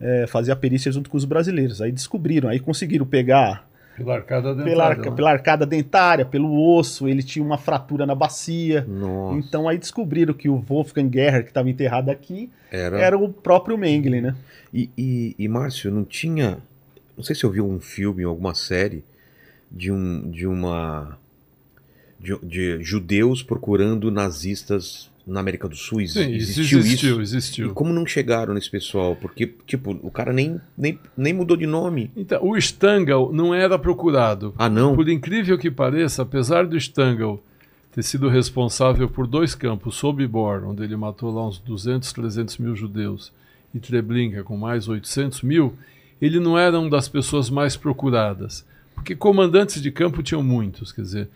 É, 0.00 0.26
fazer 0.28 0.52
a 0.52 0.56
perícia 0.56 0.92
junto 0.92 1.10
com 1.10 1.16
os 1.16 1.24
brasileiros. 1.24 1.82
Aí 1.82 1.90
descobriram, 1.90 2.48
aí 2.48 2.60
conseguiram 2.60 3.04
pegar 3.04 3.68
pela 3.98 4.14
arcada 4.14 4.54
dentária. 4.54 4.70
Pela, 4.70 4.86
arca, 4.86 5.10
né? 5.10 5.16
pela, 5.16 5.30
arcada 5.30 5.66
dentária, 5.66 6.24
pelo 6.24 6.76
osso, 6.76 7.08
ele 7.08 7.22
tinha 7.22 7.44
uma 7.44 7.58
fratura 7.58 8.06
na 8.06 8.14
bacia. 8.14 8.84
Nossa. 8.86 9.38
Então 9.38 9.68
aí 9.68 9.76
descobriram 9.76 10.32
que 10.32 10.48
o 10.48 10.58
Wolfgang 10.58 11.10
Gerhard, 11.12 11.44
que 11.44 11.50
estava 11.50 11.68
enterrado 11.68 12.10
aqui, 12.10 12.50
Era... 12.70 12.98
era 13.00 13.18
o 13.18 13.28
próprio 13.28 13.76
Mengele, 13.76 14.20
né? 14.20 14.36
E, 14.72 14.90
e, 14.96 15.34
e, 15.38 15.48
Márcio, 15.48 15.90
não 15.90 16.04
tinha. 16.04 16.58
Não 17.16 17.24
sei 17.24 17.34
se 17.34 17.44
eu 17.44 17.50
vi 17.50 17.60
um 17.60 17.80
filme 17.80 18.24
ou 18.24 18.30
alguma 18.30 18.54
série 18.54 19.04
de, 19.70 19.90
um, 19.90 20.30
de 20.30 20.46
uma. 20.46 21.18
De, 22.18 22.36
de 22.42 22.82
judeus 22.82 23.42
procurando 23.42 24.10
nazistas 24.10 25.08
na 25.26 25.40
América 25.40 25.68
do 25.68 25.76
Sul? 25.76 26.00
Ex 26.00 26.12
Sim, 26.12 26.34
existiu, 26.34 26.78
existiu 26.78 27.10
isso? 27.10 27.36
Existiu. 27.36 27.66
E 27.68 27.72
como 27.72 27.92
não 27.92 28.06
chegaram 28.06 28.54
nesse 28.54 28.70
pessoal? 28.70 29.14
Porque, 29.14 29.54
tipo, 29.66 29.92
o 30.02 30.10
cara 30.10 30.32
nem, 30.32 30.60
nem, 30.76 30.98
nem 31.16 31.32
mudou 31.32 31.56
de 31.56 31.66
nome. 31.66 32.10
Então, 32.16 32.42
o 32.42 32.56
Stangl 32.56 33.30
não 33.32 33.54
era 33.54 33.78
procurado. 33.78 34.54
Ah, 34.58 34.68
não? 34.68 34.96
Por 34.96 35.08
incrível 35.08 35.56
que 35.58 35.70
pareça, 35.70 36.22
apesar 36.22 36.66
do 36.66 36.76
Stangl 36.76 37.40
ter 37.92 38.02
sido 38.02 38.28
responsável 38.28 39.08
por 39.08 39.26
dois 39.26 39.54
campos, 39.54 39.96
Sobibor, 39.96 40.64
onde 40.64 40.82
ele 40.82 40.96
matou 40.96 41.32
lá 41.32 41.46
uns 41.46 41.58
200, 41.58 42.12
300 42.12 42.58
mil 42.58 42.74
judeus, 42.74 43.32
e 43.74 43.78
Treblinka 43.78 44.42
com 44.42 44.56
mais 44.56 44.88
800 44.88 45.42
mil, 45.42 45.74
ele 46.20 46.40
não 46.40 46.58
era 46.58 46.78
uma 46.78 46.90
das 46.90 47.08
pessoas 47.08 47.50
mais 47.50 47.76
procuradas. 47.76 48.64
Porque 48.94 49.14
comandantes 49.14 49.80
de 49.80 49.90
campo 49.90 50.22
tinham 50.22 50.42
muitos, 50.42 50.90
quer 50.92 51.02
dizer, 51.02 51.28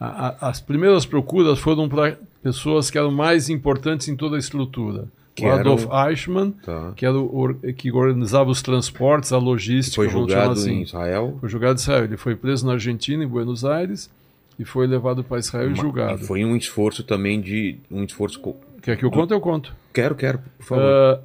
a, 0.00 0.28
a, 0.46 0.48
as 0.50 0.60
primeiras 0.60 1.06
procuras 1.06 1.58
foram 1.58 1.88
para 1.88 2.16
pessoas 2.42 2.90
que 2.90 2.98
eram 2.98 3.10
mais 3.10 3.48
importantes 3.48 4.08
em 4.08 4.16
toda 4.16 4.36
a 4.36 4.38
estrutura. 4.38 5.04
Que 5.34 5.44
o 5.46 5.52
Adolf 5.52 5.84
eram... 5.84 6.08
Eichmann, 6.08 6.50
Tá. 6.64 6.92
que, 6.96 7.04
era 7.04 7.18
o, 7.18 7.54
que 7.76 7.92
organizava 7.92 8.48
os 8.50 8.62
transportes, 8.62 9.32
a 9.32 9.38
logística, 9.38 9.96
Foi 9.96 10.08
julgado 10.08 10.52
assim. 10.52 10.76
em 10.78 10.82
Israel. 10.82 11.36
Foi 11.40 11.48
julgado 11.48 11.74
em 11.78 11.82
Israel. 11.82 12.04
Ele 12.04 12.16
foi 12.16 12.34
preso 12.34 12.66
na 12.66 12.72
Argentina, 12.72 13.22
em 13.22 13.26
Buenos 13.26 13.62
Aires, 13.64 14.10
e 14.58 14.64
foi 14.64 14.86
levado 14.86 15.22
para 15.22 15.38
Israel 15.38 15.66
e 15.66 15.70
Ma- 15.70 15.76
julgado. 15.76 16.22
e 16.22 16.26
foi 16.26 16.42
um 16.44 16.56
esforço 16.56 17.02
também 17.04 17.38
de. 17.40 17.76
Um 17.90 18.02
esforço. 18.02 18.40
Quer 18.80 18.96
que 18.96 19.04
eu 19.04 19.10
conte? 19.10 19.32
Eu 19.34 19.40
conto. 19.40 19.74
Quero, 19.92 20.14
quero, 20.14 20.38
por 20.58 20.64
favor. 20.64 20.84
Ah, 20.84 21.20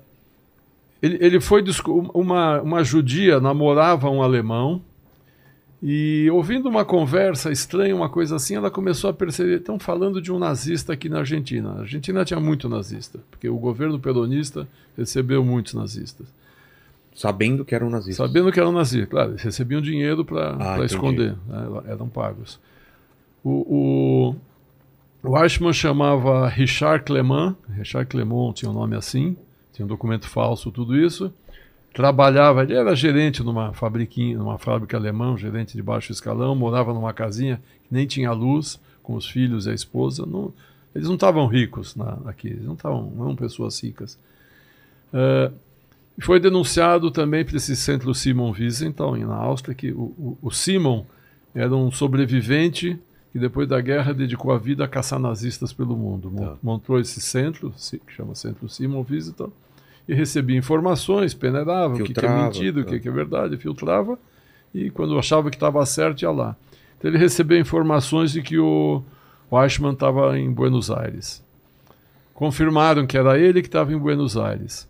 ele, 1.02 1.18
ele 1.22 1.40
foi 1.40 1.64
uma, 2.14 2.62
uma 2.62 2.84
judia 2.84 3.40
namorava 3.40 4.10
um 4.10 4.22
alemão 4.22 4.82
e 5.82 6.30
ouvindo 6.32 6.70
uma 6.70 6.86
conversa 6.86 7.52
estranha, 7.52 7.96
uma 7.96 8.08
coisa 8.08 8.36
assim, 8.36 8.56
ela 8.56 8.70
começou 8.70 9.10
a 9.10 9.14
perceber, 9.14 9.58
estão 9.58 9.80
falando 9.80 10.22
de 10.22 10.32
um 10.32 10.38
nazista 10.38 10.94
aqui 10.94 11.10
na 11.10 11.20
Argentina. 11.20 11.72
A 11.72 11.80
Argentina 11.80 12.24
tinha 12.24 12.40
muito 12.40 12.70
nazista, 12.70 13.20
porque 13.32 13.50
o 13.50 13.58
governo 13.58 14.00
peronista 14.00 14.68
recebeu 14.96 15.44
muitos 15.44 15.74
nazistas. 15.74 16.28
Sabendo 17.16 17.66
que 17.66 17.74
era 17.74 17.84
um 17.84 17.90
nazista. 17.90 18.26
Sabendo 18.26 18.52
que 18.52 18.60
eram 18.60 18.72
nazistas, 18.72 19.10
claro, 19.10 19.32
eles 19.32 19.42
recebiam 19.42 19.82
dinheiro 19.82 20.24
para 20.24 20.54
entendi. 20.54 20.86
esconder, 20.86 21.36
né, 21.48 21.82
eram 21.88 22.08
pagos. 22.08 22.60
O, 23.44 24.36
o, 25.24 25.30
o 25.30 25.44
Eichmann 25.44 25.74
chamava 25.74 26.48
Richard 26.48 27.04
Clement, 27.04 27.56
Richard 27.76 28.08
Clement 28.08 28.54
tinha 28.54 28.70
um 28.70 28.74
nome 28.74 28.96
assim, 28.96 29.36
tinha 29.74 29.84
um 29.84 29.90
documento 29.90 30.28
falso, 30.28 30.72
tudo 30.72 30.96
isso. 30.96 31.34
Trabalhava, 31.94 32.64
ele 32.64 32.74
era 32.74 32.96
gerente 32.96 33.44
numa 33.44 33.74
fabriquinha, 33.74 34.38
numa 34.38 34.58
fábrica 34.58 34.96
alemã, 34.96 35.38
gerente 35.38 35.76
de 35.76 35.84
baixo 35.84 36.12
escalão, 36.12 36.56
morava 36.56 36.94
numa 36.94 37.14
casinha 37.14 37.62
que 37.84 37.94
nem 37.94 38.08
tinha 38.08 38.32
luz, 38.32 38.80
com 39.04 39.16
os 39.16 39.28
filhos 39.28 39.66
e 39.66 39.72
a 39.72 39.74
esposa. 39.74 40.26
Não, 40.26 40.54
eles 40.96 41.08
não 41.08 41.16
estavam 41.16 41.48
ricos 41.48 41.96
na, 41.96 42.18
aqui, 42.26 42.48
eles 42.48 42.64
não 42.64 42.74
estavam, 42.76 43.12
não 43.16 43.26
eram 43.26 43.36
pessoas 43.36 43.82
ricas. 43.82 44.18
Eh, 45.14 45.52
foi 46.22 46.40
denunciado 46.40 47.12
também 47.12 47.44
por 47.44 47.56
esse 47.56 47.76
centro 47.76 48.14
Simon 48.14 48.52
Wiesenthal, 48.52 49.16
na 49.18 49.36
Áustria, 49.36 49.76
que 49.76 49.92
o, 49.92 50.14
o, 50.18 50.38
o 50.42 50.52
Simon 50.52 51.06
era 51.54 51.76
um 51.76 51.92
sobrevivente 51.92 52.98
que 53.32 53.40
depois 53.40 53.68
da 53.68 53.80
guerra 53.80 54.14
dedicou 54.14 54.52
a 54.52 54.58
vida 54.58 54.84
a 54.84 54.88
caçar 54.88 55.20
nazistas 55.20 55.72
pelo 55.72 55.96
mundo. 55.96 56.32
Tá. 56.36 56.56
Montou 56.62 57.00
esse 57.00 57.22
centro, 57.22 57.74
que 58.06 58.14
chama 58.14 58.36
Centro 58.36 58.68
Simon 58.68 59.06
Wiesenthal, 59.10 59.52
e 60.12 60.14
recebia 60.14 60.58
informações, 60.58 61.34
peneirava 61.34 61.96
o 61.96 62.04
que, 62.04 62.14
que 62.14 62.26
é 62.26 62.30
mentira, 62.30 62.82
o 62.82 62.84
que, 62.84 62.98
tá. 62.98 63.00
que 63.00 63.08
é 63.08 63.12
verdade, 63.12 63.56
filtrava, 63.56 64.20
e 64.76 64.90
quando 64.90 65.18
achava 65.18 65.50
que 65.50 65.56
estava 65.56 65.86
certo, 65.86 66.22
ia 66.22 66.32
lá. 66.32 66.54
Então 66.98 67.10
ele 67.10 67.18
recebeu 67.18 67.58
informações 67.58 68.34
de 68.34 68.42
que 68.42 68.60
o, 68.60 69.02
o 69.50 69.64
Eichmann 69.64 69.94
estava 69.94 70.38
em 70.38 70.52
Buenos 70.52 70.92
Aires. 70.92 71.42
Confirmaram 72.34 73.08
que 73.08 73.18
era 73.18 73.40
ele 73.40 73.62
que 73.62 73.70
estava 73.70 73.94
em 73.94 73.98
Buenos 73.98 74.36
Aires. 74.36 74.86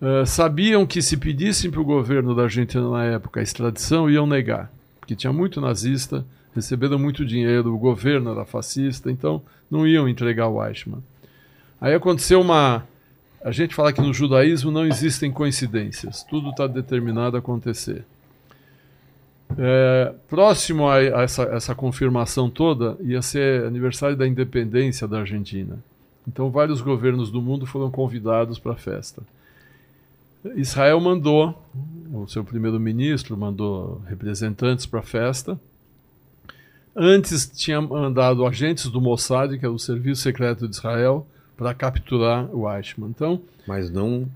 Uh, 0.00 0.24
sabiam 0.24 0.86
que 0.86 1.02
se 1.02 1.16
pedissem 1.16 1.68
para 1.68 1.80
o 1.80 1.84
governo 1.84 2.32
da 2.32 2.44
Argentina 2.44 2.88
na 2.88 3.06
época 3.06 3.40
a 3.40 3.42
extradição, 3.42 4.08
iam 4.08 4.28
negar, 4.28 4.70
porque 5.00 5.16
tinha 5.16 5.32
muito 5.32 5.60
nazista, 5.60 6.24
receberam 6.54 6.96
muito 6.96 7.26
dinheiro, 7.26 7.74
o 7.74 7.78
governo 7.78 8.30
era 8.30 8.44
fascista, 8.44 9.10
então 9.10 9.42
não 9.68 9.84
iam 9.84 10.08
entregar 10.08 10.46
o 10.46 10.64
Eichmann. 10.64 11.02
Aí 11.80 11.92
aconteceu 11.92 12.40
uma. 12.40 12.86
A 13.42 13.52
gente 13.52 13.74
fala 13.74 13.92
que 13.92 14.00
no 14.00 14.12
judaísmo 14.12 14.70
não 14.70 14.86
existem 14.86 15.30
coincidências, 15.30 16.24
tudo 16.24 16.50
está 16.50 16.66
determinado 16.66 17.36
a 17.36 17.38
acontecer. 17.38 18.04
É, 19.56 20.12
próximo 20.28 20.88
a, 20.88 20.96
a 20.96 21.22
essa, 21.22 21.42
essa 21.44 21.74
confirmação 21.74 22.50
toda, 22.50 22.96
ia 23.00 23.22
ser 23.22 23.64
aniversário 23.64 24.16
da 24.16 24.26
independência 24.26 25.06
da 25.06 25.20
Argentina. 25.20 25.78
Então, 26.26 26.50
vários 26.50 26.80
governos 26.80 27.30
do 27.30 27.40
mundo 27.40 27.64
foram 27.64 27.90
convidados 27.90 28.58
para 28.58 28.72
a 28.72 28.76
festa. 28.76 29.22
Israel 30.56 31.00
mandou, 31.00 31.60
o 32.12 32.26
seu 32.26 32.44
primeiro-ministro 32.44 33.36
mandou 33.36 34.02
representantes 34.06 34.84
para 34.84 35.00
a 35.00 35.02
festa. 35.02 35.58
Antes 36.94 37.50
tinha 37.54 37.80
mandado 37.80 38.44
agentes 38.46 38.88
do 38.88 39.00
Mossad, 39.00 39.56
que 39.58 39.64
é 39.64 39.68
o 39.68 39.78
Serviço 39.78 40.22
Secreto 40.22 40.68
de 40.68 40.76
Israel, 40.76 41.26
para 41.58 41.74
capturar 41.74 42.48
o 42.54 42.72
Eichmann. 42.72 43.10
Então, 43.10 43.42
Mas 43.66 43.90
não. 43.90 44.26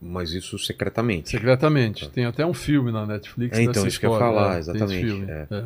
Mas 0.00 0.32
isso 0.32 0.58
secretamente. 0.58 1.30
secretamente. 1.30 2.08
Tem 2.10 2.26
até 2.26 2.44
um 2.44 2.52
filme 2.52 2.92
na 2.92 3.06
Netflix 3.06 3.58
É, 3.58 3.62
então, 3.62 3.86
isso 3.86 3.98
que 3.98 4.04
eu 4.04 4.12
ia 4.12 4.18
falar, 4.18 4.52
né? 4.52 4.58
Exatamente, 4.58 5.24
é. 5.26 5.46
é. 5.50 5.64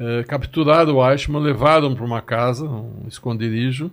É, 0.00 0.24
capturaram 0.24 0.96
o 0.96 1.10
Eichmann, 1.10 1.42
levaram 1.42 1.94
para 1.94 2.04
uma 2.04 2.22
casa, 2.22 2.64
um 2.64 3.04
esconderijo, 3.06 3.90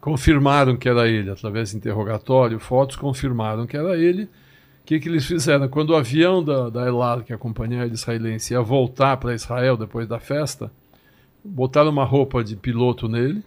confirmaram 0.00 0.76
que 0.76 0.88
era 0.88 1.08
ele, 1.08 1.30
através 1.30 1.70
de 1.70 1.78
interrogatório, 1.78 2.58
fotos, 2.60 2.96
confirmaram 2.96 3.66
que 3.66 3.76
era 3.76 3.96
ele. 3.96 4.24
O 4.24 4.28
que, 4.84 5.00
que 5.00 5.08
eles 5.08 5.24
fizeram? 5.24 5.68
Quando 5.68 5.90
o 5.90 5.96
avião 5.96 6.44
da, 6.44 6.68
da 6.68 6.86
Elad, 6.86 7.22
que 7.22 7.32
é 7.32 7.36
a 7.36 7.38
companhia 7.38 7.86
israelense, 7.86 8.52
ia 8.52 8.60
voltar 8.60 9.16
para 9.16 9.34
Israel 9.34 9.76
depois 9.76 10.06
da 10.06 10.18
festa, 10.18 10.70
botaram 11.42 11.90
uma 11.90 12.04
roupa 12.04 12.44
de 12.44 12.56
piloto 12.56 13.08
nele, 13.08 13.42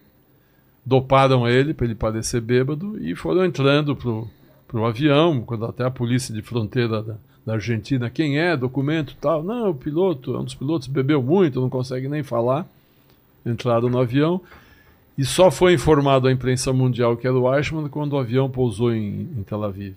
doparam 0.86 1.48
ele 1.48 1.74
para 1.74 1.86
ele 1.86 1.96
parecer 1.96 2.42
bêbado 2.42 2.98
e 3.02 3.16
foram 3.16 3.46
entrando 3.46 3.96
pro 3.96 4.28
pro 4.72 4.86
avião, 4.86 5.42
quando 5.42 5.66
até 5.66 5.84
a 5.84 5.92
polícia 5.92 6.34
de 6.34 6.42
fronteira 6.42 7.04
da, 7.04 7.16
da 7.46 7.54
Argentina, 7.56 8.10
quem 8.10 8.40
é, 8.40 8.56
documento 8.56 9.18
tal, 9.20 9.44
não, 9.44 9.72
o 9.72 9.76
piloto, 9.76 10.38
um 10.38 10.46
dos 10.46 10.56
pilotos 10.56 10.88
bebeu 10.88 11.22
muito, 11.22 11.60
não 11.60 11.70
consegue 11.70 12.08
nem 12.08 12.24
falar, 12.24 12.66
entraram 13.46 13.90
no 13.90 14.00
avião 14.00 14.40
e 15.18 15.26
só 15.26 15.52
foi 15.52 15.74
informado 15.74 16.30
à 16.30 16.32
imprensa 16.32 16.72
mundial 16.72 17.18
que 17.18 17.28
era 17.28 17.38
o 17.38 17.54
Eichmann 17.54 17.90
quando 17.90 18.14
o 18.14 18.18
avião 18.18 18.50
pousou 18.50 18.94
em, 18.94 19.28
em 19.38 19.44
Tel 19.44 19.62
Aviv. 19.62 19.96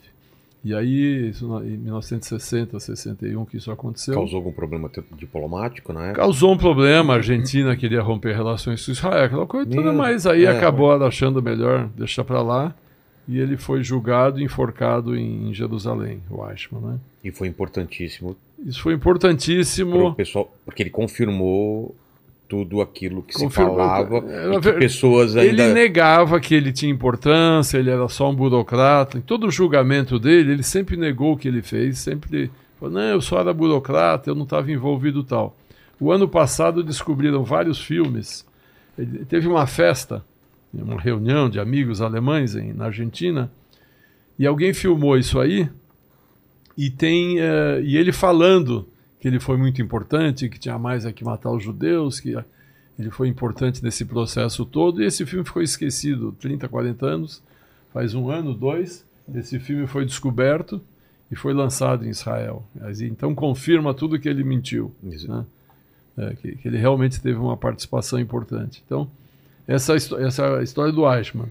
E 0.64 0.74
aí, 0.74 1.28
isso 1.28 1.44
em 1.62 1.76
1960, 1.76 2.80
61 2.80 3.44
que 3.44 3.58
isso 3.58 3.70
aconteceu. 3.70 4.14
Causou 4.14 4.38
algum 4.38 4.52
problema 4.52 4.90
diplomático 5.14 5.92
na 5.92 6.06
época? 6.06 6.22
Causou 6.22 6.54
um 6.54 6.56
problema, 6.56 7.12
a 7.12 7.16
Argentina 7.16 7.76
queria 7.76 8.00
romper 8.00 8.34
relações 8.34 8.84
com 8.84 8.92
Israel, 8.92 9.24
aquela 9.24 9.46
coisa 9.46 9.70
toda, 9.70 9.92
mas 9.92 10.26
aí 10.26 10.46
é. 10.46 10.48
acabou 10.48 10.90
achando 11.04 11.42
melhor 11.42 11.88
deixar 11.94 12.24
para 12.24 12.40
lá. 12.40 12.74
E 13.28 13.38
ele 13.38 13.56
foi 13.56 13.82
julgado 13.82 14.40
e 14.40 14.44
enforcado 14.44 15.16
em 15.16 15.52
Jerusalém, 15.52 16.20
o 16.30 16.46
Eichmann, 16.46 16.82
né? 16.82 16.98
E 17.22 17.30
foi 17.30 17.48
importantíssimo 17.48 18.36
Isso 18.58 18.82
foi 18.82 18.92
importantíssimo. 18.94 20.14
pessoal, 20.14 20.54
porque 20.64 20.82
ele 20.82 20.90
confirmou 20.90 21.94
tudo 22.48 22.80
aquilo 22.80 23.22
que 23.22 23.34
Confirmou- 23.34 23.74
se 23.74 23.78
falava 23.78 24.16
Era 24.18 24.54
e 24.54 24.60
que 24.60 24.72
pessoas 24.74 25.34
Ele 25.34 25.62
ainda 25.62 25.72
negava 25.74 26.38
que 26.38 26.54
ele 26.54 26.72
tinha 26.72 26.92
importância, 26.92 27.78
ele 27.78 27.90
era 27.90 28.08
só 28.08 28.30
um 28.30 28.34
burocrata. 28.34 29.18
Em 29.18 29.20
todo 29.20 29.46
o 29.46 29.50
julgamento 29.50 30.18
dele, 30.18 30.52
ele 30.52 30.62
sempre 30.62 30.96
negou 30.96 31.32
o 31.32 31.36
que 31.36 31.48
ele 31.48 31.62
fez, 31.62 31.98
sempre 31.98 32.50
Falou, 32.78 32.94
não, 32.94 33.02
eu 33.02 33.20
só 33.20 33.40
era 33.40 33.52
burocrata, 33.52 34.30
eu 34.30 34.34
não 34.34 34.42
estava 34.44 34.70
envolvido 34.70 35.22
tal. 35.22 35.56
O 35.98 36.10
ano 36.12 36.28
passado 36.28 36.82
descobriram 36.82 37.44
vários 37.44 37.80
filmes. 37.80 38.44
Ele 38.98 39.24
teve 39.24 39.46
uma 39.48 39.66
festa, 39.66 40.24
uma 40.72 41.00
reunião 41.00 41.48
de 41.48 41.58
amigos 41.58 42.00
alemães 42.02 42.54
em, 42.54 42.72
na 42.72 42.86
Argentina, 42.86 43.50
e 44.38 44.46
alguém 44.46 44.74
filmou 44.74 45.16
isso 45.16 45.38
aí, 45.38 45.68
e 46.76 46.90
tem 46.90 47.38
uh, 47.38 47.80
e 47.82 47.96
ele 47.96 48.10
falando 48.12 48.88
que 49.24 49.28
ele 49.28 49.40
foi 49.40 49.56
muito 49.56 49.80
importante, 49.80 50.50
que 50.50 50.58
tinha 50.58 50.78
mais 50.78 51.06
a 51.06 51.12
que 51.12 51.24
matar 51.24 51.50
os 51.50 51.62
judeus, 51.62 52.20
que 52.20 52.36
ele 52.98 53.10
foi 53.10 53.26
importante 53.26 53.82
nesse 53.82 54.04
processo 54.04 54.66
todo, 54.66 55.02
e 55.02 55.06
esse 55.06 55.24
filme 55.24 55.42
ficou 55.46 55.62
esquecido 55.62 56.32
30, 56.32 56.68
40 56.68 57.06
anos, 57.06 57.42
faz 57.90 58.14
um 58.14 58.28
ano, 58.28 58.52
dois, 58.52 59.02
esse 59.34 59.58
filme 59.58 59.86
foi 59.86 60.04
descoberto 60.04 60.78
e 61.30 61.36
foi 61.36 61.54
lançado 61.54 62.04
em 62.04 62.10
Israel. 62.10 62.62
Então 63.00 63.34
confirma 63.34 63.94
tudo 63.94 64.18
que 64.18 64.28
ele 64.28 64.44
mentiu. 64.44 64.94
Né? 65.02 65.46
É, 66.18 66.34
que, 66.34 66.56
que, 66.56 66.68
ele 66.68 66.76
realmente 66.76 67.18
teve 67.18 67.38
uma 67.38 67.56
participação 67.56 68.20
importante. 68.20 68.82
Então, 68.84 69.10
essa, 69.66 69.94
essa 69.94 70.60
é 70.60 70.62
história 70.62 70.92
do 70.92 71.10
Eichmann. 71.10 71.50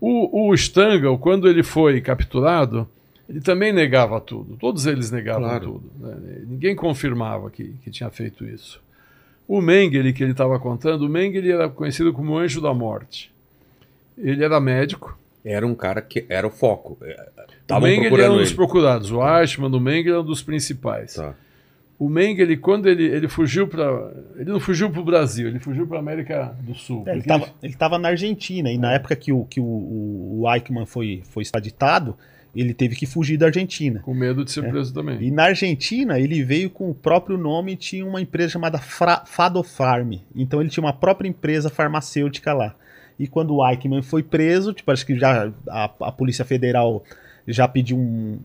O, 0.00 0.48
o 0.48 0.54
Stangl, 0.54 1.18
quando 1.18 1.48
ele 1.48 1.64
foi 1.64 2.00
capturado, 2.00 2.88
ele 3.28 3.40
também 3.40 3.72
negava 3.72 4.20
tudo. 4.20 4.56
Todos 4.56 4.86
eles 4.86 5.10
negavam 5.10 5.48
claro. 5.48 5.64
tudo. 5.72 5.90
Né? 5.98 6.42
Ninguém 6.46 6.76
confirmava 6.76 7.50
que, 7.50 7.74
que 7.82 7.90
tinha 7.90 8.10
feito 8.10 8.44
isso. 8.44 8.80
O 9.48 9.60
Mengele, 9.60 10.12
que 10.12 10.22
ele 10.22 10.32
estava 10.32 10.58
contando, 10.58 11.02
o 11.02 11.08
Mengele 11.08 11.52
era 11.52 11.68
conhecido 11.68 12.12
como 12.12 12.36
Anjo 12.36 12.60
da 12.60 12.72
Morte. 12.74 13.32
Ele 14.16 14.44
era 14.44 14.60
médico. 14.60 15.18
Era 15.44 15.64
um 15.66 15.74
cara 15.74 16.02
que 16.02 16.26
era 16.28 16.46
o 16.46 16.50
foco. 16.50 16.98
Tavam 17.66 17.88
o 17.88 17.92
Mengele 17.92 18.20
era 18.20 18.32
um 18.32 18.38
dos 18.38 18.48
ele. 18.48 18.56
procurados. 18.56 19.12
O 19.12 19.20
Eichmann, 19.22 19.72
o 19.72 19.80
Mengele 19.80 20.10
era 20.10 20.20
um 20.20 20.24
dos 20.24 20.42
principais. 20.42 21.14
Tá. 21.14 21.34
O 21.98 22.08
Mengele, 22.08 22.56
quando 22.56 22.88
ele, 22.88 23.04
ele 23.04 23.28
fugiu 23.28 23.66
para. 23.68 24.12
Ele 24.36 24.50
não 24.50 24.60
fugiu 24.60 24.90
para 24.90 25.00
o 25.00 25.04
Brasil, 25.04 25.48
ele 25.48 25.58
fugiu 25.58 25.86
para 25.86 25.96
a 25.96 26.00
América 26.00 26.54
do 26.60 26.74
Sul. 26.74 27.04
É, 27.06 27.12
ele 27.12 27.20
estava 27.20 27.44
ele... 27.62 27.76
ele 27.80 27.98
na 27.98 28.08
Argentina, 28.08 28.70
e 28.70 28.76
na 28.76 28.92
é. 28.92 28.96
época 28.96 29.16
que 29.16 29.32
o, 29.32 29.44
que 29.44 29.60
o, 29.60 29.64
o 29.64 30.44
Eichmann 30.52 30.84
foi, 30.84 31.22
foi 31.30 31.42
extraditado, 31.42 32.16
ele 32.60 32.72
teve 32.72 32.96
que 32.96 33.06
fugir 33.06 33.36
da 33.36 33.46
Argentina. 33.46 34.00
Com 34.00 34.14
medo 34.14 34.44
de 34.44 34.50
ser 34.50 34.64
é. 34.64 34.68
preso 34.68 34.92
também. 34.92 35.22
E 35.22 35.30
na 35.30 35.44
Argentina, 35.44 36.18
ele 36.18 36.42
veio 36.42 36.70
com 36.70 36.90
o 36.90 36.94
próprio 36.94 37.36
nome 37.36 37.72
e 37.72 37.76
tinha 37.76 38.06
uma 38.06 38.20
empresa 38.20 38.50
chamada 38.50 38.78
Fra 38.78 39.24
Fadofarm. 39.26 40.14
Então 40.34 40.60
ele 40.60 40.70
tinha 40.70 40.82
uma 40.84 40.92
própria 40.92 41.28
empresa 41.28 41.68
farmacêutica 41.68 42.52
lá. 42.52 42.74
E 43.18 43.26
quando 43.26 43.54
o 43.54 43.66
Eichmann 43.66 44.02
foi 44.02 44.22
preso, 44.22 44.72
tipo, 44.72 44.90
acho 44.90 45.04
que 45.04 45.18
já 45.18 45.50
a, 45.68 45.84
a 46.00 46.12
Polícia 46.12 46.44
Federal 46.44 47.02
já 47.46 47.68
pediu 47.68 47.96
um, 47.96 48.38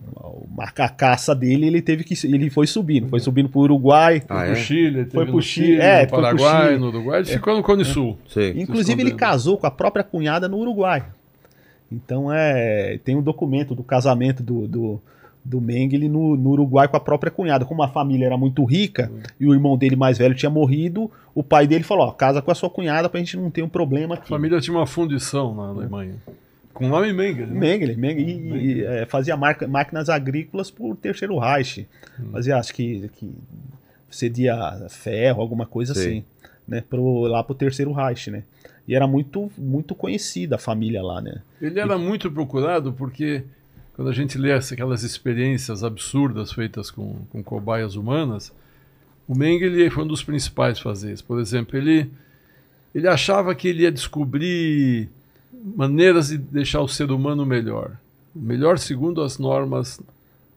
uma 0.54 0.68
caça 0.68 1.34
dele, 1.34 1.66
ele 1.66 1.82
teve 1.82 2.04
que 2.04 2.14
ele 2.28 2.50
foi 2.50 2.68
subindo, 2.68 3.10
foi 3.10 3.20
subindo 3.20 3.50
para 3.50 3.60
o 3.60 3.64
Uruguai, 3.64 4.22
ah, 4.30 4.42
foi 4.42 4.52
é? 4.52 4.56
Chile, 4.56 5.06
foi 5.12 5.26
para 5.26 5.36
o 5.36 5.42
Chile, 5.42 5.68
Chile, 5.68 5.82
é, 5.82 6.04
no 6.04 6.12
Paraguai, 6.12 6.68
Chile. 6.68 6.80
no 6.80 6.88
Uruguai, 6.88 7.20
ele 7.22 7.30
é. 7.30 7.34
ficou 7.34 7.56
no 7.56 7.64
Cone 7.64 7.84
Sul. 7.84 8.18
Inclusive 8.56 9.02
ele 9.02 9.12
casou 9.12 9.58
com 9.58 9.66
a 9.66 9.72
própria 9.72 10.04
cunhada 10.04 10.48
no 10.48 10.58
Uruguai. 10.58 11.04
Então 11.92 12.32
é 12.32 13.00
tem 13.04 13.16
um 13.16 13.22
documento 13.22 13.76
do 13.76 13.84
casamento 13.84 14.42
do, 14.42 14.68
do, 14.68 15.02
do 15.44 15.60
Mengele 15.60 16.08
no, 16.08 16.36
no 16.38 16.52
Uruguai 16.52 16.88
com 16.88 16.98
a 16.98 17.00
própria 17.00 17.32
cunhada. 17.32 17.66
Como 17.66 17.84
a 17.84 17.88
família 17.88 18.26
era 18.26 18.38
muito 18.38 18.64
rica 18.64 19.12
uhum. 19.12 19.22
e 19.40 19.48
o 19.48 19.54
irmão 19.54 19.78
dele 19.78 19.96
mais 19.96 20.18
velho 20.18 20.36
tinha 20.36 20.50
morrido, 20.50 21.12
o 21.36 21.44
pai 21.44 21.68
dele 21.68 21.84
falou: 21.84 22.08
ó, 22.08 22.12
casa 22.12 22.42
com 22.42 22.52
a 22.52 22.56
sua 22.56 22.70
cunhada 22.70 23.10
pra 23.10 23.20
gente 23.20 23.36
não 23.38 23.52
ter 23.52 23.62
um 23.62 23.70
problema 23.70 24.16
aqui. 24.16 24.26
A 24.34 24.38
família 24.38 24.60
tinha 24.62 24.76
uma 24.76 24.88
fundição 24.88 25.54
na 25.54 25.68
Alemanha. 25.70 26.16
Com 26.74 26.86
o 26.86 26.90
nome 26.90 27.12
Mengele. 27.12 27.52
Né? 27.52 27.60
Mengele, 27.60 27.96
Mengele. 27.96 28.32
E, 28.32 28.40
Mengele. 28.40 28.86
é, 28.86 29.06
fazia 29.06 29.36
marca, 29.36 29.68
máquinas 29.68 30.10
agrícolas 30.10 30.72
por 30.72 30.96
terceiro 30.96 31.38
Reich. 31.38 31.88
Hum. 32.20 32.30
Fazia, 32.32 32.58
acho 32.58 32.74
que, 32.74 33.10
que 33.10 33.30
cedia 34.10 34.56
ferro, 34.90 35.42
alguma 35.42 35.66
coisa 35.66 35.94
Sim. 35.94 36.00
assim. 36.00 36.24
Né, 36.68 36.82
pro, 36.90 37.24
lá 37.24 37.44
pro 37.44 37.54
terceiro 37.54 37.92
Reich, 37.92 38.32
né? 38.32 38.44
E 38.88 38.96
era 38.96 39.08
muito, 39.08 39.52
muito 39.58 39.94
conhecida 39.96 40.56
a 40.56 40.60
família 40.60 41.02
lá, 41.02 41.22
né? 41.22 41.42
Ele 41.62 41.80
era 41.80 41.96
e... 41.96 42.00
muito 42.00 42.32
procurado 42.32 42.92
porque 42.94 43.44
quando 43.94 44.10
a 44.10 44.14
gente 44.14 44.38
lê 44.38 44.52
aquelas 44.52 45.04
experiências 45.04 45.84
absurdas 45.84 46.52
feitas 46.52 46.90
com, 46.90 47.16
com 47.32 47.44
cobaias 47.44 47.96
humanas, 47.96 48.52
o 49.28 49.36
Mengele 49.36 49.90
foi 49.90 50.04
um 50.04 50.08
dos 50.08 50.24
principais 50.24 50.80
fazer 50.80 51.14
isso. 51.14 51.24
Por 51.24 51.40
exemplo, 51.40 51.78
ele, 51.78 52.10
ele 52.94 53.08
achava 53.08 53.54
que 53.54 53.68
ele 53.68 53.84
ia 53.84 53.92
descobrir 53.92 55.10
maneiras 55.76 56.30
de 56.30 56.38
deixar 56.38 56.82
o 56.82 56.88
ser 56.88 57.12
humano 57.12 57.46
melhor. 57.46 57.98
Melhor 58.34 58.80
segundo 58.80 59.22
as 59.22 59.38
normas 59.38 60.02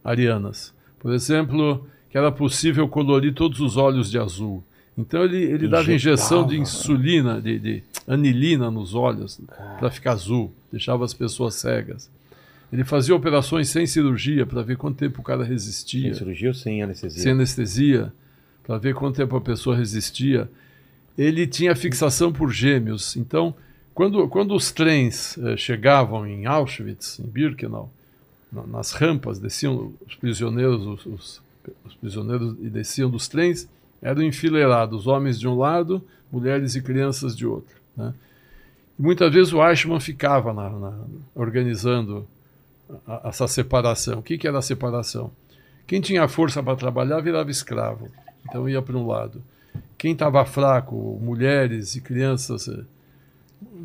arianas. 0.02 0.72
Por 0.98 1.12
exemplo, 1.12 1.86
que 2.08 2.16
era 2.16 2.32
possível 2.32 2.88
colorir 2.88 3.34
todos 3.34 3.60
os 3.60 3.76
olhos 3.76 4.10
de 4.10 4.18
azul. 4.18 4.62
Então 4.96 5.24
ele, 5.24 5.42
ele 5.42 5.68
dava 5.68 5.92
injeção 5.92 6.46
de 6.46 6.56
insulina, 6.56 7.40
de, 7.40 7.58
de 7.58 7.82
anilina 8.06 8.70
nos 8.70 8.94
olhos 8.94 9.40
para 9.78 9.90
ficar 9.90 10.12
azul, 10.12 10.52
deixava 10.70 11.04
as 11.04 11.12
pessoas 11.12 11.56
cegas. 11.56 12.10
Ele 12.72 12.84
fazia 12.84 13.14
operações 13.14 13.68
sem 13.68 13.86
cirurgia 13.86 14.46
para 14.46 14.62
ver 14.62 14.76
quanto 14.76 14.96
tempo 14.96 15.20
o 15.20 15.24
cara 15.24 15.44
resistia. 15.44 16.12
Sem 16.12 16.14
cirurgia 16.14 16.48
ou 16.48 16.54
sem 16.54 16.82
anestesia? 16.82 17.22
Sem 17.22 17.32
anestesia, 17.32 18.12
para 18.64 18.78
ver 18.78 18.94
quanto 18.94 19.16
tempo 19.16 19.36
a 19.36 19.40
pessoa 19.40 19.76
resistia. 19.76 20.50
Ele 21.16 21.46
tinha 21.46 21.74
fixação 21.76 22.32
por 22.32 22.50
gêmeos. 22.50 23.16
Então, 23.16 23.54
quando, 23.94 24.28
quando 24.28 24.54
os 24.54 24.72
trens 24.72 25.38
eh, 25.38 25.56
chegavam 25.56 26.26
em 26.26 26.46
Auschwitz, 26.46 27.20
em 27.20 27.28
Birkenau, 27.28 27.92
na, 28.50 28.66
nas 28.66 28.92
rampas, 28.92 29.38
desciam 29.38 29.92
os 30.04 30.16
prisioneiros, 30.16 30.84
os, 30.84 31.06
os, 31.06 31.42
os, 31.84 31.94
prisioneiros 31.94 32.56
e 32.60 32.68
desciam 32.68 33.08
dos 33.08 33.28
trens, 33.28 33.68
eram 34.04 34.22
enfileirados, 34.22 35.06
homens 35.06 35.40
de 35.40 35.48
um 35.48 35.56
lado, 35.56 36.04
mulheres 36.30 36.74
e 36.74 36.82
crianças 36.82 37.34
de 37.34 37.46
outro. 37.46 37.74
Né? 37.96 38.12
E 38.98 39.02
muitas 39.02 39.32
vezes 39.32 39.52
o 39.52 39.66
Eichmann 39.66 39.98
ficava 39.98 40.52
na, 40.52 40.68
na, 40.68 40.92
organizando 41.34 42.28
a, 43.06 43.26
a, 43.26 43.28
essa 43.30 43.48
separação. 43.48 44.18
O 44.18 44.22
que, 44.22 44.36
que 44.36 44.46
era 44.46 44.58
a 44.58 44.62
separação? 44.62 45.30
Quem 45.86 46.02
tinha 46.02 46.28
força 46.28 46.62
para 46.62 46.76
trabalhar 46.76 47.20
virava 47.20 47.50
escravo, 47.50 48.10
então 48.46 48.68
ia 48.68 48.82
para 48.82 48.96
um 48.96 49.06
lado. 49.06 49.42
Quem 49.96 50.12
estava 50.12 50.44
fraco, 50.44 51.18
mulheres 51.22 51.96
e 51.96 52.00
crianças 52.00 52.68
eh, 52.68 52.84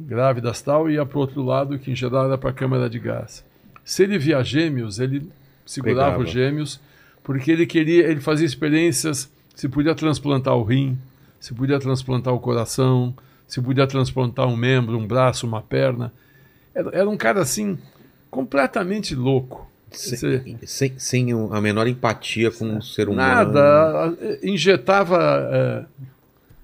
grávidas 0.05 0.61
tal, 0.61 0.89
ia 0.89 1.05
para 1.05 1.17
o 1.17 1.21
outro 1.21 1.41
lado, 1.41 1.79
que 1.79 1.91
em 1.91 1.95
geral 1.95 2.25
era 2.25 2.37
para 2.37 2.49
a 2.49 2.53
câmara 2.53 2.89
de 2.89 2.99
gás. 2.99 3.43
Se 3.85 4.03
ele 4.03 4.19
via 4.19 4.43
gêmeos, 4.43 4.99
ele 4.99 5.29
segurava 5.65 6.11
Pegava. 6.11 6.23
os 6.23 6.29
gêmeos, 6.29 6.79
porque 7.23 7.51
ele 7.51 7.65
queria, 7.65 8.07
ele 8.07 8.19
fazia 8.19 8.45
experiências, 8.45 9.31
se 9.59 9.67
podia 9.67 9.93
transplantar 9.93 10.55
o 10.55 10.63
rim, 10.63 10.97
se 11.37 11.53
podia 11.53 11.77
transplantar 11.77 12.33
o 12.33 12.39
coração, 12.39 13.13
se 13.45 13.61
podia 13.61 13.85
transplantar 13.85 14.47
um 14.47 14.55
membro, 14.55 14.97
um 14.97 15.05
braço, 15.05 15.45
uma 15.45 15.61
perna. 15.61 16.13
Era, 16.73 16.89
era 16.99 17.09
um 17.09 17.17
cara 17.17 17.41
assim, 17.41 17.77
completamente 18.31 19.13
louco. 19.13 19.69
Sem, 19.91 20.57
sem, 20.65 20.97
sem, 20.97 21.27
a 21.51 21.59
menor 21.59 21.89
empatia 21.89 22.49
com 22.51 22.77
o 22.77 22.81
ser 22.81 23.09
humano. 23.09 23.51
Nada. 23.51 24.17
Injetava 24.41 25.49
é, 25.51 25.85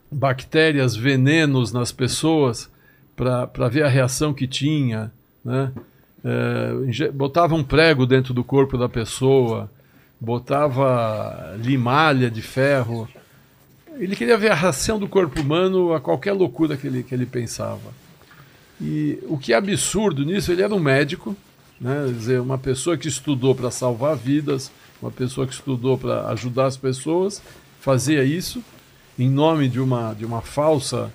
bactérias, 0.10 0.96
venenos 0.96 1.74
nas 1.74 1.92
pessoas 1.92 2.72
para 3.14 3.68
ver 3.68 3.84
a 3.84 3.90
reação 3.90 4.34
que 4.34 4.48
tinha, 4.48 5.12
né? 5.44 5.70
É, 6.24 7.12
botava 7.12 7.56
um 7.56 7.64
prego 7.64 8.06
dentro 8.06 8.34
do 8.34 8.44
corpo 8.44 8.78
da 8.78 8.88
pessoa, 8.88 9.70
botava 10.20 11.56
limalha 11.60 12.30
de 12.30 12.42
ferro. 12.42 13.08
Ele 13.98 14.16
queria 14.16 14.38
ver 14.38 14.52
a 14.52 14.56
reação 14.56 15.00
do 15.00 15.08
corpo 15.08 15.40
humano 15.40 15.94
a 15.94 16.02
qualquer 16.02 16.34
loucura 16.34 16.76
que 16.76 16.88
ele, 16.88 17.04
que 17.04 17.14
ele 17.14 17.26
pensava. 17.26 17.94
E 18.80 19.20
o 19.24 19.38
que 19.38 19.54
é 19.54 19.56
absurdo 19.56 20.26
nisso, 20.26 20.52
ele 20.52 20.62
era 20.62 20.74
um 20.74 20.80
médico, 20.80 21.36
né? 21.80 22.04
Quer 22.08 22.14
dizer, 22.14 22.42
uma 22.42 22.58
pessoa 22.58 22.98
que 22.98 23.08
estudou 23.08 23.56
para 23.56 23.72
salvar 23.72 24.16
vidas, 24.16 24.72
uma 25.02 25.12
pessoa 25.12 25.48
que 25.48 25.54
estudou 25.54 25.98
para 25.98 26.28
ajudar 26.30 26.66
as 26.66 26.78
pessoas, 26.78 27.42
fazia 27.80 28.24
isso 28.24 28.64
em 29.18 29.30
nome 29.30 29.70
de 29.70 29.80
uma, 29.80 30.14
de 30.14 30.26
uma 30.26 30.42
falsa 30.42 31.12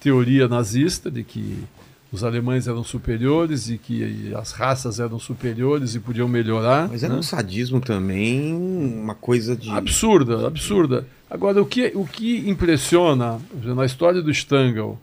teoria 0.00 0.48
nazista 0.48 1.10
de 1.10 1.22
que 1.22 1.62
os 2.12 2.22
alemães 2.22 2.68
eram 2.68 2.84
superiores 2.84 3.70
e 3.70 3.78
que 3.78 4.32
as 4.34 4.52
raças 4.52 5.00
eram 5.00 5.18
superiores 5.18 5.94
e 5.94 6.00
podiam 6.00 6.28
melhorar. 6.28 6.88
Mas 6.88 7.02
era 7.02 7.14
né? 7.14 7.18
um 7.18 7.22
sadismo 7.22 7.80
também, 7.80 8.54
uma 8.54 9.14
coisa 9.14 9.56
de. 9.56 9.70
Absurda, 9.70 10.46
absurda. 10.46 11.06
Agora, 11.30 11.62
o 11.62 11.64
que, 11.64 11.90
o 11.94 12.06
que 12.06 12.48
impressiona 12.48 13.40
na 13.64 13.86
história 13.86 14.20
do 14.20 14.30
Stangl, 14.30 14.98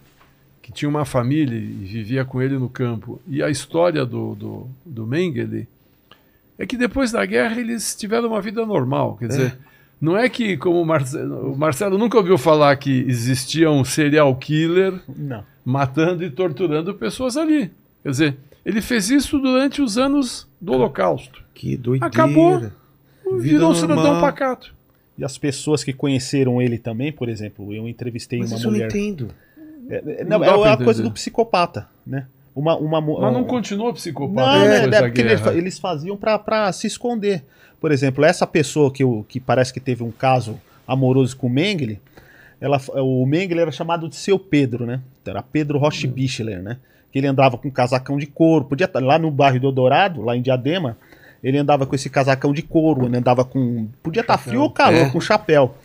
que 0.62 0.72
tinha 0.72 0.88
uma 0.88 1.04
família 1.04 1.58
e 1.58 1.86
vivia 1.86 2.24
com 2.24 2.40
ele 2.40 2.60
no 2.60 2.70
campo, 2.70 3.20
e 3.28 3.42
a 3.42 3.50
história 3.50 4.06
do, 4.06 4.36
do, 4.36 4.68
do 4.86 5.08
Mengele, 5.08 5.68
é 6.60 6.68
que 6.68 6.78
depois 6.78 7.12
da 7.12 7.26
guerra 7.26 7.60
eles 7.60 7.96
tiveram 7.96 8.28
uma 8.28 8.42
vida 8.42 8.64
normal. 8.64 9.18
Quer 9.18 9.28
dizer, 9.30 9.48
é. 9.66 9.70
Não 10.00 10.16
é 10.16 10.30
que, 10.30 10.56
como 10.56 10.82
o 10.82 10.86
Marcelo, 10.86 11.52
o 11.52 11.58
Marcelo 11.58 11.98
nunca 11.98 12.18
ouviu 12.18 12.38
falar 12.38 12.74
que 12.78 13.04
existia 13.08 13.70
um 13.70 13.84
serial 13.84 14.34
killer 14.36 14.94
Não. 15.10 15.44
Matando 15.70 16.24
e 16.24 16.30
torturando 16.30 16.94
pessoas 16.96 17.38
ali. 17.38 17.72
Quer 18.02 18.10
dizer, 18.10 18.38
ele 18.66 18.82
fez 18.82 19.10
isso 19.10 19.38
durante 19.38 19.82
os 19.82 19.98
anos 19.98 20.48
do 20.60 20.74
Holocausto. 20.74 21.44
Que 21.54 21.78
doideira. 21.78 22.08
Acabou. 22.08 22.72
virou 23.40 23.72
um 23.72 23.76
cidadão 23.76 24.20
pacato. 24.20 24.74
E 25.18 25.24
as 25.24 25.38
pessoas 25.38 25.84
que 25.84 25.94
conheceram 25.94 26.62
ele 26.62 26.78
também, 26.78 27.12
por 27.12 27.30
exemplo, 27.30 27.74
eu 27.74 27.88
entrevistei 27.88 28.40
Mas 28.40 28.52
uma 28.52 28.58
isso 28.58 28.68
eu 28.68 28.72
não 28.72 28.78
mulher. 28.78 28.90
entendo. 28.90 29.30
É, 29.90 30.22
é, 30.22 30.24
Não 30.24 30.40
não, 30.40 30.46
é 30.46 30.48
pra 30.62 30.74
a 30.74 30.78
coisa 30.78 31.04
do 31.04 31.12
psicopata, 31.12 31.88
né? 32.06 32.26
Uma, 32.56 32.76
uma, 32.76 33.00
Mas 33.02 33.34
não 33.34 33.44
continuou 33.44 33.94
psicopata 33.94 34.58
Não, 34.58 34.64
depois 34.64 34.82
né, 34.82 34.88
da 34.88 34.98
é 34.98 35.02
porque 35.04 35.22
eles, 35.22 35.46
eles 35.48 35.80
faziam 35.80 36.18
pra, 36.18 36.40
pra 36.40 36.72
se 36.72 36.88
esconder. 36.88 37.44
Por 37.80 37.92
exemplo, 37.92 38.26
essa 38.26 38.46
pessoa 38.48 38.92
que, 38.92 39.04
eu, 39.04 39.26
que 39.28 39.40
parece 39.40 39.74
que 39.74 39.80
teve 39.80 40.04
um 40.04 40.12
caso 40.12 40.60
amoroso 40.88 41.38
com 41.38 41.48
o 41.48 41.50
Mengele, 41.50 42.00
ela, 42.60 42.82
o 42.96 43.26
Mengele 43.26 43.62
era 43.62 43.72
chamado 43.72 44.10
de 44.10 44.16
seu 44.16 44.38
Pedro, 44.38 44.86
né? 44.86 45.02
Então, 45.30 45.40
Era 45.40 45.44
Pedro 45.44 45.78
Roche. 45.80 46.08
Bichler, 46.08 46.62
né? 46.62 46.78
Que 47.12 47.20
ele 47.20 47.28
andava 47.28 47.58
com 47.58 47.68
um 47.68 47.72
casacão 47.72 48.18
de 48.18 48.26
couro. 48.28 48.66
Podia 48.66 48.86
estar 48.86 49.00
lá 49.04 49.18
no 49.18 49.32
bairro 49.32 49.60
do 49.60 49.72
Dourado, 49.72 50.22
lá 50.22 50.36
em 50.36 50.42
Diadema, 50.42 50.98
ele 51.44 51.58
andava 51.58 51.86
com 51.86 51.96
esse 51.96 52.10
casacão 52.10 52.54
de 52.54 52.62
couro, 52.62 53.06
ele 53.06 53.18
andava 53.18 53.44
com. 53.46 53.88
Podia 54.04 54.22
estar 54.22 54.38
frio 54.38 54.62
ou 54.62 54.70
calor, 54.72 55.08
É. 55.08 55.10
com 55.10 55.20
chapéu. 55.22 55.76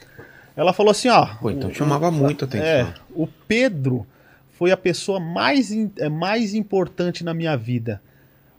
Ela 0.56 0.72
falou 0.72 0.90
assim, 0.90 1.08
ó. 1.08 1.26
Pô, 1.40 1.50
então 1.50 1.70
o- 1.70 1.74
chamava 1.74 2.10
muito 2.10 2.44
atenção. 2.44 2.66
é, 2.66 2.94
o 3.14 3.26
Pedro 3.26 4.06
foi 4.52 4.70
a 4.70 4.76
pessoa 4.76 5.18
mais, 5.18 5.70
é, 5.98 6.08
mais 6.08 6.54
importante 6.54 7.24
na 7.24 7.34
minha 7.34 7.56
vida. 7.56 8.00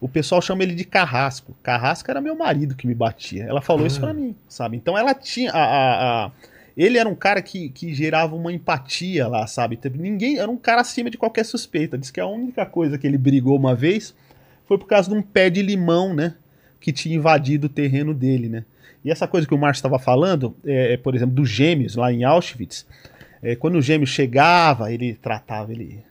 O 0.02 0.10
pessoal 0.10 0.42
chama 0.42 0.62
ele 0.64 0.76
de 0.76 0.84
Carrasco. 0.84 1.56
Carrasco 1.64 2.12
era 2.12 2.20
meu 2.20 2.36
marido 2.36 2.76
que 2.76 2.86
me 2.86 2.94
batia. 2.94 3.46
Ela 3.46 3.62
falou 3.62 3.88
isso 3.88 4.00
pra 4.00 4.14
mim, 4.14 4.36
sabe? 4.48 4.76
Então 4.76 4.98
ela 4.98 5.14
tinha. 5.14 5.52
A, 5.52 5.58
a- 5.64 6.26
a- 6.26 6.32
ele 6.78 6.98
era 6.98 7.08
um 7.08 7.16
cara 7.16 7.42
que, 7.42 7.70
que 7.70 7.94
gerava 7.94 8.36
uma 8.36 8.52
empatia 8.52 9.28
lá, 9.28 9.48
sabe? 9.48 9.80
Ninguém. 9.94 10.38
Era 10.38 10.52
um 10.52 10.58
cara 10.58 10.82
acima 10.82 11.10
de 11.10 11.18
qualquer 11.18 11.46
suspeita. 11.46 11.98
Diz 11.98 12.12
que 12.12 12.20
a 12.20 12.28
única 12.28 12.66
coisa 12.66 12.98
que 12.98 13.08
ele 13.08 13.18
brigou 13.18 13.58
uma 13.58 13.74
vez 13.74 14.14
foi 14.66 14.78
por 14.78 14.88
causa 14.88 15.10
de 15.10 15.16
um 15.16 15.22
pé 15.22 15.50
de 15.50 15.62
limão, 15.62 16.14
né? 16.14 16.36
Que 16.80 16.92
tinha 16.92 17.16
invadido 17.16 17.68
o 17.68 17.70
terreno 17.70 18.14
dele, 18.14 18.50
né? 18.50 18.66
E 19.06 19.12
essa 19.12 19.28
coisa 19.28 19.48
que 19.48 19.54
o 19.54 19.58
Márcio 19.58 19.80
estava 19.80 20.00
falando, 20.00 20.56
é, 20.66 20.94
é, 20.94 20.98
por 20.98 21.16
exemplo, 21.16 21.36
dos 21.36 21.48
gêmeos 21.48 21.96
lá 21.96 22.12
em 22.12 22.24
Auschwitz, 22.24 22.86
é, 23.42 23.56
quando 23.56 23.76
o 23.76 23.82
gêmeo 23.82 24.08
chegava, 24.08 24.92
ele 24.92 25.14
tratava, 25.14 25.72
ele 25.72 26.04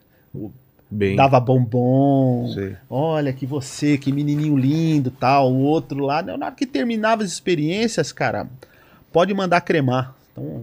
Bem. 0.88 1.16
dava 1.16 1.40
bombom. 1.40 2.48
Sei. 2.54 2.76
Olha 2.88 3.32
que 3.32 3.44
você, 3.44 3.98
que 3.98 4.12
menininho 4.12 4.56
lindo, 4.56 5.10
tal. 5.10 5.52
O 5.52 5.58
outro 5.62 5.98
lá, 5.98 6.22
na 6.22 6.34
hora 6.34 6.52
que 6.52 6.64
terminava 6.64 7.24
as 7.24 7.30
experiências, 7.30 8.12
cara, 8.12 8.48
pode 9.12 9.34
mandar 9.34 9.60
cremar. 9.60 10.14
Então, 10.34 10.62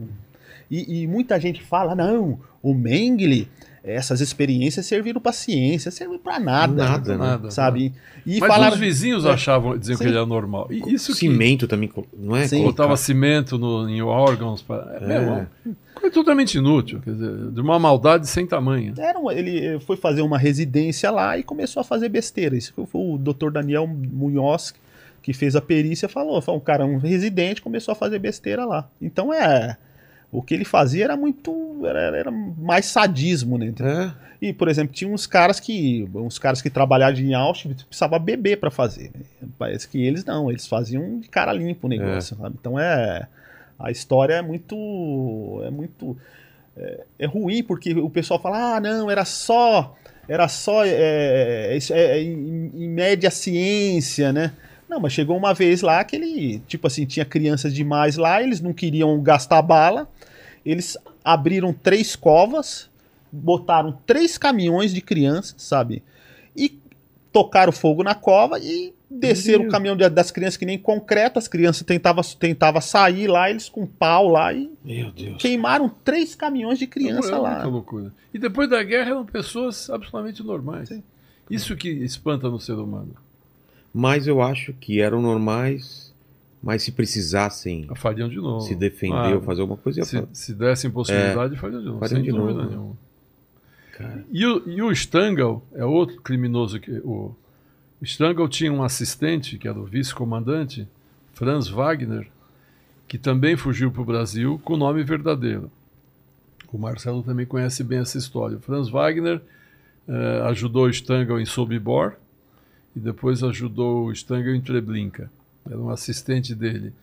e, 0.70 1.02
e 1.04 1.08
muita 1.08 1.40
gente 1.40 1.62
fala, 1.64 1.96
não, 1.96 2.40
o 2.62 2.74
Mengele, 2.74 3.48
essas 3.84 4.22
experiências 4.22 4.86
serviram 4.86 5.20
pra 5.20 5.32
ciência, 5.34 5.90
serviram 5.90 6.20
pra 6.22 6.40
nada. 6.40 6.74
Nada, 6.74 7.12
né? 7.18 7.18
Nada. 7.18 7.52
Sabe? 7.52 7.94
E 8.26 8.40
Mas 8.40 8.48
falaram, 8.54 8.74
os 8.74 8.80
vizinhos 8.80 9.26
achavam, 9.26 9.78
diziam 9.78 9.98
Sim. 9.98 10.04
que 10.04 10.10
ele 10.10 10.18
era 10.18 10.26
normal. 10.26 10.68
E 10.70 10.94
isso 10.94 11.14
que 11.14 11.20
Cimento 11.20 11.68
também, 11.68 11.90
co- 11.90 12.06
não 12.18 12.36
é? 12.36 12.48
Sim. 12.48 12.64
Botava 12.64 12.96
cimento 12.96 13.58
no, 13.58 13.90
em 13.90 14.02
órgãos. 14.02 14.62
Pra, 14.62 14.98
é, 15.02 15.08
mesmo, 15.08 15.48
coisa 15.96 16.14
totalmente 16.14 16.56
inútil. 16.60 17.02
Quer 17.04 17.14
dizer, 17.14 17.52
de 17.52 17.60
uma 17.60 17.80
maldade 17.80 18.28
sem 18.30 18.46
tamanho. 18.46 18.94
Era 18.98 19.18
um- 19.20 19.32
ele 19.32 19.80
foi 19.80 19.98
fazer 19.98 20.22
uma 20.22 20.38
residência 20.38 21.10
lá 21.10 21.38
e 21.38 21.44
começou 21.44 21.82
a 21.82 21.84
fazer 21.84 22.08
besteira. 22.10 22.56
Isso 22.56 22.74
foi 22.76 22.86
o 22.94 23.18
Dr. 23.18 23.50
Daniel 23.52 23.88
Munhoz 23.88 24.74
que 25.22 25.34
fez 25.34 25.56
a 25.56 25.62
perícia 25.62 26.10
falou, 26.10 26.42
falou, 26.42 26.60
um 26.60 26.64
cara, 26.64 26.86
um 26.86 26.98
residente 26.98 27.62
começou 27.62 27.92
a 27.92 27.96
fazer 27.96 28.20
besteira 28.20 28.66
lá. 28.66 28.90
Então 29.02 29.34
é, 29.34 29.78
o 30.32 30.42
que 30.42 30.54
ele 30.54 30.66
fazia 30.66 31.04
era 31.04 31.18
muito, 31.18 31.82
era, 31.86 32.18
era 32.18 32.32
mais 32.32 32.86
sadismo, 32.86 33.58
né? 33.58 33.74
É. 33.82 34.32
E 34.42 34.54
por 34.54 34.68
exemplo, 34.68 34.94
tinha 34.94 35.12
uns 35.12 35.28
caras 35.28 35.60
que, 35.60 36.10
uns 36.16 36.40
caras 36.40 36.62
que 36.62 36.70
trabalhavam 36.70 37.20
em 37.20 37.34
Auschwitz 37.34 37.84
precisava 37.84 38.18
beber 38.18 38.58
para 38.58 38.72
fazer. 38.72 39.12
Parece 39.58 39.88
que 39.88 40.04
eles 40.04 40.26
não, 40.26 40.50
eles 40.50 40.66
faziam 40.66 41.20
de 41.20 41.28
cara 41.28 41.54
limpo 41.54 41.86
o 41.86 41.90
negócio, 41.90 42.36
sabe? 42.36 42.56
Então 42.60 42.80
é, 42.80 43.28
a 43.78 43.92
história 43.92 44.36
é 44.36 44.42
muito, 44.42 45.62
é 45.64 45.70
muito 45.70 46.18
é, 46.76 47.04
é 47.20 47.26
ruim 47.26 47.62
porque 47.64 47.94
o 47.94 48.10
pessoal 48.10 48.42
fala, 48.42 48.78
ah, 48.78 48.80
não, 48.80 49.12
era 49.12 49.26
só, 49.26 49.96
era 50.28 50.48
só, 50.48 50.86
é, 50.86 51.78
é, 51.78 51.80
é, 51.92 52.22
em, 52.22 52.72
em 52.74 52.90
média 52.90 53.30
ciência, 53.30 54.32
né? 54.32 54.54
Não, 54.92 55.00
mas 55.00 55.14
chegou 55.14 55.38
uma 55.38 55.54
vez 55.54 55.82
lá 55.82 56.04
que 56.04 56.18
ele, 56.18 56.60
tipo 56.68 56.86
assim, 56.86 57.06
tinha 57.06 57.24
crianças 57.24 57.74
demais 57.74 58.18
lá, 58.18 58.44
eles 58.44 58.60
não 58.60 58.74
queriam 58.74 59.24
gastar 59.24 59.62
bala, 59.62 60.06
eles 60.66 60.98
abriram 61.24 61.72
três 61.72 62.14
covas, 62.14 62.90
botaram 63.32 63.98
três 64.06 64.38
caminhões 64.38 64.94
de 64.94 65.00
crianças, 65.00 65.56
sabe? 65.64 66.04
E 66.54 66.78
tocaram 67.32 67.72
fogo 67.72 68.04
na 68.04 68.14
cova 68.14 68.60
e 68.60 68.94
desceram 69.10 69.64
o 69.64 69.70
caminhão 69.70 69.96
das 69.96 70.30
crianças 70.30 70.58
que 70.58 70.66
nem 70.66 70.78
concreto, 70.78 71.40
as 71.40 71.48
crianças 71.48 71.84
tentavam 71.84 72.22
tentava 72.38 72.82
sair 72.82 73.28
lá, 73.28 73.50
eles 73.50 73.70
com 73.70 73.88
pau 73.88 74.28
lá 74.28 74.54
e 74.54 74.70
Meu 74.84 75.10
Deus. 75.10 75.42
queimaram 75.42 75.88
três 76.04 76.36
caminhões 76.36 76.78
de 76.78 76.86
criança 76.86 77.30
é 77.30 77.32
muita 77.32 77.38
lá. 77.40 77.64
loucura. 77.64 78.12
E 78.34 78.38
depois 78.38 78.70
da 78.70 78.84
guerra 78.84 79.12
eram 79.12 79.26
pessoas 79.26 79.90
absolutamente 79.90 80.44
normais. 80.44 80.90
Sim. 80.90 81.02
Isso 81.50 81.78
que 81.78 81.88
espanta 81.88 82.50
no 82.50 82.60
ser 82.60 82.74
humano. 82.74 83.16
Mas 83.94 84.26
eu 84.28 84.42
acho 84.42 84.74
que 84.74 85.02
eram 85.02 85.22
normais, 85.22 86.14
mas 86.64 86.84
se 86.84 86.92
precisassem 86.92 87.86
A 87.90 87.96
fariam 87.96 88.30
de 88.30 88.38
novo. 88.38 88.62
se 88.62 88.74
defender 88.76 89.14
Claro. 89.14 89.36
ou 89.36 89.42
fazer 89.42 89.62
alguma 89.62 89.78
coisa, 89.78 90.04
Se, 90.04 90.28
se 90.34 90.54
dessem 90.54 90.90
possibilidade, 90.92 91.58
fariam 91.58 91.80
de 91.82 91.88
novo. 91.88 92.00
fariam 92.00 92.16
sem 92.18 92.24
de 92.24 92.32
dúvida 92.32 92.64
novo, 92.64 92.90
né? 94.00 94.24
E 94.32 94.46
o, 94.46 94.68
e 94.68 94.82
o 94.82 94.92
Stangl 94.92 95.62
é 95.74 95.86
outro 95.86 96.20
criminoso 96.22 96.80
que 96.80 96.90
o, 97.04 97.36
o 98.02 98.04
Stangl 98.04 98.48
tinha 98.48 98.74
um 98.74 98.82
assistente 98.82 99.58
que 99.60 99.68
era 99.68 99.78
o 99.80 99.84
vice-comandante 99.86 100.88
Franz 101.34 101.68
Wagner, 101.68 102.28
que 103.08 103.18
também 103.20 103.56
fugiu 103.56 103.92
para 103.92 104.02
o 104.02 104.06
Brasil 104.06 104.60
com 104.64 104.74
o 104.74 104.78
nome 104.78 105.04
verdadeiro. 105.04 105.70
O 106.74 106.78
Marcelo 106.80 107.22
também 107.22 107.46
conhece 107.46 107.84
bem 107.84 108.00
essa 108.00 108.18
história. 108.18 108.58
O 108.58 108.60
Franz 108.62 108.90
Wagner 108.90 109.40
eh, 110.08 110.42
ajudou 110.46 110.86
o 110.86 110.90
Stangl 110.90 111.40
em 111.40 111.46
Sobibor 111.46 112.14
e 112.96 113.00
depois 113.00 113.44
ajudou 113.44 114.06
o 114.06 114.12
Stangl 114.12 114.56
em 114.56 114.62
Treblinka. 114.62 115.32
Era 115.66 115.78
um 115.78 115.90
assistente 115.90 116.54
dele. 116.56 116.94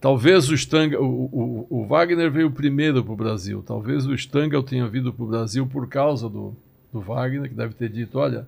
Talvez 0.00 0.50
o 0.50 0.54
Stangl, 0.54 0.98
o, 0.98 1.06
o, 1.32 1.66
o 1.70 1.86
Wagner 1.86 2.30
veio 2.30 2.50
primeiro 2.50 3.02
para 3.02 3.12
o 3.12 3.16
Brasil. 3.16 3.64
Talvez 3.66 4.06
o 4.06 4.14
Stangl 4.14 4.62
tenha 4.62 4.86
vindo 4.86 5.12
para 5.12 5.24
o 5.24 5.28
Brasil 5.28 5.66
por 5.66 5.88
causa 5.88 6.28
do, 6.28 6.54
do 6.92 7.00
Wagner, 7.00 7.48
que 7.48 7.54
deve 7.54 7.74
ter 7.74 7.88
dito: 7.88 8.18
olha, 8.18 8.46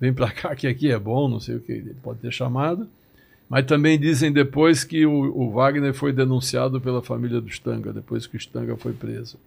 vem 0.00 0.12
para 0.12 0.30
cá 0.32 0.54
que 0.56 0.66
aqui 0.66 0.90
é 0.90 0.98
bom, 0.98 1.28
não 1.28 1.38
sei 1.38 1.56
o 1.56 1.60
que. 1.60 1.72
Ele 1.72 1.94
pode 2.02 2.18
ter 2.18 2.32
chamado. 2.32 2.88
Mas 3.48 3.66
também 3.66 3.98
dizem 3.98 4.32
depois 4.32 4.84
que 4.84 5.04
o, 5.04 5.12
o 5.12 5.50
Wagner 5.50 5.92
foi 5.92 6.12
denunciado 6.12 6.80
pela 6.80 7.02
família 7.02 7.40
do 7.40 7.48
Stangl, 7.48 7.92
depois 7.92 8.26
que 8.26 8.36
o 8.36 8.38
Stangl 8.38 8.76
foi 8.76 8.92
preso. 8.92 9.38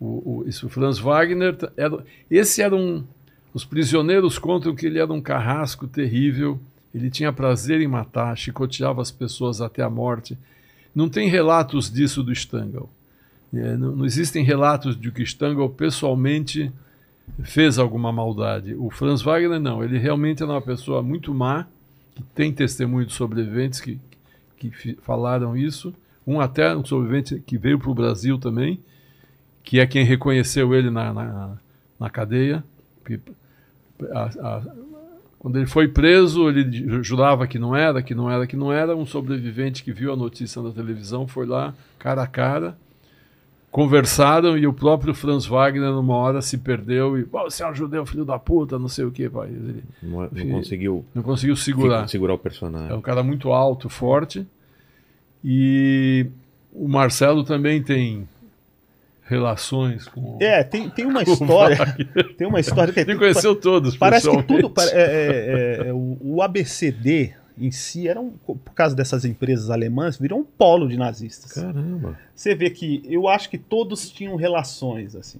O, 0.00 0.06
o, 0.06 0.44
isso, 0.48 0.68
Franz 0.68 0.98
Wagner, 0.98 1.56
era, 1.76 2.04
esse 2.30 2.62
era 2.62 2.74
um. 2.74 3.04
Os 3.52 3.64
prisioneiros 3.64 4.38
contam 4.38 4.74
que 4.74 4.86
ele 4.86 4.98
era 4.98 5.12
um 5.12 5.20
carrasco 5.20 5.86
terrível, 5.86 6.60
ele 6.94 7.10
tinha 7.10 7.32
prazer 7.32 7.80
em 7.80 7.88
matar, 7.88 8.36
chicoteava 8.36 9.02
as 9.02 9.10
pessoas 9.10 9.60
até 9.60 9.82
a 9.82 9.90
morte. 9.90 10.36
Não 10.94 11.08
tem 11.08 11.28
relatos 11.28 11.90
disso 11.90 12.22
do 12.22 12.32
Stangl. 12.32 12.88
É, 13.52 13.76
não, 13.76 14.04
existem 14.04 14.44
relatos 14.44 14.98
de 14.98 15.10
que 15.10 15.22
Stangl 15.22 15.68
pessoalmente 15.68 16.72
fez 17.42 17.78
alguma 17.78 18.12
maldade. 18.12 18.74
O 18.74 18.90
Franz 18.90 19.22
Wagner 19.22 19.60
não, 19.60 19.82
ele 19.82 19.98
realmente 19.98 20.42
era 20.42 20.52
uma 20.52 20.62
pessoa 20.62 21.02
muito 21.02 21.32
má, 21.34 21.66
que 22.14 22.22
tem 22.34 22.52
testemunho 22.52 23.06
de 23.06 23.12
sobreviventes 23.12 23.80
que, 23.80 23.98
que 24.56 24.96
falaram 25.02 25.56
isso. 25.56 25.94
Um 26.26 26.40
até 26.40 26.76
um 26.76 26.84
sobrevivente 26.84 27.40
que 27.40 27.56
veio 27.56 27.78
para 27.78 27.90
o 27.90 27.94
Brasil 27.94 28.38
também, 28.38 28.80
que 29.62 29.80
é 29.80 29.86
quem 29.86 30.04
reconheceu 30.04 30.74
ele 30.74 30.90
na, 30.90 31.12
na, 31.12 31.56
na 31.98 32.10
cadeia. 32.10 32.62
Que, 33.04 33.18
a- 34.12 34.30
a- 34.40 34.62
quando 35.38 35.56
ele 35.56 35.66
foi 35.66 35.88
preso, 35.88 36.48
ele 36.48 36.70
ju- 36.70 37.02
jurava 37.02 37.46
que 37.46 37.58
não 37.58 37.74
era, 37.74 38.02
que 38.02 38.14
não 38.14 38.30
era, 38.30 38.46
que 38.46 38.56
não 38.56 38.70
era. 38.72 38.94
Um 38.96 39.06
sobrevivente 39.06 39.82
que 39.82 39.92
viu 39.92 40.12
a 40.12 40.16
notícia 40.16 40.60
na 40.60 40.70
televisão 40.70 41.26
foi 41.26 41.46
lá, 41.46 41.72
cara 41.98 42.22
a 42.22 42.26
cara, 42.26 42.76
conversaram 43.70 44.58
e 44.58 44.66
o 44.66 44.72
próprio 44.72 45.14
Franz 45.14 45.46
Wagner, 45.46 45.90
numa 45.92 46.14
hora, 46.14 46.42
se 46.42 46.58
perdeu 46.58 47.16
e, 47.18 47.24
"Pô, 47.24 47.44
você 47.44 47.62
é 47.62 47.70
um 47.70 47.74
judeu, 47.74 48.04
filho 48.04 48.24
da 48.24 48.38
puta, 48.38 48.78
não 48.78 48.88
sei 48.88 49.04
o 49.04 49.10
que. 49.12 49.22
Ele 49.22 49.84
Não, 50.02 50.20
não 50.22 50.28
Sim. 50.34 50.50
conseguiu 50.50 51.04
não 51.14 51.22
conseguiu 51.22 51.54
segurar. 51.56 52.08
segurar 52.08 52.32
o 52.34 52.36
É 52.36 52.38
personagem. 52.38 52.96
um 52.96 53.00
cara 53.00 53.22
muito 53.22 53.50
alto, 53.52 53.88
forte. 53.88 54.46
E 55.42 56.26
o 56.72 56.88
Marcelo 56.88 57.44
também 57.44 57.82
tem 57.82 58.28
relações 59.30 60.06
com. 60.08 60.36
É, 60.40 60.62
tem, 60.64 60.90
tem 60.90 61.06
uma 61.06 61.22
história, 61.24 61.78
tem 62.36 62.46
uma 62.46 62.58
história 62.60 62.92
que 62.92 63.00
Ele 63.00 63.16
conheceu 63.16 63.54
todos, 63.54 63.96
Parece 63.96 64.28
que 64.28 64.42
tudo. 64.42 64.68
pare- 64.68 64.90
é, 64.92 65.00
é, 65.84 65.88
é, 65.88 65.92
o, 65.92 66.18
o 66.20 66.42
ABCD 66.42 67.32
em 67.56 67.70
si 67.70 68.08
era 68.08 68.20
um, 68.20 68.30
por 68.30 68.58
causa 68.74 68.96
dessas 68.96 69.24
empresas 69.24 69.70
alemãs, 69.70 70.16
virou 70.18 70.40
um 70.40 70.44
polo 70.44 70.88
de 70.88 70.96
nazistas. 70.96 71.52
Caramba. 71.52 72.18
Você 72.34 72.54
vê 72.54 72.70
que 72.70 73.02
eu 73.04 73.28
acho 73.28 73.48
que 73.48 73.58
todos 73.58 74.10
tinham 74.10 74.34
relações 74.36 75.14
assim. 75.14 75.38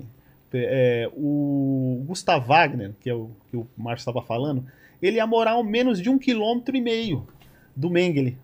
É, 0.53 1.09
o 1.15 2.03
Gustav 2.07 2.45
Wagner, 2.47 2.93
que 3.01 3.09
é 3.09 3.15
o 3.15 3.31
que 3.51 3.57
o 3.57 3.67
Márcio 3.77 4.03
estava 4.11 4.25
falando, 4.27 4.65
ele 5.01 5.17
ia 5.17 5.27
morar 5.27 5.53
a 5.53 5.63
menos 5.63 6.01
de 6.01 6.11
um 6.11 6.19
quilômetro 6.19 6.77
e 6.77 6.81
meio 6.81 7.27
do 7.75 7.89
Mengele. 7.89 8.37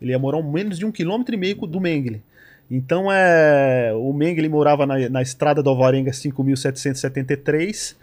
Ele 0.00 0.12
ia 0.12 0.18
morar 0.18 0.42
menos 0.42 0.78
de 0.78 0.84
um 0.84 0.92
quilômetro 0.92 1.34
e 1.34 1.38
meio 1.38 1.56
do 1.66 1.80
Mengele. 1.80 2.22
Então 2.70 3.10
é, 3.12 3.92
o 3.94 4.12
Mengele 4.12 4.48
morava 4.48 4.86
na, 4.86 5.08
na 5.08 5.22
estrada 5.22 5.62
do 5.62 5.70
Alvarenga 5.70 6.10
5.773 6.10 7.96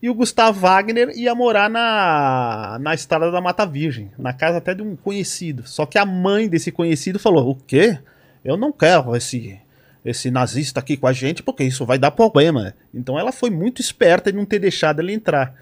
e 0.00 0.08
o 0.08 0.14
Gustavo 0.14 0.60
Wagner 0.60 1.10
ia 1.16 1.34
morar 1.34 1.68
na, 1.68 2.78
na 2.80 2.94
estrada 2.94 3.30
da 3.30 3.40
Mata 3.40 3.66
Virgem, 3.66 4.10
na 4.16 4.32
casa 4.32 4.58
até 4.58 4.74
de 4.74 4.82
um 4.82 4.94
conhecido. 4.94 5.66
Só 5.66 5.84
que 5.86 5.98
a 5.98 6.06
mãe 6.06 6.48
desse 6.48 6.70
conhecido 6.70 7.18
falou: 7.18 7.50
O 7.50 7.54
quê? 7.54 7.98
Eu 8.44 8.56
não 8.56 8.70
quero 8.70 9.16
esse, 9.16 9.58
esse 10.04 10.30
nazista 10.30 10.78
aqui 10.78 10.96
com 10.96 11.06
a 11.08 11.12
gente 11.12 11.42
porque 11.42 11.64
isso 11.64 11.84
vai 11.84 11.98
dar 11.98 12.12
problema. 12.12 12.74
Então 12.94 13.18
ela 13.18 13.32
foi 13.32 13.50
muito 13.50 13.80
esperta 13.80 14.30
de 14.30 14.38
não 14.38 14.44
ter 14.44 14.60
deixado 14.60 15.00
ele 15.00 15.12
entrar. 15.12 15.52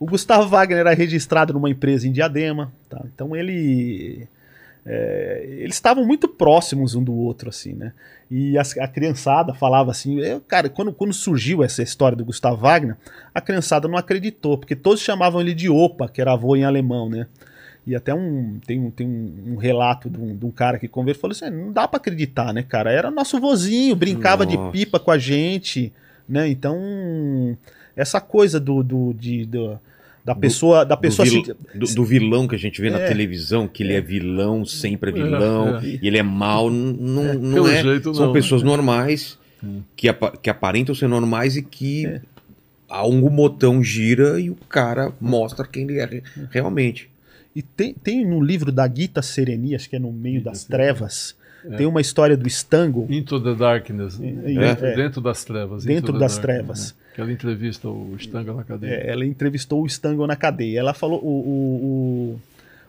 O 0.00 0.06
Gustavo 0.06 0.48
Wagner 0.48 0.80
era 0.80 0.94
registrado 0.94 1.52
numa 1.52 1.70
empresa 1.70 2.08
em 2.08 2.12
Diadema, 2.12 2.72
tá? 2.88 3.00
então 3.14 3.36
ele 3.36 4.26
é, 4.84 5.44
eles 5.46 5.76
estavam 5.76 6.04
muito 6.04 6.28
próximos 6.28 6.94
um 6.94 7.02
do 7.02 7.14
outro, 7.14 7.48
assim, 7.48 7.72
né? 7.72 7.92
E 8.30 8.58
a, 8.58 8.62
a 8.80 8.88
criançada 8.88 9.54
falava 9.54 9.90
assim, 9.90 10.18
eu, 10.20 10.40
cara, 10.40 10.68
quando, 10.68 10.92
quando 10.92 11.12
surgiu 11.12 11.62
essa 11.62 11.82
história 11.82 12.16
do 12.16 12.24
Gustavo 12.24 12.56
Wagner, 12.56 12.96
a 13.34 13.40
criançada 13.40 13.86
não 13.86 13.96
acreditou, 13.96 14.58
porque 14.58 14.74
todos 14.74 15.00
chamavam 15.00 15.40
ele 15.40 15.54
de 15.54 15.68
Opa, 15.68 16.08
que 16.08 16.20
era 16.20 16.32
avô 16.32 16.56
em 16.56 16.64
alemão, 16.64 17.08
né? 17.08 17.26
E 17.86 17.96
até 17.96 18.14
um 18.14 18.60
tem 18.64 18.80
um, 18.80 18.90
tem 18.90 19.06
um, 19.06 19.54
um 19.54 19.56
relato 19.56 20.08
de 20.08 20.18
um, 20.18 20.36
de 20.36 20.46
um, 20.46 20.50
cara 20.52 20.78
que 20.78 20.86
conversou 20.86 21.22
falou 21.22 21.32
assim: 21.32 21.50
não 21.50 21.72
dá 21.72 21.88
para 21.88 21.96
acreditar, 21.96 22.52
né, 22.52 22.62
cara? 22.62 22.92
Era 22.92 23.10
nosso 23.10 23.40
vozinho, 23.40 23.96
brincava 23.96 24.44
Nossa. 24.44 24.56
de 24.56 24.72
pipa 24.72 25.00
com 25.00 25.10
a 25.10 25.18
gente, 25.18 25.92
né? 26.28 26.48
Então, 26.48 27.58
essa 27.96 28.20
coisa 28.20 28.60
do, 28.60 28.84
do, 28.84 29.12
de, 29.12 29.44
do 29.46 29.80
da 30.24 30.34
pessoa, 30.34 30.84
do, 30.84 30.88
da 30.88 30.96
pessoa 30.96 31.26
do, 31.26 31.32
vil, 31.32 31.44
se... 31.44 31.78
do, 31.78 31.94
do, 31.94 32.04
vilão 32.04 32.46
que 32.46 32.54
a 32.54 32.58
gente 32.58 32.80
vê 32.80 32.88
é, 32.88 32.90
na 32.90 32.98
televisão, 33.00 33.66
que 33.66 33.82
ele 33.82 33.92
é, 33.92 33.96
é 33.96 34.00
vilão, 34.00 34.64
sempre 34.64 35.10
é. 35.10 35.12
vilão, 35.12 35.78
é, 35.78 35.98
e 36.00 36.06
ele 36.06 36.18
é 36.18 36.22
mal, 36.22 36.70
não, 36.70 37.26
é, 37.26 37.34
não 37.34 37.68
é. 37.68 37.82
Jeito, 37.82 38.14
São 38.14 38.26
não, 38.26 38.32
pessoas 38.32 38.62
normais 38.62 39.38
que, 39.96 40.08
que 40.40 40.50
aparentam 40.50 40.94
ser 40.94 41.08
normais 41.08 41.56
e 41.56 41.62
que 41.62 42.20
algum 42.88 43.30
botão 43.30 43.82
gira 43.82 44.38
e 44.38 44.50
o 44.50 44.54
cara 44.68 45.12
mostra 45.20 45.66
quem 45.66 45.84
ele 45.84 45.98
é 45.98 46.22
realmente. 46.50 47.10
E 47.54 47.62
tem, 47.62 47.92
tem 47.94 48.26
no 48.26 48.42
livro 48.42 48.72
da 48.72 48.88
Gita 48.88 49.22
Sereni, 49.22 49.74
acho 49.74 49.88
que 49.88 49.96
é 49.96 49.98
no 49.98 50.12
meio 50.12 50.42
das 50.42 50.64
trevas, 50.64 51.34
é. 51.64 51.76
Tem 51.76 51.86
uma 51.86 52.00
história 52.00 52.36
do 52.36 52.48
Stango. 52.48 53.06
Into 53.08 53.40
the 53.40 53.54
Darkness. 53.54 54.18
É, 54.20 54.90
é, 54.90 54.96
dentro 54.96 55.20
das 55.20 55.44
trevas. 55.44 55.84
Dentro 55.84 56.18
das 56.18 56.38
trevas. 56.38 56.92
Né? 56.92 57.02
Que 57.14 57.20
ela 57.20 57.32
entrevista 57.32 57.88
o 57.88 58.16
Stango 58.18 58.54
na 58.54 58.64
cadeia. 58.64 58.94
É, 58.94 59.10
ela 59.10 59.24
entrevistou 59.24 59.82
o 59.82 59.86
Stango 59.86 60.26
na 60.26 60.36
cadeia. 60.36 60.80
Ela 60.80 60.94
falou. 60.94 61.20
O, 61.22 61.28
o, 61.28 62.36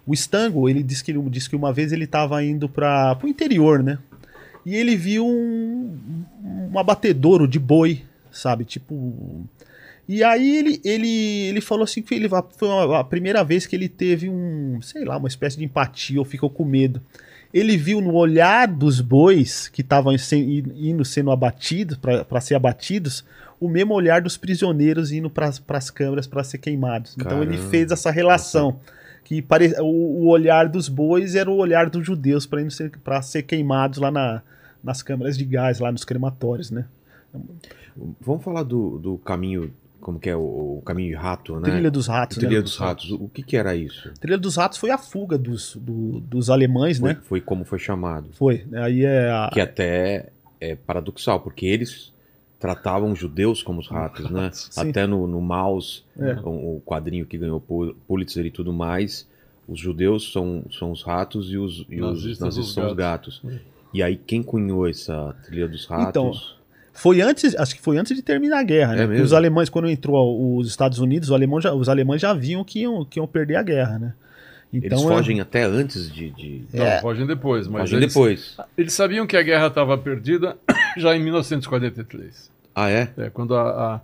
o, 0.07 0.11
o 0.11 0.13
Stango, 0.13 0.67
ele 0.67 0.82
disse 0.82 1.03
que, 1.03 1.13
disse 1.30 1.49
que 1.49 1.55
uma 1.55 1.71
vez 1.71 1.91
ele 1.91 2.05
estava 2.05 2.43
indo 2.43 2.67
para 2.67 3.17
o 3.24 3.28
interior, 3.28 3.84
né? 3.84 3.99
E 4.65 4.76
ele 4.76 4.95
viu 4.95 5.28
um, 5.28 5.97
um 6.71 6.80
abatedouro 6.80 7.47
de 7.47 7.59
boi, 7.59 8.01
sabe? 8.32 8.65
Tipo. 8.65 9.45
E 10.07 10.24
aí 10.24 10.57
ele, 10.57 10.82
ele, 10.84 11.47
ele 11.47 11.61
falou 11.61 11.84
assim 11.84 12.01
que 12.01 12.13
ele, 12.13 12.28
foi 12.57 12.69
a 12.95 13.03
primeira 13.05 13.41
vez 13.43 13.65
que 13.65 13.74
ele 13.74 13.88
teve 13.88 14.30
um, 14.30 14.82
sei 14.82 15.05
lá, 15.05 15.15
uma 15.15 15.30
espécie 15.30 15.57
de 15.57 15.63
empatia 15.63 16.19
ou 16.19 16.26
ficou 16.26 16.49
com 16.49 16.65
medo 16.65 17.01
ele 17.53 17.77
viu 17.77 18.01
no 18.01 18.13
olhar 18.13 18.67
dos 18.67 18.99
bois 18.99 19.67
que 19.67 19.81
estavam 19.81 20.13
indo 20.75 21.05
sendo 21.05 21.29
abatidos, 21.29 21.97
para 21.97 22.41
ser 22.41 22.55
abatidos, 22.55 23.23
o 23.59 23.69
mesmo 23.69 23.93
olhar 23.93 24.21
dos 24.21 24.35
prisioneiros 24.35 25.11
indo 25.11 25.29
para 25.29 25.51
as 25.69 25.89
câmeras 25.91 26.25
para 26.25 26.43
ser 26.43 26.57
queimados. 26.57 27.15
Caramba. 27.15 27.43
Então 27.45 27.53
ele 27.53 27.69
fez 27.69 27.91
essa 27.91 28.09
relação. 28.09 28.79
Que 29.23 29.41
pare... 29.41 29.73
o, 29.79 30.27
olhar 30.27 30.67
dos 30.67 30.89
bois 30.89 31.35
era 31.35 31.49
o 31.49 31.55
olhar 31.55 31.89
dos 31.89 32.05
judeus 32.05 32.45
para 32.45 32.67
ser, 32.69 32.91
ser 33.21 33.43
queimados 33.43 33.99
lá 33.99 34.11
na, 34.11 34.41
nas 34.83 35.01
câmaras 35.01 35.37
de 35.37 35.45
gás, 35.45 35.79
lá 35.79 35.91
nos 35.91 36.03
crematórios, 36.03 36.71
né? 36.71 36.85
Vamos 38.19 38.43
falar 38.43 38.63
do, 38.63 38.97
do 38.97 39.17
caminho 39.19 39.71
como 40.03 40.19
que 40.19 40.29
é 40.29 40.35
o, 40.35 40.77
o, 40.77 40.81
caminho 40.85 41.09
de 41.09 41.15
rato, 41.15 41.55
né? 41.59 41.71
Trilha 41.71 41.89
dos 41.89 42.07
ratos. 42.07 42.37
Trilha 42.37 42.57
né? 42.57 42.61
dos 42.61 42.77
ratos. 42.77 43.11
O 43.11 43.27
que, 43.29 43.41
que 43.41 43.57
era 43.57 43.75
isso? 43.75 44.11
Trilha 44.19 44.37
dos 44.37 44.57
ratos 44.57 44.77
foi 44.77 44.91
a 44.91 44.97
fuga 44.97 45.37
dos, 45.37 45.75
do, 45.77 46.19
dos 46.19 46.49
alemães, 46.49 46.99
foi, 46.99 47.09
né? 47.09 47.19
Foi 47.23 47.41
como 47.41 47.63
foi 47.63 47.79
chamado. 47.79 48.29
Foi. 48.33 48.65
Aí 48.73 49.03
é 49.03 49.31
a... 49.31 49.49
Que 49.51 49.61
até 49.61 50.29
é 50.59 50.75
paradoxal, 50.75 51.39
porque 51.39 51.65
eles 51.65 52.13
tratavam 52.59 53.11
os 53.11 53.19
judeus 53.19 53.63
como 53.63 53.79
os 53.79 53.87
ratos, 53.87 54.29
né? 54.31 54.49
Sim. 54.53 54.89
Até 54.89 55.07
no, 55.07 55.25
no 55.25 55.41
Maus, 55.41 56.05
é. 56.19 56.33
o, 56.43 56.77
o, 56.77 56.81
quadrinho 56.85 57.25
que 57.25 57.37
ganhou 57.37 57.59
Pulitzer 58.07 58.45
e 58.45 58.51
tudo 58.51 58.71
mais, 58.71 59.27
os 59.67 59.79
judeus 59.79 60.31
são, 60.31 60.63
são 60.71 60.91
os 60.91 61.01
ratos 61.01 61.51
e 61.51 61.57
os, 61.57 61.85
e 61.89 62.01
nazistas, 62.01 62.31
os 62.31 62.39
nazistas 62.39 62.73
são 62.73 62.87
os 62.87 62.93
gatos. 62.93 63.41
gatos. 63.43 63.61
E 63.93 64.01
aí 64.01 64.17
quem 64.17 64.41
cunhou 64.41 64.87
essa 64.87 65.35
trilha 65.45 65.67
dos 65.67 65.85
ratos? 65.85 66.09
Então, 66.09 66.31
foi 66.93 67.21
antes, 67.21 67.55
acho 67.55 67.75
que 67.75 67.81
foi 67.81 67.97
antes 67.97 68.15
de 68.15 68.21
terminar 68.21 68.59
a 68.59 68.63
guerra, 68.63 68.95
né? 68.95 69.17
É 69.17 69.21
os 69.21 69.33
alemães, 69.33 69.67
quando 69.67 69.89
entrou 69.89 70.57
os 70.57 70.67
Estados 70.67 70.99
Unidos, 70.99 71.29
os 71.29 71.35
alemães 71.35 71.63
já, 71.63 71.73
os 71.73 71.89
alemães 71.89 72.21
já 72.21 72.33
viam 72.33 72.63
que 72.63 72.81
iam, 72.81 73.03
que 73.03 73.19
iam 73.19 73.27
perder 73.27 73.55
a 73.55 73.63
guerra, 73.63 73.97
né? 73.97 74.13
Então, 74.71 74.97
eles 74.97 75.03
fogem 75.03 75.39
é... 75.39 75.41
até 75.41 75.63
antes 75.63 76.11
de. 76.11 76.31
de... 76.31 76.63
Não, 76.73 76.85
é. 76.85 76.99
fogem 77.01 77.27
depois. 77.27 77.67
Mas 77.67 77.81
fogem 77.81 77.97
eles, 77.97 78.13
depois. 78.13 78.57
Eles 78.77 78.93
sabiam 78.93 79.27
que 79.27 79.37
a 79.37 79.41
guerra 79.41 79.67
estava 79.67 79.97
perdida 79.97 80.55
já 80.97 81.15
em 81.15 81.23
1943. 81.23 82.51
Ah, 82.75 82.89
é? 82.89 83.09
É, 83.17 83.29
quando 83.29 83.55
a, 83.55 83.95
a 83.95 84.01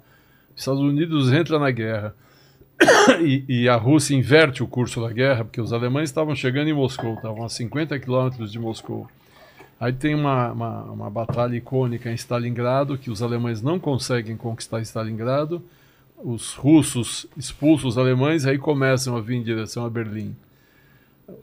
Estados 0.55 0.81
Unidos 0.81 1.31
entra 1.31 1.57
na 1.57 1.71
guerra 1.71 2.13
e, 3.21 3.43
e, 3.47 3.69
a 3.69 3.75
Rússia 3.75 4.15
inverte 4.15 4.61
o 4.61 4.67
curso 4.67 5.01
da 5.01 5.11
guerra, 5.11 5.43
porque 5.43 5.59
os 5.61 5.73
alemães 5.73 6.09
estavam 6.09 6.35
chegando 6.35 6.69
em 6.69 6.73
Moscou, 6.73 7.15
estavam 7.15 7.43
a 7.43 7.49
50 7.49 7.97
quilômetros 7.99 8.51
de 8.51 8.59
Moscou. 8.59 9.07
Aí 9.79 9.93
tem 9.93 10.13
uma, 10.13 10.51
uma, 10.51 10.83
uma, 10.83 11.09
batalha 11.09 11.55
icônica 11.55 12.11
em 12.11 12.15
Stalingrado, 12.15 12.97
que 12.97 13.09
os 13.09 13.21
alemães 13.21 13.61
não 13.61 13.79
conseguem 13.79 14.35
conquistar 14.35 14.81
Stalingrado. 14.81 15.61
Os 16.17 16.53
russos 16.53 17.25
expulsam 17.37 17.87
os 17.87 17.97
alemães, 17.97 18.45
aí 18.45 18.57
começam 18.57 19.15
a 19.15 19.21
vir 19.21 19.37
em 19.37 19.43
direção 19.43 19.85
a 19.85 19.89
Berlim. 19.89 20.35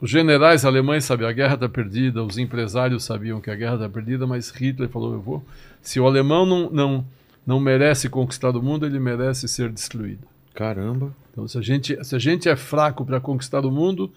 Os 0.01 0.11
generais 0.11 0.65
alemães 0.65 1.05
sabiam 1.05 1.31
a 1.31 1.33
guerra 1.33 1.55
está 1.55 1.69
perdida, 1.69 2.23
os 2.23 2.37
empresários 2.37 3.05
sabiam 3.05 3.41
que 3.41 3.51
a 3.51 3.55
guerra 3.55 3.77
está 3.77 3.89
perdida, 3.89 4.27
mas 4.27 4.51
Hitler 4.51 4.89
falou: 4.89 5.15
eu 5.15 5.21
vou. 5.21 5.45
Se 5.81 5.99
o 5.99 6.07
alemão 6.07 6.45
não, 6.45 6.71
não, 6.71 7.05
não 7.47 7.61
merece 7.61 8.11
conquistar 8.11 8.55
o 8.55 8.63
mundo, 8.63 8.85
ele 8.85 8.99
merece 8.99 9.49
ser 9.49 9.71
destruído. 9.71 10.27
Caramba! 10.55 11.15
Então, 11.33 11.47
se 11.47 11.57
a 11.57 11.63
gente, 11.63 12.05
se 12.05 12.15
a 12.15 12.19
gente 12.19 12.49
é 12.49 12.57
fraco 12.57 13.05
para 13.05 13.21
conquistar 13.21 13.65
o 13.65 13.71
mundo, 13.71 14.11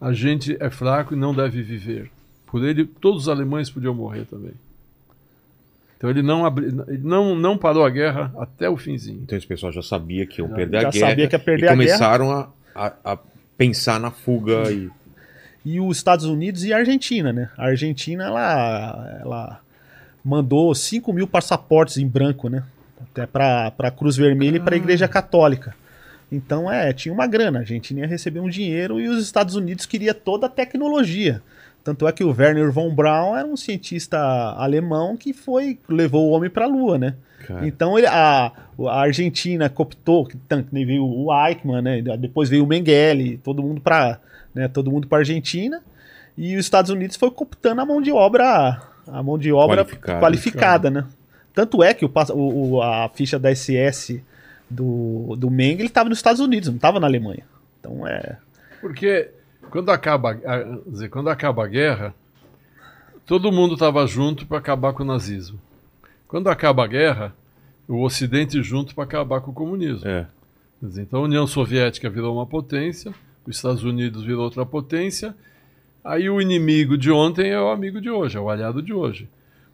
a 0.00 0.12
gente 0.12 0.56
é 0.60 0.70
fraco 0.70 1.14
e 1.14 1.16
não 1.16 1.34
deve 1.34 1.62
viver. 1.62 2.10
Por 2.46 2.64
ele, 2.64 2.84
todos 2.84 3.22
os 3.22 3.28
alemães 3.28 3.68
podiam 3.68 3.94
morrer 3.94 4.24
também. 4.24 4.52
Então 5.96 6.10
ele 6.10 6.22
não, 6.22 6.44
abri, 6.44 6.66
ele 6.66 7.02
não, 7.02 7.34
não 7.34 7.56
parou 7.56 7.84
a 7.84 7.90
guerra 7.90 8.32
até 8.38 8.68
o 8.68 8.76
finzinho. 8.76 9.20
Então 9.22 9.36
esse 9.36 9.46
pessoal 9.46 9.72
já 9.72 9.82
sabia 9.82 10.26
que 10.26 10.40
iam 10.40 10.48
perder 10.48 10.82
já 10.82 10.88
a 10.88 10.90
guerra. 10.90 11.08
Sabia 11.08 11.28
que 11.28 11.34
ia 11.34 11.38
perder 11.38 11.66
e 11.66 11.68
começaram 11.68 12.30
a, 12.30 12.48
a, 12.74 12.92
a, 13.12 13.18
pensar 13.56 13.98
na 13.98 14.10
fuga. 14.10 14.70
E... 14.70 14.90
e 15.64 15.80
os 15.80 15.96
Estados 15.96 16.26
Unidos 16.26 16.64
e 16.64 16.72
a 16.72 16.78
Argentina, 16.78 17.32
né? 17.32 17.50
A 17.56 17.66
Argentina, 17.66 18.24
ela, 18.24 19.18
ela 19.20 19.60
mandou 20.22 20.74
5 20.74 21.12
mil 21.12 21.26
passaportes 21.26 21.96
em 21.96 22.06
branco, 22.06 22.50
né? 22.50 22.62
Até 23.00 23.26
para 23.26 23.72
a 23.78 23.90
Cruz 23.90 24.16
Vermelha 24.16 24.58
ah. 24.58 24.60
e 24.60 24.64
para 24.64 24.74
a 24.74 24.78
Igreja 24.78 25.08
Católica. 25.08 25.74
Então, 26.30 26.70
é, 26.70 26.92
tinha 26.92 27.12
uma 27.12 27.26
grana. 27.26 27.60
A 27.60 27.62
Argentina 27.62 28.00
ia 28.00 28.06
receber 28.06 28.40
um 28.40 28.48
dinheiro 28.48 29.00
e 29.00 29.08
os 29.08 29.22
Estados 29.22 29.54
Unidos 29.54 29.86
queria 29.86 30.12
toda 30.12 30.46
a 30.46 30.50
tecnologia. 30.50 31.40
Tanto 31.86 32.08
é 32.08 32.10
que 32.10 32.24
o 32.24 32.34
Werner 32.36 32.72
von 32.72 32.92
Braun 32.92 33.36
era 33.36 33.46
um 33.46 33.56
cientista 33.56 34.18
alemão 34.18 35.16
que 35.16 35.32
foi 35.32 35.78
levou 35.88 36.28
o 36.28 36.30
homem 36.32 36.50
para 36.50 36.64
a 36.64 36.68
Lua, 36.68 36.98
né? 36.98 37.14
Cara. 37.46 37.64
Então 37.64 37.96
ele, 37.96 38.08
a, 38.08 38.50
a 38.88 39.00
Argentina 39.00 39.68
cooptou, 39.68 40.28
nem 40.72 40.84
veio 40.84 41.04
o 41.04 41.28
Eichmann, 41.32 41.82
né? 41.82 42.02
Depois 42.18 42.48
veio 42.48 42.64
o 42.64 42.66
Mengele, 42.66 43.38
todo 43.38 43.62
mundo 43.62 43.80
para, 43.80 44.18
né? 44.52 44.66
Todo 44.66 44.90
mundo 44.90 45.06
para 45.06 45.18
Argentina 45.18 45.80
e 46.36 46.56
os 46.56 46.64
Estados 46.64 46.90
Unidos 46.90 47.14
foi 47.14 47.30
cooptando 47.30 47.80
a 47.80 47.86
mão 47.86 48.02
de 48.02 48.10
obra, 48.10 48.82
a 49.06 49.22
mão 49.22 49.38
de 49.38 49.52
obra 49.52 49.84
qualificada, 49.84 50.20
qualificada 50.20 50.90
né? 50.90 51.04
Tanto 51.54 51.84
é 51.84 51.94
que 51.94 52.04
o, 52.04 52.10
o, 52.34 52.82
a 52.82 53.08
ficha 53.14 53.38
da 53.38 53.54
SS 53.54 54.20
do, 54.68 55.36
do 55.36 55.52
Mengele 55.52 55.86
estava 55.86 56.08
nos 56.08 56.18
Estados 56.18 56.40
Unidos, 56.40 56.68
não 56.68 56.74
estava 56.74 56.98
na 56.98 57.06
Alemanha. 57.06 57.44
Então 57.78 58.04
é. 58.04 58.38
Porque 58.80 59.30
quando 59.70 59.90
acaba, 59.90 60.38
dizer, 60.86 61.08
quando 61.08 61.28
acaba 61.28 61.64
a 61.64 61.68
guerra, 61.68 62.14
todo 63.24 63.52
mundo 63.52 63.74
estava 63.74 64.06
junto 64.06 64.46
para 64.46 64.58
acabar 64.58 64.92
com 64.92 65.02
o 65.02 65.06
nazismo. 65.06 65.60
Quando 66.28 66.48
acaba 66.48 66.84
a 66.84 66.86
guerra, 66.86 67.34
o 67.88 68.02
Ocidente 68.02 68.62
junto 68.62 68.94
para 68.94 69.04
acabar 69.04 69.40
com 69.40 69.50
o 69.50 69.54
comunismo. 69.54 70.06
É. 70.08 70.26
Dizer, 70.80 71.02
então 71.02 71.20
a 71.20 71.24
União 71.24 71.46
Soviética 71.46 72.10
virou 72.10 72.34
uma 72.34 72.46
potência, 72.46 73.14
os 73.46 73.56
Estados 73.56 73.84
Unidos 73.84 74.24
virou 74.24 74.44
outra 74.44 74.66
potência, 74.66 75.34
aí 76.04 76.28
o 76.28 76.40
inimigo 76.40 76.98
de 76.98 77.10
ontem 77.10 77.50
é 77.50 77.60
o 77.60 77.70
amigo 77.70 78.00
de 78.00 78.10
hoje, 78.10 78.36
é 78.36 78.40
o 78.40 78.50
aliado 78.50 78.82
de 78.82 78.92
hoje. 78.92 79.28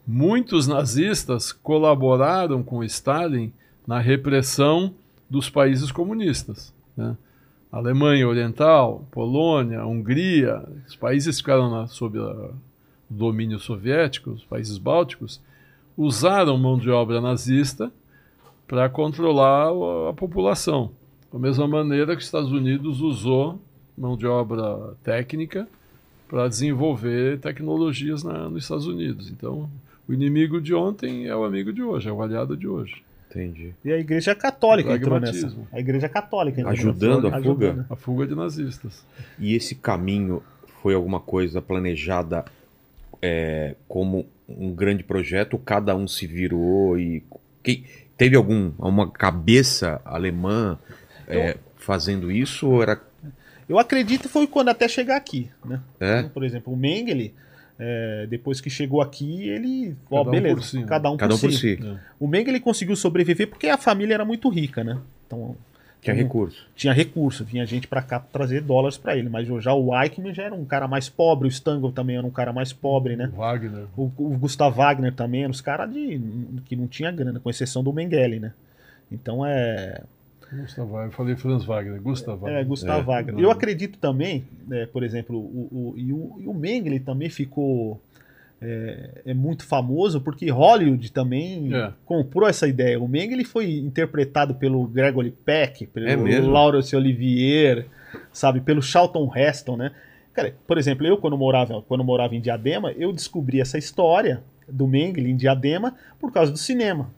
Muitos 0.07 0.66
nazistas 0.66 1.53
colaboraram 1.53 2.62
com 2.62 2.84
Stalin 2.84 3.53
na 3.86 3.99
repressão 3.99 4.95
dos 5.28 5.49
países 5.49 5.90
comunistas. 5.90 6.72
Né? 6.97 7.16
Alemanha 7.72 8.28
Oriental, 8.28 9.08
Polônia, 9.10 9.86
Hungria, 9.86 10.62
os 10.86 10.94
países 10.94 11.36
que 11.36 11.42
ficaram 11.42 11.70
na, 11.70 11.86
sob 11.86 12.18
o 12.18 12.50
domínio 13.08 13.58
soviético, 13.58 14.32
os 14.32 14.44
países 14.44 14.76
bálticos, 14.76 15.40
usaram 15.96 16.58
mão 16.58 16.76
de 16.76 16.90
obra 16.90 17.18
nazista 17.18 17.90
para 18.68 18.90
controlar 18.90 19.68
a, 19.68 20.10
a 20.10 20.12
população. 20.12 20.90
Da 21.32 21.38
mesma 21.38 21.66
maneira 21.66 22.14
que 22.14 22.20
os 22.20 22.26
Estados 22.26 22.52
Unidos 22.52 23.00
usou 23.00 23.58
mão 23.96 24.18
de 24.18 24.26
obra 24.26 24.94
técnica 25.02 25.66
para 26.28 26.48
desenvolver 26.48 27.40
tecnologias 27.40 28.22
na, 28.22 28.50
nos 28.50 28.64
Estados 28.64 28.86
Unidos. 28.86 29.30
Então, 29.30 29.70
o 30.06 30.12
inimigo 30.12 30.60
de 30.60 30.74
ontem 30.74 31.26
é 31.26 31.34
o 31.34 31.42
amigo 31.42 31.72
de 31.72 31.82
hoje, 31.82 32.06
é 32.06 32.12
o 32.12 32.20
aliado 32.20 32.54
de 32.54 32.68
hoje. 32.68 33.02
Entendi. 33.35 33.74
E 33.85 33.91
a 33.93 33.99
igreja 33.99 34.35
católica 34.35 34.95
entrou 34.95 35.18
nessa. 35.18 35.53
A 35.72 35.80
igreja 35.80 36.09
católica 36.09 36.61
entrou 36.61 36.72
Ajudando 36.72 37.22
nessa. 37.24 37.37
a 37.37 37.43
fuga? 37.43 37.66
Ajudando. 37.68 37.87
A 37.91 37.97
fuga 37.97 38.26
de 38.26 38.35
nazistas. 38.35 39.05
E 39.39 39.55
esse 39.55 39.74
caminho 39.74 40.43
foi 40.83 40.95
alguma 40.95 41.18
coisa 41.20 41.62
planejada 41.62 42.45
é, 43.22 43.74
como 43.89 44.26
um 44.49 44.72
grande 44.74 45.03
projeto? 45.03 45.57
Cada 45.59 45.95
um 45.97 46.07
se 46.07 46.26
virou 46.26 46.99
e 46.99 47.22
que- 47.62 47.85
teve 48.16 48.37
algum 48.37 48.72
uma 48.78 49.11
cabeça 49.11 50.01
alemã 50.05 50.78
é, 51.26 51.57
fazendo 51.76 52.30
isso 52.30 52.68
ou 52.68 52.83
era 52.83 53.01
Eu 53.68 53.78
acredito 53.78 54.22
que 54.22 54.28
foi 54.28 54.47
quando 54.47 54.68
até 54.68 54.87
chegar 54.89 55.16
aqui, 55.16 55.49
né? 55.64 55.80
é? 55.99 56.18
Então, 56.18 56.30
por 56.30 56.45
exemplo, 56.45 56.72
o 56.72 56.76
Mengele, 56.76 57.33
é, 57.78 58.26
depois 58.28 58.60
que 58.60 58.68
chegou 58.70 59.00
aqui, 59.00 59.48
ele. 59.48 59.96
Ó, 60.10 60.18
Cada 60.24 60.28
um 60.28 60.32
beleza, 60.32 60.54
por 60.56 60.64
si, 60.64 60.78
né? 60.78 60.86
cada 60.86 61.10
um 61.10 61.16
cada 61.16 61.34
um 61.34 61.38
por 61.38 61.48
por 61.50 61.52
si. 61.52 61.76
si? 61.76 61.96
O 62.20 62.26
Mengele 62.28 62.60
conseguiu 62.60 62.94
sobreviver 62.96 63.48
porque 63.48 63.66
a 63.68 63.78
família 63.78 64.14
era 64.14 64.24
muito 64.24 64.48
rica, 64.48 64.84
né? 64.84 64.98
Então 65.26 65.56
Tinha 66.00 66.14
recurso. 66.14 66.66
tinha 66.76 66.92
recurso, 66.92 67.44
vinha 67.44 67.64
gente 67.64 67.86
pra 67.88 68.02
cá 68.02 68.20
pra 68.20 68.28
trazer 68.32 68.60
dólares 68.60 68.98
pra 68.98 69.16
ele. 69.16 69.28
Mas 69.28 69.46
já 69.62 69.72
o 69.72 69.90
Eichmann 70.00 70.34
já 70.34 70.44
era 70.44 70.54
um 70.54 70.64
cara 70.64 70.86
mais 70.86 71.08
pobre, 71.08 71.46
o 71.48 71.50
Stangl 71.50 71.90
também 71.90 72.16
era 72.16 72.26
um 72.26 72.30
cara 72.30 72.52
mais 72.52 72.72
pobre, 72.72 73.16
né? 73.16 73.30
Wagner. 73.34 73.86
O, 73.96 74.10
o 74.18 74.36
Gustav 74.38 74.76
Wagner 74.76 75.12
também, 75.12 75.42
eram 75.42 75.50
os 75.52 75.60
caras 75.60 75.92
de 75.92 76.20
que 76.64 76.76
não 76.76 76.86
tinha 76.86 77.10
grana, 77.10 77.40
com 77.40 77.48
exceção 77.50 77.82
do 77.82 77.92
Mengele, 77.92 78.38
né? 78.40 78.52
Então 79.10 79.44
é. 79.46 80.02
Gustav 80.61 80.86
Wagner. 80.88 81.09
Eu 81.09 81.12
falei 81.12 81.36
Franz 81.36 81.64
Wagner. 81.64 82.00
Gustav 82.03 82.38
Wagner. 82.40 82.61
É, 82.61 82.64
Gustav 82.64 83.00
É. 83.00 83.03
Wagner. 83.03 83.38
Eu 83.42 83.50
acredito 83.50 83.98
também, 83.98 84.44
né, 84.66 84.86
por 84.86 85.03
exemplo, 85.03 85.38
o, 85.38 85.68
o, 85.70 85.94
e, 85.96 86.12
o, 86.12 86.36
e 86.40 86.46
o 86.46 86.55
Mengele 86.55 87.00
também 87.00 87.30
ficou 87.30 88.00
é, 88.61 89.22
é 89.26 89.34
muito 89.34 89.64
famoso 89.66 90.20
porque 90.20 90.48
Hollywood 90.50 91.11
também 91.11 91.74
É. 91.74 91.92
comprou 92.05 92.48
essa 92.48 92.68
ideia. 92.68 93.00
O 93.00 93.09
Mengele 93.09 93.44
foi 93.44 93.78
interpretado 93.78 94.55
pelo 94.55 94.86
Gregory 94.86 95.30
Peck, 95.30 95.86
pelo 95.88 96.07
É? 96.09 96.40
Laurence 96.40 96.94
Olivier, 96.94 97.86
sabe, 98.32 98.61
pelo 98.61 98.80
Charlton 98.82 99.30
Heston, 99.34 99.76
né? 99.76 99.90
Cara, 100.32 100.55
por 100.66 100.78
exemplo, 100.78 101.07
eu 101.07 101.16
quando 101.18 101.36
morava, 101.36 101.82
quando 101.82 102.05
morava 102.05 102.34
em 102.34 102.40
Diadema, 102.40 102.92
eu 102.92 103.12
descobri 103.12 103.61
essa 103.61 103.76
história 103.76 104.42
do 104.68 104.86
Mengele 104.86 105.30
em 105.30 105.36
Diadema 105.36 105.94
por 106.20 106.32
causa 106.32 106.50
do 106.53 106.57
cinema. 106.59 107.11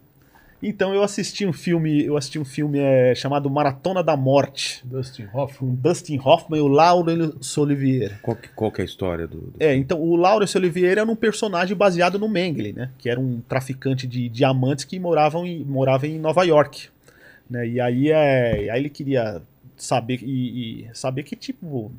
Então 0.67 0.95
eu 0.95 1.03
assisti 1.03 1.45
um 1.47 1.53
filme, 1.53 2.05
eu 2.05 2.17
assisti 2.17 2.39
um 2.39 2.45
filme 2.45 2.79
é, 2.79 3.15
chamado 3.15 3.51
Maratona 3.51 4.03
da 4.03 4.17
Morte, 4.17 4.81
Dustin 4.85 5.27
Hoffman. 5.33 5.75
Dustin 5.75 6.19
Hoffman 6.25 6.59
e 6.59 6.63
o 6.63 6.69
Laurence 6.69 7.61
Olivier. 7.61 8.19
Qual 8.23 8.35
que, 8.37 8.49
qual 8.49 8.73
que 8.73 8.81
é 8.81 8.83
a 8.83 8.87
história 8.87 9.27
do, 9.27 9.39
do- 9.39 9.55
É, 9.61 9.75
então 9.77 10.01
o 10.01 10.17
Laurence 10.17 10.57
Olivier 10.57 10.93
era 10.99 11.05
um 11.05 11.15
personagem 11.17 11.77
baseado 11.77 12.19
no 12.19 12.29
Mengele, 12.29 12.73
né? 12.73 12.91
Que 12.99 13.11
era 13.11 13.21
um 13.21 13.41
traficante 13.49 14.07
de 14.07 14.29
diamantes 14.29 14.85
que 14.85 14.99
moravam 14.99 15.47
em, 15.47 15.63
morava 15.65 16.07
em 16.07 16.19
Nova 16.19 16.43
York. 16.45 16.89
Né? 17.49 17.69
E 17.69 17.81
aí, 17.81 18.11
é, 18.11 18.71
aí 18.71 18.81
ele 18.81 18.89
queria 18.91 19.43
saber 19.77 20.21
e, 20.23 20.85
e 20.87 20.89
saber 20.95 21.25
que 21.25 21.37
tipo 21.37 21.93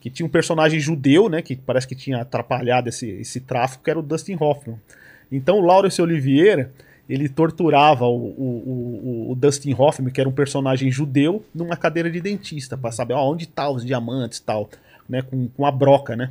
que 0.00 0.10
tinha 0.10 0.26
um 0.26 0.30
personagem 0.30 0.78
judeu, 0.78 1.28
né? 1.28 1.40
Que 1.40 1.56
parece 1.56 1.88
que 1.88 1.94
tinha 1.94 2.20
atrapalhado 2.20 2.88
esse, 2.90 3.08
esse 3.08 3.40
tráfico, 3.40 3.82
que 3.82 3.90
era 3.90 3.98
o 3.98 4.02
Dustin 4.02 4.36
Hoffman. 4.38 4.78
Então 5.32 5.58
o 5.58 5.62
Laurence 5.62 6.00
Olivier 6.00 6.70
ele 7.08 7.28
torturava 7.28 8.04
o, 8.06 8.16
o, 8.16 9.28
o, 9.28 9.32
o 9.32 9.34
Dustin 9.36 9.74
Hoffman, 9.78 10.12
que 10.12 10.20
era 10.20 10.28
um 10.28 10.32
personagem 10.32 10.90
judeu, 10.90 11.44
numa 11.54 11.76
cadeira 11.76 12.10
de 12.10 12.20
dentista, 12.20 12.76
para 12.76 12.90
saber 12.92 13.14
ó, 13.14 13.30
onde 13.30 13.46
tá 13.46 13.68
os 13.70 13.84
diamantes 13.84 14.38
e 14.38 14.42
tal, 14.42 14.68
né? 15.08 15.22
Com, 15.22 15.48
com 15.48 15.64
a 15.66 15.70
broca, 15.70 16.16
né? 16.16 16.30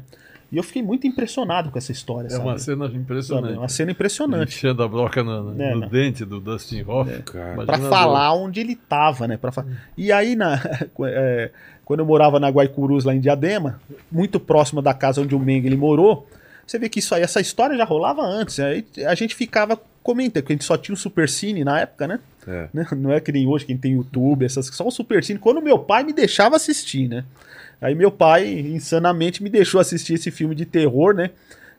E 0.51 0.57
eu 0.57 0.63
fiquei 0.63 0.83
muito 0.83 1.07
impressionado 1.07 1.71
com 1.71 1.77
essa 1.77 1.91
história, 1.91 2.27
É 2.27 2.31
sabe? 2.31 2.43
uma 2.43 2.57
cena 2.59 2.85
Sabe? 2.85 2.97
impressionante. 2.97 3.57
Uma 3.57 3.67
cena 3.67 3.91
impressionante. 3.91 4.55
Enchendo 4.55 4.83
a 4.83 4.87
broca 4.87 5.23
no, 5.23 5.51
no- 5.53 5.61
É, 5.61 5.73
no 5.73 5.79
né? 5.81 5.89
dente 5.91 6.23
do 6.23 6.39
Dustin 6.39 6.83
Hoffman. 6.83 7.21
Cara, 7.23 7.53
Imagina 7.53 7.65
Pra 7.65 7.87
a 7.87 7.89
falar 7.89 8.33
onde 8.35 8.59
ele 8.59 8.75
tava, 8.75 9.27
né? 9.27 9.37
Pra 9.37 9.51
fa... 9.51 9.65
E 9.97 10.11
aí, 10.11 10.35
na, 10.35 10.61
é, 11.07 11.51
quando 11.83 12.01
eu 12.01 12.05
morava 12.05 12.39
na 12.39 12.47
Guaicurus, 12.49 13.03
lá 13.03 13.13
em 13.15 13.19
Diadema, 13.19 13.81
muito 14.11 14.39
próximo 14.39 14.81
da 14.81 14.93
casa 14.93 15.19
onde 15.21 15.33
o 15.35 15.39
Mengele 15.39 15.75
morou, 15.75 16.27
você 16.65 16.77
vê 16.77 16.89
que 16.89 16.99
isso 16.99 17.13
aí, 17.15 17.23
essa 17.23 17.41
história 17.41 17.75
já 17.75 17.83
rolava 17.83 18.21
antes. 18.21 18.59
Aí 18.59 18.85
a 19.07 19.15
gente 19.15 19.35
ficava 19.35 19.79
comentando, 20.05 20.43
porque 20.43 20.53
a 20.53 20.55
gente 20.55 20.65
só 20.65 20.77
tinha 20.77 20.93
o 20.93 20.97
Super 20.97 21.27
Cine 21.27 21.63
na 21.63 21.79
época, 21.79 22.07
né? 22.07 22.19
é. 22.47 22.69
né? 22.71 22.85
Não 22.95 23.11
é 23.11 23.19
que 23.19 23.31
nem 23.31 23.47
hoje, 23.47 23.65
quem 23.65 23.75
tem 23.75 23.93
YouTube, 23.93 24.45
essas 24.45 24.67
só 24.67 24.87
o 24.87 24.91
Super 24.91 25.23
Cine. 25.23 25.39
Quando 25.39 25.61
meu 25.61 25.79
pai 25.79 26.03
me 26.03 26.13
deixava 26.13 26.55
assistir, 26.55 27.09
né? 27.09 27.25
Aí 27.81 27.95
meu 27.95 28.11
pai, 28.11 28.47
insanamente, 28.59 29.41
me 29.43 29.49
deixou 29.49 29.81
assistir 29.81 30.13
esse 30.13 30.29
filme 30.29 30.53
de 30.53 30.65
terror, 30.65 31.13
né? 31.15 31.31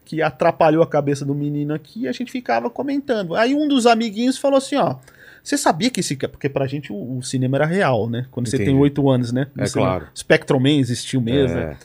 Que 0.05 0.21
atrapalhou 0.21 0.83
a 0.83 0.87
cabeça 0.87 1.25
do 1.25 1.35
menino 1.35 1.73
aqui 1.73 2.03
e 2.03 2.09
a 2.09 2.13
gente 2.13 2.31
ficava 2.33 2.69
comentando. 2.69 3.35
Aí 3.35 3.55
um 3.55 3.67
dos 3.69 3.87
amiguinhos 3.87 4.37
falou 4.37 4.59
assim, 4.59 4.77
ó. 4.77 4.97
Você 5.43 5.57
sabia 5.57 5.91
que 5.91 6.01
esse. 6.01 6.17
Porque 6.17 6.49
pra 6.49 6.67
gente 6.67 6.93
o, 6.93 7.19
o 7.19 7.23
cinema 7.23 7.57
era 7.59 7.67
real, 7.67 8.11
né? 8.11 8.27
Quando 8.33 8.49
você 8.49 8.57
Entendi. 8.57 8.73
tem 8.73 8.81
oito 8.81 9.09
anos, 9.09 9.31
né? 9.31 9.47
É 9.57 9.67
cinema- 9.67 9.99
claro. 9.99 10.09
Spectrum 10.17 10.59
Man 10.59 10.81
existiu 10.81 11.21
mesmo. 11.21 11.57
É. 11.57 11.67
né? 11.67 11.77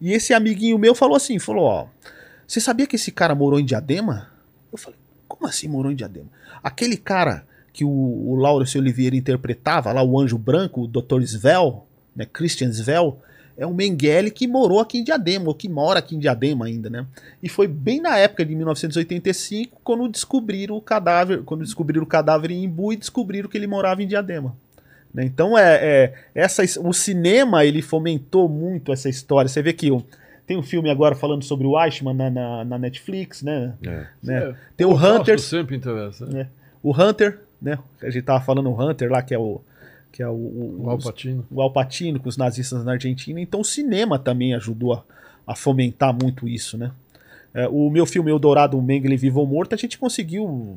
E 0.00 0.14
esse 0.14 0.32
amiguinho 0.32 0.78
meu 0.78 0.94
falou 0.94 1.16
assim: 1.16 1.38
falou, 1.38 1.64
ó. 1.64 1.86
Você 2.46 2.60
sabia 2.60 2.86
que 2.86 2.96
esse 2.96 3.12
cara 3.12 3.34
morou 3.34 3.60
em 3.60 3.64
Diadema? 3.64 4.29
Como 5.30 5.48
assim 5.48 5.68
morou 5.68 5.90
em 5.92 5.94
Diadema? 5.96 6.26
Aquele 6.62 6.96
cara 6.96 7.44
que 7.72 7.84
o, 7.84 7.88
o 7.88 8.34
Laurence 8.34 8.76
Oliveira 8.76 9.14
interpretava, 9.16 9.92
lá 9.92 10.02
o 10.02 10.18
Anjo 10.20 10.36
Branco, 10.36 10.82
o 10.82 10.86
Dr. 10.88 11.22
Svel, 11.22 11.86
né, 12.16 12.26
Christian 12.30 12.72
Svel, 12.72 13.18
é 13.56 13.66
um 13.66 13.72
Mengele 13.74 14.30
que 14.30 14.46
morou 14.48 14.80
aqui 14.80 14.98
em 14.98 15.04
Diadema, 15.04 15.46
ou 15.48 15.54
que 15.54 15.68
mora 15.68 15.98
aqui 16.00 16.16
em 16.16 16.18
Diadema 16.18 16.66
ainda, 16.66 16.88
né? 16.90 17.06
E 17.42 17.48
foi 17.48 17.68
bem 17.68 18.00
na 18.00 18.16
época 18.18 18.44
de 18.44 18.54
1985 18.54 19.80
quando 19.84 20.08
descobriram 20.08 20.76
o 20.76 20.80
cadáver, 20.80 21.42
quando 21.44 21.62
descobriram 21.62 22.02
o 22.02 22.06
cadáver 22.06 22.50
em 22.50 22.64
Imbu 22.64 22.92
e 22.92 22.96
descobriram 22.96 23.48
que 23.48 23.56
ele 23.58 23.66
morava 23.66 24.02
em 24.02 24.06
Diadema. 24.08 24.56
né? 25.12 25.24
Então 25.24 25.56
é, 25.58 25.74
é 25.84 26.14
essa, 26.34 26.62
o 26.80 26.92
cinema 26.92 27.64
ele 27.64 27.82
fomentou 27.82 28.48
muito 28.48 28.92
essa 28.92 29.08
história. 29.08 29.48
Você 29.48 29.62
vê 29.62 29.72
que 29.72 29.90
o- 29.90 30.02
tem 30.50 30.56
um 30.58 30.62
filme 30.64 30.90
agora 30.90 31.14
falando 31.14 31.44
sobre 31.44 31.64
o 31.64 31.80
Eichmann 31.80 32.12
na, 32.16 32.28
na, 32.28 32.64
na 32.64 32.76
Netflix, 32.76 33.40
né? 33.40 33.72
É. 33.86 34.06
né? 34.20 34.36
É, 34.50 34.54
Tem 34.76 34.84
o 34.84 34.90
Holocausto 34.90 35.20
Hunter, 35.20 35.38
sempre 35.38 35.76
interessa. 35.76 36.26
né? 36.26 36.48
O 36.82 36.90
Hunter, 36.92 37.38
né? 37.62 37.78
A 38.02 38.10
gente 38.10 38.24
tava 38.24 38.44
falando 38.44 38.68
o 38.68 38.74
Hunter 38.82 39.08
lá, 39.12 39.22
que 39.22 39.32
é 39.32 39.38
o. 39.38 39.60
Que 40.10 40.24
é 40.24 40.28
o, 40.28 40.32
o, 40.32 40.76
O 40.80 40.82
os- 40.96 41.06
Alpatino. 41.06 41.46
o 41.48 41.62
Alpatino 41.62 42.18
com 42.18 42.28
os 42.28 42.36
nazistas 42.36 42.84
na 42.84 42.94
Argentina. 42.94 43.40
Então 43.40 43.60
o 43.60 43.64
cinema 43.64 44.18
também 44.18 44.52
ajudou 44.54 44.92
a, 44.94 45.04
a 45.46 45.54
fomentar 45.54 46.12
muito 46.12 46.48
isso, 46.48 46.76
né? 46.76 46.90
É, 47.54 47.68
o 47.68 47.88
meu 47.88 48.04
filme 48.04 48.28
Eldorado, 48.28 48.76
o 48.76 48.82
Mengele 48.82 49.16
Vivo 49.16 49.38
ou 49.38 49.46
Morto, 49.46 49.72
a 49.72 49.78
gente 49.78 49.98
conseguiu 49.98 50.76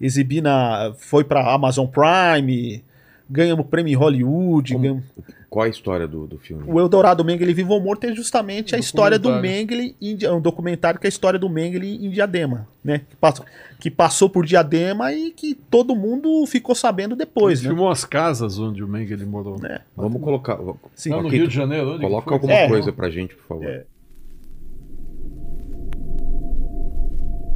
exibir 0.00 0.42
na. 0.42 0.92
Foi 0.98 1.22
pra 1.22 1.54
Amazon 1.54 1.86
Prime, 1.86 2.82
ganhamos 3.30 3.66
prêmio 3.66 3.92
em 3.92 3.94
Hollywood. 3.96 4.72
Como- 4.72 4.82
ganhamos- 4.82 5.04
Qual 5.48 5.64
é 5.64 5.68
a 5.68 5.70
história 5.70 6.06
do, 6.06 6.28
do 6.28 6.38
filme? 6.38 6.62
O 6.66 6.78
Eldorado 6.78 7.24
Mengele 7.24 7.52
Vivo 7.52 7.72
ou 7.74 7.80
Morto 7.80 8.04
é 8.04 8.14
justamente 8.14 8.74
a 8.76 8.78
história 8.78 9.18
do. 9.18 9.32
Mengele, 9.40 9.96
em 10.00 10.16
é 10.22 10.30
um 10.30 10.40
documentário 10.40 11.00
que 11.00 11.06
é 11.06 11.08
a 11.08 11.10
história 11.10 11.38
do 11.40 11.48
Mengele 11.48 12.06
em 12.06 12.08
Diadema, 12.10 12.68
né? 12.84 13.00
Que 13.10 13.16
passou, 13.16 13.44
que 13.80 13.90
passou 13.90 14.30
por 14.30 14.46
Diadema 14.46 15.12
e 15.12 15.32
que 15.32 15.54
todo 15.54 15.96
mundo 15.96 16.46
ficou 16.46 16.72
sabendo 16.74 17.16
depois, 17.16 17.58
Ele 17.58 17.68
né? 17.68 17.74
filmou 17.74 17.90
as 17.90 18.04
casas 18.04 18.60
onde 18.60 18.84
o 18.84 18.86
Mengele 18.86 19.24
morou. 19.26 19.56
É, 19.66 19.80
Vamos 19.96 20.22
colocar. 20.22 20.56
sim. 20.94 21.10
Lá 21.10 21.20
no 21.20 21.28
Rio 21.28 21.48
de 21.48 21.54
Janeiro. 21.54 21.98
Coloca 21.98 22.32
alguma 22.32 22.52
É. 22.52 22.68
coisa 22.68 22.92
pra 22.92 23.10
gente, 23.10 23.34
por 23.34 23.44
favor. 23.46 23.66
É. 23.66 23.84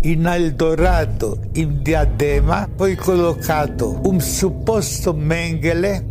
In 0.05 0.27
Eldorado, 0.27 1.39
in 1.55 1.83
Diadema, 1.83 2.69
foi 2.77 2.95
colocado 2.95 3.99
um 4.07 4.21
suposto 4.21 5.15
Mengele 5.15 6.05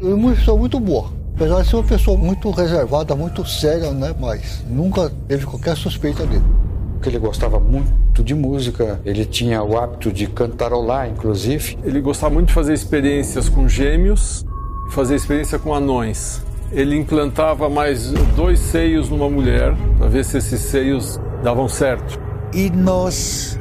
Ele 0.00 0.12
é 0.12 0.14
uma 0.14 0.32
pessoa 0.36 0.56
muito 0.56 0.78
boa. 0.78 1.10
Apesar 1.34 1.62
de 1.62 1.68
ser 1.68 1.74
uma 1.74 1.82
pessoa 1.82 2.16
muito 2.16 2.48
reservada, 2.52 3.16
muito 3.16 3.44
séria, 3.44 3.90
né? 3.90 4.14
Mas 4.20 4.64
nunca 4.70 5.10
teve 5.26 5.46
qualquer 5.46 5.76
suspeita 5.76 6.24
dele. 6.24 6.44
porque 6.92 7.08
ele 7.08 7.18
gostava 7.18 7.58
muito 7.58 8.22
de 8.22 8.36
música, 8.36 9.00
ele 9.04 9.24
tinha 9.24 9.64
o 9.64 9.76
hábito 9.76 10.12
de 10.12 10.28
cantarolar, 10.28 11.08
inclusive. 11.08 11.76
Ele 11.82 12.00
gostava 12.00 12.32
muito 12.32 12.48
de 12.48 12.54
fazer 12.54 12.72
experiências 12.72 13.48
com 13.48 13.66
gêmeos 13.66 14.46
e 14.88 14.92
fazer 14.92 15.16
experiência 15.16 15.58
com 15.58 15.74
anões. 15.74 16.40
Ele 16.70 16.96
implantava 16.96 17.68
mais 17.68 18.12
dois 18.36 18.60
seios 18.60 19.08
numa 19.08 19.28
mulher 19.28 19.74
para 19.98 20.06
ver 20.06 20.24
se 20.24 20.38
esses 20.38 20.60
seios 20.60 21.18
davam 21.42 21.68
certo. 21.68 22.29
E 22.52 22.70
nós 22.70 23.58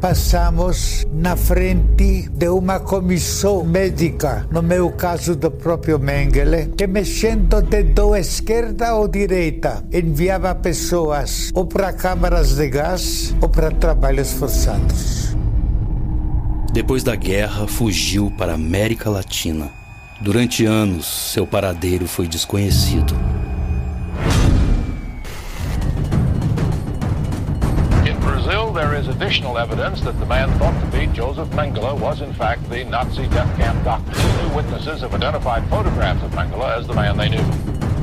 passamos 0.00 1.04
na 1.12 1.36
frente 1.36 2.28
de 2.30 2.48
uma 2.48 2.78
comissão 2.78 3.64
médica, 3.64 4.46
no 4.50 4.62
meu 4.62 4.90
caso 4.92 5.34
do 5.34 5.50
próprio 5.50 5.98
Mengele, 5.98 6.72
que 6.76 6.86
mexendo 6.86 7.54
o 7.54 7.62
dedo 7.62 8.14
esquerda 8.14 8.94
ou 8.94 9.08
direita, 9.08 9.84
enviava 9.92 10.54
pessoas 10.54 11.50
ou 11.54 11.66
para 11.66 11.92
câmaras 11.92 12.54
de 12.54 12.68
gás 12.68 13.34
ou 13.40 13.48
para 13.48 13.70
trabalhos 13.70 14.32
forçados. 14.32 15.36
Depois 16.72 17.02
da 17.02 17.16
guerra, 17.16 17.66
fugiu 17.66 18.32
para 18.38 18.52
a 18.52 18.54
América 18.54 19.10
Latina. 19.10 19.70
Durante 20.20 20.64
anos, 20.64 21.32
seu 21.32 21.46
paradeiro 21.46 22.06
foi 22.06 22.28
desconhecido. 22.28 23.14
There 28.78 28.94
is 28.94 29.08
additional 29.08 29.58
evidence 29.58 30.00
that 30.02 30.16
the 30.20 30.26
man 30.26 30.48
thought 30.56 30.78
to 30.80 30.86
be 30.96 31.08
Joseph 31.08 31.48
Mengele 31.50 31.98
was, 31.98 32.20
in 32.20 32.32
fact, 32.32 32.62
the 32.70 32.84
Nazi 32.84 33.26
death 33.26 33.52
camp 33.56 33.82
doctor. 33.82 34.12
Two 34.12 34.54
witnesses 34.54 35.00
have 35.00 35.12
identified 35.12 35.68
photographs 35.68 36.22
of 36.22 36.30
Mengele 36.30 36.78
as 36.78 36.86
the 36.86 36.94
man 36.94 37.16
they 37.16 37.28
knew. 37.28 37.42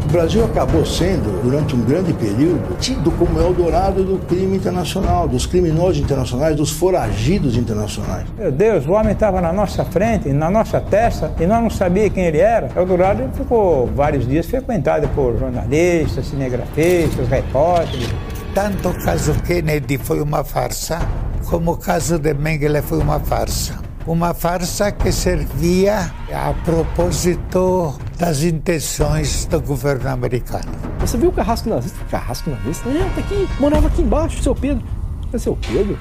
O 0.04 0.08
Brasil 0.12 0.44
acabou 0.44 0.86
sendo, 0.86 1.42
durante 1.42 1.74
um 1.76 1.82
grande 1.82 2.12
período, 2.12 2.78
tido 2.78 3.10
como 3.12 3.40
Eldorado 3.40 4.04
do 4.04 4.18
crime 4.28 4.58
internacional, 4.58 5.30
dos 5.30 5.46
criminosos 5.46 5.98
internacionais, 5.98 6.58
dos 6.58 6.72
foragidos 6.72 7.56
internacionais. 7.56 8.26
Meu 8.38 8.52
Deus, 8.52 8.86
o 8.86 8.92
homem 8.92 9.14
estava 9.14 9.40
na 9.40 9.54
nossa 9.54 9.86
frente, 9.86 10.28
na 10.34 10.52
nossa 10.52 10.82
testa, 10.82 11.32
e 11.40 11.48
nós 11.48 11.64
não 11.64 11.70
sabíamos 11.70 12.14
quem 12.14 12.26
ele 12.26 12.40
era. 12.40 12.70
Eldorado 12.76 13.30
ficou 13.34 13.88
vários 13.88 14.28
dias 14.28 14.46
frequentado 14.46 15.08
por 15.16 15.40
jornalistas, 15.40 16.26
cinegrafistas, 16.28 17.30
repórteres. 17.30 18.10
Tanto 18.56 18.88
o 18.88 19.04
caso 19.04 19.34
Kennedy 19.42 19.98
foi 19.98 20.22
uma 20.22 20.42
farsa, 20.42 21.00
como 21.46 21.74
o 21.74 21.78
caso 21.78 22.18
de 22.18 22.34
Mengele 22.34 22.82
foi 22.82 23.00
uma 23.00 23.20
farsa. 23.20 23.78
Uma 24.08 24.34
farsa 24.34 24.94
que 24.94 25.12
servia 25.12 26.10
a 26.34 26.54
propósito 26.64 28.00
das 28.18 28.44
intenções 28.44 29.46
do 29.46 29.60
governo 29.60 30.08
americano. 30.08 30.72
Você 31.02 31.18
viu 31.18 31.32
o 31.32 31.34
carrasco 31.34 31.68
nazista? 31.68 32.00
Carrasco 32.10 32.50
nazista? 32.50 32.88
É, 32.88 33.10
tá 33.14 33.20
aqui, 33.20 33.46
morava 33.60 33.88
aqui 33.88 34.02
embaixo, 34.02 34.42
seu 34.42 34.56
Pedro. 34.56 34.88
É 35.34 35.38
seu 35.38 35.58
Pedro? 35.58 36.00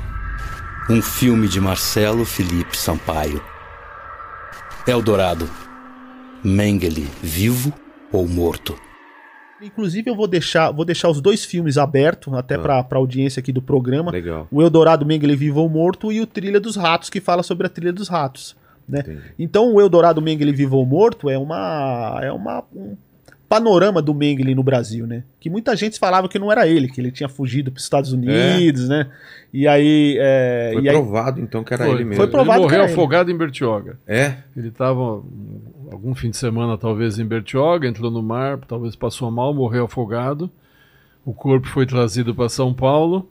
Um 0.88 1.02
filme 1.02 1.48
de 1.48 1.60
Marcelo 1.60 2.24
Felipe 2.24 2.78
Sampaio. 2.78 3.42
Eldorado. 4.86 5.50
Mengele, 6.44 7.10
vivo 7.20 7.72
ou 8.12 8.28
morto? 8.28 8.83
Inclusive, 9.62 10.10
eu 10.10 10.14
vou 10.16 10.26
deixar, 10.26 10.70
vou 10.70 10.84
deixar 10.84 11.08
os 11.08 11.20
dois 11.20 11.44
filmes 11.44 11.78
abertos, 11.78 12.32
até 12.34 12.56
Ah. 12.56 12.58
pra 12.58 12.84
para 12.84 12.98
audiência 12.98 13.40
aqui 13.40 13.52
do 13.52 13.62
programa. 13.62 14.10
Legal. 14.10 14.46
O 14.50 14.60
Eldorado 14.62 15.06
Mengele 15.06 15.36
Vivo 15.36 15.60
ou 15.60 15.68
Morto 15.68 16.10
e 16.12 16.20
o 16.20 16.26
Trilha 16.26 16.60
dos 16.60 16.76
Ratos, 16.76 17.08
que 17.08 17.20
fala 17.20 17.42
sobre 17.42 17.66
a 17.66 17.70
Trilha 17.70 17.92
dos 17.92 18.08
Ratos. 18.08 18.56
Né? 18.86 19.02
Então, 19.38 19.72
o 19.72 19.80
Eldorado 19.80 20.20
Mengele 20.20 20.52
Vivo 20.52 20.76
ou 20.76 20.84
Morto 20.84 21.30
é 21.30 21.38
uma 21.38 22.20
é 22.22 22.30
uma 22.30 22.62
um 22.74 22.96
panorama 23.48 24.02
do 24.02 24.12
Mengele 24.12 24.54
no 24.54 24.62
Brasil, 24.64 25.06
né? 25.06 25.22
Que 25.38 25.48
muita 25.48 25.76
gente 25.76 25.98
falava 25.98 26.28
que 26.28 26.38
não 26.38 26.50
era 26.50 26.66
ele, 26.66 26.88
que 26.88 27.00
ele 27.00 27.12
tinha 27.12 27.28
fugido 27.28 27.70
para 27.70 27.78
os 27.78 27.84
Estados 27.84 28.12
Unidos, 28.12 28.88
né? 28.88 29.06
E 29.52 29.68
aí 29.68 30.16
é, 30.20 30.70
Foi 30.74 30.82
e 30.82 30.88
aí- 30.88 30.94
provado, 30.94 31.40
então, 31.40 31.62
que 31.62 31.72
era 31.72 31.84
Foi, 31.84 31.94
ele 31.94 32.04
mesmo. 32.04 32.16
Foi 32.16 32.26
provado 32.26 32.58
ele 32.58 32.66
que 32.66 32.72
morreu 32.72 32.82
era 32.82 32.84
ele. 32.90 32.92
afogado 32.92 33.30
em 33.30 33.36
Bertioga. 33.36 33.98
É? 34.06 34.34
Ele 34.56 34.68
estava 34.68 35.22
algum 35.90 36.14
fim 36.14 36.30
de 36.30 36.36
semana, 36.36 36.76
talvez, 36.78 37.18
em 37.18 37.24
Bertioga, 37.24 37.86
entrou 37.88 38.10
no 38.10 38.22
mar, 38.22 38.58
talvez 38.66 38.94
passou 38.96 39.30
mal, 39.30 39.52
morreu 39.54 39.84
afogado. 39.84 40.50
O 41.24 41.32
corpo 41.32 41.66
foi 41.68 41.86
trazido 41.86 42.34
para 42.34 42.48
São 42.48 42.72
Paulo. 42.74 43.28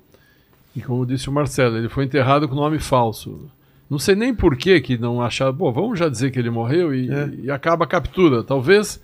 E 0.75 0.81
como 0.81 1.05
disse 1.05 1.29
o 1.29 1.31
Marcelo, 1.31 1.77
ele 1.77 1.89
foi 1.89 2.05
enterrado 2.05 2.47
com 2.49 2.55
nome 2.55 2.79
falso. 2.79 3.49
Não 3.89 3.99
sei 3.99 4.15
nem 4.15 4.33
por 4.33 4.57
que 4.57 4.81
que 4.81 4.97
não 4.97 5.21
acharam. 5.21 5.55
Pô, 5.55 5.71
vamos 5.71 5.99
já 5.99 6.09
dizer 6.09 6.31
que 6.31 6.39
ele 6.39 6.49
morreu 6.49 6.95
e, 6.95 7.09
É. 7.11 7.29
e 7.43 7.51
acaba 7.51 7.85
a 7.85 7.87
captura. 7.87 8.43
Talvez 8.43 8.99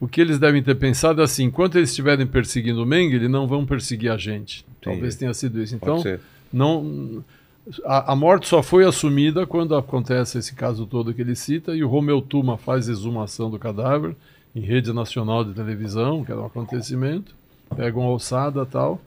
o 0.00 0.08
que 0.08 0.20
eles 0.20 0.40
devem 0.40 0.60
ter 0.62 0.74
pensado 0.74 1.20
é 1.20 1.24
assim: 1.24 1.44
enquanto 1.44 1.76
eles 1.76 1.90
estiverem 1.90 2.26
perseguindo 2.26 2.82
o 2.82 2.86
Mengele, 2.86 3.28
não 3.28 3.46
vão 3.46 3.64
perseguir 3.64 4.10
a 4.10 4.16
gente. 4.16 4.66
Talvez 4.82 5.14
tenha 5.14 5.32
sido 5.32 5.62
isso. 5.62 5.76
Então, 5.76 5.98
não 6.52 7.24
a, 7.84 8.12
a 8.12 8.16
morte 8.16 8.46
só 8.46 8.62
foi 8.62 8.84
assumida 8.84 9.46
quando 9.46 9.74
acontece 9.74 10.38
esse 10.38 10.54
caso 10.54 10.86
todo 10.86 11.14
que 11.14 11.22
ele 11.22 11.34
cita 11.34 11.74
e 11.74 11.82
o 11.82 11.88
Romeu 11.88 12.20
Tuma 12.20 12.58
faz 12.58 12.88
exumação 12.88 13.50
do 13.50 13.58
cadáver 13.58 14.14
em 14.54 14.60
rede 14.60 14.92
nacional 14.92 15.44
de 15.44 15.52
televisão, 15.52 16.24
que 16.24 16.30
era 16.30 16.40
um 16.40 16.46
acontecimento, 16.46 17.34
pegam 17.74 18.02
a 18.02 18.06
alçada 18.06 18.62
e 18.62 18.66
tal 18.66 19.00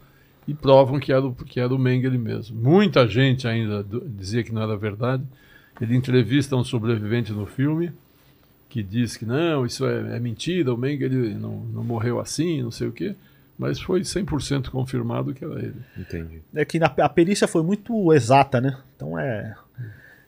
e 0.47 0.53
provam 0.53 0.99
que 0.99 1.11
era, 1.11 1.25
o, 1.25 1.33
que 1.33 1.59
era 1.59 1.73
o 1.73 1.77
Mengele 1.77 2.17
mesmo. 2.17 2.57
Muita 2.59 3.07
gente 3.07 3.47
ainda 3.47 3.85
dizia 4.17 4.43
que 4.43 4.53
não 4.53 4.61
era 4.61 4.77
verdade. 4.77 5.23
Ele 5.79 5.95
entrevista 5.95 6.55
um 6.55 6.63
sobrevivente 6.63 7.33
no 7.33 7.45
filme 7.45 7.91
que 8.69 8.81
diz 8.81 9.15
que 9.17 9.25
não, 9.25 9.65
isso 9.65 9.85
é, 9.85 10.15
é 10.15 10.19
mentira, 10.19 10.73
o 10.73 10.77
Mengele 10.77 11.33
não, 11.35 11.59
não 11.73 11.83
morreu 11.83 12.19
assim, 12.19 12.61
não 12.63 12.71
sei 12.71 12.87
o 12.87 12.91
quê. 12.91 13.15
Mas 13.57 13.79
foi 13.81 14.01
100% 14.01 14.69
confirmado 14.69 15.33
que 15.33 15.43
era 15.43 15.55
ele. 15.59 15.75
Entendi. 15.97 16.41
é 16.53 16.63
que 16.63 16.77
na- 16.79 16.93
a 16.99 17.09
perícia 17.09 17.47
foi 17.47 17.63
muito 17.63 18.13
exata, 18.13 18.61
né? 18.61 18.77
Então 18.95 19.17
é. 19.17 19.55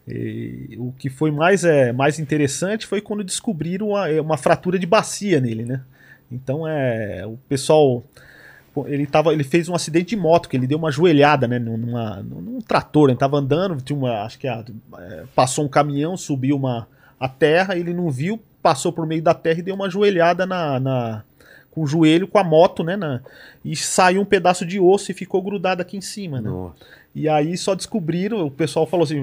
e 0.07 0.75
o 0.80 0.91
que 0.97 1.09
foi 1.09 1.30
mais, 1.30 1.63
é, 1.63 1.91
mais 1.93 2.17
interessante 2.19 2.88
foi 2.88 2.99
quando 3.01 3.23
descobriram 3.23 3.89
uma, 3.89 4.09
é, 4.09 4.19
uma 4.19 4.38
fratura 4.38 4.80
de 4.80 4.88
bacia 4.88 5.39
nele, 5.39 5.65
né? 5.65 5.82
Então 6.32 6.67
é. 6.67 7.23
O 7.25 7.38
pessoal. 7.47 8.03
Ele, 8.86 9.05
tava, 9.05 9.34
ele 9.34 9.43
fez 9.43 9.67
um 9.67 9.75
acidente 9.75 10.09
de 10.11 10.15
moto, 10.15 10.47
que 10.47 10.55
ele 10.55 10.65
deu 10.67 10.77
uma 10.77 10.91
joelhada, 10.91 11.47
né? 11.47 11.59
Numa, 11.59 12.21
num 12.23 12.59
trator, 12.61 13.09
ele 13.09 13.17
tava 13.17 13.38
andando, 13.38 13.82
tinha 13.82 13.97
uma. 13.97 14.21
Acho 14.23 14.39
que 14.39 14.47
a- 14.47 14.63
é, 14.99 15.23
passou 15.36 15.65
um 15.65 15.67
caminhão, 15.67 16.15
subiu 16.15 16.55
uma, 16.55 16.88
a 17.19 17.27
terra, 17.27 17.75
ele 17.77 17.93
não 17.93 18.09
viu, 18.09 18.39
passou 18.61 18.93
por 18.93 19.05
meio 19.05 19.21
da 19.21 19.34
terra 19.34 19.59
e 19.59 19.63
deu 19.63 19.75
uma 19.75 19.89
joelhada 19.89 20.45
na, 20.45 20.80
na- 20.80 21.23
com 21.80 21.84
o 21.84 21.88
joelho, 21.88 22.27
com 22.27 22.38
a 22.38 22.43
moto, 22.43 22.84
né? 22.84 22.97
na- 22.97 23.21
e 23.63 23.73
saiu 23.75 24.21
um 24.21 24.25
pedaço 24.25 24.65
de 24.65 24.80
osso 24.80 25.11
e 25.11 25.13
ficou 25.13 25.41
grudado 25.41 25.82
aqui 25.82 25.95
em 25.95 26.01
cima, 26.01 26.41
né? 26.41 26.49
Nossa. 26.49 26.75
E 27.15 27.27
aí 27.30 27.57
só 27.57 27.73
descobriram, 27.73 28.45
o 28.45 28.51
pessoal 28.51 28.86
falou 28.86 29.03
assim, 29.03 29.21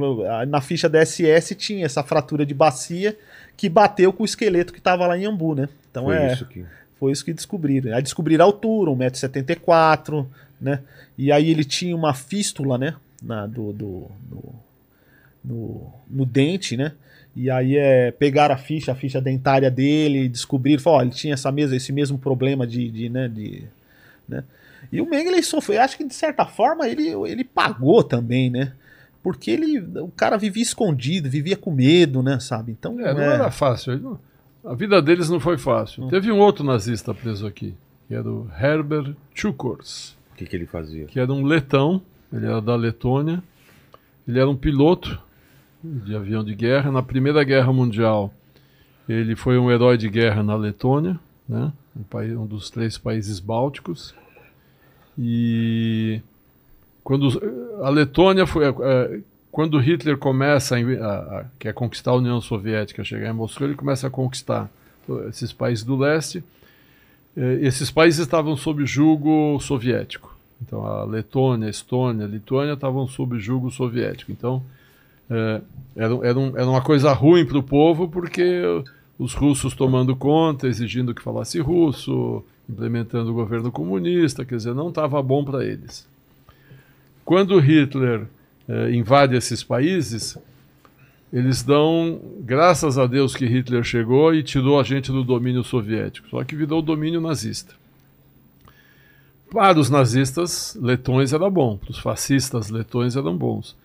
na 0.48 0.60
ficha 0.60 0.88
da 0.88 0.98
SS 1.04 1.54
tinha 1.54 1.84
essa 1.86 2.02
fratura 2.02 2.44
de 2.46 2.52
bacia 2.54 3.16
que 3.56 3.68
bateu 3.68 4.12
com 4.12 4.22
o 4.22 4.26
esqueleto 4.26 4.72
que 4.72 4.80
tava 4.80 5.06
lá 5.06 5.16
em 5.16 5.24
Ambu, 5.26 5.54
né? 5.54 5.68
Então 5.90 6.04
Foi 6.04 6.16
é, 6.16 6.32
isso 6.32 6.46
que. 6.46 6.64
foi 6.98 7.12
isso 7.12 7.24
que 7.24 7.32
descobriram. 7.32 7.94
Aí 7.94 8.02
descobriram 8.02 8.44
a 8.44 8.48
altura, 8.48 8.90
1,74m, 8.90 10.26
né? 10.60 10.80
E 11.16 11.30
aí 11.32 11.50
ele 11.50 11.64
tinha 11.64 11.94
uma 11.94 12.12
fístula, 12.14 12.76
né? 12.78 12.94
Na, 13.22 13.46
do, 13.46 13.72
do, 13.72 14.06
do- 14.28 14.54
no, 15.46 15.92
no 16.10 16.26
dente, 16.26 16.76
né? 16.76 16.92
E 17.34 17.50
aí 17.50 17.76
é, 17.76 18.10
pegaram 18.10 18.54
a 18.54 18.58
ficha, 18.58 18.92
a 18.92 18.94
ficha 18.94 19.20
dentária 19.20 19.70
dele, 19.70 20.28
descobriram, 20.28 20.82
falaram, 20.82 21.04
ó, 21.04 21.06
ele 21.06 21.14
tinha 21.14 21.34
essa 21.34 21.52
mesma, 21.52 21.76
esse 21.76 21.92
mesmo 21.92 22.18
problema 22.18 22.66
de, 22.66 22.90
de, 22.90 23.08
né, 23.10 23.28
de, 23.28 23.64
né? 24.28 24.42
E 24.90 25.00
o 25.00 25.08
Mengele 25.08 25.42
sofreu, 25.42 25.80
acho 25.82 25.96
que 25.96 26.04
de 26.04 26.14
certa 26.14 26.46
forma 26.46 26.88
ele, 26.88 27.08
ele 27.28 27.44
pagou 27.44 28.02
também, 28.02 28.48
né? 28.50 28.72
Porque 29.22 29.50
ele, 29.50 29.80
o 30.00 30.08
cara 30.08 30.36
vivia 30.36 30.62
escondido, 30.62 31.28
vivia 31.28 31.56
com 31.56 31.70
medo, 31.72 32.22
né, 32.22 32.38
sabe? 32.40 32.72
Então, 32.72 32.98
É, 33.00 33.12
não 33.12 33.20
é, 33.20 33.34
era 33.34 33.50
fácil. 33.50 34.18
A 34.64 34.74
vida 34.74 35.00
deles 35.02 35.28
não 35.28 35.38
foi 35.40 35.58
fácil. 35.58 36.08
Teve 36.08 36.32
um 36.32 36.38
outro 36.38 36.64
nazista 36.64 37.12
preso 37.12 37.46
aqui, 37.46 37.74
que 38.08 38.14
era 38.14 38.28
o 38.28 38.48
Herbert 38.58 39.14
Chukors, 39.34 40.16
O 40.32 40.36
que, 40.36 40.46
que 40.46 40.56
ele 40.56 40.66
fazia? 40.66 41.06
que 41.06 41.20
era 41.20 41.32
um 41.32 41.44
letão, 41.44 42.00
ele 42.32 42.46
era 42.46 42.60
da 42.62 42.76
Letônia. 42.76 43.42
Ele 44.26 44.38
era 44.40 44.48
um 44.48 44.56
piloto 44.56 45.20
de 45.82 46.14
avião 46.16 46.42
de 46.44 46.54
guerra. 46.54 46.90
Na 46.90 47.02
Primeira 47.02 47.42
Guerra 47.44 47.72
Mundial, 47.72 48.32
ele 49.08 49.36
foi 49.36 49.58
um 49.58 49.70
herói 49.70 49.96
de 49.96 50.08
guerra 50.08 50.42
na 50.42 50.56
Letônia, 50.56 51.18
né? 51.48 51.72
um, 51.96 52.02
país, 52.02 52.32
um 52.36 52.46
dos 52.46 52.70
três 52.70 52.98
países 52.98 53.38
bálticos. 53.40 54.14
E 55.18 56.20
quando 57.02 57.28
a 57.82 57.88
Letônia 57.88 58.46
foi 58.46 58.64
eh, 58.66 59.20
quando 59.50 59.78
Hitler 59.78 60.18
começa 60.18 60.76
a, 60.76 60.78
a, 60.80 61.16
a- 61.40 61.44
quer 61.58 61.72
conquistar 61.72 62.10
a 62.10 62.16
União 62.16 62.40
Soviética, 62.40 63.02
chegar 63.04 63.30
em 63.30 63.32
Moscou, 63.32 63.66
ele 63.66 63.76
começa 63.76 64.06
a 64.06 64.10
conquistar 64.10 64.68
esses 65.28 65.52
países 65.52 65.84
do 65.84 65.96
leste. 65.96 66.44
Eh, 67.36 67.60
esses 67.62 67.90
países 67.90 68.20
estavam 68.20 68.56
sob 68.56 68.84
jugo 68.84 69.58
soviético. 69.60 70.36
Então 70.60 70.84
a 70.86 71.04
Letônia, 71.04 71.66
a 71.68 71.70
Estônia, 71.70 72.24
a 72.26 72.28
Lituânia 72.28 72.72
estavam 72.74 73.06
sob 73.06 73.38
jugo 73.38 73.70
soviético. 73.70 74.32
Então 74.32 74.62
eh, 75.30 75.60
era, 75.96 76.14
era, 76.26 76.38
um- 76.38 76.56
era 76.56 76.66
uma 76.68 76.82
coisa 76.82 77.12
ruim 77.12 77.44
para 77.46 77.58
o 77.58 77.62
povo 77.62 78.08
porque 78.08 78.62
os 79.18 79.32
russos 79.34 79.74
tomando 79.74 80.14
conta, 80.14 80.66
exigindo 80.68 81.14
que 81.14 81.22
falasse 81.22 81.58
russo, 81.60 82.44
implementando 82.68 83.30
o 83.30 83.34
governo 83.34 83.72
comunista, 83.72 84.44
quer 84.44 84.56
dizer, 84.56 84.74
não 84.74 84.88
estava 84.90 85.22
bom 85.22 85.44
para 85.44 85.64
eles. 85.64 86.06
Quando 87.24 87.58
Hitler 87.58 88.26
eh, 88.68 88.90
invade 88.92 89.34
esses 89.36 89.62
países, 89.62 90.36
eles 91.32 91.62
dão, 91.62 92.20
graças 92.40 92.98
a 92.98 93.06
Deus 93.06 93.34
que 93.34 93.46
Hitler 93.46 93.82
chegou 93.82 94.34
e 94.34 94.42
tirou 94.42 94.78
a 94.78 94.84
gente 94.84 95.10
do 95.10 95.24
domínio 95.24 95.64
soviético, 95.64 96.28
só 96.28 96.44
que 96.44 96.54
virou 96.54 96.80
domínio 96.80 97.20
nazista. 97.20 97.74
Para 99.50 99.78
os 99.78 99.88
nazistas, 99.90 100.76
letões 100.80 101.32
era 101.32 101.48
bom, 101.48 101.76
para 101.76 101.90
os 101.90 101.98
fascistas, 101.98 102.68
letões 102.68 103.16
eram 103.16 103.36
bons. 103.36 103.76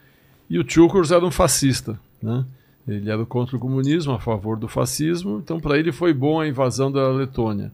E 0.51 0.59
o 0.59 0.69
Chukurs 0.69 1.11
era 1.11 1.25
um 1.25 1.31
fascista, 1.31 1.97
né? 2.21 2.43
Ele 2.85 3.09
era 3.09 3.25
contra 3.25 3.55
o 3.55 3.59
comunismo, 3.59 4.11
a 4.11 4.19
favor 4.19 4.57
do 4.57 4.67
fascismo, 4.67 5.39
então 5.41 5.61
para 5.61 5.79
ele 5.79 5.93
foi 5.93 6.13
bom 6.13 6.41
a 6.41 6.47
invasão 6.47 6.91
da 6.91 7.09
Letônia. 7.09 7.71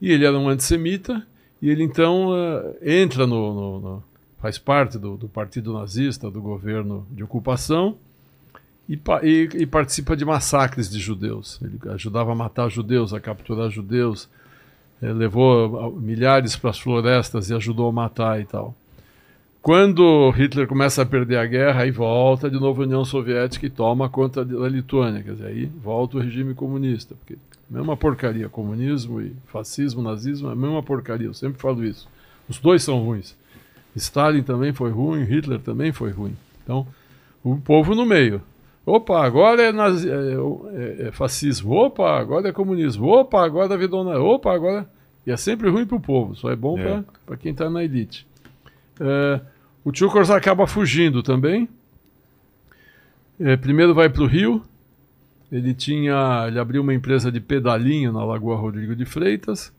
E 0.00 0.10
ele 0.10 0.24
era 0.24 0.38
um 0.38 0.48
antissemita, 0.48 1.22
e 1.60 1.68
ele 1.68 1.82
então 1.84 2.30
uh, 2.30 2.74
entra 2.80 3.26
no, 3.26 3.52
no, 3.52 3.80
no, 3.80 4.04
faz 4.40 4.56
parte 4.56 4.96
do, 4.96 5.18
do, 5.18 5.28
partido 5.28 5.74
nazista, 5.74 6.30
do 6.30 6.40
governo 6.40 7.06
de 7.10 7.22
ocupação, 7.22 7.98
e, 8.88 8.98
e, 9.22 9.48
e, 9.56 9.66
participa 9.66 10.16
de 10.16 10.24
massacres 10.24 10.88
de 10.88 10.98
judeus. 10.98 11.60
Ele 11.62 11.78
ajudava 11.90 12.32
a 12.32 12.34
matar 12.34 12.70
judeus, 12.70 13.12
a 13.12 13.20
capturar 13.20 13.68
judeus, 13.68 14.26
eh, 15.02 15.12
levou 15.12 15.92
milhares 16.00 16.56
para 16.56 16.70
as 16.70 16.78
florestas 16.78 17.50
e 17.50 17.54
ajudou 17.54 17.90
a 17.90 17.92
matar 17.92 18.40
e 18.40 18.46
tal. 18.46 18.74
Quando 19.62 20.30
Hitler 20.30 20.66
começa 20.66 21.02
a 21.02 21.06
perder 21.06 21.36
a 21.36 21.44
guerra, 21.44 21.82
aí 21.82 21.90
volta 21.90 22.50
de 22.50 22.58
novo 22.58 22.80
a 22.80 22.86
União 22.86 23.04
Soviética 23.04 23.66
e 23.66 23.70
toma 23.70 24.08
conta 24.08 24.42
da 24.42 24.68
Lituânia. 24.68 25.22
Quer 25.22 25.32
dizer, 25.32 25.46
aí 25.46 25.66
volta 25.66 26.16
o 26.16 26.20
regime 26.20 26.54
comunista. 26.54 27.14
Porque 27.14 27.36
mesma 27.68 27.94
porcaria, 27.96 28.48
comunismo 28.48 29.20
e 29.20 29.34
fascismo, 29.46 30.02
nazismo, 30.02 30.48
é 30.48 30.52
a 30.52 30.56
mesma 30.56 30.82
porcaria. 30.82 31.26
Eu 31.26 31.34
sempre 31.34 31.60
falo 31.60 31.84
isso. 31.84 32.08
Os 32.48 32.58
dois 32.58 32.82
são 32.82 33.04
ruins. 33.04 33.36
Stalin 33.94 34.42
também 34.42 34.72
foi 34.72 34.90
ruim, 34.90 35.24
Hitler 35.24 35.60
também 35.60 35.92
foi 35.92 36.10
ruim. 36.10 36.34
Então, 36.64 36.86
o 37.44 37.56
povo 37.56 37.94
no 37.94 38.06
meio. 38.06 38.40
Opa, 38.86 39.24
agora 39.24 39.62
é, 39.62 39.72
nazi, 39.72 40.08
é, 40.08 40.14
é, 40.14 41.08
é 41.08 41.12
fascismo. 41.12 41.72
Opa, 41.72 42.18
agora 42.18 42.48
é 42.48 42.52
comunismo. 42.52 43.06
Opa, 43.08 43.44
agora 43.44 43.74
é 43.74 43.76
vidona. 43.76 44.18
Opa, 44.18 44.54
agora. 44.54 44.88
E 45.26 45.30
é 45.30 45.36
sempre 45.36 45.68
ruim 45.68 45.84
para 45.84 45.98
o 45.98 46.00
povo, 46.00 46.34
só 46.34 46.50
é 46.50 46.56
bom 46.56 46.78
é. 46.78 47.04
para 47.26 47.36
quem 47.36 47.52
está 47.52 47.68
na 47.68 47.84
elite. 47.84 48.26
É, 49.00 49.40
o 49.82 49.94
Chukors 49.94 50.30
acaba 50.30 50.66
fugindo 50.66 51.22
também. 51.22 51.68
É, 53.40 53.56
primeiro 53.56 53.94
vai 53.94 54.10
para 54.10 54.22
o 54.22 54.26
Rio. 54.26 54.62
Ele 55.50 55.74
tinha, 55.74 56.44
ele 56.46 56.58
abriu 56.60 56.82
uma 56.82 56.94
empresa 56.94 57.32
de 57.32 57.40
pedalinho 57.40 58.12
na 58.12 58.22
Lagoa 58.24 58.56
Rodrigo 58.56 58.94
de 58.94 59.06
Freitas. 59.06 59.72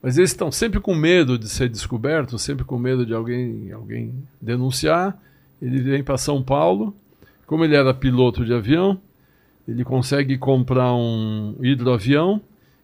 Mas 0.00 0.16
eles 0.16 0.30
estão 0.30 0.52
sempre 0.52 0.78
com 0.78 0.94
medo 0.94 1.36
de 1.36 1.48
ser 1.48 1.68
descobertos, 1.68 2.40
sempre 2.40 2.64
com 2.64 2.78
medo 2.78 3.04
de 3.04 3.12
alguém, 3.12 3.72
alguém 3.72 4.14
denunciar. 4.40 5.20
Ele 5.60 5.80
vem 5.80 6.04
para 6.04 6.16
São 6.16 6.40
Paulo. 6.40 6.94
Como 7.46 7.64
ele 7.64 7.74
era 7.74 7.92
piloto 7.92 8.44
de 8.44 8.54
avião, 8.54 9.00
ele 9.66 9.82
consegue 9.82 10.38
comprar 10.38 10.94
um 10.94 11.56
hidroavião 11.60 12.40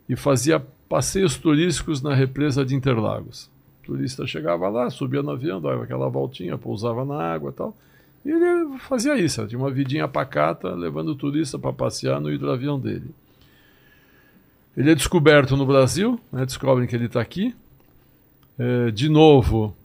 e 0.09 0.17
fazia 0.17 0.61
passeios 0.89 1.37
turísticos 1.37 2.03
na 2.03 2.15
represa 2.15 2.65
de 2.65 2.75
Interlagos. 2.75 3.51
Turista 3.85 4.27
chegava 4.27 4.69
lá, 4.69 4.91
subia 4.91 5.23
no 5.23 5.31
avião, 5.31 5.61
dava 5.61 5.85
aquela 5.85 6.09
voltinha, 6.09 6.59
pousava 6.59 7.05
na 7.05 7.23
água 7.23 7.51
e 7.51 7.53
tal. 7.53 7.77
E 8.25 8.31
ele 8.31 8.79
fazia 8.79 9.17
isso, 9.17 9.47
tinha 9.47 9.59
uma 9.59 9.71
vidinha 9.71 10.09
pacata, 10.09 10.75
levando 10.75 11.09
o 11.09 11.15
turista 11.15 11.59
para 11.59 11.73
passear 11.73 12.21
no 12.21 12.33
hidroavião 12.33 12.81
dele. 12.81 13.11
Ele 14.77 14.91
é 14.91 14.95
descoberto 14.95 15.57
no 15.57 15.67
Brasil, 15.67 16.19
né, 16.33 16.45
descobrem 16.45 16.89
que 16.89 16.97
ele 16.97 17.07
está 17.07 17.21
aqui. 17.21 17.55
É, 18.59 18.91
de 18.91 19.09
novo, 19.09 19.77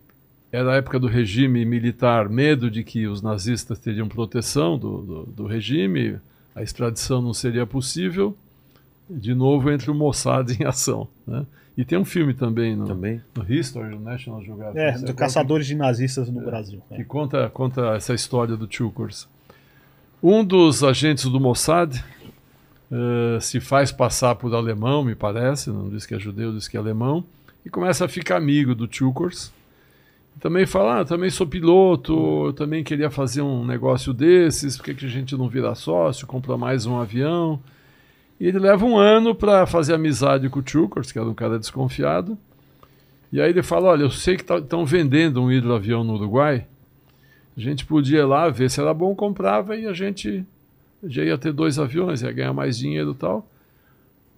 era 0.52 0.74
a 0.74 0.76
época 0.78 1.00
do 1.00 1.08
regime 1.08 1.64
militar, 1.66 2.28
medo 2.28 2.72
de 2.72 2.84
que 2.84 3.08
os 3.08 3.22
nazistas 3.22 3.78
teriam 3.78 4.08
proteção 4.08 4.78
do, 4.78 5.02
do, 5.02 5.24
do 5.26 5.46
regime, 5.46 6.18
a 6.56 6.64
extradição 6.64 7.22
não 7.22 7.34
seria 7.34 7.68
possível. 7.68 8.36
De 9.10 9.34
novo, 9.34 9.72
entre 9.72 9.92
o 9.92 9.96
Mossad 9.96 10.52
em 10.60 10.66
ação. 10.66 11.08
Né? 11.26 11.46
E 11.80 11.86
tem 11.86 11.98
um 11.98 12.04
filme 12.04 12.34
também 12.34 12.76
no, 12.76 12.86
também? 12.86 13.22
no 13.34 13.50
History, 13.50 13.96
no 13.96 14.02
National 14.02 14.44
Geographic. 14.44 14.78
É, 14.78 14.98
do 14.98 15.14
Caçadores 15.14 15.66
de 15.66 15.76
Nazistas 15.76 16.30
no 16.30 16.42
é, 16.42 16.44
Brasil. 16.44 16.82
Que 16.94 17.06
conta, 17.06 17.50
conta 17.54 17.96
essa 17.96 18.14
história 18.14 18.58
do 18.58 18.68
Chukurs. 18.70 19.30
Um 20.22 20.44
dos 20.44 20.84
agentes 20.84 21.24
do 21.24 21.40
Mossad 21.40 21.96
uh, 22.92 23.40
se 23.40 23.62
faz 23.62 23.94
passar 23.94 24.36
por 24.36 24.54
alemão, 24.54 25.06
me 25.06 25.16
parece, 25.16 25.70
não 25.70 25.88
diz 25.88 26.06
que 26.06 26.14
é 26.14 26.20
judeu, 26.20 26.52
diz 26.52 26.68
que 26.68 26.76
é 26.76 26.80
alemão, 26.82 27.24
e 27.66 27.70
começa 27.70 28.04
a 28.04 28.10
ficar 28.10 28.36
amigo 28.36 28.76
do 28.76 28.86
Chukurs. 28.94 29.54
Também 30.38 30.66
fala, 30.66 31.00
ah, 31.00 31.06
também 31.06 31.30
sou 31.30 31.48
piloto, 31.48 32.48
eu 32.48 32.52
também 32.52 32.84
queria 32.84 33.10
fazer 33.10 33.42
um 33.42 33.64
negócio 33.64 34.12
desses, 34.12 34.76
por 34.76 34.84
que, 34.84 34.96
que 34.96 35.06
a 35.06 35.10
gente 35.10 35.34
não 35.38 35.48
vira 35.48 35.74
sócio, 35.76 36.28
compra 36.28 36.58
mais 36.58 36.86
um 36.86 37.00
avião? 37.00 37.58
E 38.40 38.48
ele 38.48 38.58
leva 38.58 38.86
um 38.86 38.98
ano 38.98 39.36
para 39.36 39.66
fazer 39.66 39.94
amizade 39.94 40.50
com 40.50 40.60
o 40.60 40.64
Chukors, 40.66 41.12
que 41.12 41.20
era 41.20 41.28
um 41.28 41.34
cara 41.34 41.60
desconfiado. 41.60 42.38
E 43.32 43.42
aí 43.42 43.50
ele 43.50 43.62
fala: 43.62 43.90
Olha, 43.90 44.04
eu 44.04 44.12
sei 44.12 44.38
que 44.38 44.42
estão 44.42 44.62
tá, 44.62 44.84
vendendo 44.84 45.42
um 45.42 45.52
hidroavião 45.52 46.04
no 46.04 46.14
Uruguai. 46.14 46.66
A 47.56 47.60
gente 47.60 47.86
podia 47.86 48.20
ir 48.20 48.26
lá 48.26 48.50
ver 48.50 48.70
se 48.70 48.80
era 48.80 48.94
bom, 48.94 49.14
comprava 49.14 49.76
e 49.76 49.86
a 49.86 49.94
gente 49.94 50.46
já 51.04 51.24
ia 51.24 51.38
ter 51.38 51.52
dois 51.52 51.78
aviões, 51.78 52.22
ia 52.22 52.32
ganhar 52.32 52.54
mais 52.54 52.78
dinheiro 52.78 53.12
e 53.12 53.16
tal. 53.16 53.46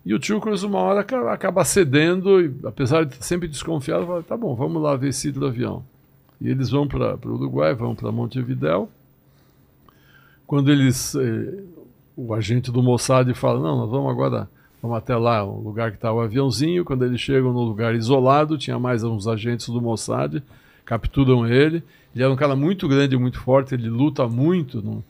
E 0.04 0.16
o 0.16 0.22
Chukros, 0.22 0.64
uma 0.64 0.80
hora, 0.80 1.06
acaba 1.32 1.64
cedendo, 1.64 2.42
e, 2.42 2.52
apesar 2.66 3.06
de 3.06 3.24
sempre 3.24 3.48
desconfiado, 3.48 4.08
fala: 4.08 4.24
Tá 4.24 4.36
bom, 4.36 4.56
vamos 4.56 4.82
lá 4.82 4.96
ver 4.96 5.10
esse 5.10 5.30
hidroavião. 5.30 5.86
E 6.40 6.50
eles 6.50 6.72
vão 6.72 6.88
para 6.88 7.16
o 7.24 7.34
Uruguai, 7.34 7.76
vão 7.76 7.94
para 7.94 8.12
Montevidéu. 8.12 8.90
Quando 10.48 10.72
eles. 10.72 11.14
Eh, 11.14 11.64
o 12.16 12.34
agente 12.34 12.72
do 12.72 12.84
Mossad 12.84 13.34
fala: 13.34 13.60
Não, 13.60 13.78
nós 13.78 13.90
vamos 13.90 14.12
agora, 14.12 14.50
vamos 14.82 14.98
até 14.98 15.16
lá, 15.16 15.44
o 15.44 15.62
lugar 15.62 15.92
que 15.92 15.98
está 15.98 16.12
o 16.12 16.20
aviãozinho. 16.20 16.86
Quando 16.86 17.06
eles 17.06 17.20
chegam 17.20 17.54
no 17.54 17.64
lugar 17.64 17.96
isolado, 17.96 18.58
tinha 18.58 18.80
mais 18.80 19.04
uns 19.04 19.28
agentes 19.28 19.68
do 19.68 19.82
Mossad, 19.82 20.42
capturam 20.86 21.48
ele. 21.48 21.84
Ele 22.14 22.24
era 22.24 22.32
um 22.32 22.36
cara 22.36 22.56
muito 22.56 22.88
grande, 22.88 23.18
muito 23.18 23.40
forte, 23.40 23.74
ele 23.74 23.90
luta 23.90 24.28
muito, 24.28 24.82
não, 24.82 25.04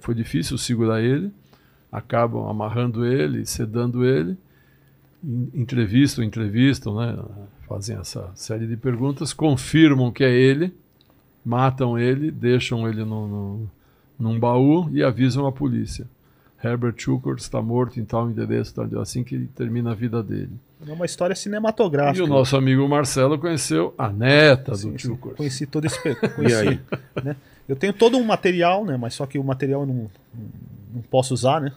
foi 0.00 0.14
difícil 0.14 0.58
segurar 0.58 1.00
ele. 1.00 1.30
Acabam 1.90 2.46
amarrando 2.48 3.04
ele, 3.04 3.44
sedando 3.44 4.04
ele. 4.04 4.36
Entrevistam, 5.54 6.24
entrevistam, 6.24 6.96
né? 6.96 7.16
fazem 7.68 7.96
essa 7.96 8.30
série 8.34 8.66
de 8.66 8.76
perguntas, 8.76 9.32
confirmam 9.32 10.10
que 10.10 10.24
é 10.24 10.30
ele, 10.30 10.74
matam 11.44 11.98
ele, 11.98 12.30
deixam 12.30 12.88
ele 12.88 13.04
no, 13.04 13.28
no, 13.28 13.70
num 14.18 14.38
baú 14.38 14.90
e 14.92 15.02
avisam 15.02 15.46
a 15.46 15.52
polícia. 15.52 16.06
Herbert 16.62 16.94
Chukor 16.96 17.36
está 17.36 17.60
morto 17.60 17.98
em 17.98 18.04
tal 18.04 18.30
endereço, 18.30 18.74
tal, 18.74 19.00
assim 19.00 19.24
que 19.24 19.46
termina 19.54 19.92
a 19.92 19.94
vida 19.94 20.22
dele. 20.22 20.52
É 20.86 20.92
uma 20.92 21.06
história 21.06 21.34
cinematográfica. 21.34 22.18
E 22.18 22.22
o 22.22 22.26
nosso 22.26 22.56
amigo 22.56 22.86
Marcelo 22.88 23.38
conheceu 23.38 23.94
a 23.96 24.08
neta 24.08 24.74
sim, 24.74 24.92
do 24.92 24.98
Chukor. 24.98 25.34
Conheci 25.34 25.66
todo 25.66 25.84
esse 25.86 25.98
conheci, 26.34 26.68
aí? 26.68 26.80
Né? 27.22 27.36
Eu 27.68 27.76
tenho 27.76 27.92
todo 27.92 28.16
um 28.16 28.24
material, 28.24 28.84
né? 28.84 28.96
Mas 28.96 29.14
só 29.14 29.26
que 29.26 29.38
o 29.38 29.44
material 29.44 29.82
eu 29.82 29.86
não, 29.86 30.10
não 30.94 31.02
posso 31.02 31.34
usar, 31.34 31.60
né? 31.60 31.72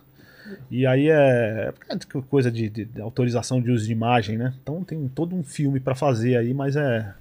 E 0.69 0.85
aí 0.85 1.09
é, 1.09 1.73
é 1.89 2.21
coisa 2.29 2.51
de, 2.51 2.69
de, 2.69 2.85
de, 2.85 3.01
autorização 3.01 3.61
de 3.61 3.71
uso 3.71 3.85
de 3.85 3.91
imagem, 3.91 4.37
né? 4.37 4.53
Então 4.61 4.83
tem 4.83 5.07
todo 5.07 5.35
um 5.35 5.43
filme 5.43 5.79
para 5.79 5.95
fazer 5.95 6.37
aí, 6.37 6.53
mas 6.53 6.75
é. 6.75 7.13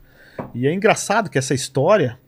E 0.55 0.67
é 0.67 0.73
engraçado 0.73 1.31
que 1.31 1.39
essa 1.39 1.55
história 1.55 2.19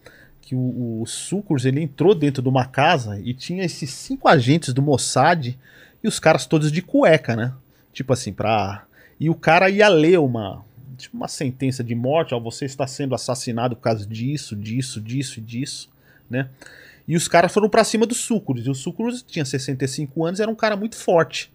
que 0.47 0.55
o, 0.55 1.02
o 1.02 1.06
Sucurs 1.06 1.64
ele 1.64 1.82
entrou 1.82 2.14
dentro 2.14 2.40
de 2.40 2.48
uma 2.48 2.64
casa 2.64 3.20
e 3.20 3.35
tinha 3.35 3.64
esses 3.64 3.90
cinco 3.90 4.28
agentes 4.28 4.73
do 4.73 4.81
Mossad 4.81 5.59
e 6.02 6.06
os 6.06 6.20
caras 6.20 6.47
todos 6.47 6.70
de 6.70 6.81
cueca, 6.81 7.35
né? 7.35 7.52
Tipo 7.93 8.12
assim, 8.12 8.32
pra. 8.32 8.85
E 9.18 9.28
o 9.28 9.35
cara 9.35 9.68
ia 9.68 9.89
ler 9.89 10.20
uma, 10.20 10.64
tipo 10.97 11.16
uma 11.16 11.27
sentença 11.27 11.82
de 11.82 11.97
morte, 11.97 12.32
ó, 12.32 12.39
você 12.39 12.64
está 12.64 12.86
sendo 12.86 13.12
assassinado 13.12 13.74
por 13.74 13.82
causa 13.82 14.06
disso, 14.06 14.55
disso, 14.55 15.01
disso 15.01 15.40
e 15.40 15.43
disso, 15.43 15.90
né? 16.31 16.48
E 17.09 17.16
os 17.16 17.27
caras 17.27 17.52
foram 17.52 17.68
para 17.68 17.82
cima 17.82 18.06
do 18.06 18.14
Sucurs. 18.14 18.66
E 18.66 18.70
o 18.70 18.74
Sucurs 18.74 19.23
tinha 19.23 19.44
65 19.44 20.24
anos, 20.24 20.39
era 20.39 20.51
um 20.51 20.55
cara 20.55 20.77
muito 20.77 20.94
forte. 20.94 21.52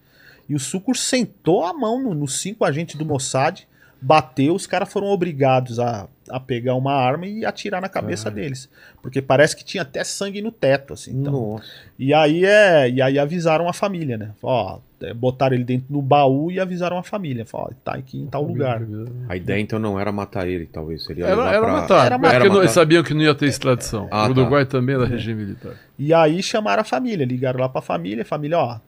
E 0.50 0.54
o 0.54 0.60
Sucurs 0.60 1.00
sentou 1.00 1.64
a 1.64 1.74
mão 1.74 2.04
nos 2.04 2.18
no 2.18 2.28
cinco 2.28 2.66
agentes 2.66 2.96
do 2.96 3.06
Mossad, 3.06 3.66
bateu, 4.02 4.56
os 4.56 4.66
caras 4.66 4.92
foram 4.92 5.08
obrigados 5.08 5.80
a 5.80 6.08
a 6.32 6.40
pegar 6.40 6.76
uma 6.76 6.94
arma 6.94 7.28
e 7.28 7.46
atirar 7.46 7.82
na 7.82 7.90
cabeça 7.90 8.30
ah. 8.30 8.32
deles. 8.32 8.70
Porque 9.02 9.22
parece 9.22 9.56
que 9.56 9.66
tinha 9.66 9.84
até 9.84 10.04
sangue 10.04 10.42
no 10.42 10.52
teto, 10.52 10.94
assim. 10.94 11.12
Então, 11.12 11.54
Nossa. 11.54 11.66
E 12.00 12.14
aí 12.14 12.46
é. 12.46 12.90
E 12.90 13.02
aí 13.02 13.20
avisaram 13.20 13.68
a 13.68 13.74
família, 13.74 14.18
né? 14.18 14.32
Ó, 14.42 14.80
é, 15.02 15.14
botaram 15.14 15.56
ele 15.56 15.64
dentro 15.64 15.88
do 15.90 16.02
baú 16.02 16.52
e 16.52 16.60
avisaram 16.60 16.98
a 16.98 17.04
família. 17.04 17.46
Falaram, 17.46 17.76
tá 17.84 17.94
aqui 17.94 18.18
em 18.18 18.28
tal 18.28 18.44
lugar. 18.44 18.82
A 19.28 19.36
ideia 19.36 19.60
então 19.60 19.78
não 19.80 20.00
era 20.00 20.12
matar 20.12 20.48
ele, 20.48 20.66
talvez. 20.66 21.04
Seria 21.04 21.26
era, 21.26 21.50
era 21.50 21.62
pra... 21.62 21.72
matar. 21.72 22.06
Era 22.06 22.18
matar. 22.18 22.42
Porque 22.42 22.58
eles 22.58 22.72
sabiam 22.72 23.04
que 23.04 23.14
não 23.14 23.22
ia 23.22 23.36
ter 23.36 23.48
extradição. 23.48 24.08
Ah, 24.10 24.28
o 24.28 24.32
Uruguai 24.32 24.66
tá. 24.66 24.72
também 24.72 24.96
era 24.96 25.06
é. 25.06 25.08
regime 25.08 25.44
militar. 25.44 25.74
E 26.00 26.14
aí 26.14 26.42
chamaram 26.42 26.82
a 26.82 26.86
família, 26.86 27.26
ligaram 27.26 27.60
lá 27.60 27.70
pra 27.70 27.82
família, 27.82 28.24
família, 28.24 28.58
ó, 28.58 28.80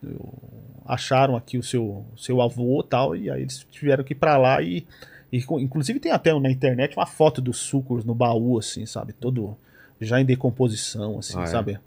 acharam 0.86 1.36
aqui 1.36 1.58
o 1.58 1.64
seu, 1.64 2.06
seu 2.18 2.42
avô 2.42 2.82
e 2.82 2.88
tal, 2.88 3.16
e 3.16 3.30
aí 3.30 3.42
eles 3.42 3.66
tiveram 3.72 4.04
que 4.04 4.14
ir 4.14 4.18
pra 4.18 4.38
lá 4.38 4.62
e 4.62 4.86
e, 5.34 5.44
inclusive 5.60 6.00
tem 6.00 6.12
até 6.12 6.32
na 6.40 6.52
internet 6.52 6.96
uma 6.96 7.08
foto 7.08 7.42
dos 7.42 7.58
sucos 7.58 8.06
no 8.06 8.14
baú, 8.14 8.60
assim, 8.60 8.86
sabe? 8.86 9.14
Todo 9.14 9.58
já 10.00 10.22
em 10.22 10.26
decomposição, 10.26 11.18
assim, 11.18 11.40
ah, 11.40 11.44
é? 11.44 11.48
sabe? 11.48 11.80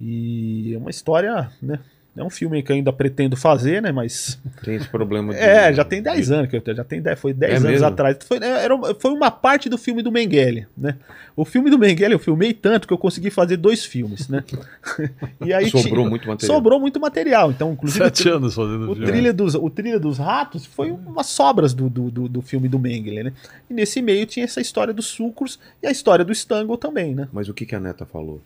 E 0.00 0.74
é 0.74 0.78
uma 0.78 0.90
história, 0.90 1.48
né? 1.62 1.78
É 2.14 2.22
um 2.22 2.28
filme 2.28 2.62
que 2.62 2.70
eu 2.70 2.76
ainda 2.76 2.92
pretendo 2.92 3.36
fazer, 3.36 3.80
né? 3.80 3.90
Mas. 3.90 4.38
Tem 4.62 4.74
esse 4.74 4.86
problema. 4.88 5.32
De... 5.32 5.38
É, 5.40 5.72
já 5.72 5.82
tem 5.82 6.02
10 6.02 6.30
anos, 6.30 6.50
que 6.50 6.56
eu 6.56 6.74
já 6.76 6.84
tem 6.84 7.00
10, 7.00 7.18
foi 7.18 7.32
10 7.32 7.52
É 7.52 7.56
anos 7.56 7.70
mesmo? 7.70 7.86
atrás. 7.86 8.18
Foi, 8.26 8.36
é, 8.36 8.64
era, 8.64 8.74
uma- 8.74 8.94
foi 8.94 9.10
uma 9.12 9.30
parte 9.30 9.68
do 9.70 9.78
filme 9.78 10.02
do 10.02 10.12
Mengele, 10.12 10.66
né? 10.76 10.96
O 11.34 11.44
filme 11.46 11.70
do 11.70 11.78
Mengele 11.78 12.12
eu 12.12 12.18
filmei 12.18 12.52
tanto 12.52 12.86
que 12.86 12.92
eu 12.92 12.98
consegui 12.98 13.30
fazer 13.30 13.56
dois 13.56 13.84
filmes, 13.86 14.28
né? 14.28 14.44
e 15.40 15.54
aí 15.54 15.70
Sobrou 15.70 16.06
muito 16.08 16.28
material. 16.28 16.54
Sobrou 16.56 16.78
muito 16.78 17.00
material. 17.00 17.50
Então, 17.50 17.72
inclusive. 17.72 18.04
Sete 18.04 18.28
anos 18.28 18.54
fazendo 18.54 18.90
o 18.90 18.94
filme. 18.94 19.10
trilha, 19.10 19.32
dos, 19.32 19.54
o 19.54 19.70
Trilha 19.70 19.98
dos 19.98 20.18
Ratos 20.18 20.66
foi 20.66 20.90
umas 20.90 21.26
sobras 21.28 21.72
do, 21.72 21.88
do, 21.88 22.10
do, 22.10 22.28
do 22.28 22.42
filme 22.42 22.68
do 22.68 22.78
Mengele, 22.78 23.22
né? 23.24 23.32
E 23.70 23.72
nesse 23.72 24.02
meio 24.02 24.26
tinha 24.26 24.44
essa 24.44 24.60
história 24.60 24.92
dos 24.92 25.06
sucros 25.06 25.58
e 25.82 25.86
a 25.86 25.90
história 25.90 26.24
do 26.26 26.32
Stangle 26.32 26.76
também, 26.76 27.14
né? 27.14 27.26
Mas 27.32 27.48
o 27.48 27.54
que, 27.54 27.64
que 27.64 27.74
a 27.74 27.80
neta 27.80 28.04
falou? 28.04 28.42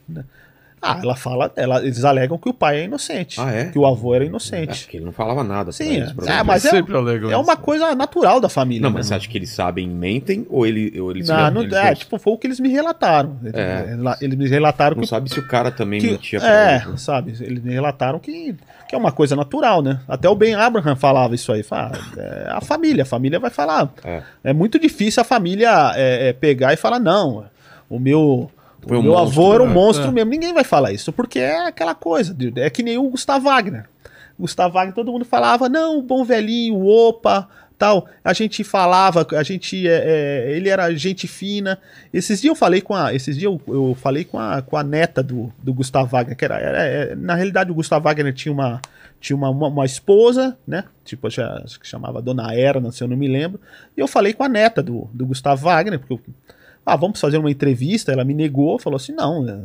Ah, 0.86 1.00
ela 1.02 1.16
fala, 1.16 1.52
ela, 1.56 1.78
eles 1.82 2.04
alegam 2.04 2.38
que 2.38 2.48
o 2.48 2.54
pai 2.54 2.80
é 2.80 2.84
inocente. 2.84 3.40
Ah, 3.40 3.50
é? 3.50 3.64
Que 3.66 3.78
o 3.78 3.86
avô 3.86 4.14
era 4.14 4.24
inocente. 4.24 4.70
Acho 4.70 4.88
que 4.88 4.96
ele 4.98 5.04
não 5.04 5.12
falava 5.12 5.42
nada. 5.42 5.72
Sim, 5.72 5.96
eles, 5.96 6.14
é, 6.26 6.42
mas 6.42 6.64
é, 6.64 6.70
Sempre 6.70 6.96
alegam 6.96 7.30
é 7.30 7.36
uma 7.36 7.56
coisa 7.56 7.94
natural 7.94 8.40
da 8.40 8.48
família. 8.48 8.82
Não, 8.82 8.90
né, 8.90 8.96
mas 8.98 9.06
você 9.08 9.14
acha 9.14 9.28
que 9.28 9.36
eles 9.36 9.50
sabem, 9.50 9.88
mentem 9.88 10.46
ou, 10.48 10.66
ele, 10.66 10.98
ou 11.00 11.10
eles 11.10 11.28
Não, 11.28 11.50
não, 11.50 11.62
eles 11.62 11.72
é, 11.74 11.94
tipo, 11.94 12.18
foi 12.18 12.32
o 12.32 12.38
que 12.38 12.46
eles 12.46 12.60
me 12.60 12.68
relataram. 12.68 13.36
É. 13.52 13.92
Eles- 13.92 14.22
Eles 14.22 14.38
me 14.38 14.48
relataram 14.48 14.96
não 14.96 15.02
que, 15.02 15.08
sabe 15.08 15.28
se 15.30 15.38
o 15.38 15.46
cara 15.46 15.70
também 15.70 16.00
que- 16.00 16.10
mentia 16.10 16.38
pra 16.40 16.48
é, 16.72 16.74
eles, 16.76 16.86
né? 16.88 16.96
sabe? 16.96 17.34
Eles 17.40 17.62
me 17.62 17.72
relataram 17.72 18.18
que, 18.18 18.54
que 18.88 18.94
é 18.94 18.98
uma 18.98 19.12
coisa 19.12 19.34
natural, 19.36 19.82
né? 19.82 20.00
Até 20.08 20.28
o 20.28 20.34
Ben 20.34 20.54
Abraham 20.54 20.96
falava 20.96 21.34
isso 21.34 21.50
aí. 21.52 21.62
Fala, 21.62 21.92
é, 22.16 22.46
a 22.50 22.60
família, 22.60 23.02
a 23.02 23.06
família 23.06 23.38
vai 23.38 23.50
falar. 23.50 23.90
É. 24.04 24.22
É 24.44 24.52
muito 24.52 24.78
difícil 24.78 25.20
a 25.20 25.24
família 25.24 25.92
é, 25.94 26.28
é, 26.28 26.32
pegar 26.32 26.72
e 26.72 26.76
falar, 26.76 26.98
não, 27.00 27.44
o 27.88 27.98
meu. 27.98 28.50
Foi 28.86 28.96
o 28.96 29.00
um 29.00 29.02
meu 29.02 29.12
monstro, 29.12 29.40
avô 29.42 29.54
era 29.54 29.62
um 29.62 29.66
né? 29.68 29.74
monstro 29.74 30.08
É. 30.08 30.10
mesmo. 30.12 30.30
Ninguém 30.30 30.52
vai 30.54 30.64
falar 30.64 30.92
isso, 30.92 31.12
porque 31.12 31.38
é 31.38 31.66
aquela 31.66 31.94
coisa. 31.94 32.32
de- 32.32 32.52
É 32.60 32.70
que 32.70 32.82
nem 32.82 32.96
o 32.98 33.08
Gustavo 33.10 33.44
Wagner. 33.46 33.86
Gustavo 34.38 34.74
Wagner, 34.74 34.94
todo 34.94 35.10
mundo 35.12 35.24
falava, 35.24 35.68
não, 35.68 35.98
o 35.98 36.02
bom 36.02 36.22
velhinho, 36.24 36.84
opa, 36.86 37.48
tal. 37.78 38.06
A 38.22 38.32
gente 38.34 38.62
falava, 38.62 39.26
a 39.32 39.42
gente. 39.42 39.88
é, 39.88 40.02
é, 40.50 40.52
ele 40.56 40.68
era 40.68 40.94
gente 40.94 41.26
fina. 41.26 41.78
Esses 42.12 42.40
dias 42.42 42.50
eu 42.50 42.56
falei 42.56 42.80
com 42.82 42.94
a. 42.94 43.14
Esses 43.14 43.36
dias 43.36 43.50
eu, 43.50 43.60
eu 43.74 43.96
falei 44.00 44.24
com 44.24 44.38
a, 44.38 44.60
com 44.62 44.76
a 44.76 44.82
neta 44.82 45.22
do, 45.22 45.50
do 45.62 45.72
Gustavo 45.72 46.08
Wagner, 46.10 46.36
que 46.36 46.44
era, 46.44 46.58
era- 46.58 46.84
é, 46.84 47.14
Na 47.14 47.34
realidade, 47.34 47.70
o 47.70 47.74
Gustavo 47.74 48.04
Wagner 48.04 48.32
tinha 48.34 48.52
uma. 48.52 48.80
Tinha 49.18 49.34
uma, 49.36 49.48
uma, 49.48 49.68
uma 49.68 49.84
esposa, 49.86 50.56
né? 50.68 50.84
Tipo, 51.02 51.30
já, 51.30 51.62
acho 51.64 51.80
que 51.80 51.88
chamava 51.88 52.20
Dona 52.20 52.52
Era, 52.54 52.92
se 52.92 53.02
eu 53.02 53.08
não 53.08 53.16
me 53.16 53.26
lembro. 53.26 53.58
E 53.96 54.00
eu 54.00 54.06
falei 54.06 54.34
com 54.34 54.44
a 54.44 54.48
neta 54.48 54.82
do, 54.82 55.08
do 55.12 55.24
Gustavo 55.24 55.64
Wagner, 55.64 55.98
porque 55.98 56.12
eu, 56.12 56.20
ah, 56.86 56.96
vamos 56.96 57.20
fazer 57.20 57.36
uma 57.38 57.50
entrevista. 57.50 58.12
Ela 58.12 58.24
me 58.24 58.32
negou, 58.32 58.78
falou 58.78 58.96
assim: 58.96 59.12
não. 59.12 59.46
é, 59.48 59.58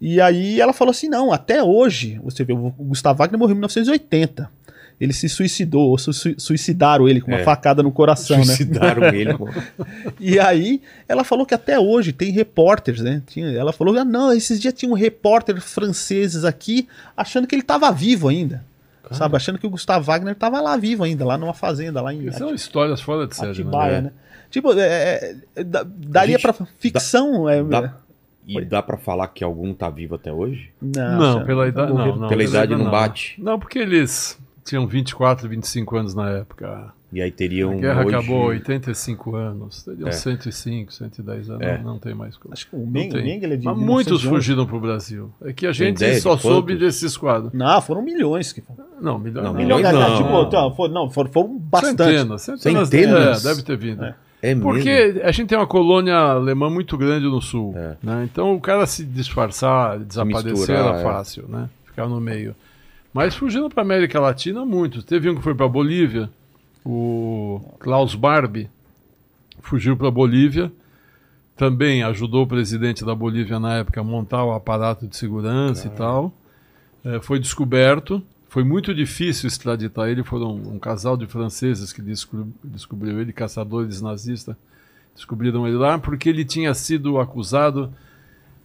e 0.00 0.20
aí 0.20 0.60
ela 0.60 0.72
falou 0.74 0.90
assim: 0.90 1.08
não, 1.08 1.32
até 1.32 1.62
hoje, 1.62 2.20
você 2.22 2.44
vê, 2.44 2.52
o 2.52 2.70
Gustavo 2.78 3.18
Wagner 3.18 3.38
morreu 3.38 3.54
em 3.54 3.58
1980. 3.58 4.50
Ele 4.98 5.12
se 5.12 5.28
suicidou, 5.28 5.90
ou 5.90 5.98
su- 5.98 6.12
suicidaram 6.38 7.06
ele 7.06 7.20
com 7.20 7.30
uma 7.30 7.40
É. 7.40 7.44
facada 7.44 7.82
no 7.82 7.92
coração, 7.92 8.42
Suicidaram 8.42 9.02
né? 9.02 9.08
ele, 9.18 9.36
pô. 9.36 9.46
E 10.18 10.38
aí 10.38 10.80
ela 11.06 11.22
falou 11.22 11.44
que 11.44 11.52
até 11.52 11.78
hoje 11.78 12.12
tem 12.14 12.30
repórteres, 12.32 13.02
né? 13.02 13.22
Tinha, 13.26 13.48
ela 13.50 13.72
falou: 13.74 13.94
ah, 13.98 14.04
não, 14.04 14.32
esses 14.32 14.58
dias 14.58 14.72
tinha 14.72 14.90
um 14.90 14.94
repórter 14.94 15.60
franceses 15.60 16.44
aqui 16.46 16.88
achando 17.14 17.46
que 17.46 17.54
ele 17.54 17.62
estava 17.62 17.90
vivo 17.92 18.28
ainda. 18.28 18.64
Sabe, 19.12 19.36
achando 19.36 19.56
que 19.56 19.66
o 19.66 19.70
Gustavo 19.70 20.04
Wagner 20.04 20.32
estava 20.32 20.60
lá 20.60 20.76
vivo 20.76 21.04
ainda, 21.04 21.24
lá 21.24 21.38
numa 21.38 21.54
fazenda, 21.54 22.02
lá 22.02 22.12
em 22.12 22.28
São 22.32 22.52
histórias 22.52 23.00
fora 23.00 23.24
de 23.28 23.36
série, 23.36 23.52
Atibaia, 23.52 23.92
né? 23.92 24.00
né? 24.00 24.10
Tipo, 24.50 24.72
é, 24.74 24.80
é, 24.86 25.36
é, 25.56 25.64
da- 25.64 25.82
daria 25.84 26.38
Gente, 26.38 26.42
pra 26.42 26.66
ficção. 26.78 27.48
é, 27.48 27.62
Dá- 27.62 27.94
e 28.46 28.64
dá 28.64 28.80
pra 28.82 28.96
falar 28.96 29.26
que 29.28 29.42
algum 29.42 29.74
tá 29.74 29.90
vivo 29.90 30.14
até 30.14 30.32
hoje? 30.32 30.70
Não, 30.80 31.18
Não, 31.18 31.38
já- 31.40 31.44
pela 31.44 31.62
já 31.64 31.68
idade 31.68 31.92
não, 31.92 32.16
não. 32.16 32.28
Pela 32.28 32.44
idade 32.44 32.76
não 32.76 32.90
bate? 32.90 33.34
Não, 33.42 33.58
porque 33.58 33.78
eles 33.78 34.38
tinham 34.64 34.86
24, 34.86 35.48
25 35.48 35.96
anos 35.96 36.14
na 36.14 36.30
época. 36.30 36.92
E 37.12 37.22
aí 37.22 37.30
teriam. 37.30 37.70
A 37.72 37.74
guerra 37.76 38.04
hoje... 38.04 38.14
acabou 38.16 38.42
há 38.42 38.46
85 38.46 39.36
anos. 39.36 39.82
Teriam 39.84 40.08
É. 40.08 40.12
105, 40.12 40.92
110 40.92 41.48
anos. 41.48 41.62
É. 41.66 41.78
Não 41.78 41.98
tem 42.00 42.14
mais 42.14 42.36
coisa. 42.36 42.52
Acho 42.52 42.68
que 42.68 42.74
o 42.76 42.80
Não 42.80 42.86
Meng- 42.86 43.10
tem. 43.10 43.22
Mengele 43.22 43.54
é 43.54 43.56
de 43.56 43.64
Mas 43.64 43.76
1911. 43.76 43.84
muitos 43.86 44.22
fugiram 44.24 44.66
pro 44.66 44.80
Brasil. 44.80 45.30
É 45.40 45.52
que 45.52 45.66
a 45.66 45.72
gente 45.72 45.96
ideia 45.96 46.14
de 46.14 46.20
só 46.20 46.36
soube 46.36 46.72
quantos? 46.74 46.80
desses 46.86 47.16
quadros. 47.16 47.52
Não, 47.52 47.80
foram 47.80 48.02
milhões 48.02 48.52
que 48.52 48.62
Não, 49.00 49.18
milhões 49.20 49.34
Não, 49.36 49.42
não. 49.44 49.54
milhões 49.54 49.86
Milhões, 49.86 50.08
não. 50.10 50.16
tipo, 50.16 50.42
então, 50.42 50.88
não, 50.88 51.08
foram, 51.10 51.30
foram 51.32 51.58
bastante. 51.58 51.96
Centenas, 52.02 52.42
centenas. 52.42 52.88
Centenas? 52.88 53.44
É, 53.44 53.48
deve 53.48 53.62
ter 53.62 53.76
vindo. 53.76 54.04
É. 54.04 54.14
É 54.46 54.54
Porque 54.54 54.88
mesmo? 54.88 55.20
a 55.24 55.32
gente 55.32 55.48
tem 55.48 55.58
uma 55.58 55.66
colônia 55.66 56.14
alemã 56.14 56.70
muito 56.70 56.96
grande 56.96 57.26
no 57.26 57.42
sul. 57.42 57.74
É. 57.76 57.96
né? 58.00 58.28
Então 58.30 58.54
o 58.54 58.60
cara 58.60 58.86
se 58.86 59.04
disfarçar, 59.04 59.98
desaparecer 59.98 60.52
misturar, 60.52 60.86
era 60.86 61.00
é. 61.00 61.02
fácil, 61.02 61.46
né? 61.48 61.68
Ficar 61.84 62.06
no 62.06 62.20
meio. 62.20 62.54
Mas 63.12 63.34
fugindo 63.34 63.68
para 63.68 63.82
América 63.82 64.20
Latina, 64.20 64.64
muitos. 64.64 65.02
Teve 65.02 65.28
um 65.28 65.34
que 65.34 65.42
foi 65.42 65.54
para 65.54 65.66
Bolívia, 65.66 66.30
o 66.84 67.60
Klaus 67.80 68.14
Barbie, 68.14 68.70
fugiu 69.60 69.96
para 69.96 70.10
Bolívia. 70.10 70.70
Também 71.56 72.04
ajudou 72.04 72.44
o 72.44 72.46
presidente 72.46 73.04
da 73.04 73.14
Bolívia 73.14 73.58
na 73.58 73.78
época 73.78 74.00
a 74.00 74.04
montar 74.04 74.44
o 74.44 74.52
aparato 74.52 75.08
de 75.08 75.16
segurança 75.16 75.88
e 75.88 75.90
tal. 75.90 76.32
É, 77.04 77.18
foi 77.18 77.40
descoberto. 77.40 78.22
Foi 78.56 78.64
muito 78.64 78.94
difícil 78.94 79.48
extraditar 79.48 80.08
ele. 80.08 80.24
Foram 80.24 80.54
um 80.56 80.78
casal 80.78 81.14
de 81.14 81.26
franceses 81.26 81.92
que 81.92 82.00
descob- 82.00 82.50
descobriu 82.64 83.20
ele, 83.20 83.30
caçadores 83.30 84.00
nazistas, 84.00 84.56
descobriram 85.14 85.68
ele 85.68 85.76
lá, 85.76 85.98
porque 85.98 86.26
ele 86.30 86.42
tinha 86.42 86.72
sido 86.72 87.18
acusado 87.20 87.92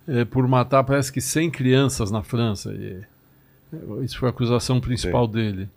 eh, 0.07 0.23
por 0.23 0.47
matar, 0.47 0.85
parece 0.85 1.11
que 1.11 1.19
100 1.19 1.51
crianças 1.51 2.09
na 2.09 2.23
França. 2.23 2.72
E, 2.73 3.01
eh, 3.73 3.77
isso 4.05 4.18
foi 4.18 4.30
a 4.30 4.31
acusação 4.31 4.80
principal 4.80 5.27
dele. 5.27 5.68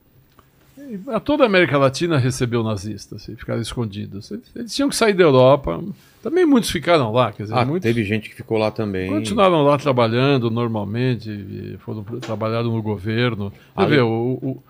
A 1.08 1.20
toda 1.20 1.44
a 1.44 1.46
América 1.46 1.76
Latina 1.78 2.18
recebeu 2.18 2.62
nazistas 2.62 3.26
e 3.28 3.36
ficaram 3.36 3.60
escondidos. 3.60 4.30
Eles, 4.54 4.74
tinham 4.74 4.88
que 4.88 4.96
sair 4.96 5.14
da 5.14 5.22
Europa. 5.24 5.82
Também 6.22 6.44
muitos 6.46 6.70
ficaram 6.70 7.12
lá, 7.12 7.32
quer 7.32 7.44
dizer, 7.44 7.54
Ah, 7.54 7.64
muitos 7.64 7.82
teve 7.82 8.02
gente 8.04 8.28
que 8.30 8.34
ficou 8.34 8.56
lá 8.58 8.70
também. 8.70 9.10
continuaram 9.10 9.62
lá 9.62 9.76
trabalhando 9.78 10.50
normalmente, 10.50 11.76
foram 11.80 12.02
trabalharam 12.20 12.70
no 12.72 12.82
governo. 12.82 13.52
Você 13.76 13.86
vê, 13.86 14.00
o, 14.00 14.38
o- 14.42 14.62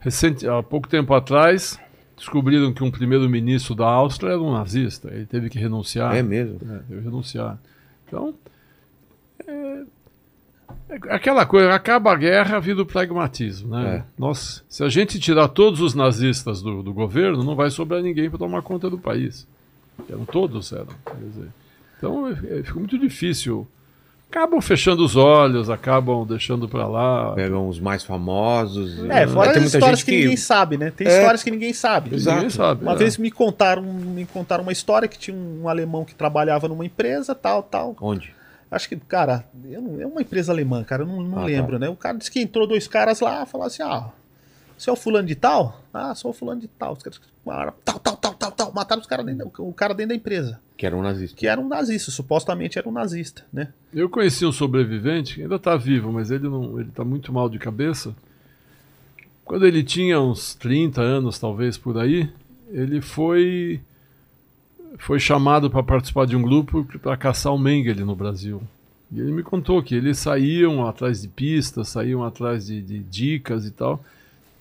recente, 0.00 0.46
há 0.48 0.62
pouco 0.62 0.88
tempo 0.88 1.12
atrás 1.14 1.78
descobriram 2.16 2.72
que 2.72 2.82
um 2.84 2.90
primeiro-ministro 2.90 3.74
da 3.74 3.86
Áustria 3.86 4.30
era 4.32 4.40
um 4.40 4.52
nazista. 4.52 5.08
Ele 5.12 5.26
teve 5.26 5.50
que 5.50 5.58
renunciar. 5.58 6.14
É 6.16 6.22
mesmo? 6.22 6.56
É, 6.62 6.78
teve 6.88 7.00
que 7.00 7.04
renunciar. 7.04 7.58
Então, 8.06 8.34
é 9.46 9.82
aquela 11.08 11.46
coisa, 11.46 11.74
acaba 11.74 12.12
a 12.12 12.16
guerra, 12.16 12.60
vira 12.60 12.82
o 12.82 12.86
pragmatismo. 12.86 13.70
Né? 13.70 13.96
É. 13.96 14.02
Nós, 14.18 14.64
se 14.68 14.82
a 14.84 14.88
gente 14.88 15.18
tirar 15.18 15.48
todos 15.48 15.80
os 15.80 15.94
nazistas 15.94 16.62
do, 16.62 16.82
do 16.82 16.92
governo, 16.92 17.42
não 17.42 17.56
vai 17.56 17.70
sobrar 17.70 18.02
ninguém 18.02 18.28
para 18.28 18.38
tomar 18.38 18.62
conta 18.62 18.88
do 18.90 18.98
país. 18.98 19.46
Eram 20.08 20.24
todos, 20.24 20.72
eram. 20.72 20.88
Quer 21.06 21.16
dizer, 21.16 21.48
então, 21.98 22.28
é, 22.28 22.58
é, 22.58 22.62
fica 22.62 22.78
muito 22.78 22.98
difícil. 22.98 23.66
Acabam 24.30 24.60
fechando 24.60 25.04
os 25.04 25.14
olhos, 25.14 25.70
acabam 25.70 26.26
deixando 26.26 26.68
para 26.68 26.88
lá. 26.88 27.32
Pegam 27.34 27.68
os 27.68 27.78
mais 27.78 28.02
famosos. 28.02 28.98
É, 29.08 29.28
fora 29.28 29.52
Tem 29.52 29.62
as 29.62 29.62
muita 29.62 29.76
histórias 29.76 29.98
gente 30.00 30.06
que... 30.06 30.20
ninguém 30.22 30.36
sabe, 30.36 30.76
né? 30.76 30.90
Tem 30.90 31.06
É. 31.06 31.18
histórias 31.18 31.42
que 31.44 31.50
ninguém 31.52 31.72
sabe. 31.72 32.14
Exato. 32.14 32.36
Ninguém 32.36 32.50
sabe. 32.50 32.82
Uma 32.82 32.94
é. 32.94 32.96
vez 32.96 33.16
me 33.16 33.30
contaram, 33.30 33.82
me 33.82 34.26
contaram 34.26 34.64
uma 34.64 34.72
história 34.72 35.06
que 35.06 35.16
tinha 35.16 35.36
um 35.36 35.68
alemão 35.68 36.04
que 36.04 36.16
trabalhava 36.16 36.66
numa 36.66 36.84
empresa, 36.84 37.32
tal, 37.32 37.62
tal. 37.62 37.94
Onde? 38.00 38.34
Acho 38.74 38.88
que, 38.88 38.96
cara, 38.96 39.46
eu 39.64 39.80
não- 39.80 40.00
é 40.00 40.06
uma 40.06 40.20
empresa 40.20 40.52
alemã, 40.52 40.82
cara, 40.82 41.02
eu 41.02 41.06
não, 41.06 41.22
não 41.22 41.38
Ah, 41.38 41.40
tá. 41.42 41.46
lembro, 41.46 41.78
né? 41.78 41.88
O 41.88 41.96
cara 41.96 42.18
disse 42.18 42.30
que 42.30 42.40
entrou 42.40 42.66
dois 42.66 42.88
caras 42.88 43.20
lá, 43.20 43.46
falaram 43.46 43.68
assim, 43.68 43.82
ah, 43.82 44.10
você 44.76 44.90
é 44.90 44.92
o 44.92 44.96
fulano 44.96 45.28
de 45.28 45.34
tal? 45.36 45.80
Ah, 45.92 46.14
sou 46.14 46.32
o 46.32 46.34
fulano 46.34 46.60
de 46.60 46.66
tal. 46.66 46.94
Os 46.94 47.02
caras 47.02 47.20
tal, 47.84 47.98
tal, 48.00 48.16
tal, 48.16 48.34
tal, 48.34 48.50
tal. 48.52 48.72
Mataram 48.72 49.00
os 49.00 49.06
caras 49.06 49.24
dentro, 49.24 49.50
o 49.58 49.72
cara 49.72 49.94
dentro 49.94 50.08
da 50.08 50.14
empresa. 50.16 50.60
Que 50.76 50.84
era 50.86 50.96
um 50.96 51.02
nazista. 51.02 51.36
Que 51.36 51.46
era 51.46 51.60
um 51.60 51.68
nazista, 51.68 52.10
supostamente 52.10 52.76
era 52.78 52.88
um 52.88 52.92
nazista, 52.92 53.44
né? 53.52 53.68
Eu 53.92 54.08
conheci 54.08 54.44
um 54.44 54.50
sobrevivente, 54.50 55.36
que 55.36 55.42
ainda 55.42 55.54
está 55.54 55.76
vivo, 55.76 56.10
mas 56.12 56.32
ele 56.32 56.48
não, 56.48 56.80
ele 56.80 56.88
está 56.88 57.04
muito 57.04 57.32
mal 57.32 57.48
de 57.48 57.58
cabeça. 57.60 58.12
Quando 59.44 59.66
ele 59.66 59.84
tinha 59.84 60.20
uns 60.20 60.54
30 60.54 61.00
anos, 61.02 61.38
talvez 61.38 61.78
por 61.78 61.96
aí, 61.98 62.28
ele 62.70 63.00
foi 63.00 63.80
foi 64.98 65.18
chamado 65.18 65.70
para 65.70 65.82
participar 65.82 66.26
de 66.26 66.36
um 66.36 66.42
grupo 66.42 66.84
para 67.00 67.16
caçar 67.16 67.52
o 67.52 67.58
Mengele 67.58 68.04
no 68.04 68.14
Brasil. 68.14 68.62
E 69.12 69.20
ele 69.20 69.32
me 69.32 69.42
contou 69.42 69.82
que 69.82 69.94
eles 69.94 70.18
saíam 70.18 70.86
atrás 70.86 71.22
de 71.22 71.28
pistas, 71.28 71.88
saíam 71.88 72.24
atrás 72.24 72.66
de, 72.66 72.80
de 72.80 72.98
dicas 73.00 73.66
e 73.66 73.70
tal, 73.70 74.02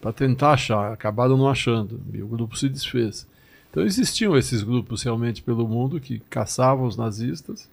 para 0.02 0.12
tentar 0.12 0.52
achar. 0.52 0.92
Acabaram 0.92 1.38
não 1.38 1.50
achando. 1.50 2.00
E 2.14 2.22
o 2.22 2.28
grupo 2.28 2.58
se 2.58 2.70
desfez. 2.70 3.28
Então 3.72 3.84
existiam 3.84 4.38
esses 4.38 4.62
grupos 4.62 5.02
realmente 5.02 5.42
pelo 5.42 5.68
mundo 5.68 6.00
que 6.00 6.20
caçavam 6.30 6.86
os 6.86 6.98
nazistas 6.98 7.68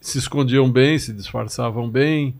se 0.00 0.18
escondiam 0.18 0.70
bem, 0.70 0.98
se 0.98 1.12
disfarçavam 1.12 1.88
bem. 1.88 2.34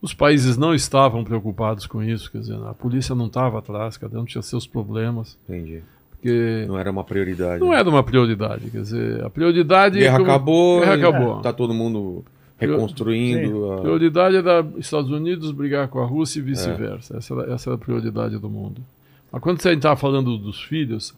Os 0.00 0.14
países 0.14 0.56
não 0.56 0.74
estavam 0.74 1.24
preocupados 1.24 1.86
com 1.86 2.02
isso, 2.02 2.30
quer 2.30 2.38
dizer, 2.38 2.58
a 2.64 2.72
polícia 2.72 3.14
não 3.14 3.26
estava 3.26 3.58
atrás, 3.58 3.96
cada 3.96 4.18
um 4.20 4.24
tinha 4.24 4.42
seus 4.42 4.66
problemas. 4.66 5.36
Entendi. 5.44 5.82
Porque 6.20 6.64
Não 6.66 6.76
era 6.76 6.90
uma 6.90 7.04
prioridade. 7.04 7.60
não 7.60 7.72
era 7.72 7.88
uma 7.88 8.02
prioridade, 8.02 8.70
quer 8.70 8.82
dizer, 8.82 9.24
a 9.24 9.30
prioridade. 9.30 10.00
Guerra 10.00 10.18
como- 10.18 10.30
acabou. 10.30 10.80
Guerra 10.80 10.94
acabou. 10.94 11.40
Tá 11.40 11.52
todo 11.52 11.72
mundo 11.72 12.24
reconstruindo. 12.58 13.72
A... 13.72 13.80
Prioridade 13.82 14.36
era 14.36 14.66
Estados 14.78 15.10
Unidos 15.10 15.52
brigar 15.52 15.86
com 15.88 16.00
a 16.00 16.04
Rússia 16.04 16.40
e 16.40 16.42
vice-versa. 16.42 17.16
Essa, 17.16 17.34
era, 17.34 17.54
essa 17.54 17.70
era 17.70 17.76
a 17.76 17.78
prioridade 17.78 18.36
do 18.36 18.50
mundo. 18.50 18.82
Mas 19.30 19.40
quando 19.40 19.62
você 19.62 19.72
estava 19.72 19.94
falando 19.96 20.36
dos 20.36 20.60
filhos, 20.60 21.14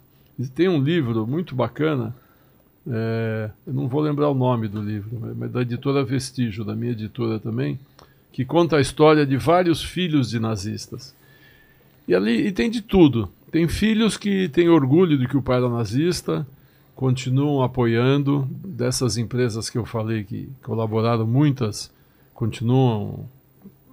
tem 0.54 0.68
um 0.68 0.82
livro 0.82 1.26
muito 1.26 1.54
bacana. 1.54 2.14
É, 2.86 3.50
eu 3.66 3.72
não 3.72 3.88
vou 3.88 4.00
lembrar 4.02 4.28
o 4.28 4.34
nome 4.34 4.68
do 4.68 4.82
livro, 4.82 5.10
mas 5.36 5.50
da 5.50 5.62
editora 5.62 6.04
Vestígio, 6.04 6.64
da 6.64 6.74
minha 6.74 6.92
editora 6.92 7.38
também, 7.38 7.78
que 8.32 8.44
conta 8.44 8.76
a 8.76 8.80
história 8.80 9.24
de 9.24 9.36
vários 9.36 9.82
filhos 9.82 10.28
de 10.30 10.38
nazistas. 10.38 11.14
E 12.08 12.14
ali 12.14 12.46
e 12.46 12.52
tem 12.52 12.70
de 12.70 12.80
tudo. 12.80 13.30
Tem 13.50 13.66
filhos 13.66 14.16
que 14.16 14.48
têm 14.48 14.68
orgulho 14.68 15.18
de 15.18 15.26
que 15.26 15.36
o 15.36 15.42
pai 15.42 15.56
era 15.56 15.68
nazista, 15.68 16.46
continuam 16.94 17.62
apoiando. 17.62 18.48
Dessas 18.64 19.16
empresas 19.16 19.68
que 19.68 19.76
eu 19.76 19.84
falei 19.84 20.24
que 20.24 20.48
colaboraram, 20.62 21.26
muitas 21.26 21.92
continuam 22.32 23.28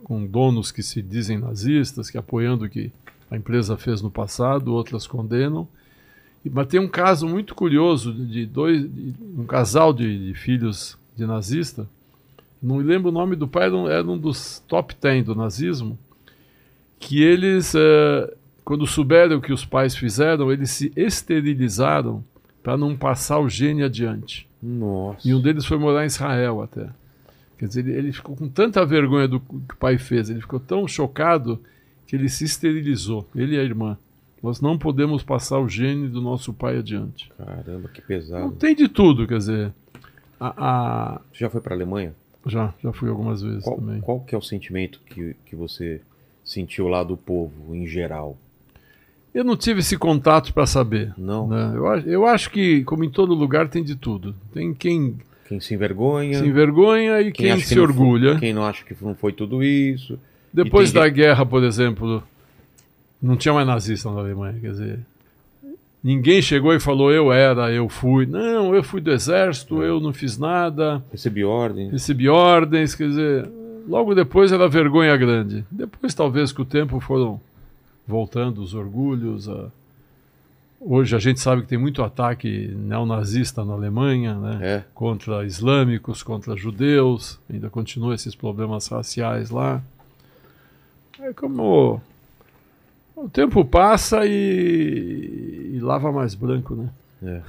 com 0.04 0.26
donos 0.26 0.72
que 0.72 0.84
se 0.84 1.02
dizem 1.02 1.38
nazistas, 1.38 2.10
que 2.10 2.18
apoiando 2.18 2.66
o 2.66 2.70
que 2.70 2.92
a 3.30 3.36
empresa 3.36 3.76
fez 3.76 4.02
no 4.02 4.10
passado, 4.10 4.74
outras 4.74 5.06
condenam. 5.06 5.68
Mas 6.46 6.68
tem 6.68 6.80
um 6.80 6.88
caso 6.88 7.28
muito 7.28 7.54
curioso 7.54 8.14
de 8.14 8.46
dois, 8.46 8.82
de 8.82 9.14
um 9.38 9.46
casal 9.46 9.92
de, 9.92 10.28
de, 10.28 10.34
filhos 10.34 10.98
de 11.16 11.26
nazista. 11.26 11.88
Não 12.62 12.78
me 12.78 12.84
lembro 12.84 13.10
o 13.10 13.14
nome 13.14 13.36
do 13.36 13.48
pai, 13.48 13.70
era 13.90 14.04
um, 14.04 14.18
dos 14.18 14.64
top 14.68 14.96
10 15.00 15.26
do 15.26 15.36
nazismo. 15.36 15.98
Que 17.00 17.22
eles, 17.22 17.76
eh, 17.76 18.34
quando 18.68 18.85
souberam 18.85 19.38
o 19.38 19.41
que 19.41 19.53
os 19.53 19.64
pais 19.64 19.95
fizeram, 19.95 20.52
eles 20.52 20.72
se 20.72 20.91
esterilizaram 20.94 22.22
para 22.61 22.76
não 22.76 22.98
passar 22.98 23.39
o 23.39 23.48
gene 23.48 23.81
adiante. 23.81 24.45
Nossa. 24.61 25.26
E 25.26 25.34
um 25.34 25.41
deles 25.41 25.65
foi 25.65 25.77
morar 25.77 26.03
em 26.03 26.07
Israel 26.07 26.61
até. 26.61 26.89
Quer 27.57 27.68
dizer, 27.68 27.88
ele, 27.88 27.98
ele 27.98 28.11
ficou 28.11 28.35
com 28.35 28.49
tanta 28.49 28.85
vergonha 28.85 29.26
do 29.26 29.39
que 29.39 29.73
o 29.73 29.77
pai 29.80 29.98
fez, 29.98 30.30
ele 30.30 30.41
ficou 30.41 30.60
tão 30.60 30.85
chocado 30.85 31.61
que 32.06 32.18
ele 32.18 32.27
se 32.27 32.44
esterilizou, 32.44 33.26
ele 33.34 33.56
e 33.56 33.57
a 33.57 33.64
irmã. 33.64 33.98
Nós 34.44 34.60
não 34.60 34.77
podemos 34.77 35.23
passar 35.23 35.60
o 35.60 35.69
gene 35.69 36.10
do 36.10 36.22
nosso 36.22 36.52
pai 36.52 36.77
adiante. 36.77 37.31
Caramba, 37.38 37.88
que 37.88 38.02
pesado. 38.02 38.44
Não 38.44 38.52
tem 38.52 38.76
de 38.76 38.89
tudo, 38.89 39.26
quer 39.26 39.38
dizer. 39.38 39.73
A, 40.38 41.14
a... 41.14 41.22
Você 41.31 41.39
já 41.39 41.49
foi 41.49 41.61
para 41.61 41.73
a 41.73 41.77
Alemanha? 41.77 42.14
Já, 42.45 42.73
já 42.84 42.91
fui 42.91 43.07
algumas 43.07 43.41
vezes 43.41 43.64
qual, 43.64 43.77
também. 43.77 44.02
Qual 44.02 44.19
que 44.19 44.35
é 44.35 44.38
o 44.38 44.41
sentimento 44.41 44.99
que, 45.06 45.38
que 45.45 45.56
você 45.56 46.02
sentiu 46.44 46.89
lá 46.89 47.02
do 47.02 47.15
povo, 47.15 47.73
em 47.73 47.88
geral? 47.88 48.38
Eu 49.34 49.44
não 49.44 49.56
tive 49.56 49.82
esse 49.82 49.98
contato 49.98 50.54
para 50.54 50.66
saber. 50.66 51.14
Não. 51.18 51.48
Né? 51.48 51.74
Eu, 51.76 51.86
eu 52.12 52.26
acho 52.26 52.49
que, 52.49 52.84
como 52.84 53.04
em 53.04 53.10
todo 53.10 53.34
lugar, 53.34 53.68
tem 53.68 53.84
de 53.84 53.95
tudo. 53.95 54.36
Tem 54.54 54.74
quem. 54.74 55.18
Quem 55.48 55.60
se 55.60 55.74
envergonha. 55.74 56.40
Se 56.40 56.45
envergonha 56.45 57.22
e 57.22 57.32
quem, 57.32 57.54
quem 57.54 57.60
se 57.60 57.80
orgulha. 57.80 58.32
Foi, 58.32 58.40
quem 58.40 58.54
não 58.54 58.66
acha 58.66 58.84
que 58.84 58.95
não 59.02 59.16
foi 59.16 59.32
tudo 59.32 59.64
isso. 59.64 60.20
Depois 60.52 60.91
da 60.91 61.08
guerra, 61.08 61.45
por 61.45 61.64
exemplo, 61.64 62.24
não 63.22 63.38
tinha 63.38 63.54
mais 63.54 63.68
nazista 63.68 64.12
na 64.12 64.20
Alemanha. 64.20 64.58
Quer 64.60 64.72
dizer, 64.72 64.99
ninguém 66.04 66.41
chegou 66.41 66.74
e 66.74 66.80
falou 66.80 67.12
eu 67.12 67.32
era, 67.32 67.72
eu 67.72 67.88
fui. 67.88 68.26
Não, 68.26 68.76
eu 68.76 68.84
fui 68.84 68.99
do 68.99 69.12
exército, 69.12 69.84
eu 69.84 69.99
não 69.99 70.12
fiz 70.12 70.38
nada. 70.38 71.04
Recebi 71.12 71.44
ordens. 71.44 71.91
Recebi 71.91 72.28
ordens, 72.28 72.95
quer 72.95 73.08
dizer, 73.08 73.49
logo 73.88 74.16
depois 74.16 74.52
era 74.52 74.68
vergonha 74.68 75.16
grande. 75.16 75.64
Depois, 75.72 76.14
talvez, 76.14 76.52
com 76.52 76.64
o 76.64 76.66
tempo 76.66 76.99
foram 76.99 77.40
voltando 78.08 78.62
os 78.62 78.74
orgulhos. 78.74 79.50
A... 79.50 79.70
Hoje 80.80 81.16
a 81.16 81.20
gente 81.20 81.40
sabe 81.40 81.64
que 81.64 81.68
tem 81.68 81.78
muito 81.78 82.02
ataque 82.02 82.68
neonazista 82.76 83.66
na 83.66 83.74
Alemanha, 83.74 84.36
né? 84.36 84.60
É. 84.62 84.84
Contra 84.94 85.46
islâmicos, 85.46 86.24
contra 86.24 86.56
judeus. 86.56 87.40
Ainda 87.52 87.70
continuam 87.70 88.14
esses 88.14 88.36
problemas 88.36 88.88
raciais 88.88 89.50
lá. 89.50 89.82
É 91.20 91.34
como 91.34 92.02
o 93.16 93.28
tempo 93.28 93.66
passa 93.66 94.26
e, 94.26 95.72
e 95.74 95.80
lava 95.80 96.12
mais 96.12 96.36
branco, 96.36 96.76
né? 96.76 96.90
É. 97.24 97.42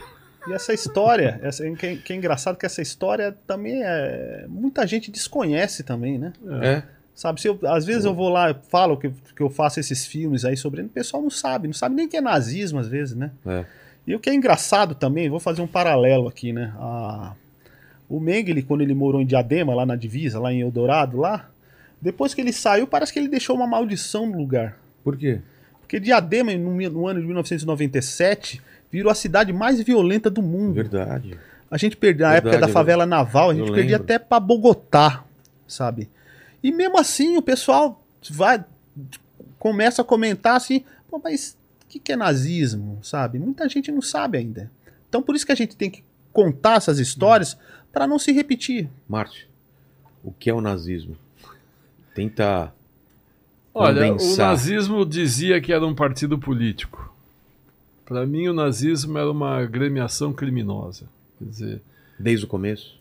E 0.48 0.52
essa 0.54 0.72
história, 0.72 1.38
essa, 1.42 1.70
que, 1.72 1.96
que, 1.96 2.12
é 2.12 2.16
engraçado 2.16 2.56
que 2.56 2.64
essa 2.64 2.80
história 2.80 3.36
também 3.46 3.82
é. 3.84 4.46
Muita 4.48 4.86
gente 4.86 5.10
desconhece 5.10 5.82
também, 5.82 6.16
né? 6.16 6.32
É. 6.62 6.82
Sabe, 7.18 7.40
se 7.40 7.48
eu, 7.48 7.58
às 7.64 7.84
vezes 7.84 8.04
eu 8.04 8.14
vou 8.14 8.28
lá, 8.28 8.54
falo 8.68 8.96
que, 8.96 9.10
que 9.34 9.42
eu 9.42 9.50
faço 9.50 9.80
esses 9.80 10.06
filmes 10.06 10.44
aí 10.44 10.56
sobre 10.56 10.82
ele, 10.82 10.86
o 10.86 10.92
pessoal 10.92 11.20
não 11.20 11.30
sabe, 11.30 11.66
não 11.66 11.74
sabe 11.74 11.96
nem 11.96 12.06
que 12.06 12.16
é 12.16 12.20
nazismo 12.20 12.78
às 12.78 12.86
vezes, 12.86 13.16
né? 13.16 13.32
É. 13.44 13.64
E 14.06 14.14
o 14.14 14.20
que 14.20 14.30
é 14.30 14.34
engraçado 14.34 14.94
também, 14.94 15.28
vou 15.28 15.40
fazer 15.40 15.60
um 15.60 15.66
paralelo 15.66 16.28
aqui, 16.28 16.52
né? 16.52 16.72
A, 16.76 17.32
o 18.08 18.20
Mengele, 18.20 18.62
quando 18.62 18.82
ele 18.82 18.94
morou 18.94 19.20
em 19.20 19.26
Diadema, 19.26 19.74
lá 19.74 19.84
na 19.84 19.96
divisa, 19.96 20.38
lá 20.38 20.52
em 20.52 20.60
Eldorado, 20.60 21.16
lá, 21.18 21.50
depois 22.00 22.34
que 22.34 22.40
ele 22.40 22.52
saiu, 22.52 22.86
parece 22.86 23.12
que 23.12 23.18
ele 23.18 23.26
deixou 23.26 23.56
uma 23.56 23.66
maldição 23.66 24.24
no 24.24 24.38
lugar. 24.38 24.78
Por 25.02 25.16
quê? 25.16 25.40
Porque 25.80 25.98
Diadema, 25.98 26.52
no, 26.52 26.70
no 26.88 27.08
ano 27.08 27.20
de 27.20 27.26
1997, 27.26 28.62
virou 28.92 29.10
a 29.10 29.14
cidade 29.16 29.52
mais 29.52 29.82
violenta 29.82 30.30
do 30.30 30.40
mundo. 30.40 30.74
Verdade. 30.74 31.36
A 31.68 31.76
gente 31.78 31.96
perdeu, 31.96 32.28
na 32.28 32.36
época 32.36 32.58
da 32.58 32.68
favela 32.68 33.04
naval, 33.04 33.50
a 33.50 33.54
gente 33.54 33.72
perdia 33.72 33.96
até 33.96 34.20
para 34.20 34.38
Bogotá, 34.38 35.24
sabe? 35.66 36.08
E 36.62 36.72
mesmo 36.72 36.98
assim, 36.98 37.36
o 37.36 37.42
pessoal 37.42 38.04
vai 38.30 38.64
começa 39.58 40.02
a 40.02 40.04
comentar 40.04 40.56
assim, 40.56 40.84
Pô, 41.08 41.20
mas 41.22 41.56
o 41.82 41.86
que, 41.88 41.98
que 41.98 42.12
é 42.12 42.16
nazismo, 42.16 42.98
sabe? 43.02 43.38
Muita 43.38 43.68
gente 43.68 43.90
não 43.90 44.02
sabe 44.02 44.38
ainda. 44.38 44.70
Então 45.08 45.22
por 45.22 45.34
isso 45.34 45.46
que 45.46 45.52
a 45.52 45.56
gente 45.56 45.76
tem 45.76 45.90
que 45.90 46.04
contar 46.32 46.76
essas 46.76 46.98
histórias 46.98 47.54
hum. 47.54 47.58
para 47.92 48.06
não 48.06 48.18
se 48.18 48.30
repetir. 48.32 48.88
Marte, 49.08 49.48
o 50.22 50.30
que 50.32 50.50
é 50.50 50.54
o 50.54 50.60
nazismo? 50.60 51.16
Tenta 52.14 52.72
Olha, 53.72 54.08
condensar. 54.08 54.48
o 54.48 54.50
nazismo 54.50 55.06
dizia 55.06 55.60
que 55.60 55.72
era 55.72 55.86
um 55.86 55.94
partido 55.94 56.38
político. 56.38 57.14
Para 58.04 58.26
mim, 58.26 58.48
o 58.48 58.54
nazismo 58.54 59.18
era 59.18 59.30
uma 59.30 59.58
agremiação 59.58 60.32
criminosa. 60.32 61.08
Quer 61.38 61.44
dizer, 61.44 61.82
desde 62.18 62.44
o 62.44 62.48
começo? 62.48 62.96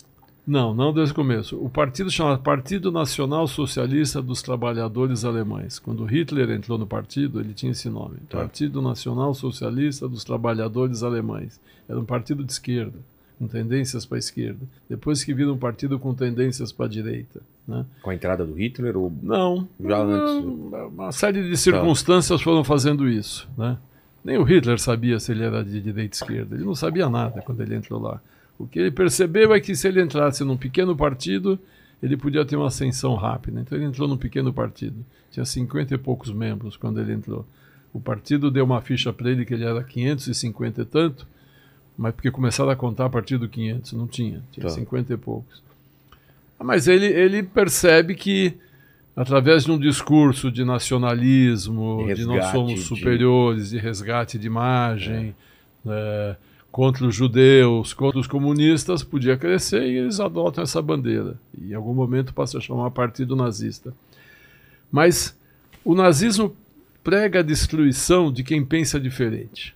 Não, 0.47 0.73
não 0.73 0.93
desde 0.93 1.11
o 1.11 1.15
começo. 1.15 1.57
O 1.57 1.69
partido 1.69 2.09
chamado 2.09 2.41
Partido 2.41 2.89
Nacional 2.89 3.45
Socialista 3.49 4.21
dos 4.21 4.41
Trabalhadores 4.41 5.25
Alemães. 5.25 5.77
Quando 5.77 6.05
Hitler 6.05 6.51
entrou 6.51 6.77
no 6.77 6.87
partido, 6.87 7.41
ele 7.41 7.53
tinha 7.53 7.73
esse 7.73 7.89
nome. 7.89 8.15
Tá. 8.29 8.37
Partido 8.37 8.81
Nacional 8.81 9.33
Socialista 9.33 10.07
dos 10.07 10.23
Trabalhadores 10.23 11.03
Alemães. 11.03 11.59
Era 11.89 11.99
um 11.99 12.05
partido 12.05 12.45
de 12.45 12.53
esquerda, 12.53 12.97
com 13.37 13.45
tendências 13.45 14.05
para 14.05 14.17
a 14.17 14.19
esquerda. 14.19 14.65
Depois 14.89 15.21
que 15.21 15.33
vira 15.33 15.51
um 15.51 15.57
partido 15.57 15.99
com 15.99 16.13
tendências 16.13 16.71
para 16.71 16.85
a 16.85 16.89
direita. 16.89 17.41
Né? 17.67 17.85
Com 18.01 18.09
a 18.09 18.15
entrada 18.15 18.45
do 18.45 18.53
Hitler? 18.53 18.95
Ou 18.95 19.11
não. 19.21 19.67
Já 19.85 20.01
antes? 20.01 20.45
Uma 20.93 21.11
série 21.11 21.49
de 21.49 21.57
circunstâncias 21.57 22.39
tá. 22.39 22.43
foram 22.45 22.63
fazendo 22.63 23.09
isso. 23.09 23.49
Né? 23.57 23.77
Nem 24.23 24.37
o 24.37 24.43
Hitler 24.43 24.79
sabia 24.79 25.19
se 25.19 25.33
ele 25.33 25.43
era 25.43 25.61
de 25.61 25.81
direita 25.81 26.15
ou 26.15 26.23
esquerda. 26.23 26.55
Ele 26.55 26.63
não 26.63 26.75
sabia 26.75 27.09
nada 27.09 27.41
quando 27.41 27.59
ele 27.59 27.75
entrou 27.75 28.01
lá. 28.01 28.21
O 28.57 28.65
que 28.67 28.79
ele 28.79 28.91
percebeu 28.91 29.53
é 29.53 29.59
que 29.59 29.75
se 29.75 29.87
ele 29.87 30.01
entrasse 30.01 30.43
num 30.43 30.57
pequeno 30.57 30.95
partido, 30.95 31.59
ele 32.01 32.17
podia 32.17 32.45
ter 32.45 32.55
uma 32.55 32.67
ascensão 32.67 33.15
rápida. 33.15 33.59
Então 33.61 33.77
ele 33.77 33.85
entrou 33.85 34.07
num 34.07 34.17
pequeno 34.17 34.51
partido. 34.51 35.05
Tinha 35.31 35.45
50 35.45 35.93
e 35.93 35.97
poucos 35.97 36.31
membros 36.31 36.75
quando 36.75 36.99
ele 36.99 37.13
entrou. 37.13 37.45
O 37.93 37.99
partido 37.99 38.51
deu 38.51 38.65
uma 38.65 38.81
ficha 38.81 39.11
para 39.13 39.29
ele 39.29 39.45
que 39.45 39.53
ele 39.53 39.63
era 39.63 39.83
550 39.83 40.81
e 40.81 40.85
tanto, 40.85 41.27
mas 41.97 42.13
porque 42.13 42.29
começaram 42.29 42.69
a 42.69 42.75
contar 42.75 43.05
a 43.05 43.09
partir 43.09 43.37
do 43.37 43.49
500, 43.49 43.93
não 43.93 44.07
tinha, 44.07 44.41
tinha 44.51 44.67
tá. 44.67 44.69
50 44.69 45.13
e 45.13 45.17
poucos. 45.17 45.63
Mas 46.59 46.87
ele, 46.87 47.05
ele 47.05 47.43
percebe 47.43 48.15
que, 48.15 48.53
através 49.15 49.63
de 49.63 49.71
um 49.71 49.79
discurso 49.79 50.51
de 50.51 50.63
nacionalismo, 50.63 52.05
de, 52.07 52.15
de 52.15 52.25
nós 52.25 52.45
somos 52.47 52.83
superiores, 52.83 53.69
de 53.69 53.77
resgate 53.77 54.37
de 54.37 54.47
imagem, 54.47 55.35
é. 55.85 55.89
É, 55.89 56.35
contra 56.71 57.05
os 57.05 57.15
judeus, 57.15 57.93
contra 57.93 58.19
os 58.19 58.27
comunistas, 58.27 59.03
podia 59.03 59.37
crescer 59.37 59.83
e 59.83 59.97
eles 59.97 60.19
adotam 60.19 60.63
essa 60.63 60.81
bandeira. 60.81 61.35
E 61.59 61.71
em 61.71 61.73
algum 61.73 61.93
momento 61.93 62.33
passa 62.33 62.57
a 62.57 62.61
chamar 62.61 62.91
partido 62.91 63.35
nazista. 63.35 63.93
Mas 64.91 65.35
o 65.83 65.95
nazismo 65.95 66.55
prega 67.03 67.39
a 67.39 67.43
destruição 67.43 68.31
de 68.31 68.43
quem 68.43 68.63
pensa 68.63 68.99
diferente. 68.99 69.75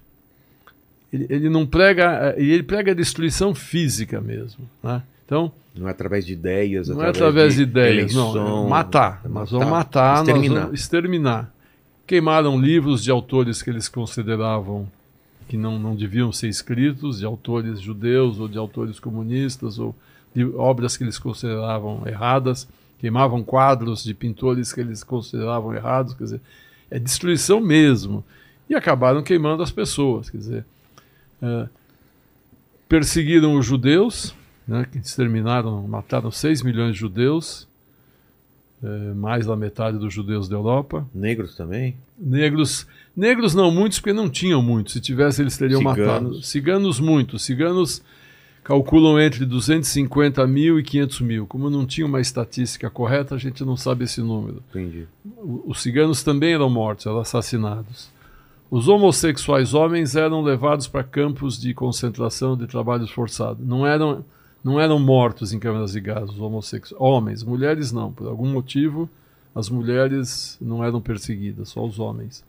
Ele, 1.11 1.27
ele 1.29 1.49
não 1.49 1.65
prega, 1.65 2.35
e 2.37 2.51
ele 2.51 2.63
prega 2.63 2.91
a 2.91 2.95
destruição 2.95 3.53
física 3.53 4.21
mesmo. 4.21 4.69
Né? 4.83 5.01
Então, 5.25 5.51
não 5.75 5.87
é 5.87 5.91
através 5.91 6.25
de 6.25 6.33
ideias, 6.33 6.89
não 6.89 7.01
é 7.01 7.09
através 7.09 7.55
de, 7.55 7.63
de 7.63 7.71
ideias, 7.71 8.13
eleição, 8.13 8.33
não. 8.33 8.65
É 8.65 8.69
matar. 8.69 9.21
Nós 9.29 9.51
vamos 9.51 9.69
matar, 9.69 10.19
exterminar. 10.19 10.53
nós 10.53 10.63
vamos 10.63 10.79
exterminar. 10.79 11.53
Queimaram 12.05 12.59
livros 12.59 13.01
de 13.01 13.09
autores 13.09 13.61
que 13.61 13.69
eles 13.69 13.87
consideravam 13.87 14.87
que 15.51 15.57
não, 15.57 15.77
não 15.77 15.97
deviam 15.97 16.31
ser 16.31 16.47
escritos, 16.47 17.19
de 17.19 17.25
autores 17.25 17.81
judeus 17.81 18.39
ou 18.39 18.47
de 18.47 18.57
autores 18.57 19.01
comunistas, 19.01 19.77
ou 19.77 19.93
de 20.33 20.45
obras 20.45 20.95
que 20.95 21.03
eles 21.03 21.19
consideravam 21.19 22.07
erradas, 22.07 22.69
queimavam 22.97 23.43
quadros 23.43 24.01
de 24.01 24.13
pintores 24.13 24.71
que 24.71 24.79
eles 24.79 25.03
consideravam 25.03 25.75
errados, 25.75 26.13
quer 26.13 26.23
dizer, 26.23 26.41
é 26.89 26.97
destruição 26.97 27.59
mesmo. 27.59 28.23
E 28.69 28.75
acabaram 28.75 29.21
queimando 29.21 29.61
as 29.61 29.71
pessoas, 29.71 30.29
quer 30.29 30.37
dizer, 30.37 30.65
é, 31.41 31.67
perseguiram 32.87 33.57
os 33.57 33.65
judeus, 33.65 34.33
né, 34.65 34.87
que 34.89 34.99
exterminaram, 34.99 35.85
mataram 35.85 36.31
6 36.31 36.61
milhões 36.61 36.93
de 36.93 36.99
judeus, 36.99 37.67
é, 38.81 39.13
mais 39.15 39.47
da 39.47 39.57
metade 39.57 39.97
dos 39.97 40.13
judeus 40.13 40.47
da 40.47 40.55
Europa. 40.55 41.05
Negros 41.13 41.57
também? 41.57 41.97
Negros, 42.17 42.87
negros 43.15 43.53
não 43.53 43.71
muitos, 43.71 43.99
porque 43.99 44.13
não 44.13 44.29
tinham 44.29 44.61
muitos. 44.61 44.93
Se 44.93 45.01
tivesse, 45.01 45.41
eles 45.41 45.57
teriam 45.57 45.79
Ciganos. 45.79 45.97
matado. 46.07 46.43
Ciganos, 46.43 46.99
muitos. 46.99 47.43
Ciganos 47.43 48.01
calculam 48.63 49.19
entre 49.19 49.45
250 49.45 50.45
mil 50.47 50.79
e 50.79 50.83
500 50.83 51.21
mil. 51.21 51.47
Como 51.47 51.69
não 51.69 51.85
tinha 51.85 52.05
uma 52.05 52.21
estatística 52.21 52.89
correta, 52.89 53.35
a 53.35 53.37
gente 53.37 53.63
não 53.65 53.75
sabe 53.75 54.05
esse 54.05 54.21
número. 54.21 54.63
Entendi. 54.69 55.07
Os 55.65 55.81
ciganos 55.81 56.23
também 56.23 56.53
eram 56.53 56.69
mortos, 56.69 57.05
eram 57.05 57.19
assassinados. 57.19 58.09
Os 58.69 58.87
homossexuais 58.87 59.73
homens 59.73 60.15
eram 60.15 60.41
levados 60.41 60.87
para 60.87 61.03
campos 61.03 61.59
de 61.59 61.73
concentração 61.73 62.55
de 62.55 62.67
trabalhos 62.67 63.11
forçados. 63.11 63.65
Não 63.67 63.85
eram, 63.85 64.23
não 64.63 64.79
eram 64.79 64.97
mortos 64.97 65.51
em 65.51 65.59
câmeras 65.59 65.91
de 65.91 65.99
gás, 65.99 66.29
os 66.29 66.39
homossexuais. 66.39 67.01
Homens, 67.01 67.43
mulheres 67.43 67.91
não. 67.91 68.13
Por 68.13 68.27
algum 68.27 68.47
motivo, 68.47 69.09
as 69.53 69.69
mulheres 69.69 70.57
não 70.61 70.81
eram 70.83 71.01
perseguidas, 71.01 71.69
só 71.69 71.85
os 71.85 71.99
homens. 71.99 72.45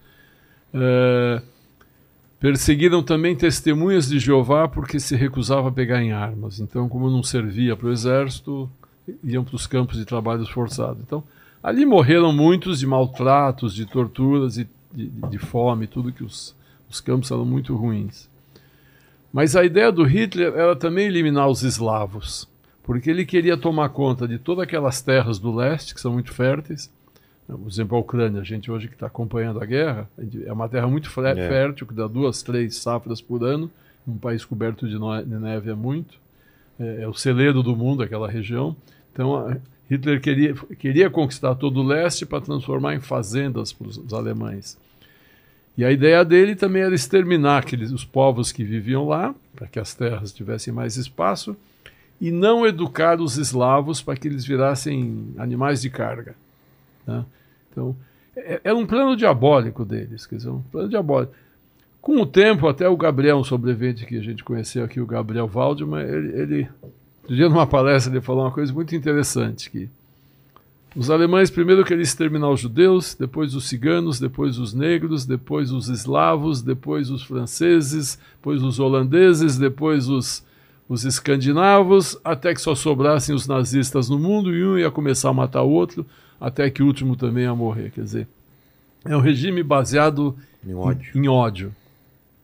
Eh, 0.74 1.42
perseguiram 2.40 3.02
também 3.02 3.36
testemunhas 3.36 4.08
de 4.08 4.18
Jeová 4.18 4.66
porque 4.66 4.98
se 4.98 5.14
recusava 5.16 5.68
a 5.68 5.72
pegar 5.72 6.02
em 6.02 6.12
armas. 6.12 6.60
Então, 6.60 6.88
como 6.88 7.10
não 7.10 7.22
servia 7.22 7.76
para 7.76 7.86
o 7.88 7.92
exército, 7.92 8.68
iam 9.22 9.44
para 9.44 9.54
os 9.56 9.66
campos 9.66 9.96
de 9.96 10.04
trabalhos 10.04 10.48
forçados. 10.48 11.02
Então, 11.02 11.22
ali 11.62 11.84
morreram 11.86 12.32
muitos 12.32 12.78
de 12.80 12.86
maltratos, 12.86 13.74
de 13.74 13.86
torturas 13.86 14.54
de, 14.54 14.66
de- 14.92 15.10
de 15.30 15.38
fome, 15.38 15.86
tudo 15.86 16.12
que 16.12 16.24
os, 16.24 16.54
os 16.90 17.00
campos 17.00 17.30
eram 17.30 17.44
muito 17.44 17.76
ruins. 17.76 18.28
Mas 19.32 19.56
a 19.56 19.64
ideia 19.64 19.90
do 19.90 20.02
Hitler 20.04 20.52
era 20.54 20.76
também 20.76 21.06
eliminar 21.06 21.48
os 21.48 21.62
eslavos, 21.62 22.46
porque 22.82 23.08
ele 23.08 23.24
queria 23.24 23.56
tomar 23.56 23.88
conta 23.90 24.26
de 24.28 24.38
todas 24.38 24.64
aquelas 24.64 25.00
terras 25.00 25.38
do 25.38 25.54
leste, 25.54 25.94
que 25.94 26.00
são 26.00 26.12
muito 26.12 26.32
férteis. 26.32 26.90
Por 27.46 27.68
exemplo, 27.68 27.96
a 27.96 28.00
Ucrânia, 28.00 28.40
a 28.40 28.44
gente 28.44 28.70
hoje 28.70 28.88
que 28.88 28.94
está 28.94 29.06
acompanhando 29.06 29.60
a 29.60 29.66
guerra, 29.66 30.08
é 30.46 30.52
uma 30.52 30.68
terra 30.68 30.86
muito 30.86 31.08
É. 31.20 31.34
fértil, 31.48 31.86
que 31.86 31.92
dá 31.94 32.06
duas, 32.06 32.42
três 32.42 32.76
safras 32.76 33.20
por 33.20 33.42
ano. 33.44 33.70
Um 34.06 34.16
país 34.16 34.44
coberto 34.44 34.88
de 34.88 34.98
neve 35.38 35.70
é 35.70 35.74
muito. 35.74 36.14
É, 36.80 37.02
é 37.02 37.08
o 37.08 37.14
celeiro 37.14 37.62
do 37.62 37.76
mundo, 37.76 38.02
aquela 38.02 38.28
região. 38.28 38.74
Então, 39.12 39.36
a- 39.36 39.56
Hitler 39.90 40.20
queria, 40.22 40.54
queria 40.78 41.10
conquistar 41.10 41.54
todo 41.56 41.80
o 41.80 41.82
leste 41.82 42.24
para 42.24 42.40
transformar 42.40 42.94
em 42.94 43.00
fazendas 43.00 43.72
para 43.72 43.88
os 43.88 44.14
alemães. 44.14 44.78
E 45.76 45.84
a 45.84 45.90
ideia 45.92 46.24
dele 46.24 46.54
também 46.54 46.82
era 46.82 46.94
exterminar 46.94 47.58
aqueles, 47.58 47.90
os 47.92 48.04
povos 48.04 48.50
que 48.52 48.64
viviam 48.64 49.06
lá, 49.06 49.34
para 49.54 49.66
que 49.66 49.78
as 49.78 49.94
terras 49.94 50.32
tivessem 50.32 50.72
mais 50.72 50.96
espaço, 50.96 51.54
e 52.20 52.30
não 52.30 52.66
educar 52.66 53.20
os 53.20 53.36
eslavos 53.36 54.00
para 54.00 54.16
que 54.16 54.28
eles 54.28 54.44
virassem 54.46 55.34
animais 55.36 55.82
de 55.82 55.90
carga. 55.90 56.34
Né? 57.06 57.24
Então, 57.70 57.96
é- 58.36 58.60
era 58.64 58.76
um 58.76 58.86
plano 58.86 59.16
diabólico 59.16 59.84
deles, 59.84 60.26
quer 60.26 60.36
dizer, 60.36 60.50
um 60.50 60.62
plano 60.62 60.88
diabólico. 60.88 61.32
Com 62.00 62.20
o 62.20 62.26
tempo, 62.26 62.66
até 62.66 62.88
o 62.88 62.96
Gabriel, 62.96 63.38
um 63.38 63.44
sobrevivente 63.44 64.04
que 64.04 64.18
a 64.18 64.22
gente 64.22 64.42
conheceu 64.42 64.84
aqui, 64.84 65.00
o 65.00 65.06
Gabriel 65.06 65.46
Waldman, 65.46 66.02
ele, 66.02 66.40
ele 66.40 66.68
um 67.28 67.34
dia 67.34 67.48
numa 67.48 67.66
palestra 67.66 68.12
ele 68.12 68.20
falou 68.20 68.42
uma 68.44 68.50
coisa 68.50 68.72
muito 68.72 68.94
interessante, 68.96 69.70
que 69.70 69.88
os 70.94 71.08
alemães 71.08 71.50
primeiro 71.50 71.84
queriam 71.84 72.02
exterminar 72.02 72.50
os 72.50 72.60
judeus, 72.60 73.14
depois 73.14 73.54
os 73.54 73.66
ciganos, 73.68 74.18
depois 74.18 74.58
os 74.58 74.74
negros, 74.74 75.24
depois 75.24 75.72
os 75.72 75.88
eslavos, 75.88 76.60
depois 76.60 77.10
os 77.10 77.22
franceses, 77.22 78.18
depois 78.36 78.62
os 78.62 78.78
holandeses, 78.78 79.56
depois 79.56 80.08
os, 80.08 80.44
os 80.88 81.04
escandinavos, 81.04 82.18
até 82.22 82.52
que 82.52 82.60
só 82.60 82.74
sobrassem 82.74 83.34
os 83.34 83.46
nazistas 83.46 84.10
no 84.10 84.18
mundo 84.18 84.54
e 84.54 84.64
um 84.66 84.78
ia 84.78 84.90
começar 84.90 85.30
a 85.30 85.34
matar 85.34 85.62
o 85.62 85.70
outro, 85.70 86.04
até 86.42 86.68
que 86.68 86.82
o 86.82 86.86
último 86.86 87.14
também 87.16 87.44
ia 87.44 87.54
morrer. 87.54 87.90
Quer 87.90 88.02
dizer, 88.04 88.28
é 89.04 89.16
um 89.16 89.20
regime 89.20 89.62
baseado 89.62 90.36
Em 90.66 90.74
ódio. 90.74 91.10
Em, 91.14 91.24
em 91.24 91.28
ódio. 91.28 91.74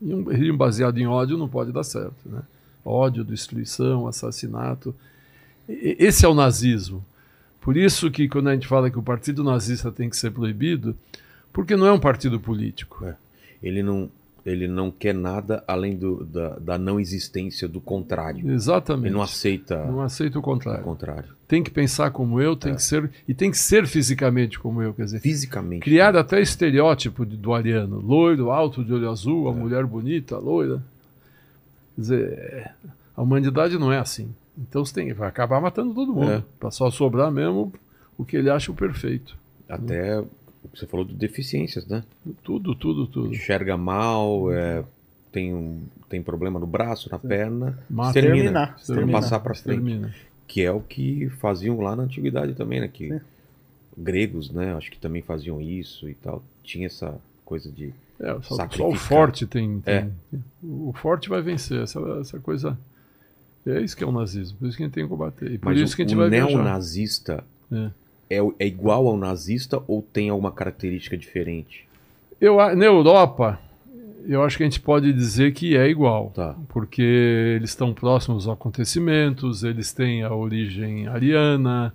E 0.01 0.15
um 0.15 0.23
regime 0.25 0.57
baseado 0.57 0.99
em 0.99 1.07
ódio 1.07 1.37
não 1.37 1.49
pode 1.49 1.73
dar 1.73 1.83
certo. 1.83 2.15
Né? 2.25 2.41
Ódio, 2.85 3.25
destruição, 3.25 4.07
assassinato. 4.07 4.95
E- 5.69 5.97
Esse 5.99 6.25
é 6.25 6.29
o 6.29 6.35
nazismo. 6.35 7.05
Por 7.61 7.77
isso 7.77 8.11
que 8.11 8.29
quando 8.29 8.49
a 8.49 8.55
gente 8.55 8.69
fala 8.69 8.89
que 8.91 8.99
o 8.99 9.03
partido 9.03 9.43
nazista 9.43 9.91
tem 9.91 10.09
que 10.09 10.17
ser 10.17 10.31
proibido, 10.31 10.97
porque 11.53 11.77
não 11.77 11.87
é 11.87 11.93
um 11.93 11.99
partido 12.01 12.39
político. 12.39 13.05
É. 13.05 13.17
Ele 13.63 13.83
não, 13.83 14.09
ele 14.51 14.67
não 14.69 14.91
quer 14.91 15.15
nada 15.15 15.63
além 15.67 15.97
do, 15.97 16.25
da, 16.25 16.59
da 16.59 16.79
não 16.79 16.99
existência 16.99 17.69
do 17.69 17.81
contrário. 17.81 18.51
Exatamente. 18.51 19.07
Ele 19.09 19.15
não 19.15 19.23
aceita 19.23 19.85
Não 19.85 20.01
aceita 20.01 20.39
o 20.39 20.43
contrário. 20.43 20.81
o 20.81 20.85
contrário. 20.85 21.37
Tem 21.47 21.63
que 21.63 21.71
pensar 21.71 22.11
como 22.11 22.41
eu, 22.41 22.55
tem 22.57 22.75
que 22.75 22.83
ser 22.83 23.11
e 23.27 23.33
tem 23.35 23.51
que 23.51 23.57
ser 23.59 23.87
fisicamente 23.87 24.59
como 24.59 24.83
eu, 24.83 24.93
quer 24.95 25.05
dizer, 25.05 25.21
Fisicamente. 25.21 25.83
criar 25.83 26.15
até 26.17 26.41
estereótipo 26.41 27.25
de- 27.25 27.37
do 27.37 27.55
ariano, 27.55 27.99
loiro, 28.01 28.51
alto, 28.51 28.85
de 28.85 28.93
olho 28.93 29.11
azul, 29.11 29.49
a 29.49 29.53
mulher 29.53 29.85
bonita, 29.87 30.37
loira. 30.39 30.83
Quer 31.95 32.01
dizer, 32.01 32.29
é, 32.33 32.71
a 33.17 33.23
humanidade 33.23 33.79
não 33.79 33.93
é 33.93 33.99
assim. 33.99 34.29
Então 34.59 34.85
você 34.85 34.93
tem, 34.95 35.13
vai 35.13 35.29
acabar 35.29 35.61
matando 35.61 35.95
todo 35.95 36.13
mundo, 36.13 36.31
É. 36.31 36.43
para 36.59 36.71
só 36.71 36.91
sobrar 36.91 37.31
mesmo 37.31 37.73
o 38.17 38.25
que 38.25 38.37
ele 38.37 38.51
acha 38.51 38.71
o 38.71 38.75
perfeito. 38.75 39.37
Até 39.69 40.21
que 40.23 40.29
você 40.75 40.87
falou 40.87 41.05
de 41.07 41.15
deficiências, 41.15 41.87
né? 41.87 42.03
Tudo, 42.43 42.75
tudo, 42.75 43.07
tudo. 43.07 43.33
Enxerga 43.35 43.77
mal, 43.77 44.53
é, 44.53 44.85
tem, 45.33 45.55
um, 45.55 45.81
tem 46.09 46.23
problema 46.23 46.59
no 46.59 46.67
braço, 46.67 47.09
na 47.11 47.19
perna. 47.19 47.79
Mata. 47.89 48.19
extermina. 48.19 48.35
Exterminar, 48.45 48.67
Pra 48.73 48.81
exterminar. 48.81 49.21
passar 49.21 49.41
pra 49.41 49.55
frente. 49.55 49.77
Termina. 49.83 50.15
Que 50.47 50.63
é 50.63 50.71
o 50.73 50.81
que 50.81 51.29
faziam 51.41 51.79
lá 51.81 51.95
na 51.95 52.05
antiguidade 52.05 52.55
também, 52.55 52.81
né? 52.81 52.89
Que 52.89 53.21
gregos, 53.97 54.51
né? 54.51 54.75
Acho 54.75 54.91
que 54.91 54.99
também 54.99 55.23
faziam 55.23 55.61
isso 55.61 56.09
e 56.09 56.15
tal. 56.15 56.43
Tinha 56.63 56.87
essa 56.87 57.19
coisa 57.45 57.71
de 57.71 57.93
É, 58.21 58.33
só, 58.43 58.69
só 58.69 58.89
o 58.89 58.95
forte 58.95 59.47
tem. 59.47 59.81
tem- 59.81 59.95
É. 59.95 60.09
O 60.63 60.93
forte 60.93 61.29
vai 61.29 61.41
vencer, 61.43 61.83
essa, 61.83 62.01
essa 62.21 62.39
coisa. 62.41 62.79
É 63.67 63.81
isso 63.83 63.97
que 63.97 64.03
é 64.03 64.07
o 64.07 64.13
nazismo, 64.13 64.57
por 64.59 64.67
isso 64.69 64.77
que 64.77 64.83
a 64.83 64.87
gente 64.87 64.95
tem 64.95 65.05
que 65.05 65.11
combater. 65.11 65.53
E 65.53 65.59
por 65.59 65.67
Mas 65.67 65.81
isso 65.81 65.93
o, 65.93 65.97
que 65.97 66.03
a 66.03 66.05
gente 66.07 66.15
o 66.15 66.19
vai 66.19 66.31
neonazista 66.31 67.45
É. 67.71 67.91
é. 68.31 68.39
é 68.59 68.67
igual 68.67 69.07
ao 69.07 69.17
nazista 69.17 69.83
ou 69.87 70.03
tem 70.03 70.29
alguma 70.29 70.53
característica 70.53 71.17
diferente? 71.17 71.87
Eu, 72.41 72.57
na 72.77 72.85
Europa, 72.85 73.59
eu 74.27 74.43
acho 74.43 74.57
que 74.57 74.63
a 74.63 74.67
gente 74.67 74.81
pode 74.81 75.13
dizer 75.13 75.53
que 75.53 75.77
é 75.77 75.89
igual. 75.89 76.31
Tá. 76.35 76.55
Porque 76.69 77.03
eles 77.57 77.71
estão 77.71 77.93
próximos 77.95 78.47
aos 78.47 78.55
acontecimentos, 78.57 79.65
eles 79.65 79.93
têm 79.93 80.23
a 80.23 80.33
origem 80.35 81.07
ariana, 81.07 81.93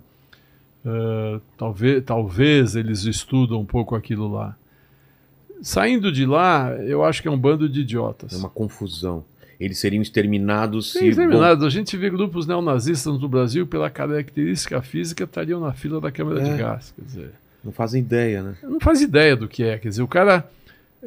eh, 0.84 1.40
talvez, 1.56 2.04
talvez 2.04 2.76
eles 2.76 3.04
estudam 3.04 3.60
um 3.60 3.64
pouco 3.64 3.94
aquilo 3.94 4.30
lá. 4.30 4.56
Saindo 5.62 6.12
de 6.12 6.26
lá, 6.26 6.72
eu 6.82 7.04
acho 7.04 7.22
que 7.22 7.28
é 7.28 7.30
um 7.30 7.38
bando 7.38 7.68
de 7.68 7.80
idiotas. 7.80 8.34
É 8.34 8.36
uma 8.36 8.50
confusão. 8.50 9.24
Eles 9.64 9.78
seriam 9.78 10.02
exterminados 10.02 10.92
Sim, 10.92 10.98
se. 11.00 11.08
exterminados. 11.08 11.64
A 11.64 11.70
gente 11.70 11.96
vê 11.96 12.10
grupos 12.10 12.46
neonazistas 12.46 13.18
no 13.18 13.28
Brasil, 13.28 13.66
pela 13.66 13.88
característica 13.90 14.80
física, 14.82 15.24
estariam 15.24 15.60
na 15.60 15.72
fila 15.72 16.00
da 16.00 16.10
câmara 16.12 16.40
É. 16.40 16.52
de 16.52 16.58
gás. 16.58 16.92
Quer 16.96 17.04
dizer, 17.04 17.30
Não 17.64 17.72
fazem 17.72 18.02
ideia, 18.02 18.42
né? 18.42 18.56
não 18.62 18.78
faz 18.78 19.00
ideia 19.00 19.34
do 19.34 19.48
que 19.48 19.62
é. 19.62 19.78
Quer 19.78 19.88
dizer, 19.88 20.02
o 20.02 20.08
cara. 20.08 20.48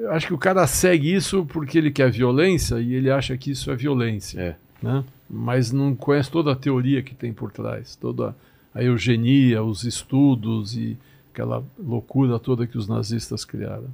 Acho 0.09 0.27
que 0.27 0.33
o 0.33 0.37
cara 0.37 0.65
segue 0.67 1.11
isso 1.13 1.43
porque 1.45 1.77
ele 1.77 1.89
quer 1.89 2.11
violência 2.11 2.79
e 2.79 2.93
ele 2.93 3.09
acha 3.09 3.35
que 3.35 3.49
isso 3.51 3.71
é 3.71 3.75
violência. 3.75 4.39
É. 4.39 4.55
Né? 4.81 5.03
Mas 5.27 5.71
não 5.71 5.95
conhece 5.95 6.29
toda 6.29 6.51
a 6.51 6.55
teoria 6.55 7.01
que 7.01 7.15
tem 7.15 7.33
por 7.33 7.51
trás, 7.51 7.95
toda 7.95 8.35
a 8.75 8.83
eugenia, 8.83 9.63
os 9.63 9.83
estudos 9.83 10.77
e 10.77 10.95
aquela 11.33 11.63
loucura 11.79 12.37
toda 12.37 12.67
que 12.67 12.77
os 12.77 12.87
nazistas 12.87 13.43
criaram. 13.43 13.87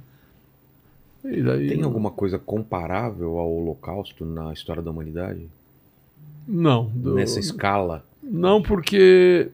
Daí, 1.24 1.68
Tem 1.68 1.82
alguma 1.82 2.10
coisa 2.10 2.38
comparável 2.38 3.38
ao 3.38 3.50
Holocausto 3.50 4.24
na 4.26 4.52
história 4.52 4.82
da 4.82 4.90
humanidade? 4.90 5.48
Não. 6.46 6.90
do- 6.94 7.14
Nessa 7.14 7.40
escala? 7.40 8.04
Não, 8.22 8.62
porque 8.62 9.50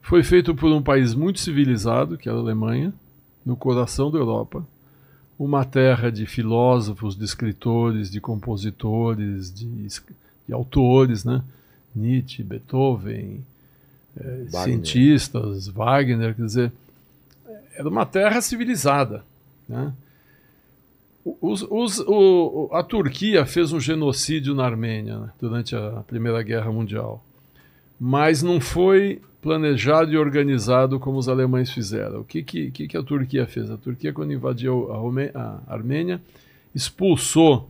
foi 0.00 0.22
feito 0.22 0.54
por 0.54 0.70
um 0.70 0.80
país 0.82 1.14
muito 1.14 1.40
civilizado, 1.40 2.16
que 2.16 2.28
era 2.28 2.38
a 2.38 2.40
Alemanha, 2.40 2.92
no 3.44 3.56
coração 3.56 4.10
da 4.10 4.18
Europa. 4.18 4.64
Uma 5.38 5.64
terra 5.64 6.10
de 6.10 6.26
filósofos, 6.26 7.16
de 7.16 7.24
escritores, 7.24 8.10
de 8.10 8.20
compositores, 8.20 9.52
de, 9.52 9.66
de 10.46 10.52
autores, 10.52 11.24
né? 11.24 11.42
Nietzsche, 11.94 12.42
Beethoven, 12.44 13.40
eh, 14.16 14.44
Wagner. 14.50 14.64
cientistas, 14.64 15.68
Wagner, 15.68 16.34
quer 16.34 16.44
dizer, 16.44 16.72
era 17.74 17.88
uma 17.88 18.04
terra 18.06 18.40
civilizada, 18.40 19.24
né? 19.68 19.92
Os- 21.40 21.66
os- 21.68 22.00
o- 22.06 22.68
a 22.72 22.82
Turquia 22.82 23.44
fez 23.44 23.72
um 23.72 23.80
genocídio 23.80 24.54
na 24.54 24.64
Armênia 24.64 25.18
né, 25.18 25.30
durante 25.40 25.74
a 25.76 26.02
Primeira 26.06 26.42
Guerra 26.42 26.70
Mundial, 26.72 27.22
mas 27.98 28.42
não 28.42 28.60
foi 28.60 29.20
planejado 29.42 30.12
e 30.12 30.16
organizado 30.16 30.98
como 30.98 31.18
os 31.18 31.28
alemães 31.28 31.70
fizeram. 31.70 32.20
O 32.20 32.24
que, 32.24 32.42
que, 32.42 32.70
que 32.70 32.88
que 32.88 32.96
a 32.96 33.02
Turquia 33.02 33.46
fez? 33.46 33.70
A 33.70 33.76
Turquia, 33.76 34.12
quando 34.12 34.32
invadiu 34.32 34.92
a, 34.92 34.96
Rome- 34.96 35.30
a 35.34 35.60
Armênia, 35.68 36.20
expulsou 36.74 37.68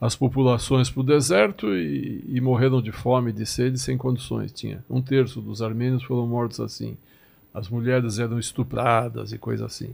as 0.00 0.14
populações 0.14 0.90
para 0.90 1.00
o 1.00 1.04
deserto 1.04 1.74
e, 1.74 2.22
e 2.28 2.40
morreram 2.40 2.82
de 2.82 2.92
fome, 2.92 3.32
de 3.32 3.46
sede, 3.46 3.78
sem 3.78 3.96
condições. 3.96 4.52
Tinha 4.52 4.84
um 4.90 5.00
terço 5.00 5.40
dos 5.40 5.62
armênios 5.62 6.02
foram 6.02 6.26
mortos 6.26 6.60
assim. 6.60 6.96
As 7.52 7.68
mulheres 7.68 8.18
eram 8.18 8.38
estupradas 8.38 9.32
e 9.32 9.38
coisa 9.38 9.66
assim. 9.66 9.90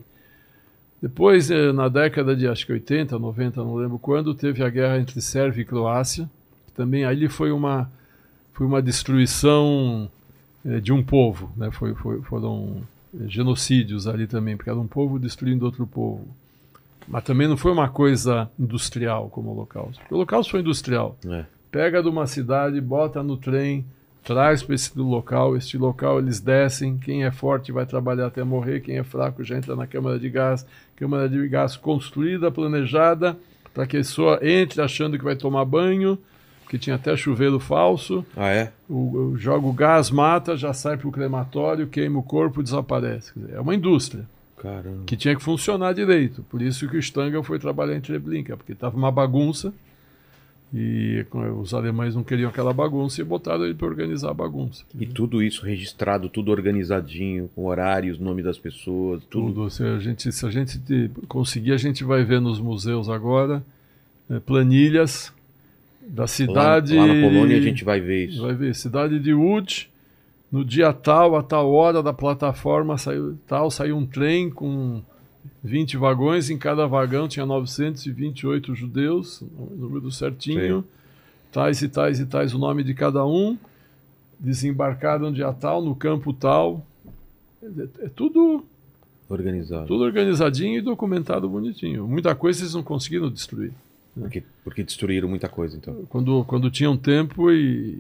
Depois, 1.02 1.51
eh, 1.51 1.72
na 1.72 1.89
década 1.89 2.36
de 2.36 2.47
acho 2.47 2.66
que 2.66 2.72
80, 2.72 3.18
90, 3.18 3.64
não 3.64 3.74
lembro 3.74 3.98
quando, 3.98 4.35
teve 4.35 4.62
a 4.62 4.68
guerra 4.68 4.98
entre 4.98 5.20
Sérvia 5.20 5.62
e 5.62 5.64
Croácia. 5.64 6.28
Também 6.74 7.05
ali 7.05 7.28
foi 7.28 7.51
uma 7.51 7.90
foi 8.52 8.66
uma 8.66 8.82
destruição 8.82 10.10
eh, 10.64 10.81
de 10.81 10.93
um 10.93 11.02
povo, 11.02 11.51
né? 11.56 11.70
Foi, 11.70 11.94
foi, 11.94 12.20
foram 12.20 12.82
eh, 13.14 13.27
genocídios 13.27 14.06
ali 14.06 14.27
também, 14.27 14.55
porque 14.56 14.68
era 14.68 14.78
um 14.78 14.86
povo 14.86 15.18
destruindo 15.18 15.64
outro 15.64 15.86
povo. 15.86 16.28
Mas 17.09 17.24
também 17.24 17.48
não 17.48 17.56
foi 17.56 17.72
uma 17.72 17.89
coisa 17.89 18.51
industrial 18.59 19.31
como 19.31 19.48
o 19.48 19.52
Holocausto. 19.55 20.02
O 20.10 20.14
Holocausto 20.14 20.51
foi 20.51 20.60
industrial. 20.60 21.16
É. 21.27 21.47
Pega 21.70 22.02
de 22.02 22.09
uma 22.10 22.27
cidade, 22.27 22.78
bota 22.81 23.22
no 23.22 23.39
trem, 23.39 23.85
traz 24.22 24.62
para 24.62 24.74
esse 24.74 24.97
local, 24.98 25.56
este 25.56 25.78
local 25.78 26.18
eles 26.18 26.40
descem, 26.40 26.98
quem 26.98 27.24
é 27.24 27.31
forte 27.31 27.72
vai 27.72 27.86
trabalhar 27.86 28.27
até 28.27 28.44
morrer, 28.44 28.81
quem 28.81 28.98
é 28.98 29.02
fraco 29.02 29.43
já 29.43 29.56
entra 29.56 29.74
na 29.74 29.86
câmara 29.86 30.18
de 30.18 30.28
gás, 30.28 30.66
câmara 31.01 31.28
de 31.28 31.48
gás 31.48 31.77
construída, 31.77 32.51
planejada, 32.51 33.36
para 33.72 33.86
que 33.86 33.97
a 33.97 34.01
pessoa 34.01 34.39
entre 34.43 34.82
achando 34.82 35.16
que 35.18 35.24
vai 35.24 35.35
tomar 35.35 35.64
banho, 35.64 36.18
que 36.68 36.78
tinha 36.78 36.94
até 36.97 37.16
chuveiro 37.16 37.59
falso, 37.59 38.24
Ah, 38.36 38.48
é? 38.51 38.70
o, 38.89 38.94
o- 39.32 39.36
joga 39.39 39.66
o 39.66 39.72
gás, 39.72 40.10
mata, 40.10 40.56
já 40.56 40.72
sai 40.74 40.97
para 40.97 41.09
o 41.09 41.10
crematório, 41.10 41.86
queima 41.86 42.18
o 42.18 42.22
corpo, 42.22 42.62
desaparece. 42.62 43.32
Dizer, 43.35 43.55
é 43.55 43.60
uma 43.60 43.74
indústria 43.74 44.24
Caramba. 44.56 45.05
que 45.06 45.16
tinha 45.16 45.35
que 45.35 45.43
funcionar 45.43 45.94
direito. 45.94 46.44
Por 46.51 46.60
isso 46.62 46.86
que 46.89 46.97
o 46.97 47.01
Stangl 47.01 47.43
foi 47.43 47.59
trabalhar 47.59 47.97
em 47.97 48.01
Treblinka, 48.01 48.56
porque 48.56 48.72
estava 48.72 48.97
uma 48.97 49.10
bagunça 49.10 49.72
e 50.73 51.27
os 51.61 51.75
alemães 51.75 52.15
não 52.15 52.23
queriam 52.23 52.49
aquela 52.49 52.73
bagunça 52.73 53.21
e 53.21 53.25
botaram 53.25 53.65
ele 53.65 53.75
para 53.75 53.89
organizar 53.89 54.31
a 54.31 54.35
bagunça. 54.35 54.85
E 54.99 55.05
tudo 55.05 55.43
isso 55.43 55.65
registrado, 55.67 56.29
tudo 56.29 56.53
organizadinho, 56.53 57.51
com 57.55 57.65
horários, 57.67 58.19
nome 58.19 58.43
das 58.43 58.57
pessoas, 58.57 59.21
tudo. 59.29 59.53
Tudo. 59.53 59.71
Se 59.71 59.83
a 59.83 59.99
gente, 59.99 60.31
se 60.31 60.47
a 60.47 60.51
gente 60.51 60.79
te- 60.79 61.11
conseguir, 61.27 61.73
a 61.73 61.77
gente 61.77 62.05
vai 62.05 62.23
ver 62.25 62.41
nos 62.41 62.61
museus 62.61 63.09
agora 63.09 63.65
eh, 64.31 64.39
planilhas 64.39 65.33
da 66.07 66.27
cidade. 66.29 66.95
Lá, 66.95 67.05
lá 67.05 67.15
na 67.15 67.29
Polônia 67.29 67.59
a 67.59 67.61
gente 67.61 67.85
vai 67.85 68.01
ver 68.01 68.29
isso. 68.29 68.43
Vai 68.43 68.55
ver, 68.55 68.75
cidade 68.75 69.19
de 69.19 69.35
Łódź, 69.35 69.91
no 70.53 70.65
dia 70.65 70.93
tal, 70.93 71.37
a 71.37 71.43
tal 71.43 71.73
hora 71.73 72.01
da 72.03 72.13
plataforma 72.13 72.97
saiu 72.97 73.37
tal, 73.49 73.71
saiu 73.73 73.97
um 73.97 74.07
trem 74.07 74.49
com 74.51 75.03
20 75.62 75.97
vagões, 75.97 76.48
em 76.51 76.56
cada 76.56 76.86
vagão 76.86 77.28
tinha 77.28 77.44
928 77.44 78.74
judeus, 78.74 79.43
o 79.43 79.74
número 79.77 80.10
certinho, 80.10 80.82
Sim. 80.82 80.89
tais 81.52 81.82
e 81.82 81.89
tais 81.89 82.18
e 82.20 82.27
tais 82.27 82.55
o 82.55 82.59
nome 82.59 82.82
de 82.82 82.94
cada 82.94 83.27
um, 83.27 83.59
desembarcaram 84.39 85.32
dia 85.32 85.52
tal, 85.52 85.82
no 85.82 85.94
campo 85.94 86.32
tal. 86.32 86.85
É, 87.62 88.06
é 88.06 88.09
tudo, 88.09 88.64
Organizado. 89.28 89.86
tudo 89.86 90.05
organizadinho 90.05 90.78
e 90.78 90.81
documentado 90.81 91.48
bonitinho. 91.48 92.06
Muita 92.06 92.35
coisa 92.35 92.62
eles 92.62 92.74
não 92.74 92.82
conseguiram 92.82 93.31
destruir. 93.31 93.72
Porque, 94.14 94.43
porque 94.64 94.82
destruíram 94.82 95.28
muita 95.28 95.48
coisa, 95.48 95.77
então. 95.77 95.94
Quando, 96.09 96.44
quando 96.44 96.70
tinham 96.70 96.97
tempo 96.97 97.51
e, 97.51 97.97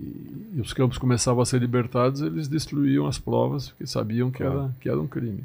e 0.54 0.60
os 0.60 0.72
campos 0.72 0.98
começavam 0.98 1.40
a 1.40 1.46
ser 1.46 1.60
libertados, 1.60 2.20
eles 2.20 2.48
destruíam 2.48 3.06
as 3.06 3.18
provas, 3.18 3.68
porque 3.68 3.86
sabiam 3.86 4.30
que, 4.30 4.42
era, 4.42 4.74
que 4.80 4.88
era 4.88 5.00
um 5.00 5.06
crime. 5.06 5.44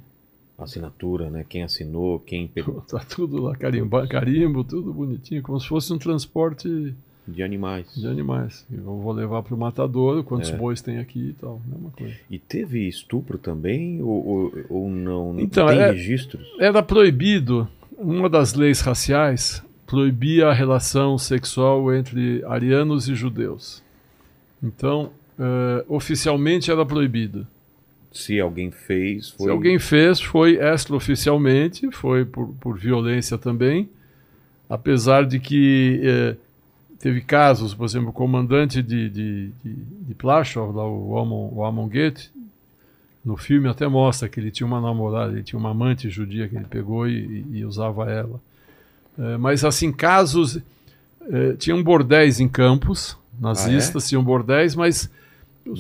Assinatura, 0.58 1.30
né? 1.30 1.46
Quem 1.48 1.64
assinou, 1.64 2.20
quem 2.20 2.48
pegou. 2.54 2.82
Tá 2.82 3.00
tudo 3.00 3.42
lá, 3.42 3.56
carimba, 3.56 4.08
carimbo, 4.08 4.64
tudo 4.64 4.94
bonitinho, 4.94 5.42
como 5.42 5.60
se 5.60 5.68
fosse 5.68 5.92
um 5.94 5.98
transporte 5.98 6.94
De 7.28 7.44
animais. 7.44 7.94
de 7.96 8.08
animais. 8.08 8.66
Eu 8.72 8.84
vou 8.84 9.12
levar 9.12 9.44
para 9.44 9.54
o 9.54 9.58
matadouro, 9.58 10.24
quantos 10.24 10.50
É. 10.52 10.56
bois 10.58 10.82
tem 10.82 10.98
aqui 11.00 11.30
e 11.30 11.34
tal, 11.34 11.62
mesma 11.68 11.90
coisa. 11.92 12.16
E 12.30 12.40
teve 12.40 12.88
estupro 12.88 13.38
também? 13.38 14.02
Ou, 14.02 14.26
ou, 14.28 14.54
ou 14.70 14.90
não? 14.90 15.34
Não 15.34 15.40
Então, 15.42 15.68
tem 15.68 15.80
é- 15.80 15.92
registros? 15.92 16.48
Era 16.60 16.82
proibido, 16.82 17.68
uma 17.98 18.30
das 18.30 18.54
leis 18.54 18.80
raciais 18.82 19.62
proibia 19.86 20.48
a 20.48 20.54
relação 20.54 21.18
sexual 21.18 21.94
entre 21.94 22.44
arianos 22.46 23.08
e 23.10 23.14
judeus. 23.16 23.84
Então, 24.64 25.12
eh, 25.38 25.86
oficialmente 25.88 26.72
era 26.72 26.84
proibido. 26.86 27.46
Se 28.18 28.40
alguém 28.40 28.72
fez, 28.72 29.30
foi. 29.30 29.46
Se 29.46 29.52
alguém 29.52 29.78
fez, 29.78 30.22
foi 30.22 30.58
extraoficialmente, 30.58 31.92
foi 31.92 32.24
por, 32.24 32.48
por 32.62 32.78
violência 32.78 33.38
também, 33.38 33.90
apesar 34.70 35.26
de 35.26 35.38
que 35.38 36.00
eh, 36.02 36.36
teve 36.98 37.20
casos, 37.20 37.74
por 37.74 37.86
exemplo, 37.86 38.10
o 38.10 38.14
comandante 38.14 38.82
de, 38.82 39.10
de, 39.10 39.52
de, 39.64 39.74
de 40.08 40.14
Plaszow, 40.14 40.72
lá, 40.72 40.88
o 40.88 41.18
Amon, 41.20 41.50
o 41.54 41.66
Amon 41.66 41.90
Goethe, 41.90 42.32
no 43.24 43.36
filme 43.36 43.68
até 43.68 43.86
mostra 43.88 44.30
que 44.30 44.40
ele 44.40 44.50
tinha 44.50 44.66
uma 44.66 44.80
namorada, 44.80 45.34
ele 45.34 45.44
tinha 45.44 45.60
uma 45.60 45.72
amante 45.72 46.10
judia 46.10 46.48
que 46.48 46.56
ele 46.56 46.66
pegou 46.70 47.08
e, 47.08 47.46
e 47.52 47.66
usava 47.66 48.10
ela. 48.10 48.40
Eh, 49.20 49.38
mas 49.38 49.66
assim, 49.66 49.92
casos... 49.92 50.58
eh, 51.30 51.56
tinham 51.60 51.84
bordéis 51.84 52.40
em 52.40 52.48
campos, 52.48 53.18
nazistas 53.40 54.08
tinham 54.08 54.24
bordéis, 54.24 54.74
mas... 54.74 55.12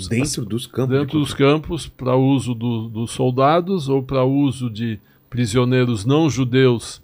Dentro 0.09 0.45
dos 0.45 0.65
campos. 0.67 0.97
dentro 0.97 1.19
dos 1.19 1.33
campos 1.33 1.87
para 1.87 2.15
uso 2.15 2.53
do- 2.55 2.89
dos 2.89 3.11
soldados 3.11 3.87
ou 3.87 4.01
para 4.01 4.23
uso 4.23 4.69
de 4.69 4.99
prisioneiros 5.29 6.05
não 6.05 6.29
judeus 6.29 7.01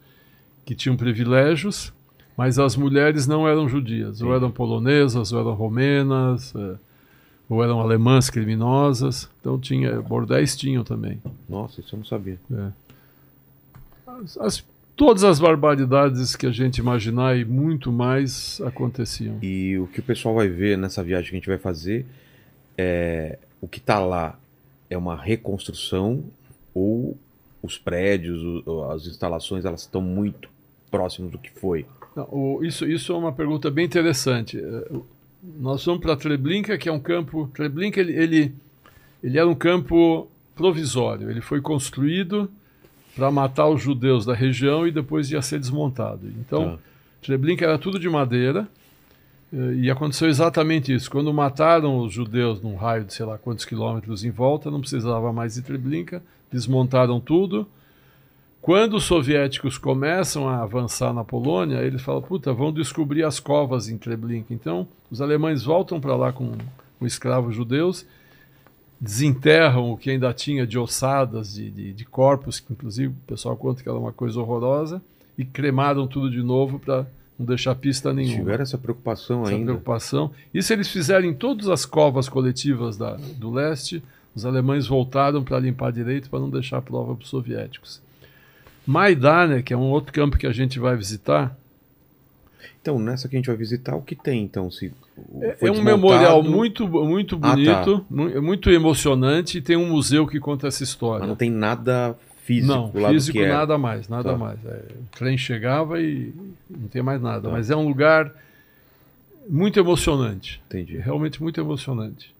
que 0.65 0.73
tinham 0.73 0.95
privilégios, 0.97 1.93
mas 2.37 2.57
as 2.57 2.75
mulheres 2.75 3.27
não 3.27 3.47
eram 3.47 3.67
judias, 3.69 4.21
ou 4.21 4.33
eram 4.33 4.49
polonesas, 4.49 5.31
ou 5.31 5.39
eram 5.39 5.53
romenas, 5.53 6.53
eh, 6.55 6.75
ou 7.49 7.63
eram 7.63 7.79
alemãs 7.81 8.29
criminosas. 8.29 9.29
Então 9.39 9.59
tinha 9.59 10.01
bordéis 10.01 10.55
tinham 10.55 10.83
também. 10.83 11.21
Nossa, 11.47 11.81
isso 11.81 11.93
eu 11.93 11.97
não 11.99 12.05
sabia. 12.05 12.39
É. 12.51 12.67
As- 14.07 14.37
as- 14.37 14.65
todas 14.95 15.23
as 15.23 15.39
barbaridades 15.39 16.35
que 16.35 16.45
a 16.47 16.51
gente 16.51 16.77
imaginar 16.77 17.37
e 17.37 17.43
muito 17.45 17.91
mais 17.91 18.59
aconteciam. 18.65 19.37
E 19.41 19.77
o 19.77 19.87
que 19.87 19.99
o 19.99 20.03
pessoal 20.03 20.33
vai 20.35 20.47
ver 20.47 20.77
nessa 20.77 21.03
viagem 21.03 21.29
que 21.29 21.35
a 21.35 21.39
gente 21.39 21.47
vai 21.49 21.57
fazer 21.57 22.05
é 22.81 23.37
o 23.61 23.67
que 23.67 23.77
está 23.79 23.99
lá 23.99 24.37
é 24.89 24.97
uma 24.97 25.15
reconstrução 25.15 26.23
ou 26.73 27.15
os 27.61 27.77
prédios, 27.77 28.41
o- 28.65 28.83
as 28.91 29.05
instalações, 29.05 29.65
elas 29.65 29.81
estão 29.81 30.01
muito 30.01 30.49
próximas 30.89 31.31
do 31.31 31.37
que 31.37 31.51
foi. 31.51 31.85
Não, 32.15 32.27
o- 32.31 32.65
isso, 32.65 32.85
isso 32.85 33.13
é 33.13 33.15
uma 33.15 33.31
pergunta 33.31 33.69
bem 33.69 33.85
interessante. 33.85 34.57
O- 34.57 35.05
Nós 35.59 35.83
vamos 35.85 36.01
para 36.01 36.15
Treblinka, 36.15 36.77
que 36.77 36.87
é 36.87 36.91
um 36.91 36.99
campo. 36.99 37.49
Treblinka 37.53 37.99
ele, 37.99 38.13
ele, 38.13 38.53
ele 39.23 39.37
era 39.39 39.47
um 39.47 39.55
campo 39.55 40.27
provisório. 40.55 41.31
Ele 41.31 41.41
foi 41.41 41.59
construído 41.61 42.47
para 43.15 43.31
matar 43.31 43.67
os 43.67 43.81
judeus 43.81 44.23
da 44.25 44.35
região 44.35 44.85
e 44.85 44.91
depois 44.91 45.31
ia 45.31 45.41
ser 45.41 45.59
desmontado. 45.59 46.27
Então, 46.39 46.77
Tá. 46.77 46.79
Treblinka 47.23 47.65
era 47.65 47.77
tudo 47.79 47.97
de 47.99 48.07
madeira. 48.09 48.67
Eh, 49.53 49.73
E 49.75 49.91
aconteceu 49.91 50.27
exatamente 50.29 50.93
isso. 50.93 51.09
Quando 51.09 51.33
mataram 51.33 51.99
os 51.99 52.13
judeus 52.13 52.61
num 52.61 52.75
raio 52.75 53.05
de 53.05 53.13
sei 53.13 53.25
lá 53.25 53.37
quantos 53.37 53.65
quilômetros 53.65 54.23
em 54.23 54.31
volta, 54.31 54.71
não 54.71 54.79
precisava 54.79 55.31
mais 55.33 55.55
de 55.55 55.61
Treblinka, 55.61 56.21
desmontaram 56.51 57.19
tudo. 57.19 57.67
Quando 58.61 58.97
os 58.97 59.05
soviéticos 59.05 59.79
começam 59.79 60.47
a 60.47 60.61
avançar 60.61 61.11
na 61.13 61.23
Polônia, 61.23 61.79
eles 61.79 62.01
falam: 62.03 62.21
puta, 62.21 62.53
vão 62.53 62.71
descobrir 62.71 63.23
as 63.23 63.39
covas 63.39 63.89
em 63.89 63.97
Treblinka. 63.97 64.53
Então, 64.53 64.87
os 65.09 65.19
alemães 65.19 65.63
voltam 65.63 65.99
para 65.99 66.15
lá 66.15 66.31
com, 66.31 66.51
com 66.99 67.05
escravos 67.05 67.55
judeus, 67.55 68.05
desenterram 68.99 69.91
o 69.91 69.97
que 69.97 70.11
ainda 70.11 70.31
tinha 70.31 70.67
de 70.67 70.77
ossadas, 70.77 71.55
de, 71.55 71.71
de, 71.71 71.93
de 71.93 72.05
corpos, 72.05 72.59
que 72.59 72.71
inclusive 72.71 73.07
o 73.07 73.27
pessoal 73.27 73.57
conta 73.57 73.81
que 73.81 73.89
era 73.89 73.97
uma 73.97 74.13
coisa 74.13 74.39
horrorosa, 74.39 75.01
e 75.35 75.43
cremaram 75.43 76.05
tudo 76.05 76.29
de 76.29 76.43
novo 76.43 76.77
para 76.77 77.07
não 77.41 77.45
deixar 77.47 77.75
pista 77.75 78.13
nenhuma. 78.13 78.37
Tiveram 78.37 78.63
essa 78.63 78.77
preocupação 78.77 79.43
Essa 79.43 79.51
ainda. 79.51 79.65
preocupação. 79.65 80.31
Isso 80.53 80.71
eles 80.71 80.87
fizeram 80.89 81.25
em 81.27 81.33
todas 81.33 81.67
as 81.67 81.85
covas 81.85 82.29
coletivas 82.29 82.97
da, 82.97 83.15
do 83.37 83.51
leste. 83.51 84.01
Os 84.33 84.45
alemães 84.45 84.87
voltaram 84.87 85.43
para 85.43 85.59
limpar 85.59 85.91
direito 85.91 86.29
para 86.29 86.39
não 86.39 86.49
deixar 86.49 86.81
prova 86.81 87.13
para 87.15 87.23
os 87.23 87.29
soviéticos. 87.29 88.01
Maidane, 88.87 89.61
que 89.61 89.73
é 89.73 89.77
um 89.77 89.89
outro 89.91 90.11
campo 90.13 90.37
que 90.37 90.47
a 90.47 90.51
gente 90.51 90.79
vai 90.79 90.95
visitar, 90.95 91.55
Então, 92.81 92.97
nessa 92.97 93.27
que 93.29 93.35
a 93.35 93.39
gente 93.39 93.45
vai 93.47 93.55
visitar, 93.55 93.95
o 93.95 94.01
que 94.01 94.15
tem, 94.15 94.43
então? 94.43 94.71
Se 94.71 94.91
é 95.41 95.55
foi 95.59 95.69
um 95.69 95.83
memorial 95.83 96.41
muito, 96.41 96.87
muito 96.87 97.35
Ah, 97.35 97.39
tá. 97.39 97.49
bonito, 97.51 98.05
mu- 98.09 98.41
muito 98.41 98.71
emocionante 98.71 99.59
e 99.59 99.61
tem 99.61 99.77
um 99.77 99.87
museu 99.89 100.25
que 100.25 100.39
conta 100.39 100.67
essa 100.67 100.83
história. 100.83 101.19
Mas 101.19 101.29
não 101.29 101.35
tem 101.35 101.51
nada 101.51 102.15
físico 102.43 102.73
Não, 102.73 102.91
lá 102.93 103.09
físico 103.09 103.37
do 103.37 103.41
que 103.41 103.45
é. 103.47 103.51
nada 103.51 103.77
mais, 103.77 104.07
nada 104.07 104.31
Tá. 104.31 104.37
mais. 104.37 104.65
É, 104.65 104.85
o 104.99 105.17
trem 105.17 105.37
chegava 105.37 106.01
e 106.01 106.33
não 106.69 106.87
tem 106.87 107.01
mais 107.01 107.21
nada. 107.21 107.41
Tá. 107.41 107.49
Mas 107.49 107.69
é 107.69 107.75
um 107.75 107.87
lugar 107.87 108.31
muito 109.47 109.79
emocionante. 109.79 110.61
Entendi. 110.67 110.97
Realmente 110.97 111.41
muito 111.41 111.59
emocionante. 111.59 112.33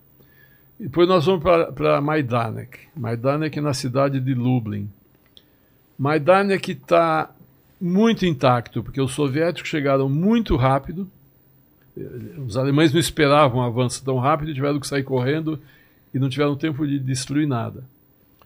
E 0.80 0.84
Depois 0.84 1.08
nós 1.08 1.26
vamos 1.26 1.44
para 1.44 2.02
Majdanek. 2.02 2.80
Majdanek 2.96 3.62
na 3.62 3.74
cidade 3.74 4.20
de 4.20 4.34
Lublin. 4.34 4.90
Majdanek 5.98 6.72
está 6.72 7.30
muito 7.80 8.26
intacto, 8.26 8.84
porque 8.84 9.00
os 9.02 9.12
soviéticos 9.14 9.70
chegaram 9.70 10.08
muito 10.10 10.56
rápido, 10.56 11.08
os 12.46 12.56
alemães 12.58 12.94
não 12.94 13.00
esperavam 13.00 13.60
um 13.60 13.64
avanço 13.64 14.04
tão 14.04 14.18
rápido, 14.18 14.54
tiveram 14.54 14.80
que 14.80 14.88
sair 14.88 15.04
correndo 15.04 15.60
e 16.14 16.20
não 16.20 16.30
tiveram 16.30 16.56
tempo 16.56 16.88
de 16.88 16.98
destruir 17.00 17.48
nada. 17.48 17.84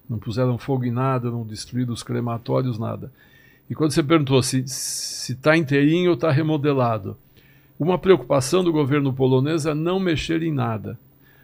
Não 0.09 0.19
puseram 0.19 0.57
fogo 0.57 0.85
em 0.85 0.91
nada, 0.91 1.31
não 1.31 1.43
destruíram 1.43 1.93
os 1.93 2.03
crematórios, 2.03 2.77
nada. 2.77 3.11
E 3.69 3.73
quando 3.73 3.91
você 3.91 4.03
perguntou 4.03 4.41
se 4.43 4.59
está 4.59 5.57
inteirinho 5.57 6.11
ou 6.11 6.15
está 6.15 6.31
remodelado, 6.31 7.17
uma 7.79 7.97
preocupação 7.97 8.63
do 8.63 8.71
governo 8.71 9.11
polonês 9.13 9.65
é 9.65 9.73
não 9.73 9.99
mexer 9.99 10.43
em 10.43 10.51
nada. 10.51 10.99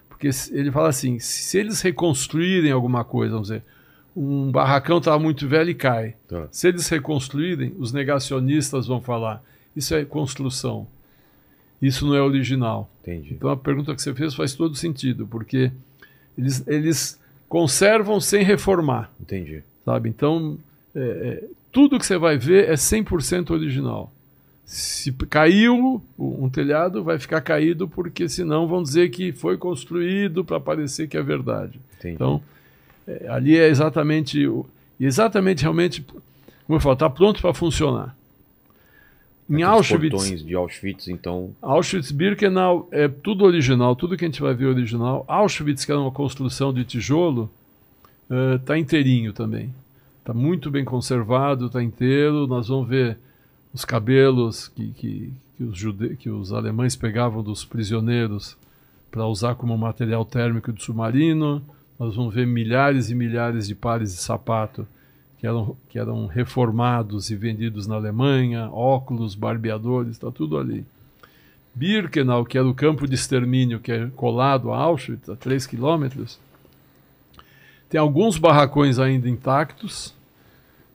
Porque 0.08 0.30
ele 0.52 0.72
fala 0.72 0.90
assim: 0.90 1.20
se 1.20 1.58
eles 1.58 1.82
reconstruírem 1.82 2.72
alguma 2.72 3.04
coisa, 3.04 3.34
vamos 3.34 3.48
dizer, 3.48 3.64
um 4.16 4.52
barracão 4.52 5.00
está 5.00 5.18
muito 5.18 5.48
velho 5.48 5.72
e 5.72 5.76
cai. 5.76 6.16
Tá. 6.28 6.48
Se 6.52 6.68
eles 6.68 6.88
reconstruírem, 6.88 7.74
os 7.80 7.92
negacionistas 7.92 8.88
vão 8.88 9.02
falar: 9.02 9.44
isso 9.76 9.96
é 9.96 10.06
construção. 10.06 10.88
Isso 11.82 12.06
não 12.06 12.16
é 12.16 12.22
original. 12.22 12.90
Entendi. 13.02 13.34
Então 13.34 13.50
a 13.50 13.58
pergunta 13.58 13.96
que 13.96 14.02
você 14.02 14.14
fez 14.14 14.36
faz 14.36 14.54
todo 14.54 14.76
sentido, 14.76 15.26
porque 15.26 15.72
eles, 16.38 16.66
eles 16.68 17.20
conservam 17.52 18.18
sem 18.22 18.46
reformar. 18.46 19.12
Entendi. 19.20 19.62
Sabe? 19.84 20.08
Então, 20.08 20.58
é, 20.96 21.02
é, 21.02 21.44
tudo 21.70 22.00
que 22.00 22.06
você 22.06 22.18
vai 22.18 22.38
ver 22.38 22.70
é 22.70 22.76
100% 22.76 23.52
original. 23.52 24.10
Se 24.64 25.12
caiu 25.12 26.02
um 26.18 26.50
telhado, 26.50 27.04
vai 27.04 27.20
ficar 27.20 27.42
caído, 27.42 27.90
porque 27.90 28.30
senão 28.30 28.70
vão 28.70 28.82
dizer 28.82 29.10
que 29.10 29.34
foi 29.34 29.58
construído 29.58 30.46
para 30.46 30.62
parecer 30.62 31.10
que 31.10 31.18
é 31.18 31.22
verdade. 31.22 31.78
Entendi. 32.00 32.16
Então, 32.16 32.42
é, 33.06 33.28
ali 33.28 33.58
é 33.58 33.68
exatamente, 33.68 34.48
exatamente 34.98 35.64
realmente, 35.64 36.06
como 36.66 36.78
eu 36.78 36.80
falo, 36.80 36.94
está 36.94 37.10
pronto 37.10 37.42
para 37.42 37.54
funcionar. 37.54 38.16
Em 39.52 39.64
Auschwitz, 39.64 40.16
portões 40.16 40.46
de 40.46 40.56
Auschwitz, 40.56 41.10
então. 41.10 41.54
Auschwitz-Birkenau 41.62 42.88
é 42.90 43.10
tudo 43.10 43.44
original, 43.44 43.96
tudo 43.98 44.16
que 44.16 44.24
a 44.24 44.28
gente 44.28 44.42
vai 44.42 44.54
ver 44.54 44.68
original. 44.68 45.26
Auschwitz, 45.28 45.84
que 45.84 45.92
era 45.92 46.00
uma 46.00 46.12
construção 46.12 46.74
de 46.74 46.86
tijolo, 46.86 47.52
está 48.56 48.78
inteirinho 48.78 49.34
também. 49.34 49.74
Está 50.20 50.34
muito 50.34 50.72
bem 50.72 50.86
conservado, 50.86 51.66
está 51.66 51.84
inteiro. 51.84 52.48
Nós 52.48 52.70
vamos 52.70 52.88
ver 52.88 53.18
os 53.74 53.84
cabelos 53.84 54.70
que, 54.70 54.92
que, 54.92 55.34
que, 55.58 55.64
os 55.64 55.78
jude... 55.78 56.16
que 56.16 56.30
os 56.30 56.54
alemães 56.54 56.96
pegavam 56.96 57.44
dos 57.44 57.66
prisioneiros 57.66 58.56
para 59.12 59.28
usar 59.28 59.56
como 59.56 59.78
material 59.78 60.24
térmico 60.24 60.72
de 60.72 60.82
submarino. 60.82 61.62
Nós 62.00 62.16
vamos 62.16 62.34
ver 62.34 62.48
milhares 62.48 63.10
e 63.10 63.16
milhares 63.16 63.68
de 63.68 63.76
pares 63.76 64.14
de 64.16 64.22
sapato 64.22 64.88
que 65.42 65.48
eram, 65.48 65.76
que 65.90 65.98
eram 65.98 66.28
reformados 66.28 67.32
e 67.32 67.36
vendidos 67.36 67.88
na 67.88 67.96
Alemanha, 67.96 68.70
óculos, 68.72 69.34
barbeadores, 69.34 70.12
está 70.12 70.30
tudo 70.30 70.56
ali. 70.56 70.86
Birkenau, 71.74 72.46
que 72.46 72.60
era 72.60 72.68
o 72.68 72.76
campo 72.76 73.08
de 73.08 73.16
extermínio 73.16 73.80
que 73.80 73.92
é 73.92 74.08
colado 74.16 74.72
a 74.72 74.78
Auschwitz, 74.78 75.28
a 75.28 75.36
3 75.36 75.66
quilômetros, 75.66 76.40
tem 77.90 78.00
alguns 78.00 78.38
barracões 78.38 79.00
ainda 79.00 79.28
intactos, 79.28 80.14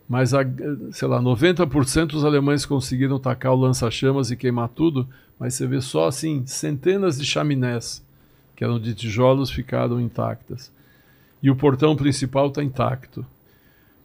mas, 0.09 0.33
a, 0.33 0.45
sei 0.93 1.09
lá, 1.09 1.21
90% 1.21 2.07
dos 2.07 2.25
alemães 2.25 2.65
conseguiram 2.65 3.19
tacar 3.19 3.53
o 3.53 3.57
lança-chamas 3.57 4.31
e 4.31 4.37
queimar 4.37 4.69
tudo, 4.69 5.09
mas 5.41 5.55
você 5.55 5.67
vê 5.67 5.81
só, 5.81 6.07
assim, 6.07 6.47
centenas 6.47 7.19
de 7.19 7.27
chaminés, 7.27 8.01
que 8.55 8.63
eram 8.63 8.79
de 8.79 8.95
tijolos, 8.95 9.51
ficaram 9.51 10.01
intactas. 10.01 10.71
E 11.43 11.51
o 11.51 11.57
portão 11.57 11.97
principal 11.97 12.47
está 12.47 12.63
intacto. 12.63 13.27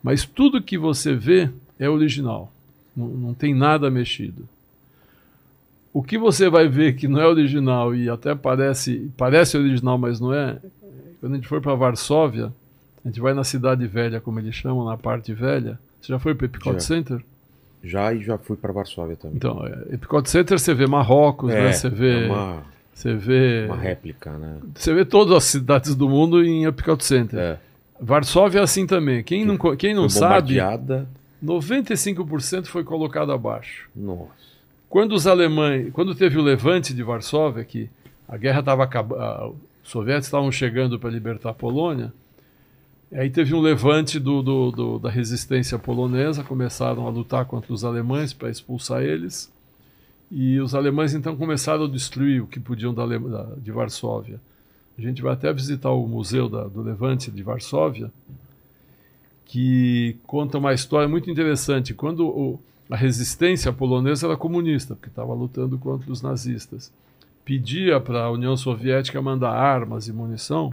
Mas 0.04 0.26
tudo 0.26 0.62
que 0.62 0.78
você 0.78 1.14
vê 1.14 1.50
é 1.80 1.90
original. 1.90 2.52
Não, 2.96 3.08
não 3.08 3.34
tem 3.34 3.54
nada 3.54 3.90
mexido. 3.90 4.48
O 5.94 6.02
que 6.02 6.18
você 6.18 6.50
vai 6.50 6.68
ver 6.68 6.96
que 6.96 7.08
não 7.08 7.20
é 7.20 7.28
original 7.28 7.94
e 7.94 8.10
até 8.10 8.34
parece, 8.34 9.12
parece 9.18 9.58
original, 9.58 9.98
mas 9.98 10.20
não 10.20 10.34
é, 10.34 10.58
quando 11.20 11.34
a 11.34 11.36
gente 11.36 11.48
for 11.48 11.62
para 11.62 11.76
Varsóvia, 11.76 12.52
a 13.04 13.08
gente 13.08 13.20
vai 13.20 13.34
na 13.34 13.44
cidade 13.44 13.86
velha, 13.88 14.22
como 14.22 14.40
eles 14.40 14.56
chamam, 14.56 14.86
na 14.86 14.98
parte 14.98 15.34
velha. 15.34 15.78
Você 16.02 16.14
já 16.14 16.20
foi 16.20 16.34
para 16.34 16.46
o 16.46 16.48
Epicot 16.48 16.74
Já. 16.74 16.80
Center? 16.80 17.22
Já 17.84 18.14
e 18.14 18.22
já 18.22 18.38
fui 18.38 18.56
para 18.56 18.72
Varsóvia 18.72 19.16
também. 19.16 19.36
Então, 19.38 19.66
é, 19.66 19.96
Epicot 19.96 20.30
Center 20.30 20.58
você 20.60 20.74
vê 20.74 20.88
Marrocos, 20.88 21.52
É, 21.52 21.62
né? 21.64 21.74
Você 21.74 21.90
vê, 21.90 22.26
é 22.26 22.28
uma- 22.32 22.64
você 22.94 23.14
vê, 23.16 23.66
Uma 23.66 23.76
réplica, 23.76 24.32
né? 24.38 24.58
você 24.76 24.94
vê 24.94 25.04
todas 25.04 25.34
as 25.36 25.44
cidades 25.46 25.94
do 25.96 26.08
mundo 26.08 26.44
em 26.44 26.66
Epicot 26.66 27.04
Center. 27.04 27.40
É. 27.40 27.60
Varsóvia 28.02 28.60
é 28.60 28.64
assim 28.64 28.88
também. 28.88 29.24
Quem 29.24 29.46
não, 29.46 29.58
quem 29.78 29.94
não 29.94 30.10
sabe, 30.10 30.56
bombardeada. 30.56 31.08
95% 31.44 32.66
foi 32.66 32.84
colocado 32.84 33.32
abaixo. 33.32 33.88
Nossa. 33.96 34.52
Quando 34.90 35.14
os 35.14 35.26
alemães, 35.28 35.92
quando 35.94 36.14
teve 36.16 36.38
o 36.38 36.42
levante 36.42 36.94
de 36.94 37.04
Varsóvia, 37.04 37.64
que 37.64 37.90
a 38.28 38.38
guerra 38.38 38.60
estava 38.60 38.84
acabando, 38.84 39.56
os 39.84 39.90
soviéticos 39.90 40.28
estavam 40.28 40.52
chegando 40.52 41.00
para 41.00 41.10
libertar 41.10 41.52
a 41.52 41.54
Polônia, 41.54 42.12
aí 43.14 43.30
teve 43.30 43.54
um 43.54 43.60
levante 43.62 44.20
do, 44.20 44.42
do- 44.42 44.72
do- 44.72 45.00
da 45.00 45.10
resistência 45.10 45.78
polonesa, 45.80 46.44
começaram 46.44 47.08
a 47.08 47.10
lutar 47.10 47.46
contra 47.46 47.74
os 47.74 47.84
alemães 47.86 48.34
para 48.34 48.50
expulsar 48.50 49.02
eles, 49.04 49.52
e 50.30 50.60
os 50.60 50.74
alemães 50.76 51.14
então 51.14 51.36
começaram 51.36 51.86
a 51.86 51.90
destruir 51.90 52.42
o 52.42 52.48
que 52.48 52.60
podiam 52.60 52.94
da- 52.94 53.06
de 53.58 53.72
Varsóvia. 53.72 54.40
A 55.02 55.08
gente 55.08 55.22
vai 55.22 55.34
até 55.34 55.52
visitar 55.52 55.90
o 55.90 56.08
museu 56.08 56.48
da- 56.48 56.68
do 56.68 56.82
levante 56.82 57.32
de 57.32 57.42
Varsóvia, 57.42 58.12
que 59.46 60.16
conta 60.28 60.58
uma 60.60 60.74
história 60.74 61.08
muito 61.08 61.30
interessante. 61.30 61.94
Quando 61.94 62.28
o- 62.28 62.60
a 62.90 62.96
resistência 62.96 63.74
polonesa 63.74 64.28
era 64.28 64.38
comunista, 64.38 64.96
porque 64.96 65.10
estava 65.10 65.34
lutando 65.34 65.78
contra 65.78 66.12
os 66.12 66.22
nazistas, 66.22 66.92
pedia 67.44 68.00
para 68.00 68.26
a 68.26 68.32
União 68.32 68.56
Soviética 68.56 69.22
mandar 69.22 69.52
armas 69.52 70.08
e 70.08 70.14
munição, 70.14 70.72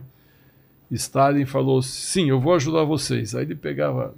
Stalin 0.91 1.47
falou: 1.47 1.81
sim, 1.83 2.29
eu 2.29 2.39
vou 2.41 2.55
ajudar 2.55 2.85
vocês. 2.85 3.35
Aí 3.35 3.45
ele 3.45 3.55
pegava, 3.55 4.15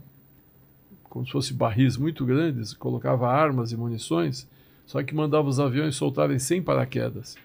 como 1.04 1.24
se 1.24 1.32
fosse 1.32 1.54
barris 1.54 1.96
muito 1.96 2.24
grandes, 2.24 2.74
colocava 2.74 3.28
armas 3.28 3.70
e 3.72 3.76
munições, 3.76 4.46
só 4.86 5.02
que 5.02 5.14
mandava 5.14 5.48
os 5.48 5.60
aviões 5.60 5.94
soltarem 5.94 6.38
sem 6.38 6.60
paraquedas, 6.60 7.36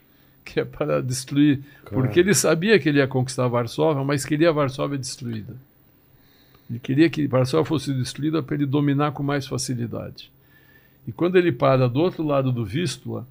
que 0.45 0.59
é 0.59 0.65
para 0.65 1.01
destruir. 1.01 1.61
Porque 1.85 2.19
ele 2.19 2.33
sabia 2.33 2.79
que 2.79 2.87
ele 2.87 2.99
ia 2.99 3.07
conquistar 3.07 3.47
Varsóvia, 3.47 4.03
mas 4.03 4.23
queria 4.23 4.53
Varsóvia 4.53 4.97
destruída. 4.97 5.55
Ele 6.69 6.79
queria 6.79 7.09
que 7.09 7.27
Varsóvia 7.27 7.65
fosse 7.65 7.93
destruída 7.93 8.41
para 8.41 8.55
ele 8.55 8.65
dominar 8.65 9.11
com 9.11 9.23
mais 9.23 9.47
facilidade. 9.47 10.31
E 11.07 11.11
quando 11.11 11.35
ele 11.35 11.51
para 11.51 11.89
do 11.89 11.99
outro 11.99 12.23
lado 12.23 12.51
do 12.51 12.65
Vístula, 12.65 13.27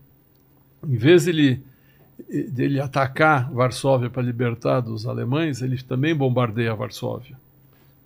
em 0.86 0.96
vez 0.96 1.24
dele, 1.24 1.62
dele 2.28 2.80
atacar 2.80 3.50
Varsóvia 3.52 4.10
para 4.10 4.22
libertar 4.22 4.80
dos 4.80 5.06
alemães, 5.06 5.62
ele 5.62 5.80
também 5.82 6.14
bombardeia 6.14 6.74
Varsóvia. 6.74 7.36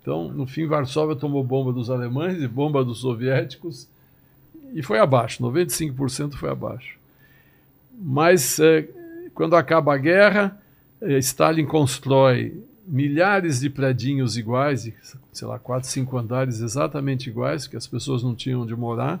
Então, 0.01 0.29
no 0.29 0.47
fim, 0.47 0.65
Varsóvia 0.65 1.15
tomou 1.15 1.43
bomba 1.43 1.73
dos 1.73 1.89
alemães 1.89 2.41
e 2.41 2.47
bomba 2.47 2.83
dos 2.83 2.99
soviéticos 2.99 3.87
e 4.73 4.81
foi 4.81 4.99
abaixo, 4.99 5.43
95% 5.43 6.35
foi 6.35 6.49
abaixo. 6.49 6.97
Mas 8.01 8.59
eh, 8.59 8.87
quando 9.39 9.55
acaba 9.55 9.93
a 9.93 9.97
guerra, 9.97 10.61
eh, 10.99 11.17
Stalin 11.19 11.65
constrói 11.65 12.61
milhares 12.85 13.61
de 13.61 13.69
predinhos 13.69 14.35
iguais, 14.35 14.91
sei 15.31 15.47
lá, 15.47 15.57
quatro, 15.57 15.87
cinco 15.87 16.17
andares 16.17 16.59
exatamente 16.59 17.29
iguais, 17.29 17.65
que 17.65 17.77
as 17.77 17.87
pessoas 17.87 18.21
não 18.21 18.35
tinham 18.35 18.63
onde 18.63 18.75
morar. 18.75 19.17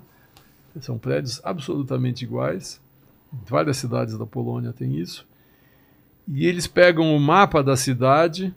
São 0.81 0.97
prédios 0.97 1.39
absolutamente 1.41 2.25
iguais. 2.25 2.81
Várias 3.31 3.77
cidades 3.77 4.17
da 4.17 4.25
Polônia 4.25 4.73
têm 4.73 4.97
isso. 4.97 5.25
E 6.27 6.45
eles 6.45 6.67
pegam 6.67 7.15
o 7.15 7.19
mapa 7.19 7.63
da 7.63 7.77
cidade 7.77 8.53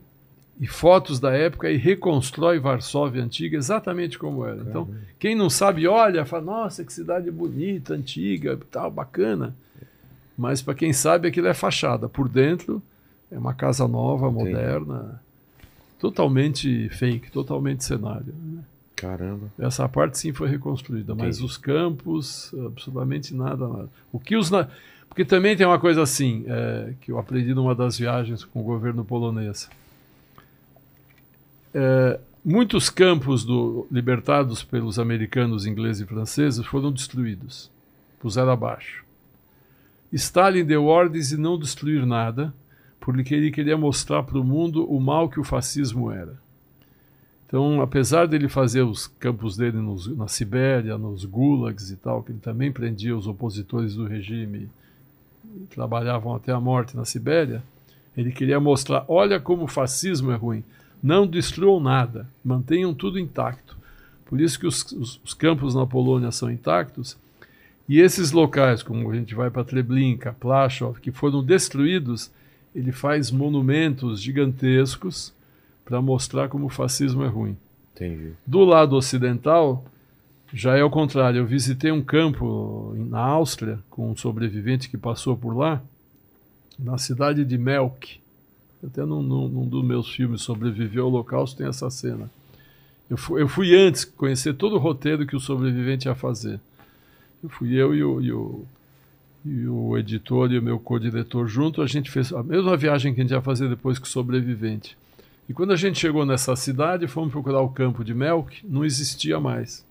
e 0.59 0.67
fotos 0.67 1.21
da 1.21 1.33
época 1.33 1.71
e 1.71 1.77
reconstrói 1.77 2.59
Varsóvia 2.59 3.23
antiga 3.23 3.57
exatamente 3.57 4.19
como 4.19 4.45
era. 4.45 4.63
Então, 4.63 4.89
quem 5.17 5.37
não 5.37 5.49
sabe 5.49 5.87
olha, 5.87 6.25
fala: 6.25 6.43
"Nossa, 6.43 6.85
que 6.85 6.93
cidade 6.93 7.31
bonita, 7.31 7.95
antiga, 7.95 8.59
tal, 8.69 8.91
bacana". 8.91 9.55
Mas 10.37 10.63
para 10.63 10.75
quem 10.75 10.93
sabe, 10.93 11.29
aquilo 11.29 11.47
é 11.49 11.55
fachada. 11.55 12.09
Por 12.09 12.29
dentro 12.29 12.83
é 13.31 13.39
uma 13.39 13.55
casa 13.55 13.87
nova, 13.87 14.31
moderna, 14.31 15.21
totalmente 15.99 16.89
fake, 16.91 17.31
totalmente 17.31 17.85
cenário. 17.85 18.35
né? 18.43 18.63
Caramba. 18.97 19.49
Essa 19.59 19.89
parte 19.89 20.19
sim 20.19 20.33
foi 20.33 20.49
reconstruída, 20.49 21.15
mas 21.15 21.37
Entendi. 21.37 21.45
os 21.45 21.57
campos, 21.57 22.53
absolutamente 22.67 23.35
nada, 23.35 23.67
nada. 23.69 23.89
O 24.13 24.19
que 24.19 24.37
os 24.37 24.51
na... 24.51 24.69
Porque 25.09 25.25
também 25.25 25.55
tem 25.57 25.67
uma 25.67 25.79
coisa 25.79 26.03
assim, 26.03 26.45
é, 26.47 26.95
que 27.01 27.13
eu 27.13 27.19
aprendi 27.19 27.53
numa 27.53 27.75
das 27.75 27.99
viagens 27.99 28.45
com 28.45 28.61
o 28.61 28.63
governo 28.63 29.05
polonês. 29.05 29.69
É, 31.75 32.19
muitos 32.45 32.89
campos 32.91 33.45
do- 33.45 33.87
libertados 33.91 34.63
pelos 34.63 34.99
americanos, 34.99 35.67
ingleses 35.67 36.03
e 36.03 36.07
franceses 36.07 36.65
foram 36.65 36.91
destruídos, 36.93 37.71
puseram 38.21 38.51
abaixo. 38.53 39.02
Stalin 40.17 40.65
deu 40.65 40.85
ordens 40.85 41.31
de 41.31 41.37
não 41.37 41.59
destruir 41.59 42.05
nada, 42.05 42.53
porque 43.01 43.35
ele 43.35 43.51
queria 43.51 43.77
mostrar 43.77 44.23
para 44.23 44.39
o 44.39 44.45
mundo 44.45 44.85
o 44.91 45.01
mal 45.01 45.29
que 45.29 45.41
o 45.41 45.45
fascismo 45.45 46.11
era. 46.11 46.41
Então, 47.47 47.83
apesar 47.83 48.27
dele 48.27 48.49
fazer 48.49 48.83
os 48.83 49.07
campos 49.07 49.57
dele 49.57 49.79
nos- 49.79 50.07
na 50.17 50.29
Sibéria, 50.29 50.97
nos 50.97 51.25
gulags 51.25 51.91
e 51.91 51.97
tal, 51.97 52.23
que 52.23 52.33
ele 52.33 52.39
também 52.39 52.73
prendia 52.73 53.17
os 53.17 53.27
opositores 53.27 53.95
do 53.95 54.07
regime 54.07 54.69
trabalhavam 55.71 56.35
até 56.35 56.53
a 56.53 56.61
morte 56.61 56.97
na 56.97 57.05
Sibéria, 57.05 57.63
ele 58.17 58.33
queria 58.33 58.61
mostrar: 58.61 59.05
olha 59.09 59.41
como 59.41 59.65
o 59.65 59.69
fascismo 59.69 60.31
é 60.31 60.37
ruim. 60.37 60.63
Não 61.03 61.27
destruam 61.27 61.81
nada, 61.81 62.29
mantenham 62.45 62.95
tudo 62.95 63.19
intacto. 63.19 63.77
Por 64.27 64.41
isso 64.41 64.59
que 64.59 64.67
os, 64.67 64.83
os, 64.93 65.21
os 65.25 65.35
campos 65.35 65.75
na 65.75 65.87
Polônia 65.87 66.31
são 66.31 66.51
intactos. 66.51 67.17
E 67.89 68.01
esses 68.01 68.33
locais, 68.33 68.83
como 68.83 69.11
a 69.11 69.15
gente 69.15 69.35
vai 69.35 69.51
para 69.51 69.65
Treblinka, 69.65 70.35
Plaszów, 70.39 71.01
que 71.01 71.11
foram 71.11 71.43
destruídos, 71.43 72.31
ele 72.75 72.93
faz 72.93 73.31
monumentos 73.31 74.21
gigantescos 74.21 75.33
para 75.85 76.01
mostrar 76.01 76.49
como 76.49 76.67
o 76.67 76.71
fascismo 76.71 77.25
é 77.25 77.29
ruim. 77.29 77.57
Entendi. 77.95 78.33
Do 78.47 78.65
lado 78.65 78.97
ocidental, 78.97 79.85
já 80.53 80.77
é 80.77 80.83
o 80.83 80.91
contrário. 80.91 81.39
Eu 81.39 81.47
visitei 81.47 81.91
um 81.91 82.03
campo 82.03 82.95
na 82.97 83.21
Áustria 83.21 83.79
com 83.91 84.11
um 84.11 84.17
sobrevivente 84.17 84.89
que 84.89 84.97
passou 84.97 85.37
por 85.37 85.57
lá, 85.57 85.83
na 86.79 86.99
cidade 86.99 87.45
de 87.45 87.59
Melk. 87.59 88.21
Até 88.85 89.05
num, 89.05 89.23
num, 89.23 89.49
num 89.49 89.69
dos 89.69 89.85
meus 89.85 90.13
filmes, 90.13 90.43
Sobreviveu 90.43 91.05
ao 91.05 91.11
Holocausto, 91.11 91.59
tem 91.59 91.69
essa 91.69 91.89
cena. 91.91 92.31
Eu 93.09 93.17
fui, 93.17 93.43
eu 93.43 93.49
fui 93.49 93.77
antes 93.77 94.05
conhecer 94.05 94.55
todo 94.55 94.75
o 94.75 94.79
roteiro 94.79 95.27
que 95.27 95.37
o 95.37 95.41
sobrevivente 95.41 96.09
ia 96.09 96.15
fazer. 96.15 96.59
Eu 97.43 97.49
fui 97.49 97.75
eu 97.75 97.95
e 97.95 98.03
o, 98.03 98.21
e 98.21 98.33
o, 98.33 98.65
e 99.45 99.67
o 99.67 99.99
editor 99.99 100.53
e 100.53 100.59
o 100.59 100.63
meu 100.63 100.79
co-diretor 100.79 101.49
junto. 101.49 101.83
A 101.83 101.87
gente 101.87 102.11
fez 102.11 102.33
a 102.33 102.43
mesma 102.43 102.77
viagem 102.77 103.13
que 103.13 103.21
a 103.21 103.25
gente 103.25 103.33
ia 103.33 103.43
fazer 103.43 103.69
depois 103.69 103.99
que 103.99 104.07
o 104.07 104.11
sobrevivente. 104.11 104.97
E 105.49 105.53
quando 105.53 105.73
a 105.73 105.77
gente 105.77 105.99
chegou 105.99 106.25
nessa 106.25 106.55
cidade, 106.55 107.09
fomos 107.09 107.33
procurar 107.33 107.61
o 107.61 107.69
campo 107.69 108.05
de 108.05 108.15
Melk, 108.15 108.65
não 108.65 108.85
existia 108.85 109.41
mais. 109.41 109.85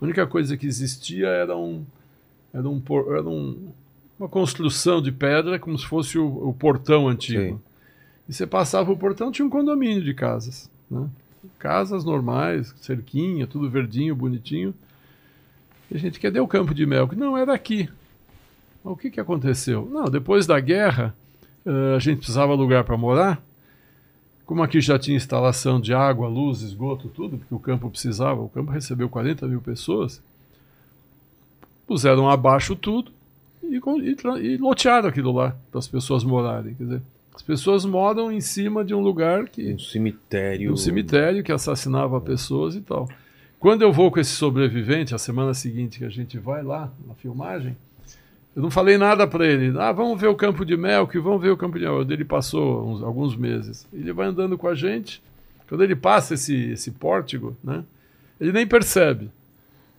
A 0.00 0.04
única 0.04 0.26
coisa 0.26 0.56
que 0.56 0.66
existia 0.66 1.28
era 1.28 1.56
um, 1.56 1.84
era 2.52 2.68
um, 2.68 2.82
era 3.08 3.28
um 3.28 3.72
uma 4.18 4.28
construção 4.28 5.00
de 5.00 5.12
pedra, 5.12 5.58
como 5.58 5.78
se 5.78 5.86
fosse 5.86 6.18
o, 6.18 6.48
o 6.48 6.54
portão 6.54 7.08
antigo. 7.08 7.56
Sim. 7.56 7.60
E 8.28 8.32
você 8.32 8.46
passava 8.46 8.90
o 8.90 8.96
portão, 8.96 9.30
tinha 9.30 9.46
um 9.46 9.50
condomínio 9.50 10.02
de 10.02 10.14
casas. 10.14 10.70
Né? 10.90 11.08
Casas 11.58 12.04
normais, 12.04 12.74
cerquinha, 12.80 13.46
tudo 13.46 13.70
verdinho, 13.70 14.16
bonitinho. 14.16 14.74
E 15.90 15.96
a 15.96 15.98
gente, 15.98 16.18
cadê 16.18 16.40
o 16.40 16.48
campo 16.48 16.74
de 16.74 16.84
mel? 16.84 17.08
Não, 17.16 17.36
era 17.36 17.54
aqui. 17.54 17.88
Mas 18.82 18.92
o 18.92 18.96
que, 18.96 19.10
que 19.10 19.20
aconteceu? 19.20 19.88
Não, 19.90 20.04
depois 20.04 20.46
da 20.46 20.58
guerra, 20.60 21.14
uh, 21.64 21.96
a 21.96 21.98
gente 21.98 22.18
precisava 22.18 22.54
lugar 22.54 22.84
para 22.84 22.96
morar. 22.96 23.42
Como 24.44 24.62
aqui 24.62 24.80
já 24.80 24.98
tinha 24.98 25.16
instalação 25.16 25.80
de 25.80 25.92
água, 25.92 26.28
luz, 26.28 26.62
esgoto, 26.62 27.08
tudo, 27.08 27.38
porque 27.38 27.54
o 27.54 27.58
campo 27.58 27.90
precisava, 27.90 28.40
o 28.40 28.48
campo 28.48 28.70
recebeu 28.70 29.08
40 29.08 29.46
mil 29.48 29.60
pessoas, 29.60 30.22
puseram 31.84 32.30
abaixo 32.30 32.76
tudo 32.76 33.10
e, 33.62 33.76
e, 33.76 34.46
e 34.46 34.56
lotearam 34.56 35.08
aquilo 35.08 35.32
lá 35.32 35.56
para 35.70 35.80
as 35.80 35.88
pessoas 35.88 36.22
morarem. 36.22 36.74
Quer 36.74 36.84
dizer, 36.84 37.02
as 37.34 37.42
pessoas 37.42 37.84
moram 37.84 38.32
em 38.32 38.40
cima 38.40 38.84
de 38.84 38.94
um 38.94 39.00
lugar 39.00 39.48
que. 39.48 39.74
Um 39.74 39.78
cemitério. 39.78 40.72
Um 40.72 40.76
cemitério 40.76 41.42
que 41.42 41.52
assassinava 41.52 42.20
pessoas 42.20 42.74
e 42.76 42.80
tal. 42.80 43.08
Quando 43.58 43.82
eu 43.82 43.92
vou 43.92 44.10
com 44.10 44.20
esse 44.20 44.32
sobrevivente, 44.32 45.14
a 45.14 45.18
semana 45.18 45.54
seguinte 45.54 45.98
que 45.98 46.04
a 46.04 46.10
gente 46.10 46.38
vai 46.38 46.62
lá 46.62 46.92
na 47.06 47.14
filmagem, 47.14 47.76
eu 48.54 48.62
não 48.62 48.70
falei 48.70 48.96
nada 48.96 49.26
para 49.26 49.46
ele. 49.46 49.78
Ah, 49.78 49.92
vamos 49.92 50.20
ver 50.20 50.28
o 50.28 50.34
campo 50.34 50.64
de 50.64 50.76
mel, 50.76 51.06
que 51.06 51.18
vamos 51.18 51.42
ver 51.42 51.50
o 51.50 51.56
campo 51.56 51.78
de 51.78 51.84
mel. 51.84 52.02
Ele 52.02 52.24
passou 52.24 52.88
uns, 52.88 53.02
alguns 53.02 53.36
meses. 53.36 53.86
Ele 53.92 54.12
vai 54.12 54.28
andando 54.28 54.56
com 54.56 54.66
a 54.66 54.74
gente. 54.74 55.22
Quando 55.68 55.84
ele 55.84 55.96
passa 55.96 56.34
esse, 56.34 56.70
esse 56.70 56.90
pórtico, 56.90 57.56
né, 57.62 57.84
ele 58.40 58.52
nem 58.52 58.66
percebe. 58.66 59.30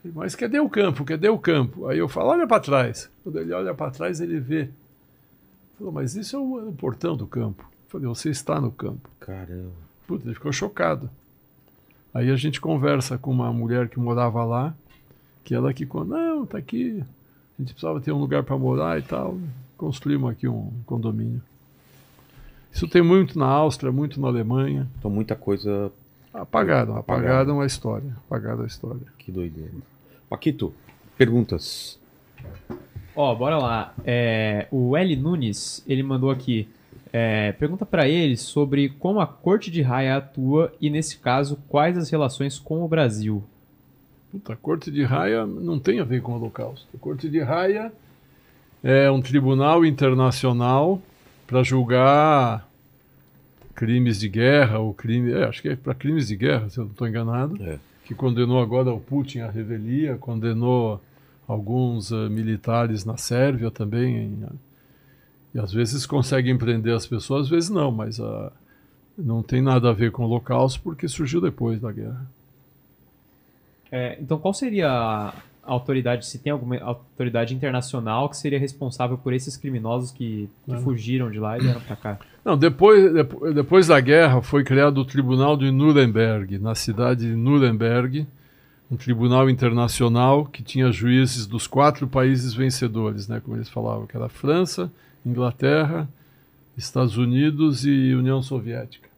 Mas 0.03 0.35
cadê 0.35 0.59
o 0.59 0.69
campo? 0.69 1.03
Cadê 1.03 1.29
o 1.29 1.37
campo? 1.37 1.87
Aí 1.87 1.97
eu 1.97 2.07
falo, 2.07 2.29
olha 2.29 2.47
para 2.47 2.59
trás. 2.59 3.09
Quando 3.23 3.39
ele 3.39 3.53
olha 3.53 3.73
para 3.73 3.91
trás, 3.91 4.21
ele 4.21 4.39
vê. 4.39 4.69
Falou, 5.77 5.93
mas 5.93 6.15
isso 6.15 6.35
é 6.35 6.39
o, 6.39 6.59
é 6.59 6.63
o, 6.63 6.71
portão 6.71 7.15
do 7.15 7.27
campo. 7.27 7.63
Eu 7.63 7.89
falei, 7.89 8.07
você 8.07 8.29
está 8.29 8.59
no 8.59 8.71
campo. 8.71 9.09
Caramba. 9.19 9.71
Puta, 10.07 10.25
ele 10.25 10.33
ficou 10.33 10.51
chocado. 10.51 11.09
Aí 12.17 12.31
a 12.31 12.35
gente 12.35 12.59
conversa 12.59 13.15
com 13.15 13.29
uma 13.29 13.53
mulher 13.53 13.89
que 13.89 13.99
morava 13.99 14.43
lá, 14.43 14.73
que 15.43 15.53
ela 15.53 15.71
que, 15.71 15.87
não, 16.03 16.47
tá 16.47 16.57
aqui, 16.57 16.99
a 16.99 17.61
gente 17.61 17.73
precisava 17.73 18.01
ter 18.01 18.11
um 18.11 18.17
lugar 18.17 18.41
para 18.41 18.57
morar 18.57 18.97
e 18.97 19.03
tal. 19.03 19.37
Construímos 19.77 20.31
aqui 20.31 20.47
um 20.47 20.71
condomínio. 20.87 21.39
Isso 22.73 22.87
tem 22.87 23.03
muito 23.03 23.37
na 23.37 23.45
Áustria, 23.45 23.91
muito 23.91 24.19
na 24.19 24.29
Alemanha. 24.29 24.87
Então 24.97 25.11
muita 25.11 25.35
coisa. 25.35 25.91
Apagaram, 26.33 26.97
apagaram 26.97 27.61
a 27.61 27.67
história. 27.67 28.11
Apagaram 28.25 28.63
a 28.63 28.65
história. 28.65 29.05
Que 29.19 29.31
doideira. 29.31 29.69
Paquito, 30.27 30.73
perguntas. 31.19 31.99
Ó, 33.15 33.31
oh, 33.31 33.35
bora 33.35 33.59
lá. 33.59 33.93
É, 34.03 34.67
o 34.71 34.97
L 34.97 35.15
Nunes, 35.17 35.83
ele 35.87 36.01
mandou 36.01 36.31
aqui. 36.31 36.67
É, 37.11 37.51
pergunta 37.53 37.85
para 37.85 38.07
ele 38.07 38.35
sobre 38.37 38.89
como 38.89 39.19
a 39.19 39.27
Corte 39.27 39.71
de 39.71 39.81
Raia 39.81 40.17
atua 40.17 40.73
e, 40.79 40.89
nesse 40.89 41.17
caso, 41.17 41.57
quais 41.67 41.97
as 41.97 42.09
relações 42.09 42.59
com 42.59 42.83
o 42.83 42.87
Brasil. 42.87 43.43
Puta, 44.31 44.53
a 44.53 44.55
Corte 44.55 44.91
de 44.91 45.03
Raia 45.03 45.45
não 45.45 45.79
tem 45.79 45.99
a 45.99 46.03
ver 46.03 46.21
com 46.21 46.33
o 46.33 46.35
Holocausto. 46.35 46.87
A 46.93 46.97
Corte 46.97 47.29
de 47.29 47.39
Raia 47.39 47.91
é 48.83 49.09
um 49.09 49.21
tribunal 49.21 49.85
internacional 49.85 51.01
para 51.45 51.63
julgar 51.63 52.67
crimes 53.73 54.19
de 54.19 54.27
guerra 54.27 54.79
ou 54.79 54.93
crime, 54.93 55.31
é, 55.31 55.43
acho 55.45 55.61
que 55.61 55.69
é 55.69 55.75
para 55.75 55.93
crimes 55.93 56.27
de 56.27 56.35
guerra, 56.35 56.69
se 56.69 56.79
eu 56.79 56.85
não 56.85 56.91
estou 56.91 57.07
enganado, 57.07 57.61
é. 57.63 57.77
que 58.05 58.15
condenou 58.15 58.59
agora 58.59 58.91
o 58.91 58.99
Putin 58.99 59.39
à 59.39 59.51
revelia, 59.51 60.17
condenou 60.17 60.99
alguns 61.47 62.11
uh, 62.11 62.29
militares 62.29 63.05
na 63.05 63.17
Sérvia 63.17 63.69
também, 63.69 64.17
em, 64.17 64.45
e 65.57 65.59
às 65.59 65.73
vezes 65.73 66.05
conseguem 66.05 66.55
prender 66.55 66.93
as 66.93 67.07
pessoas, 67.07 67.45
às 67.45 67.49
vezes 67.49 67.69
não, 67.71 67.91
mas 67.91 68.19
uh, 68.19 68.51
não 69.17 69.41
tem 69.41 69.59
nada 69.59 69.89
a 69.89 69.93
ver 69.93 70.11
com 70.11 70.21
o 70.21 70.25
Holocausto 70.27 70.79
porque 70.81 71.07
surgiu 71.07 71.41
depois 71.41 71.81
da 71.81 71.91
guerra. 71.91 72.29
É, 73.91 74.19
então, 74.21 74.37
qual 74.37 74.53
seria 74.53 74.87
a 74.87 75.33
autoridade, 75.63 76.27
se 76.27 76.37
tem 76.37 76.51
alguma 76.51 76.77
autoridade 76.79 77.55
internacional 77.55 78.29
que 78.29 78.37
seria 78.37 78.59
responsável 78.59 79.17
por 79.17 79.33
esses 79.33 79.57
criminosos 79.57 80.11
que, 80.11 80.47
que 80.63 80.73
é. 80.73 80.77
fugiram 80.77 81.31
de 81.31 81.39
lá 81.39 81.57
e 81.57 81.61
vieram 81.61 81.81
para 81.81 81.95
cá? 81.95 82.19
Não, 82.45 82.55
depois, 82.55 83.11
depois 83.55 83.87
da 83.87 83.99
guerra 83.99 84.43
foi 84.43 84.63
criado 84.63 84.99
o 84.99 85.05
Tribunal 85.05 85.57
de 85.57 85.71
Nuremberg, 85.71 86.59
na 86.59 86.75
cidade 86.75 87.21
de 87.21 87.35
Nuremberg, 87.35 88.27
um 88.91 88.95
tribunal 88.95 89.49
internacional 89.49 90.45
que 90.45 90.61
tinha 90.61 90.91
juízes 90.91 91.47
dos 91.47 91.65
quatro 91.65 92.07
países 92.07 92.53
vencedores, 92.53 93.27
né, 93.27 93.41
como 93.43 93.57
eles 93.57 93.69
falavam, 93.69 94.05
que 94.05 94.15
era 94.15 94.29
França, 94.29 94.91
Inglaterra, 95.27 96.07
Estados 96.77 97.17
Unidos 97.17 97.85
e 97.85 98.13
União 98.13 98.41
Soviética. 98.41 99.09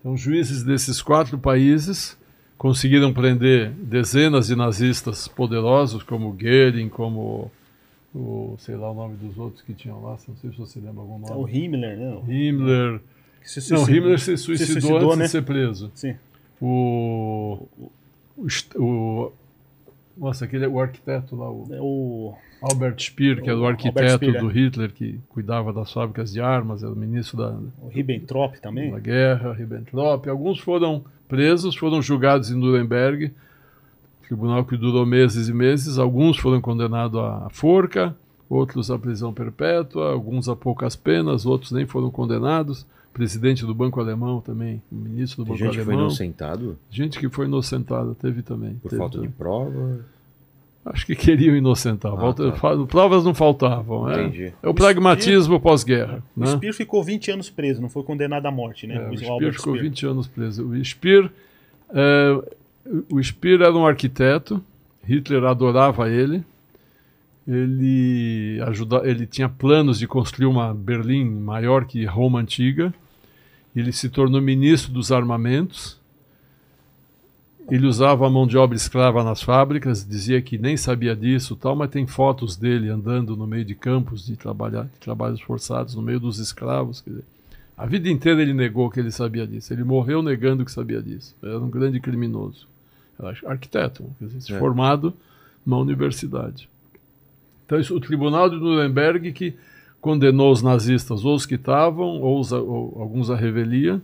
Então, 0.00 0.16
juízes 0.16 0.62
desses 0.62 1.02
quatro 1.02 1.38
países 1.38 2.16
conseguiram 2.56 3.12
prender 3.12 3.70
dezenas 3.70 4.46
de 4.46 4.56
nazistas 4.56 5.28
poderosos, 5.28 6.02
como 6.02 6.32
Goering, 6.32 6.88
como 6.88 7.50
o, 8.14 8.56
sei 8.58 8.76
lá 8.76 8.90
o 8.90 8.94
nome 8.94 9.16
dos 9.16 9.36
outros 9.36 9.62
que 9.62 9.74
tinham 9.74 10.02
lá, 10.02 10.16
não 10.26 10.36
sei 10.36 10.50
se 10.50 10.56
você 10.56 10.80
lembra 10.80 11.02
algum 11.02 11.18
nome. 11.18 11.32
O 11.34 11.48
Himmler, 11.48 11.98
né? 11.98 12.22
Himmler. 12.26 13.00
Não, 13.70 13.88
Himmler 13.88 14.18
se 14.18 14.36
suicidou, 14.36 14.56
se 14.56 14.80
suicidou 14.80 15.08
antes 15.08 15.18
né? 15.18 15.24
de 15.26 15.30
ser 15.30 15.42
preso. 15.42 15.90
Sim. 15.94 16.16
O, 16.60 17.68
o, 18.36 18.46
o 18.76 19.32
nossa, 20.16 20.44
aquele 20.46 20.66
o 20.66 20.80
arquiteto 20.80 21.36
lá, 21.36 21.50
o, 21.50 21.66
é 21.70 21.80
o 21.80 22.34
Albert 22.62 22.96
Speer, 22.98 23.42
que 23.42 23.50
era 23.50 23.58
o 23.58 23.66
arquiteto 23.66 24.24
Speer, 24.24 24.40
do 24.40 24.50
é. 24.50 24.52
Hitler, 24.52 24.92
que 24.92 25.20
cuidava 25.28 25.72
das 25.72 25.92
fábricas 25.92 26.32
de 26.32 26.40
armas, 26.40 26.82
era 26.82 26.92
o 26.92 26.96
ministro 26.96 27.36
da. 27.36 27.58
O 27.82 27.88
Ribbentrop 27.88 28.56
também? 28.60 28.90
Da 28.90 28.98
guerra, 28.98 29.52
Ribbentrop. 29.52 30.28
Alguns 30.28 30.58
foram 30.58 31.04
presos, 31.28 31.76
foram 31.76 32.00
julgados 32.00 32.50
em 32.50 32.54
Nuremberg, 32.54 33.32
tribunal 34.26 34.64
que 34.64 34.76
durou 34.76 35.04
meses 35.04 35.48
e 35.48 35.52
meses. 35.52 35.98
Alguns 35.98 36.38
foram 36.38 36.60
condenados 36.60 37.20
à 37.20 37.48
forca, 37.50 38.16
outros 38.48 38.90
à 38.90 38.98
prisão 38.98 39.34
perpétua, 39.34 40.12
alguns 40.12 40.48
a 40.48 40.56
poucas 40.56 40.96
penas, 40.96 41.44
outros 41.44 41.72
nem 41.72 41.86
foram 41.86 42.10
condenados. 42.10 42.86
Presidente 43.16 43.64
do 43.64 43.74
Banco 43.74 43.98
Alemão 43.98 44.42
também, 44.42 44.82
ministro 44.92 45.42
do 45.42 45.46
Tem 45.46 45.54
Banco 45.54 45.72
gente 45.72 45.80
Alemão. 45.80 45.84
que 45.84 45.84
foi 45.84 45.94
inocentado? 45.94 46.78
Gente 46.90 47.18
que 47.18 47.28
foi 47.30 47.46
inocentada, 47.46 48.14
teve 48.14 48.42
também. 48.42 48.74
Por 48.74 48.90
teve 48.90 49.00
falta 49.00 49.14
também. 49.14 49.30
de 49.30 49.34
prova? 49.34 50.00
Acho 50.84 51.06
que 51.06 51.16
queriam 51.16 51.56
inocentar. 51.56 52.12
Ah, 52.12 52.14
Volta, 52.14 52.52
tá. 52.52 52.86
Provas 52.86 53.24
não 53.24 53.34
faltavam. 53.34 54.08
É, 54.10 54.22
Entendi. 54.22 54.52
é 54.62 54.68
o 54.68 54.74
pragmatismo 54.74 55.58
pós-guerra. 55.58 56.22
O 56.36 56.40
né? 56.40 56.46
Speer 56.48 56.74
ficou 56.74 57.02
20 57.02 57.30
anos 57.30 57.48
preso, 57.48 57.80
não 57.80 57.88
foi 57.88 58.02
condenado 58.02 58.44
à 58.44 58.50
morte, 58.50 58.86
né? 58.86 58.96
É, 58.96 59.08
o, 59.08 59.12
o 59.12 59.16
Speer 59.16 59.52
ficou 59.54 59.74
Speer. 59.74 59.90
20 59.90 60.06
anos 60.06 60.26
preso. 60.28 60.68
O 60.68 60.84
Speer, 60.84 61.30
é, 61.94 62.40
o 63.10 63.22
Speer 63.22 63.62
era 63.62 63.72
um 63.72 63.86
arquiteto, 63.86 64.62
Hitler 65.02 65.42
adorava 65.44 66.10
ele. 66.10 66.44
Ele, 67.48 68.60
ajuda, 68.66 69.02
ele 69.04 69.26
tinha 69.26 69.48
planos 69.48 69.98
de 69.98 70.06
construir 70.06 70.46
uma 70.46 70.74
Berlim 70.74 71.24
maior 71.24 71.86
que 71.86 72.04
Roma 72.04 72.40
antiga. 72.40 72.92
Ele 73.76 73.92
se 73.92 74.08
tornou 74.08 74.40
ministro 74.40 74.90
dos 74.92 75.12
armamentos 75.12 76.00
Ele 77.70 77.86
usava 77.86 78.26
a 78.26 78.30
mão 78.30 78.46
de 78.46 78.56
obra 78.56 78.76
escrava 78.76 79.24
nas 79.24 79.42
fábricas, 79.42 80.06
dizia 80.08 80.40
que 80.40 80.56
nem 80.56 80.76
sabia 80.76 81.14
disso, 81.16 81.56
tal, 81.56 81.74
mas 81.76 81.90
tem 81.90 82.06
fotos 82.06 82.56
dele 82.56 82.88
andando 82.88 83.36
no 83.36 83.46
meio 83.46 83.64
de 83.64 83.74
campos 83.74 84.24
de, 84.24 84.36
trabalhar, 84.36 84.84
de 84.84 84.98
trabalhos 85.00 85.40
forçados, 85.40 85.94
no 85.94 86.00
meio 86.02 86.20
dos 86.20 86.38
escravos. 86.38 87.02
Dizer, 87.04 87.24
a 87.76 87.84
vida 87.84 88.08
inteira 88.08 88.40
ele 88.40 88.54
negou 88.54 88.88
que 88.88 89.00
ele 89.00 89.10
sabia 89.10 89.46
disso. 89.46 89.72
Ele 89.72 89.82
morreu 89.84 90.22
negando 90.22 90.64
que 90.64 90.70
sabia 90.70 91.02
disso. 91.02 91.34
Era 91.42 91.58
um 91.58 91.68
grande 91.68 91.98
criminoso. 92.00 92.68
Era 93.18 93.36
arquiteto, 93.46 94.04
dizer, 94.20 94.54
É. 94.54 94.58
formado 94.58 95.12
numa 95.64 95.78
universidade. 95.78 96.68
Então, 97.66 97.80
isso, 97.80 97.96
o 97.96 98.00
tribunal 98.00 98.48
de 98.48 98.56
Nuremberg 98.56 99.32
que 99.32 99.54
condenou 100.06 100.52
os 100.52 100.62
nazistas, 100.62 101.24
ou 101.24 101.34
os 101.34 101.44
que 101.44 101.56
estavam, 101.56 102.20
ou, 102.22 102.38
os 102.38 102.52
ou 102.52 102.96
alguns 102.96 103.28
à 103.28 103.34
revelia, 103.34 104.00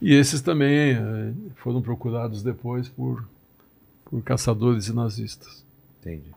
e 0.00 0.14
esses 0.14 0.40
também 0.40 0.92
eh, 0.92 1.32
foram 1.56 1.82
procurados 1.82 2.42
depois 2.42 2.88
por, 2.88 3.22
por 4.06 4.22
caçadores 4.22 4.88
e 4.88 4.94
nazistas. 4.94 5.62
Entendi. 6.00 6.30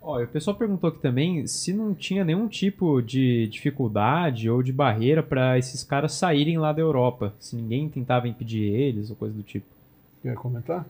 Ó, 0.00 0.22
o 0.22 0.26
pessoal 0.28 0.56
perguntou 0.56 0.88
aqui 0.88 1.00
também 1.00 1.48
se 1.48 1.72
não 1.72 1.92
tinha 1.96 2.24
nenhum 2.24 2.46
tipo 2.46 3.02
de 3.02 3.48
dificuldade 3.48 4.48
ou 4.48 4.62
de 4.62 4.72
barreira 4.72 5.20
para 5.20 5.58
esses 5.58 5.82
caras 5.82 6.12
saírem 6.12 6.58
lá 6.58 6.72
da 6.72 6.80
Europa. 6.80 7.34
Se 7.40 7.56
ninguém 7.56 7.88
tentava 7.88 8.28
impedir 8.28 8.72
eles 8.72 9.10
ou 9.10 9.16
coisa 9.16 9.34
do 9.34 9.42
tipo. 9.42 9.66
Quer 10.22 10.36
comentar? 10.36 10.86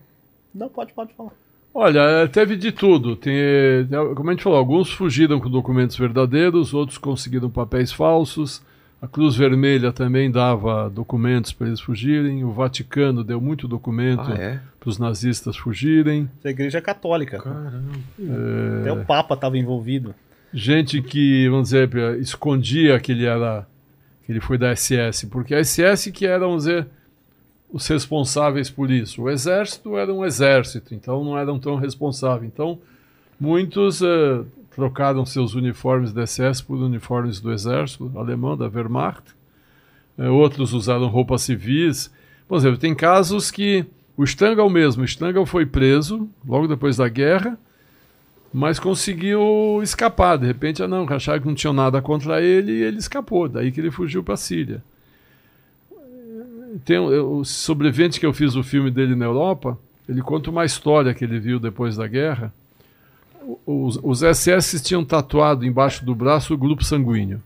Não, 0.54 0.68
pode, 0.68 0.92
pode 0.92 1.14
falar. 1.14 1.32
Olha, 1.80 2.00
eh, 2.00 2.26
teve 2.26 2.56
de 2.56 2.72
tudo. 2.72 3.14
Tem, 3.14 3.32
eh, 3.36 3.86
como 4.16 4.30
a 4.30 4.32
gente 4.32 4.42
falou, 4.42 4.58
alguns 4.58 4.90
fugiram 4.90 5.38
com 5.38 5.48
documentos 5.48 5.96
verdadeiros, 5.96 6.74
outros 6.74 6.98
conseguiram 6.98 7.48
papéis 7.48 7.92
falsos. 7.92 8.60
A 9.00 9.06
Cruz 9.06 9.36
Vermelha 9.36 9.92
também 9.92 10.28
dava 10.28 10.90
documentos 10.90 11.52
para 11.52 11.68
eles 11.68 11.80
fugirem. 11.80 12.42
O 12.42 12.50
Vaticano 12.50 13.22
deu 13.22 13.40
muito 13.40 13.68
documento 13.68 14.24
Ah, 14.32 14.34
é? 14.34 14.60
para 14.80 14.88
os 14.90 14.98
nazistas 14.98 15.56
fugirem. 15.56 16.28
Igreja 16.44 16.78
é 16.78 16.80
católica. 16.80 17.40
Eh, 18.18 18.80
Até 18.80 18.92
o 18.92 19.04
Papa 19.04 19.34
estava 19.34 19.56
envolvido. 19.56 20.12
gente 20.52 21.00
que, 21.00 21.48
vamos 21.48 21.68
dizer, 21.68 21.88
escondia 22.18 22.98
que 22.98 23.12
ele 23.12 23.24
era 23.24 23.64
que 24.26 24.32
ele 24.32 24.40
foi 24.40 24.58
da 24.58 24.72
SS, 24.74 25.28
porque 25.28 25.54
a 25.54 25.60
SS 25.62 26.10
que 26.10 26.26
era, 26.26 26.40
vamos 26.40 26.64
dizer, 26.64 26.86
os 27.72 27.86
responsáveis 27.86 28.70
por 28.70 28.90
isso. 28.90 29.22
O 29.22 29.30
exército 29.30 29.96
era 29.96 30.12
um 30.12 30.24
exército, 30.24 30.94
então 30.94 31.22
não 31.24 31.38
eram 31.38 31.58
tão 31.58 31.76
responsáveis. 31.76 32.50
Então, 32.52 32.78
muitos 33.38 34.02
eh, 34.02 34.42
trocaram 34.74 35.26
seus 35.26 35.54
uniformes 35.54 36.12
da 36.12 36.26
SS 36.26 36.62
por 36.62 36.78
uniformes 36.78 37.40
do 37.40 37.52
exército 37.52 38.10
alemão, 38.16 38.56
da 38.56 38.68
Wehrmacht. 38.68 39.34
Eh, 40.16 40.28
outros 40.28 40.72
usaram 40.72 41.08
roupas 41.08 41.42
civis. 41.42 42.10
Por 42.46 42.56
exemplo, 42.56 42.78
tem 42.78 42.94
casos 42.94 43.50
que 43.50 43.84
o 44.16 44.24
Stangl 44.24 44.68
mesmo, 44.68 45.04
Stangl 45.04 45.44
foi 45.46 45.64
preso 45.66 46.28
logo 46.46 46.66
depois 46.66 46.96
da 46.96 47.08
guerra, 47.08 47.58
mas 48.52 48.80
conseguiu 48.80 49.80
escapar. 49.82 50.38
De 50.38 50.46
repente, 50.46 50.82
ah, 50.82 50.88
não, 50.88 51.06
acharam 51.08 51.40
que 51.40 51.46
não 51.46 51.54
tinha 51.54 51.72
nada 51.72 52.00
contra 52.00 52.42
ele 52.42 52.72
e 52.72 52.82
ele 52.82 52.96
escapou. 52.98 53.48
Daí 53.48 53.70
que 53.70 53.78
ele 53.78 53.90
fugiu 53.90 54.24
para 54.24 54.34
a 54.34 54.38
Síria. 54.38 54.82
Tem 56.84 56.98
o 56.98 57.38
o 57.38 57.44
sobrevivente 57.44 58.18
que 58.20 58.26
eu 58.26 58.32
fiz 58.32 58.54
o 58.56 58.62
filme 58.62 58.90
dele 58.90 59.14
na 59.14 59.24
Europa, 59.24 59.78
ele 60.08 60.20
conta 60.22 60.50
uma 60.50 60.64
história 60.64 61.14
que 61.14 61.24
ele 61.24 61.38
viu 61.38 61.58
depois 61.60 61.96
da 61.96 62.06
guerra. 62.06 62.52
Os, 63.66 63.98
os 64.02 64.20
SS 64.22 64.82
tinham 64.82 65.04
tatuado 65.04 65.64
embaixo 65.64 66.04
do 66.04 66.14
braço 66.14 66.52
o 66.54 66.58
grupo 66.58 66.84
sanguíneo. 66.84 67.42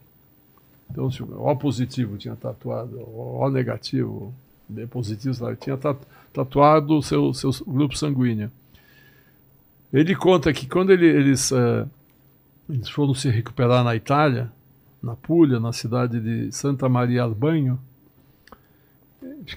Então, 0.91 1.11
se 1.11 1.23
o 1.23 1.57
positivo 1.57 2.17
tinha 2.19 2.35
tatuado, 2.37 2.99
o 2.99 3.49
negativo, 3.51 4.35
B 4.69 4.87
positivo, 4.87 5.35
sabe, 5.35 5.57
tinha 5.57 5.77
ta- 5.77 5.97
tatuado 6.33 6.99
o 6.99 7.03
seu, 7.03 7.33
seu 7.33 7.51
grupo 7.67 7.97
sanguíneo. 7.97 8.51
Ele 9.93 10.15
conta 10.15 10.53
que 10.53 10.67
quando 10.67 10.91
ele- 10.91 11.07
eles, 11.07 11.53
eh, 11.53 11.87
eles 12.69 12.89
foram 12.89 13.15
se 13.15 13.29
recuperar 13.31 13.85
na 13.85 13.95
Itália, 13.95 14.51
na 15.03 15.15
Puglia, 15.15 15.59
na 15.61 15.73
cidade 15.73 16.21
de 16.21 16.53
Santa 16.53 16.89
Maria 16.89 17.23
al 17.23 17.35
Bagno, 17.35 17.73
acho 17.75 17.79
que 17.79 17.92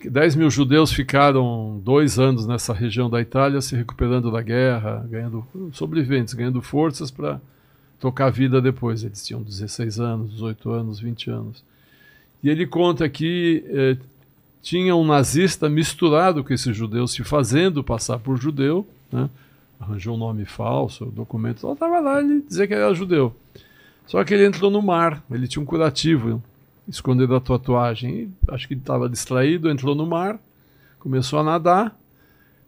10 0.10 0.36
mil 0.36 0.50
judeus 0.50 0.92
ficaram 0.92 1.80
dois 1.84 2.18
anos 2.18 2.48
nessa 2.48 2.74
região 2.74 3.10
da 3.10 3.22
Itália 3.22 3.62
se 3.62 3.76
recuperando 3.76 4.32
da 4.32 4.42
guerra, 4.42 5.06
ganhando 5.10 5.46
sobreviventes, 5.72 6.34
ganhando 6.34 6.62
forças 6.62 7.12
para 7.12 7.40
tocar 8.00 8.28
a 8.28 8.30
vida 8.32 8.60
depois. 8.60 9.04
Eles 9.04 9.26
tinham 9.26 9.44
16 9.44 10.00
anos, 10.00 10.32
18 10.32 10.70
anos, 10.72 11.00
20 11.00 11.30
anos. 11.30 11.64
E 12.44 12.50
ele 12.50 12.66
conta 12.66 13.08
que 13.08 13.64
eh, 13.68 13.98
tinha 14.62 14.96
um 14.96 15.06
nazista 15.06 15.70
misturado 15.70 16.44
com 16.44 16.52
esses 16.52 16.76
judeus, 16.76 17.12
se 17.12 17.24
fazendo 17.24 17.84
passar 17.84 18.18
por 18.18 18.38
judeu, 18.38 18.88
né? 19.12 19.30
arranjou 19.80 20.16
um 20.16 20.20
nome 20.20 20.46
falso, 20.46 21.06
documento, 21.06 21.72
estava 21.72 22.00
lá 22.00 22.20
ele 22.20 22.42
dizia 22.42 22.66
que 22.66 22.74
era 22.74 22.94
judeu. 22.94 23.36
Só 24.08 24.24
que 24.24 24.34
ele 24.34 24.46
entrou 24.46 24.72
no 24.72 24.82
mar, 24.82 25.24
ele 25.30 25.48
tinha 25.48 25.62
um 25.62 25.66
curativo 25.66 26.42
escondendo 26.88 27.36
a 27.36 27.42
tatuagem. 27.42 28.34
Acho 28.48 28.68
que 28.68 28.74
ele 28.74 28.82
estava 28.82 29.10
distraído, 29.10 29.70
entrou 29.70 29.96
no 29.96 30.06
mar, 30.06 30.40
começou 31.00 31.40
a 31.40 31.44
nadar. 31.44 31.98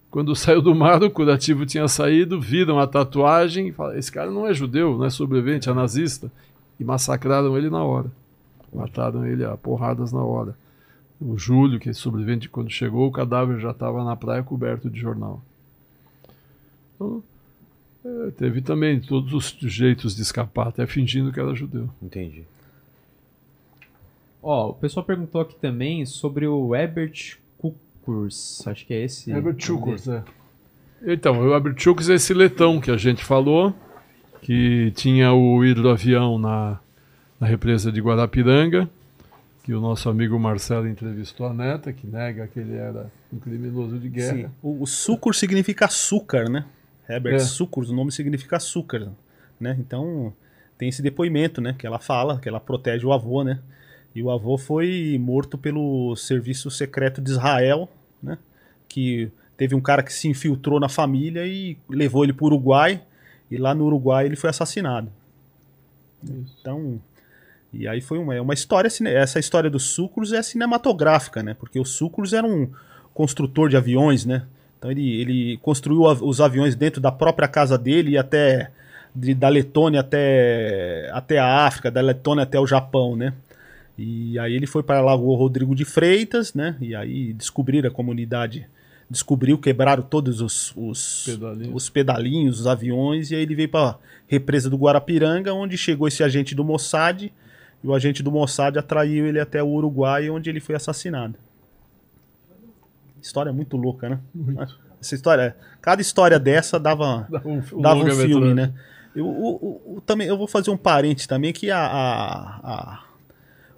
Quando 0.09 0.33
saiu 0.37 0.61
do 0.61 0.75
mar, 0.75 1.03
o 1.03 1.11
curativo 1.11 1.65
tinha 1.65 1.87
saído, 1.87 2.39
viram 2.39 2.79
a 2.79 2.87
tatuagem 2.87 3.69
e 3.69 3.71
falaram: 3.71 3.97
Esse 3.97 4.11
cara 4.11 4.31
não 4.31 4.47
é 4.47 4.53
judeu, 4.53 4.97
não 4.97 5.05
é 5.05 5.09
sobrevivente, 5.09 5.69
é 5.69 5.73
nazista. 5.73 6.31
E 6.79 6.83
massacraram 6.83 7.57
ele 7.57 7.69
na 7.69 7.83
hora. 7.83 8.11
Mataram 8.73 9.25
ele 9.25 9.43
a 9.43 9.57
porradas 9.57 10.11
na 10.11 10.23
hora. 10.23 10.55
O 11.19 11.37
Júlio, 11.37 11.79
que 11.79 11.89
é 11.89 11.93
sobrevivente, 11.93 12.47
quando 12.47 12.69
chegou, 12.69 13.07
o 13.07 13.11
cadáver 13.11 13.59
já 13.59 13.71
estava 13.71 14.03
na 14.03 14.15
praia 14.15 14.43
coberto 14.43 14.87
de 14.87 14.99
jornal. 14.99 15.41
Então, 16.93 17.23
é, 18.05 18.31
teve 18.31 18.61
também 18.61 18.99
todos 18.99 19.33
os 19.33 19.57
jeitos 19.61 20.15
de 20.15 20.21
escapar, 20.21 20.67
até 20.67 20.85
fingindo 20.85 21.31
que 21.31 21.39
era 21.39 21.55
judeu. 21.55 21.89
Entendi. 22.01 22.43
Ó, 24.49 24.69
o 24.69 24.73
pessoal 24.73 25.05
perguntou 25.05 25.41
aqui 25.41 25.57
também 25.57 26.05
sobre 26.05 26.47
o 26.47 26.73
Herbert 26.73 27.37
Kukurs. 27.57 28.65
Acho 28.65 28.85
que 28.85 28.93
é 28.93 29.03
esse. 29.03 29.29
Herbert 29.29 29.55
dele. 29.55 30.01
é. 30.07 30.23
Então, 31.13 31.41
o 31.41 31.53
Herbert 31.53 31.75
Chukurs 31.77 32.09
é 32.09 32.13
esse 32.13 32.33
letão 32.33 32.79
que 32.79 32.89
a 32.89 32.95
gente 32.95 33.25
falou, 33.25 33.75
que 34.41 34.93
tinha 34.95 35.33
o 35.33 35.65
hidroavião 35.65 36.39
na, 36.39 36.79
na 37.37 37.45
represa 37.45 37.91
de 37.91 37.99
Guarapiranga, 37.99 38.89
que 39.65 39.73
o 39.73 39.81
nosso 39.81 40.07
amigo 40.09 40.39
Marcelo 40.39 40.87
entrevistou 40.87 41.45
a 41.45 41.53
neta, 41.53 41.91
que 41.91 42.07
nega 42.07 42.47
que 42.47 42.61
ele 42.61 42.77
era 42.77 43.11
um 43.33 43.39
criminoso 43.39 43.99
de 43.99 44.07
guerra. 44.07 44.37
Sim. 44.37 44.49
O, 44.63 44.81
o 44.83 44.87
sucur 44.87 45.35
significa 45.35 45.87
açúcar, 45.87 46.49
né? 46.49 46.63
Herbert 47.09 47.35
É. 47.35 47.39
Sucurs, 47.39 47.89
o 47.89 47.93
nome 47.93 48.13
significa 48.13 48.55
açúcar, 48.55 49.11
né? 49.59 49.75
Então 49.77 50.31
tem 50.77 50.87
esse 50.87 51.01
depoimento, 51.01 51.59
né? 51.59 51.75
Que 51.77 51.85
ela 51.85 51.99
fala, 51.99 52.39
que 52.39 52.47
ela 52.47 52.61
protege 52.61 53.05
o 53.05 53.11
avô, 53.11 53.43
né? 53.43 53.59
E 54.17 54.23
o 54.23 54.31
avô 54.31 54.57
foi 54.57 55.15
morto 55.21 55.59
pelo 55.59 56.15
serviço 56.15 56.71
secreto 56.71 57.21
de 57.21 57.29
Israel, 57.29 57.87
né? 58.21 58.39
Que 58.89 59.29
teve 59.55 59.75
um 59.75 59.79
cara 59.79 60.01
que 60.01 60.11
se 60.11 60.27
infiltrou 60.27 60.79
na 60.79 60.89
família 60.89 61.45
e 61.45 61.77
levou 61.87 62.23
ele 62.23 62.33
para 62.33 62.43
o 62.45 62.47
Uruguai. 62.47 62.99
E 63.51 63.57
lá 63.57 63.75
no 63.75 63.85
Uruguai 63.85 64.25
ele 64.25 64.35
foi 64.35 64.49
assassinado. 64.49 65.11
Então, 66.59 66.99
e 67.71 67.87
aí 67.87 68.01
foi 68.01 68.17
uma, 68.17 68.33
é 68.33 68.41
uma 68.41 68.55
história, 68.55 68.89
essa 69.07 69.37
história 69.37 69.69
dos 69.69 69.83
Sucros 69.83 70.33
é 70.33 70.41
cinematográfica, 70.41 71.43
né? 71.43 71.53
Porque 71.53 71.79
o 71.79 71.85
Sucros 71.85 72.33
era 72.33 72.47
um 72.47 72.67
construtor 73.13 73.69
de 73.69 73.77
aviões, 73.77 74.25
né? 74.25 74.47
Então 74.79 74.89
ele, 74.89 75.21
ele 75.21 75.57
construiu 75.57 76.01
os 76.01 76.41
aviões 76.41 76.73
dentro 76.75 76.99
da 76.99 77.11
própria 77.11 77.47
casa 77.47 77.77
dele 77.77 78.13
e 78.13 78.17
até 78.17 78.71
de- 79.15 79.35
da 79.35 79.47
Letônia 79.47 79.99
até, 79.99 81.07
até 81.13 81.37
a 81.37 81.67
África, 81.67 81.91
da 81.91 82.01
Letônia 82.01 82.41
até 82.45 82.59
o 82.59 82.65
Japão, 82.65 83.15
né? 83.15 83.31
E 83.97 84.37
aí 84.37 84.53
ele 84.53 84.67
foi 84.67 84.83
para 84.83 85.03
o 85.15 85.35
Rodrigo 85.35 85.73
de 85.73 85.83
Freitas, 85.83 86.53
né? 86.53 86.75
E 86.79 86.93
aí 86.95 87.33
descobriram 87.33 87.89
a 87.89 87.91
comunidade, 87.91 88.67
descobriu, 89.09 89.57
quebraram 89.57 90.03
todos 90.03 90.39
os, 90.41 90.71
os, 90.75 91.23
Pedalinhos. 91.25 91.73
os 91.75 91.89
pedalinhos, 91.89 92.59
os 92.59 92.67
aviões, 92.67 93.31
e 93.31 93.35
aí 93.35 93.41
ele 93.41 93.55
veio 93.55 93.69
para 93.69 93.97
represa 94.27 94.69
do 94.69 94.77
Guarapiranga, 94.77 95.53
onde 95.53 95.77
chegou 95.77 96.07
esse 96.07 96.23
agente 96.23 96.53
do 96.53 96.63
Mossad, 96.63 97.23
e 97.83 97.87
o 97.87 97.93
agente 97.93 98.21
do 98.21 98.31
Mossad 98.31 98.77
atraiu 98.77 99.25
ele 99.25 99.39
até 99.39 99.63
o 99.63 99.67
Uruguai, 99.67 100.29
onde 100.29 100.49
ele 100.49 100.59
foi 100.59 100.75
assassinado. 100.75 101.35
História 103.21 103.51
muito 103.51 103.75
louca, 103.77 104.09
né? 104.09 104.19
Essa 105.01 105.15
história, 105.15 105.55
cada 105.81 106.01
história 106.01 106.39
dessa 106.39 106.79
dava, 106.79 107.27
Dava 107.31 107.47
um- 107.49 107.63
um 107.73 107.81
dava 107.81 107.99
um 107.99 108.09
filme, 108.11 108.53
né? 108.53 108.73
Eu, 109.15 109.25
o- 109.27 109.95
o- 109.97 110.01
também, 110.01 110.27
eu 110.27 110.37
vou 110.37 110.47
fazer 110.47 110.69
um 110.69 110.77
parente 110.77 111.27
também 111.27 111.51
que 111.51 111.71
a, 111.71 111.79
a- 111.79 112.59
a- 112.63 113.03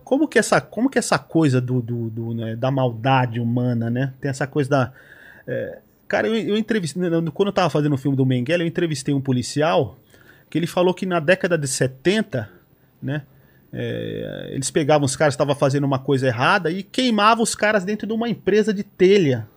como 0.10 0.28
que 0.28 0.40
essa 0.40 0.60
como 0.60 0.90
que 0.90 0.98
essa 0.98 1.20
coisa 1.20 1.62
do, 1.62 1.80
do- 1.84 2.10
do, 2.10 2.34
né, 2.34 2.56
da 2.56 2.72
maldade 2.72 3.40
humana, 3.40 3.92
né? 3.92 4.12
Tem 4.20 4.28
essa 4.28 4.48
coisa 4.48 4.68
da 4.68 4.92
é, 5.46 5.78
cara, 6.08 6.28
eu, 6.28 6.34
eu 6.36 6.58
entrevistei 6.58 7.00
quando 7.32 7.50
eu 7.50 7.54
tava 7.54 7.70
fazendo 7.70 7.94
o 7.94 7.98
filme 7.98 8.18
do 8.18 8.26
Mengele, 8.26 8.64
eu 8.64 8.68
entrevistei 8.68 9.14
um 9.14 9.22
policial 9.22 10.00
que 10.50 10.58
ele 10.58 10.66
falou 10.66 10.96
que 10.96 11.06
na 11.06 11.20
década 11.20 11.56
de 11.60 11.68
70, 11.68 12.50
né? 13.00 13.22
é, 13.72 14.50
eles 14.52 14.72
pegavam 14.72 15.06
os 15.06 15.16
caras 15.16 15.36
que 15.36 15.36
estavam 15.36 15.54
fazendo 15.54 15.84
uma 15.84 16.00
coisa 16.00 16.26
errada 16.26 16.72
e 16.72 16.82
queimavam 16.82 17.44
os 17.44 17.54
caras 17.54 17.86
dentro 17.86 18.08
de 18.08 18.14
uma 18.14 18.28
empresa 18.28 18.74
de 18.74 18.82
telha, 18.82 19.48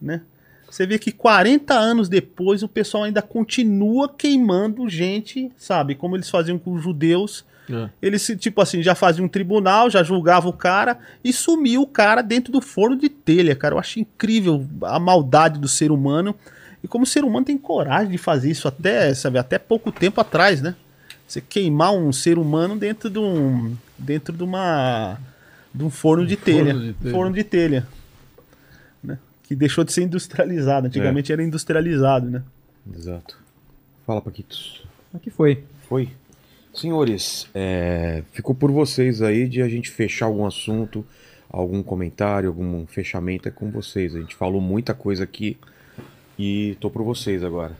né? 0.00 0.22
Você 0.70 0.86
vê 0.86 0.98
que 0.98 1.12
40 1.12 1.74
anos 1.74 2.08
depois 2.08 2.62
o 2.62 2.68
pessoal 2.68 3.04
ainda 3.04 3.20
continua 3.20 4.08
queimando 4.08 4.88
gente, 4.88 5.52
sabe? 5.58 5.94
Como 5.94 6.16
eles 6.16 6.30
faziam 6.30 6.58
com 6.58 6.72
os 6.72 6.82
judeus. 6.82 7.44
É. 7.70 7.90
Eles, 8.00 8.26
tipo 8.38 8.60
assim, 8.60 8.82
já 8.82 8.94
faziam 8.94 9.26
um 9.26 9.28
tribunal, 9.28 9.90
já 9.90 10.02
julgava 10.02 10.48
o 10.48 10.52
cara 10.52 10.98
e 11.22 11.32
sumiu 11.32 11.82
o 11.82 11.86
cara 11.86 12.22
dentro 12.22 12.52
do 12.52 12.60
forno 12.60 12.96
de 12.96 13.08
telha, 13.08 13.54
cara. 13.54 13.74
Eu 13.74 13.78
acho 13.78 14.00
incrível 14.00 14.66
a 14.82 14.98
maldade 14.98 15.58
do 15.58 15.68
ser 15.68 15.90
humano. 15.90 16.34
E 16.82 16.88
como 16.88 17.04
o 17.04 17.06
ser 17.06 17.24
humano 17.24 17.44
tem 17.44 17.58
coragem 17.58 18.10
de 18.10 18.18
fazer 18.18 18.50
isso 18.50 18.68
até, 18.68 19.12
sabe, 19.14 19.38
até 19.38 19.58
pouco 19.58 19.92
tempo 19.92 20.20
atrás, 20.20 20.62
né? 20.62 20.74
Você 21.26 21.42
queimar 21.42 21.92
um 21.92 22.10
ser 22.10 22.38
humano 22.38 22.76
dentro 22.76 23.10
de 23.10 23.18
um. 23.18 23.76
dentro 23.98 24.34
de 24.34 24.42
uma. 24.42 25.18
de 25.74 25.84
um 25.84 25.90
forno 25.90 26.26
de 26.26 26.36
telha. 26.36 26.72
forno 26.72 26.86
de 26.86 26.94
telha. 26.94 27.10
Forno 27.12 27.34
de 27.34 27.44
telha. 27.44 27.86
Né? 29.02 29.18
Que 29.42 29.54
deixou 29.54 29.84
de 29.84 29.92
ser 29.92 30.04
industrializado. 30.04 30.86
Antigamente 30.86 31.30
era 31.30 31.42
industrializado, 31.42 32.30
né? 32.30 32.42
Exato. 32.96 33.36
Fala, 34.06 34.22
Paquitos. 34.22 34.82
Aqui 35.12 35.28
foi. 35.28 35.64
Foi. 35.86 36.10
Senhores, 36.78 37.48
é, 37.54 38.22
ficou 38.32 38.54
por 38.54 38.70
vocês 38.70 39.20
aí 39.20 39.48
de 39.48 39.60
a 39.60 39.68
gente 39.68 39.90
fechar 39.90 40.26
algum 40.26 40.46
assunto, 40.46 41.04
algum 41.50 41.82
comentário, 41.82 42.48
algum 42.48 42.86
fechamento 42.86 43.48
é 43.48 43.50
com 43.50 43.70
vocês. 43.70 44.14
A 44.14 44.20
gente 44.20 44.36
falou 44.36 44.60
muita 44.60 44.94
coisa 44.94 45.24
aqui 45.24 45.58
e 46.38 46.76
tô 46.80 46.88
por 46.88 47.02
vocês 47.02 47.42
agora. 47.42 47.76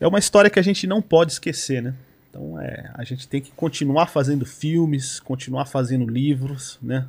É 0.00 0.06
uma 0.08 0.18
história 0.18 0.48
que 0.48 0.58
a 0.58 0.62
gente 0.62 0.86
não 0.86 1.02
pode 1.02 1.32
esquecer, 1.32 1.82
né? 1.82 1.94
Então 2.30 2.58
é, 2.58 2.90
a 2.94 3.04
gente 3.04 3.28
tem 3.28 3.40
que 3.40 3.50
continuar 3.50 4.06
fazendo 4.06 4.46
filmes, 4.46 5.20
continuar 5.20 5.66
fazendo 5.66 6.06
livros, 6.06 6.78
né? 6.80 7.06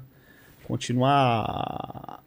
Continuar 0.68 2.22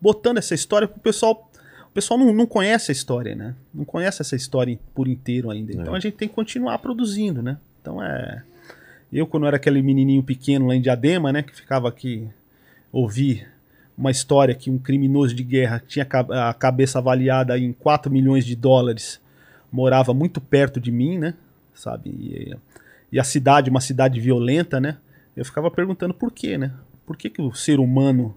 botando 0.00 0.38
essa 0.38 0.54
história 0.54 0.88
pro 0.88 1.00
pessoal. 1.00 1.47
O 1.90 1.92
pessoal 1.98 2.18
não, 2.18 2.32
não 2.32 2.46
conhece 2.46 2.90
a 2.90 2.92
história, 2.92 3.34
né? 3.34 3.54
Não 3.74 3.84
conhece 3.84 4.22
essa 4.22 4.36
história 4.36 4.78
por 4.94 5.08
inteiro 5.08 5.50
ainda. 5.50 5.72
Então 5.72 5.94
É. 5.94 5.96
a 5.96 6.00
gente 6.00 6.14
tem 6.16 6.28
que 6.28 6.34
continuar 6.34 6.78
produzindo, 6.78 7.42
né? 7.42 7.58
Então 7.80 8.02
é. 8.02 8.42
Eu, 9.12 9.26
quando 9.26 9.46
era 9.46 9.56
aquele 9.56 9.80
menininho 9.82 10.22
pequeno 10.22 10.66
lá 10.66 10.74
em 10.74 10.82
Diadema, 10.82 11.32
né? 11.32 11.42
Que 11.42 11.54
ficava 11.56 11.88
aqui, 11.88 12.28
ouvi 12.92 13.44
uma 13.96 14.10
história 14.10 14.54
que 14.54 14.70
um 14.70 14.78
criminoso 14.78 15.34
de 15.34 15.42
guerra 15.42 15.82
tinha 15.84 16.06
a 16.48 16.54
cabeça 16.54 16.98
avaliada 16.98 17.58
em 17.58 17.72
4 17.72 18.12
milhões 18.12 18.44
de 18.44 18.54
dólares, 18.54 19.20
morava 19.72 20.14
muito 20.14 20.40
perto 20.40 20.78
de 20.78 20.92
mim, 20.92 21.18
né? 21.18 21.34
Sabe? 21.74 22.10
E, 22.10 22.56
e 23.10 23.18
a 23.18 23.24
cidade, 23.24 23.70
uma 23.70 23.80
cidade 23.80 24.20
violenta, 24.20 24.78
né? 24.78 24.98
Eu 25.34 25.44
ficava 25.44 25.70
perguntando 25.70 26.12
por 26.14 26.30
quê, 26.30 26.58
né? 26.58 26.72
Por 27.06 27.16
que, 27.16 27.30
que 27.30 27.40
o 27.40 27.52
ser 27.54 27.80
humano, 27.80 28.36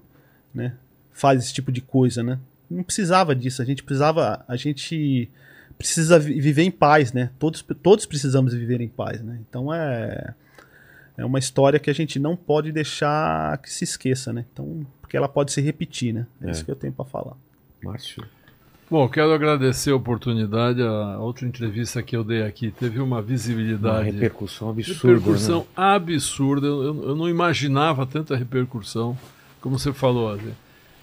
né, 0.54 0.72
faz 1.12 1.42
esse 1.44 1.52
tipo 1.52 1.70
de 1.70 1.80
coisa, 1.82 2.22
né? 2.22 2.38
Não 2.72 2.82
precisava 2.82 3.34
disso, 3.34 3.60
a 3.62 3.64
gente 3.64 3.82
precisava, 3.82 4.44
a 4.48 4.56
gente 4.56 5.30
precisa 5.78 6.18
vi- 6.18 6.40
viver 6.40 6.62
em 6.62 6.70
paz, 6.70 7.12
né? 7.12 7.30
Todos, 7.38 7.64
todos 7.82 8.06
precisamos 8.06 8.54
viver 8.54 8.80
em 8.80 8.88
paz, 8.88 9.20
né? 9.22 9.38
Então 9.48 9.72
é 9.72 10.34
é 11.16 11.24
uma 11.26 11.38
história 11.38 11.78
que 11.78 11.90
a 11.90 11.92
gente 11.92 12.18
não 12.18 12.34
pode 12.34 12.72
deixar 12.72 13.58
que 13.58 13.70
se 13.70 13.84
esqueça, 13.84 14.32
né? 14.32 14.46
Então, 14.50 14.84
porque 15.00 15.14
ela 15.16 15.28
pode 15.28 15.52
se 15.52 15.60
repetir, 15.60 16.14
né? 16.14 16.26
É, 16.40 16.48
É. 16.48 16.50
isso 16.50 16.64
que 16.64 16.70
eu 16.70 16.74
tenho 16.76 16.92
para 16.92 17.04
falar. 17.04 17.36
Márcio. 17.82 18.24
Bom, 18.90 19.06
quero 19.08 19.32
agradecer 19.32 19.90
a 19.90 19.96
oportunidade. 19.96 20.82
A 20.82 21.18
outra 21.18 21.46
entrevista 21.46 22.02
que 22.02 22.16
eu 22.16 22.24
dei 22.24 22.42
aqui 22.42 22.70
teve 22.70 22.98
uma 23.00 23.20
visibilidade. 23.22 23.96
Uma 24.08 24.12
repercussão 24.12 24.70
absurda, 24.70 25.08
Repercussão 25.14 25.60
né? 25.60 25.66
absurda. 25.76 26.66
Eu, 26.66 26.82
eu- 27.08 27.16
não 27.16 27.28
imaginava 27.28 28.06
tanta 28.06 28.34
repercussão. 28.36 29.16
Como 29.60 29.78
você 29.78 29.92
falou, 29.92 30.30
Adê, 30.32 30.50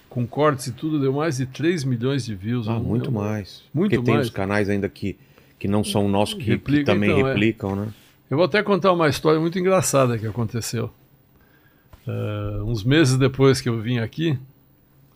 com 0.09 0.25
cortes 0.25 0.67
e 0.67 0.71
tudo, 0.73 0.99
deu 0.99 1.13
mais 1.13 1.37
de 1.37 1.45
3 1.45 1.83
milhões 1.83 2.25
de 2.25 2.33
views. 2.35 2.67
Ah, 2.67 2.79
muito 2.79 3.05
eu- 3.09 3.11
mais. 3.11 3.63
Muito 3.73 3.91
Porque 3.91 4.03
tem 4.05 4.15
mais. 4.15 4.27
os 4.27 4.33
canais 4.33 4.67
ainda 4.69 4.89
que, 4.89 5.15
que 5.59 5.67
não 5.67 5.83
são 5.83 6.07
nossos 6.09 6.33
que, 6.35 6.43
que 6.45 6.49
Replica, 6.51 6.93
também 6.93 7.11
então, 7.11 7.27
é. 7.27 7.31
replicam, 7.33 7.75
né? 7.75 7.87
Eu 8.29 8.37
vou 8.37 8.45
até 8.45 8.61
contar 8.63 8.91
uma 8.93 9.07
história 9.09 9.39
muito 9.39 9.57
engraçada 9.59 10.17
que 10.17 10.25
aconteceu. 10.27 10.89
Eh, 12.07 12.61
uns 12.63 12.83
meses 12.83 13.17
depois 13.17 13.59
que 13.61 13.69
eu 13.69 13.79
vim 13.81 13.99
aqui, 13.99 14.37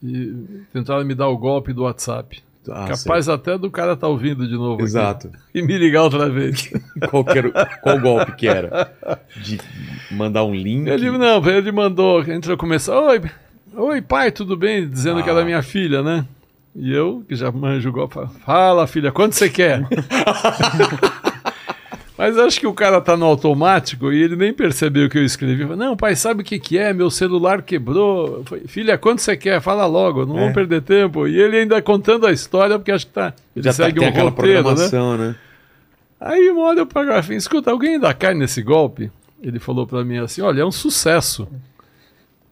e 0.01 0.33
tentaram 0.71 1.03
me 1.05 1.15
dar 1.15 1.27
o 1.29 1.37
golpe 1.37 1.73
do 1.73 1.83
WhatsApp. 1.83 2.41
Ah, 2.69 2.87
Capaz 2.87 3.27
até 3.27 3.57
do 3.57 3.69
cara 3.69 3.93
estar 3.93 4.07
ouvindo 4.07 4.47
de 4.47 4.53
novo. 4.53 4.75
aqui. 4.75 4.83
Exato. 4.83 5.31
E 5.53 5.61
me 5.61 5.77
ligar 5.77 6.03
outra 6.03 6.29
vez. 6.29 6.71
Qual, 7.09 7.23
que 7.23 7.37
era- 7.37 7.51
qual 7.81 7.99
golpe 7.99 8.31
que 8.35 8.47
era? 8.47 8.91
De 9.43 9.59
mandar 10.11 10.43
um 10.45 10.53
link? 10.55 10.87
Ele, 10.87 11.11
não, 11.11 11.45
ele 11.47 11.71
mandou, 11.71 12.23
entrou 12.23 12.57
começar, 12.57 12.99
oi, 12.99 13.21
oi 13.75 14.01
pai, 14.01 14.31
tudo 14.31 14.55
bem? 14.57 14.87
Dizendo 14.87 15.23
que 15.23 15.29
Ah. 15.29 15.33
era 15.33 15.45
minha 15.45 15.61
filha, 15.61 16.01
né? 16.01 16.25
E 16.75 16.91
eu, 16.93 17.23
que 17.27 17.35
já 17.35 17.51
manjo 17.51 17.89
o 17.89 17.91
golpe, 17.91 18.15
falo, 18.15 18.29
fala 18.45 18.87
filha, 18.87 19.11
quanto 19.11 19.33
você 19.35 19.49
quer? 19.49 19.85
Mas 22.17 22.37
acho 22.37 22.59
que 22.59 22.67
o 22.67 22.73
cara 22.73 23.01
tá 23.01 23.17
no 23.17 23.25
automático 23.25 24.11
e 24.11 24.21
ele 24.21 24.35
nem 24.35 24.53
percebeu 24.53 25.07
o 25.07 25.09
que 25.09 25.17
eu 25.17 25.25
escrevi. 25.25 25.65
Não, 25.75 25.97
pai, 25.97 26.15
sabe 26.15 26.41
o 26.41 26.45
que, 26.45 26.59
que 26.59 26.77
é? 26.77 26.93
Meu 26.93 27.09
celular 27.09 27.61
quebrou. 27.63 28.43
Falei, 28.45 28.65
Filha, 28.67 28.97
quanto 28.99 29.19
você 29.21 29.35
quer? 29.35 29.59
Fala 29.61 29.85
logo, 29.87 30.25
não 30.25 30.37
É. 30.37 30.39
vamos 30.41 30.53
perder 30.53 30.81
tempo. 30.83 31.27
E 31.27 31.35
ele 31.39 31.57
ainda 31.57 31.81
contando 31.81 32.25
a 32.27 32.31
história, 32.31 32.77
porque 32.77 32.91
acho 32.91 33.07
que 33.07 33.13
tá. 33.13 33.33
Ele 33.55 33.65
Já 33.65 33.71
tá, 33.71 33.77
segue 33.85 33.99
tem 33.99 34.07
um 34.07 34.11
aquela 34.11 34.29
roteiro, 34.29 34.53
né? 34.57 34.61
programação, 34.63 35.17
né? 35.17 35.35
Aí 36.21 36.49
uma 36.51 36.63
hora 36.67 36.79
eu 36.79 36.85
pago 36.85 37.11
assim, 37.11 37.33
escuta, 37.35 37.71
alguém 37.71 37.95
ainda 37.95 38.13
cai 38.13 38.33
nesse 38.35 38.61
golpe? 38.61 39.11
Ele 39.41 39.59
falou 39.59 39.85
pra 39.85 40.03
mim 40.05 40.17
assim, 40.19 40.41
olha, 40.41 40.61
é 40.61 40.65
um 40.65 40.71
sucesso. 40.71 41.47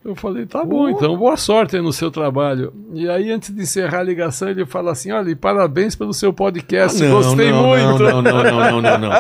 Eu 0.04 0.16
falei, 0.16 0.48
tá 0.48 0.64
bom, 0.66 0.90
então 0.90 1.16
boa 1.16 1.38
sorte 1.38 1.76
aí 1.76 1.82
no 1.82 1.94
seu 1.94 2.10
trabalho. 2.10 2.74
E 2.92 3.08
aí, 3.08 3.32
antes 3.32 3.54
de 3.54 3.62
encerrar 3.62 4.00
a 4.00 4.04
ligação, 4.04 4.50
ele 4.50 4.66
fala 4.66 4.92
assim, 4.92 5.12
olha, 5.12 5.30
e 5.30 5.36
parabéns 5.36 5.96
pelo 5.96 6.12
seu 6.12 6.34
podcast, 6.34 7.04
Ah, 7.04 7.08
não, 7.08 7.22
gostei 7.22 7.52
não, 7.52 7.64
muito. 7.68 8.00
Não, 8.04 8.22
não, 8.22 8.44
não, 8.44 8.44
não, 8.44 8.82
não, 8.82 8.98
não. 8.98 9.12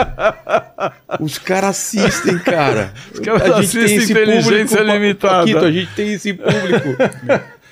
Os 1.21 1.37
caras 1.37 1.69
assistem, 1.71 2.39
cara. 2.39 2.93
Os 3.13 3.19
caras 3.19 3.51
assistem 3.59 3.97
Inteligência 4.03 4.77
Pa- 4.83 4.83
Limitada. 4.93 5.37
Paquito, 5.41 5.59
a 5.65 5.71
gente 5.71 5.91
tem 5.95 6.13
esse 6.13 6.33
público. 6.33 6.89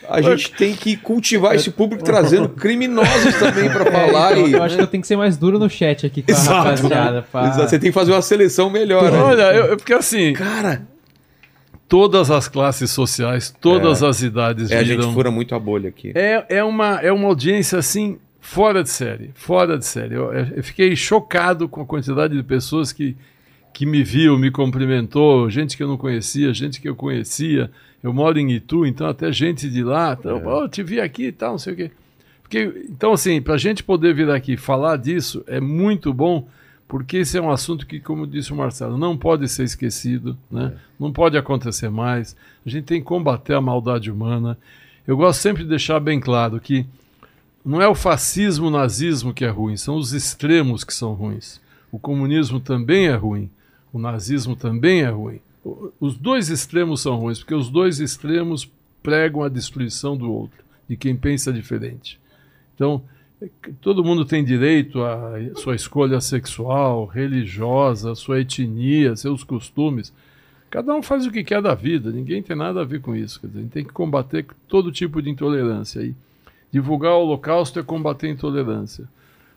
A 0.07 0.21
gente 0.21 0.51
tem 0.51 0.75
que 0.75 0.95
cultivar 0.95 1.55
esse 1.55 1.71
público 1.71 2.03
trazendo 2.03 2.47
criminosos 2.53 3.33
também 3.39 3.71
pra 3.71 3.85
falar. 3.91 4.33
então, 4.37 4.47
e, 4.49 4.53
eu 4.53 4.61
acho 4.61 4.75
que 4.75 4.81
eu 4.83 4.87
tenho 4.87 5.01
que 5.01 5.07
ser 5.07 5.15
mais 5.15 5.35
duro 5.35 5.57
no 5.57 5.67
chat 5.67 6.05
aqui 6.05 6.21
com 6.21 6.31
a 6.31 6.35
Exato. 6.35 6.57
rapaziada. 6.57 7.25
pra- 7.31 7.47
Exato, 7.47 7.69
Você 7.69 7.79
tem 7.79 7.89
que 7.89 7.95
fazer 7.95 8.11
uma 8.11 8.21
seleção 8.21 8.69
melhor. 8.69 9.11
né? 9.11 9.17
Olha, 9.17 9.51
eu, 9.55 9.65
eu- 9.65 9.77
porque 9.77 9.93
assim, 9.93 10.33
Cara, 10.33 10.83
todas 11.89 12.29
as 12.31 12.47
classes 12.47 12.91
sociais, 12.91 13.53
todas 13.59 14.01
É. 14.03 14.07
as 14.07 14.21
idades 14.21 14.69
é, 14.71 14.77
a 14.77 14.83
gente 14.83 15.11
fura 15.11 15.29
muito 15.31 15.53
a 15.55 15.59
bolha 15.59 15.89
aqui. 15.89 16.11
É, 16.15 16.45
é, 16.47 16.63
uma, 16.63 17.01
é 17.01 17.11
uma 17.11 17.27
audiência 17.27 17.79
assim, 17.79 18.17
fora 18.39 18.83
de 18.83 18.89
série. 18.89 19.31
Fora 19.33 19.77
de 19.77 19.85
série. 19.85 20.13
Eu, 20.15 20.31
eu 20.31 20.63
fiquei 20.63 20.95
chocado 20.95 21.67
com 21.67 21.81
a 21.81 21.85
quantidade 21.85 22.35
de 22.37 22.43
pessoas 22.43 22.93
que, 22.93 23.17
que 23.73 23.85
me 23.85 24.03
viu, 24.03 24.37
me 24.37 24.51
cumprimentou, 24.51 25.49
gente 25.49 25.75
que 25.75 25.81
eu 25.83 25.87
não 25.87 25.97
conhecia, 25.97 26.53
gente 26.53 26.79
que 26.79 26.87
eu 26.87 26.95
conhecia. 26.95 27.71
Eu 28.01 28.13
moro 28.13 28.39
em 28.39 28.51
Itu, 28.51 28.85
então 28.85 29.07
até 29.07 29.31
gente 29.31 29.69
de 29.69 29.83
lá. 29.83 30.15
Então, 30.17 30.39
"Pô, 30.39 30.61
eu 30.61 30.69
te 30.69 30.81
vi 30.83 31.01
aqui 31.01 31.25
e 31.25 31.31
tal, 31.31 31.51
não 31.51 31.57
sei 31.57 31.73
o 31.73 31.75
quê. 31.75 31.91
Porque, 32.41 32.85
então, 32.89 33.13
assim, 33.13 33.41
para 33.41 33.55
a 33.55 33.57
gente 33.57 33.83
poder 33.83 34.13
vir 34.13 34.29
aqui 34.29 34.55
falar 34.55 34.95
disso 34.97 35.43
é 35.47 35.59
muito 35.59 36.13
bom, 36.13 36.47
porque 36.89 37.17
esse 37.17 37.37
é 37.37 37.41
um 37.41 37.51
assunto 37.51 37.85
que, 37.85 37.99
como 37.99 38.25
disse 38.25 38.51
o 38.51 38.55
Marcelo, 38.55 38.97
não 38.97 39.15
pode 39.15 39.47
ser 39.47 39.63
esquecido, 39.63 40.35
né? 40.49 40.75
não 40.99 41.13
pode 41.13 41.37
acontecer 41.37 41.87
mais. 41.87 42.35
A 42.65 42.69
gente 42.69 42.85
tem 42.85 42.99
que 42.99 43.05
combater 43.05 43.53
a 43.53 43.61
maldade 43.61 44.09
humana. 44.09 44.57
Eu 45.05 45.15
gosto 45.15 45.39
sempre 45.39 45.61
de 45.61 45.69
deixar 45.69 45.99
bem 45.99 46.19
claro 46.19 46.59
que 46.59 46.87
não 47.63 47.79
é 47.79 47.87
o 47.87 47.93
fascismo, 47.93 48.67
o 48.67 48.71
nazismo 48.71 49.35
que 49.35 49.45
é 49.45 49.49
ruim, 49.49 49.77
são 49.77 49.97
os 49.97 50.13
extremos 50.13 50.83
que 50.83 50.91
são 50.91 51.13
ruins. 51.13 51.61
O 51.91 51.99
comunismo 51.99 52.59
também 52.59 53.05
é 53.05 53.15
ruim, 53.15 53.51
o 53.93 53.99
nazismo 53.99 54.55
também 54.55 55.01
é 55.01 55.09
ruim. 55.09 55.39
Os 55.99 56.17
dois 56.17 56.49
extremos 56.49 57.01
são 57.01 57.17
ruins, 57.17 57.37
porque 57.37 57.53
os 57.53 57.69
dois 57.69 57.99
extremos 57.99 58.67
pregam 59.03 59.43
a 59.43 59.49
destruição 59.49 60.17
do 60.17 60.31
outro, 60.31 60.63
de 60.89 60.97
quem 60.97 61.15
pensa 61.15 61.53
diferente. 61.53 62.19
Então, 62.73 63.03
é 63.03 63.18
todo 63.81 64.03
mundo 64.03 64.25
tem 64.25 64.43
direito 64.43 65.03
à 65.03 65.39
sua 65.55 65.75
escolha 65.75 66.19
sexual, 66.19 67.05
religiosa, 67.05 68.15
sua 68.15 68.41
etnia, 68.41 69.15
seus 69.15 69.43
costumes. 69.43 70.13
Cada 70.69 70.93
um 70.93 71.01
faz 71.01 71.25
o 71.25 71.31
que 71.31 71.43
quer 71.43 71.61
da 71.61 71.73
vida, 71.73 72.11
ninguém 72.11 72.43
tem 72.43 72.55
nada 72.55 72.81
a 72.81 72.85
ver 72.85 73.01
com 73.01 73.15
isso. 73.15 73.39
Quer 73.39 73.47
dizer, 73.47 73.59
a 73.59 73.61
gente 73.63 73.71
tem 73.71 73.83
que 73.83 73.93
combater 73.93 74.45
todo 74.67 74.91
tipo 74.91 75.21
de 75.21 75.29
intolerância. 75.29 76.01
E 76.01 76.13
divulgar 76.71 77.13
o 77.13 77.23
Holocausto 77.23 77.79
é 77.79 77.83
combater 77.83 78.27
a 78.27 78.31
intolerância. 78.31 79.05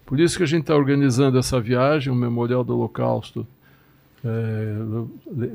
Por 0.07 0.19
isso 0.19 0.37
que 0.37 0.43
a 0.43 0.47
gente 0.47 0.63
está 0.63 0.75
organizando 0.75 1.39
essa 1.39 1.61
viagem, 1.61 2.13
o 2.13 2.17
Memorial 2.17 2.65
do 2.65 2.75
Holocausto. 2.75 3.47
É, 4.25 4.77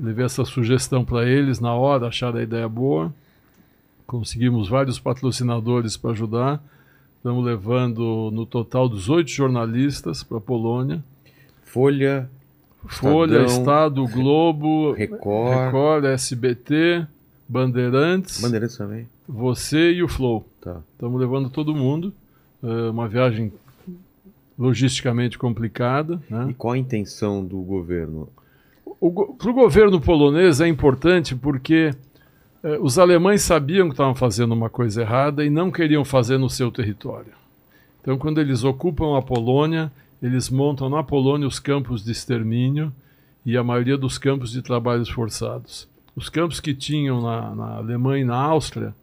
levei 0.02 0.26
essa 0.26 0.44
sugestão 0.44 1.06
para 1.06 1.26
eles 1.26 1.60
na 1.60 1.74
hora, 1.74 2.08
acharam 2.08 2.40
a 2.40 2.44
ideia 2.44 2.68
boa. 2.68 3.14
Conseguimos 4.06 4.68
vários 4.68 5.00
patrocinadores 5.00 5.98
para 5.98 6.12
ajudar. 6.12 6.62
Estamos 7.28 7.44
levando 7.44 8.32
no 8.32 8.46
total 8.46 8.88
18 8.88 9.30
jornalistas 9.30 10.24
para 10.24 10.38
a 10.38 10.40
Polônia. 10.40 11.04
Folha, 11.62 12.30
Folha, 12.86 13.44
Estadão, 13.44 13.60
Estado, 13.60 14.08
Globo, 14.08 14.94
Record. 14.94 15.66
Record, 15.66 16.06
SBT, 16.06 17.06
Bandeirantes. 17.46 18.40
Bandeirantes 18.40 18.78
também. 18.78 19.10
você 19.28 19.92
e 19.92 20.02
o 20.02 20.08
Flow. 20.08 20.46
Tá. 20.62 20.80
Estamos 20.94 21.20
levando 21.20 21.50
todo 21.50 21.76
mundo. 21.76 22.14
É 22.64 22.92
uma 22.92 23.10
viagem 23.10 23.52
logisticamente 24.58 25.38
complicada. 25.38 26.22
Né? 26.30 26.52
E 26.52 26.54
qual 26.54 26.76
a 26.76 26.78
intenção 26.78 27.44
do 27.44 27.58
governo? 27.58 28.30
Para 29.38 29.52
o 29.52 29.54
governo 29.54 30.00
polonês 30.00 30.62
é 30.62 30.68
importante 30.70 31.36
porque 31.36 31.94
os 32.82 32.98
alemães 32.98 33.44
sabiam 33.44 33.88
que 33.88 33.94
estavam 33.94 34.16
fazendo 34.16 34.54
uma 34.54 34.70
coisa 34.70 35.02
errada 35.02 35.46
e 35.46 35.50
não 35.50 35.72
queriam 35.72 36.04
fazer 36.04 36.38
no 36.38 36.50
seu 36.50 36.72
território. 36.72 37.34
Então, 38.02 38.18
quando 38.18 38.40
eles 38.40 38.64
ocupam 38.64 39.18
a 39.18 39.22
Polônia, 39.22 39.92
eles 40.22 40.50
montam 40.50 40.90
na 40.90 41.04
Polônia 41.04 41.48
os 41.48 41.60
campos 41.60 42.04
de 42.04 42.12
extermínio 42.12 42.92
e 43.46 43.56
a 43.56 43.64
maioria 43.64 43.98
dos 43.98 44.18
campos 44.18 44.52
de 44.52 44.62
trabalhos 44.62 45.10
forçados. 45.10 45.88
Os 46.16 46.30
campos 46.30 46.60
que 46.60 46.74
tinham 46.74 47.22
na, 47.22 47.56
na 47.56 47.76
Alemanha 47.76 48.22
e 48.24 48.26
na 48.26 48.36
Áustria, 48.36 48.96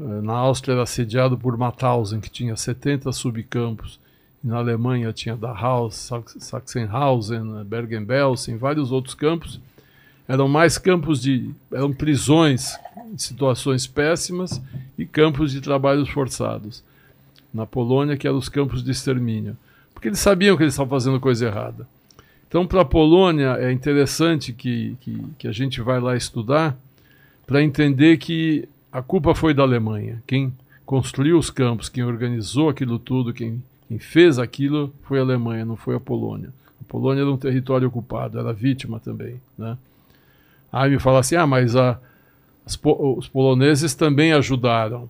eh, 0.00 0.20
na 0.22 0.34
Áustria 0.34 0.74
era 0.74 0.86
sediado 0.86 1.38
por 1.38 1.56
Mauthausen, 1.56 2.20
que 2.20 2.30
tinha 2.30 2.56
70 2.56 3.12
subcampos, 3.12 4.00
e 4.42 4.46
na 4.48 4.56
Alemanha 4.56 5.12
tinha 5.12 5.36
Dachau, 5.36 5.90
Sachsenhausen, 5.90 7.64
Bergen-Belsen, 7.64 8.56
vários 8.56 8.90
outros 8.90 9.14
campos. 9.14 9.60
Eram 10.26 10.48
mais 10.48 10.78
campos 10.78 11.20
de. 11.20 11.50
eram 11.72 11.92
prisões 11.92 12.78
em 13.12 13.18
situações 13.18 13.86
péssimas 13.86 14.60
e 14.96 15.04
campos 15.04 15.52
de 15.52 15.60
trabalhos 15.60 16.08
forçados. 16.08 16.82
Na 17.52 17.66
Polônia, 17.66 18.16
que 18.16 18.26
eram 18.26 18.38
os 18.38 18.48
campos 18.48 18.82
de 18.82 18.90
extermínio. 18.90 19.56
Porque 19.92 20.08
eles 20.08 20.18
sabiam 20.18 20.56
que 20.56 20.62
eles 20.62 20.74
estavam 20.74 20.90
fazendo 20.90 21.20
coisa 21.20 21.46
errada. 21.46 21.86
Então, 22.48 22.66
para 22.66 22.82
a 22.82 22.84
Polônia, 22.84 23.56
é 23.58 23.70
interessante 23.72 24.52
que, 24.52 24.96
que, 25.00 25.24
que 25.38 25.48
a 25.48 25.52
gente 25.52 25.80
vai 25.80 26.00
lá 26.00 26.16
estudar 26.16 26.76
para 27.46 27.62
entender 27.62 28.16
que 28.16 28.68
a 28.92 29.02
culpa 29.02 29.34
foi 29.34 29.52
da 29.52 29.62
Alemanha. 29.62 30.22
Quem 30.26 30.52
construiu 30.86 31.38
os 31.38 31.50
campos, 31.50 31.88
quem 31.88 32.04
organizou 32.04 32.68
aquilo 32.68 32.98
tudo, 32.98 33.32
quem, 33.32 33.62
quem 33.88 33.98
fez 33.98 34.38
aquilo 34.38 34.92
foi 35.02 35.18
a 35.18 35.22
Alemanha, 35.22 35.64
não 35.64 35.76
foi 35.76 35.96
a 35.96 36.00
Polônia. 36.00 36.50
A 36.80 36.84
Polônia 36.84 37.22
era 37.22 37.30
um 37.30 37.36
território 37.36 37.88
ocupado, 37.88 38.38
era 38.38 38.52
vítima 38.52 39.00
também. 39.00 39.40
Né? 39.58 39.76
Aí 40.74 40.90
me 40.90 40.98
fala 40.98 41.20
assim: 41.20 41.36
ah, 41.36 41.46
mas 41.46 41.76
a, 41.76 42.00
os 42.66 43.28
poloneses 43.28 43.94
também 43.94 44.32
ajudaram. 44.32 45.08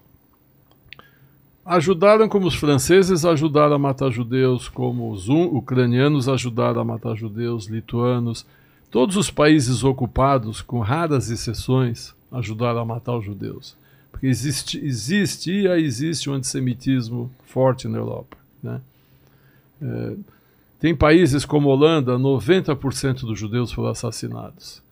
Ajudaram 1.65 2.29
como 2.29 2.47
os 2.47 2.55
franceses 2.55 3.25
ajudaram 3.25 3.77
a 3.77 3.79
matar 3.79 4.11
judeus, 4.11 4.69
como 4.69 5.11
os 5.11 5.31
ucranianos 5.31 6.29
ajudaram 6.29 6.83
a 6.83 6.85
matar 6.85 7.17
judeus, 7.17 7.67
lituanos. 7.67 8.45
Todos 8.91 9.17
os 9.17 9.31
países 9.31 9.83
ocupados, 9.83 10.61
com 10.61 10.81
raras 10.81 11.31
exceções, 11.31 12.15
ajudaram 12.31 12.81
a 12.81 12.85
matar 12.85 13.17
os 13.17 13.25
judeus. 13.25 13.75
Porque 14.13 14.27
existe, 14.27 14.79
existia 14.85 15.79
e 15.79 15.85
existe 15.85 16.29
um 16.29 16.35
antissemitismo 16.35 17.31
forte 17.47 17.89
na 17.89 17.97
Europa. 17.97 18.37
Né? 18.63 18.81
É, 19.81 20.13
tem 20.79 20.95
países 20.95 21.47
como 21.47 21.71
Holanda, 21.71 22.19
90% 22.19 23.21
dos 23.21 23.39
judeus 23.39 23.73
foram 23.73 23.89
assassinados. 23.89 24.84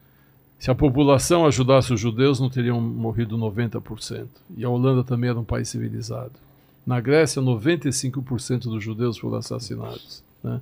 Se 0.62 0.70
a 0.70 0.76
população 0.76 1.44
ajudasse 1.44 1.92
os 1.92 1.98
judeus, 1.98 2.38
não 2.38 2.48
teriam 2.48 2.80
morrido 2.80 3.36
90%. 3.36 4.28
E 4.56 4.64
a 4.64 4.68
Holanda 4.68 5.02
também 5.02 5.28
era 5.28 5.40
um 5.40 5.42
país 5.42 5.68
civilizado. 5.68 6.30
Na 6.86 7.00
Grécia, 7.00 7.42
95% 7.42 8.60
dos 8.70 8.80
judeus 8.80 9.18
foram 9.18 9.38
assassinados. 9.38 10.22
Né? 10.40 10.60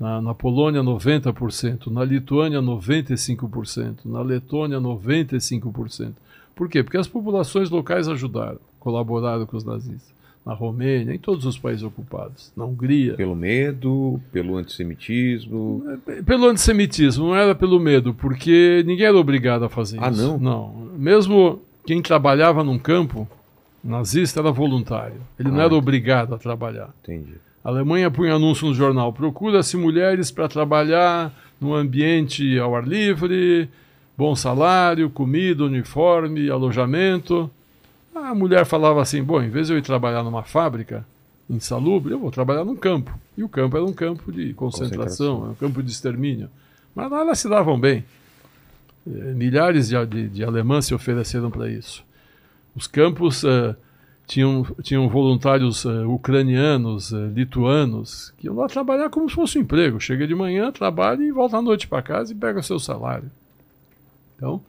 Na, 0.00 0.20
na, 0.20 0.34
Polônia, 0.34 0.82
90%. 0.82 1.86
Na 1.86 2.02
Lituânia, 2.02 2.60
95%. 2.60 3.98
Na 4.06 4.22
Letônia, 4.22 4.80
95%. 4.80 6.14
Por 6.56 6.68
quê? 6.68 6.82
Porque 6.82 6.98
as 6.98 7.06
populações 7.06 7.70
locais 7.70 8.08
ajudaram, 8.08 8.58
colaboraram 8.80 9.46
com 9.46 9.56
os 9.56 9.62
nazistas 9.62 10.12
na 10.44 10.54
Romênia, 10.54 11.14
em 11.14 11.18
todos 11.18 11.46
os 11.46 11.56
países 11.56 11.84
ocupados, 11.84 12.52
na 12.56 12.64
Hungria. 12.64 13.14
Pelo 13.14 13.36
medo, 13.36 14.20
pelo 14.32 14.56
antissemitismo? 14.56 15.84
Pelo 16.26 16.48
antissemitismo, 16.48 17.28
não 17.28 17.36
era 17.36 17.54
pelo 17.54 17.78
medo, 17.78 18.12
porque 18.12 18.82
ninguém 18.84 19.06
era 19.06 19.16
obrigado 19.16 19.64
a 19.64 19.68
fazer 19.68 19.98
ah, 20.02 20.10
isso. 20.10 20.20
Ah, 20.20 20.26
não? 20.26 20.38
Não. 20.38 20.72
Mesmo 20.98 21.60
quem 21.86 22.02
trabalhava 22.02 22.64
num 22.64 22.78
campo 22.78 23.28
nazista 23.82 24.40
era 24.40 24.50
voluntário. 24.50 25.20
Ele 25.38 25.48
ah, 25.48 25.52
não 25.52 25.60
era 25.60 25.74
obrigado 25.74 26.34
a 26.34 26.38
trabalhar. 26.38 26.90
Entendi. 27.02 27.34
A 27.64 27.68
Alemanha 27.68 28.10
punha 28.10 28.34
anúncio 28.34 28.66
no 28.66 28.74
jornal: 28.74 29.12
procura-se 29.12 29.76
mulheres 29.76 30.30
para 30.30 30.48
trabalhar 30.48 31.32
num 31.60 31.74
ambiente 31.74 32.58
ao 32.58 32.74
ar 32.74 32.86
livre, 32.86 33.68
bom 34.18 34.34
salário, 34.34 35.08
comida, 35.08 35.64
uniforme, 35.64 36.50
alojamento. 36.50 37.48
A 38.14 38.34
mulher 38.34 38.64
falava 38.64 39.00
assim: 39.00 39.22
bom, 39.22 39.42
em 39.42 39.48
vez 39.48 39.66
de 39.66 39.72
eu 39.72 39.78
ir 39.78 39.82
trabalhar 39.82 40.22
numa 40.22 40.42
fábrica 40.42 41.04
insalubre, 41.48 42.12
eu 42.12 42.18
vou 42.18 42.30
trabalhar 42.30 42.64
num 42.64 42.76
campo. 42.76 43.16
E 43.36 43.42
o 43.42 43.48
campo 43.48 43.76
era 43.76 43.84
um 43.84 43.92
campo 43.92 44.30
de 44.32 44.54
concentração, 44.54 45.36
concentração. 45.36 45.50
um 45.50 45.54
campo 45.54 45.82
de 45.82 45.90
extermínio. 45.90 46.48
Mas 46.94 47.10
lá 47.10 47.20
elas 47.20 47.38
se 47.38 47.48
davam 47.48 47.78
bem. 47.78 48.04
Eh, 49.06 49.34
milhares 49.34 49.88
de, 49.88 50.06
de, 50.06 50.28
de 50.28 50.44
alemãs 50.44 50.86
se 50.86 50.94
ofereceram 50.94 51.50
para 51.50 51.70
isso. 51.70 52.04
Os 52.74 52.86
campos 52.86 53.42
uh, 53.42 53.74
tinham, 54.26 54.64
tinham 54.82 55.08
voluntários 55.08 55.84
uh, 55.84 56.08
ucranianos, 56.08 57.12
uh, 57.12 57.26
lituanos, 57.26 58.32
que 58.38 58.46
iam 58.46 58.56
lá 58.56 58.66
trabalhar 58.66 59.10
como 59.10 59.28
se 59.28 59.34
fosse 59.34 59.58
um 59.58 59.62
emprego. 59.62 60.00
Chega 60.00 60.26
de 60.26 60.34
manhã, 60.34 60.70
trabalha 60.70 61.22
e 61.22 61.30
volta 61.30 61.58
à 61.58 61.62
noite 61.62 61.86
para 61.86 62.02
casa 62.02 62.32
e 62.32 62.36
pega 62.36 62.62
seu 62.62 62.78
salário. 62.78 63.30
Então, 64.36 64.60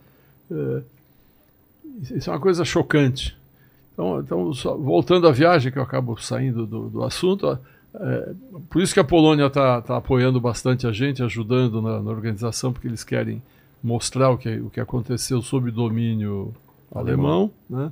isso 2.02 2.30
é 2.30 2.34
uma 2.34 2.40
coisa 2.40 2.66
chocante. 2.66 3.36
Então, 3.94 4.20
então 4.20 4.54
só, 4.54 4.76
voltando 4.76 5.28
à 5.28 5.32
viagem, 5.32 5.72
que 5.72 5.78
eu 5.78 5.84
acabo 5.84 6.20
saindo 6.20 6.66
do, 6.66 6.90
do 6.90 7.04
assunto, 7.04 7.58
é, 7.96 8.34
por 8.70 8.82
isso 8.82 8.94
que 8.94 9.00
a 9.00 9.04
Polônia 9.04 9.46
está 9.46 9.82
tá 9.82 9.98
apoiando 9.98 10.42
bastante 10.42 10.88
a 10.88 10.92
gente, 10.92 11.22
ajudando 11.22 11.82
na, 11.82 12.02
na, 12.02 12.12
organização, 12.12 12.74
porque 12.74 12.88
eles 12.88 13.04
querem 13.04 13.42
mostrar 13.84 14.32
o 14.32 14.38
que, 14.38 14.50
o 14.58 14.70
que 14.70 14.80
aconteceu 14.80 15.42
sob 15.42 15.70
domínio 15.70 16.54
alemão. 16.94 17.52
alemão 17.70 17.92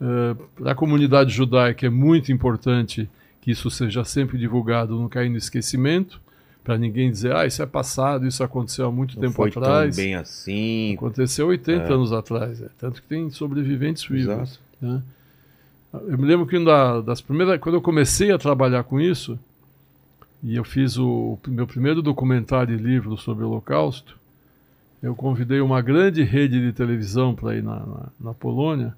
é, 0.00 0.36
Para 0.56 0.72
a 0.72 0.74
comunidade 0.74 1.30
judaica 1.30 1.86
é 1.86 1.90
muito 1.90 2.32
importante 2.32 3.08
que 3.40 3.52
isso 3.52 3.70
seja 3.70 4.04
sempre 4.04 4.38
divulgado, 4.38 4.98
não 4.98 5.08
cair 5.08 5.28
no 5.28 5.36
esquecimento 5.36 6.20
para 6.62 6.76
ninguém 6.76 7.10
dizer, 7.10 7.34
ah, 7.34 7.46
isso 7.46 7.62
é 7.62 7.66
passado, 7.66 8.26
isso 8.26 8.44
aconteceu 8.44 8.86
há 8.86 8.92
muito 8.92 9.14
não 9.14 9.22
tempo 9.22 9.34
foi 9.34 9.48
atrás. 9.48 9.96
Tão 9.96 10.04
bem 10.04 10.14
assim. 10.14 10.94
Aconteceu 10.94 11.46
80 11.46 11.82
é. 11.82 11.92
anos 11.92 12.12
atrás, 12.12 12.60
é. 12.60 12.68
tanto 12.78 13.00
que 13.00 13.08
tem 13.08 13.30
sobreviventes 13.30 14.04
vivos. 14.04 14.60
Né? 14.80 15.02
Eu 15.92 16.18
me 16.18 16.26
lembro 16.26 16.46
que 16.46 16.62
da, 16.62 17.00
das 17.00 17.20
primeiras, 17.20 17.58
quando 17.58 17.76
eu 17.76 17.82
comecei 17.82 18.30
a 18.30 18.38
trabalhar 18.38 18.84
com 18.84 19.00
isso, 19.00 19.38
e 20.42 20.56
eu 20.56 20.64
fiz 20.64 20.98
o 20.98 21.38
meu 21.48 21.66
primeiro 21.66 22.02
documentário 22.02 22.74
e 22.74 22.78
livro 22.78 23.16
sobre 23.16 23.44
o 23.44 23.48
Holocausto, 23.48 24.18
eu 25.02 25.14
convidei 25.14 25.60
uma 25.60 25.80
grande 25.80 26.22
rede 26.22 26.60
de 26.60 26.72
televisão 26.72 27.34
para 27.34 27.56
ir 27.56 27.62
na, 27.62 27.80
na, 27.80 28.08
na, 28.20 28.34
Polônia, 28.34 28.94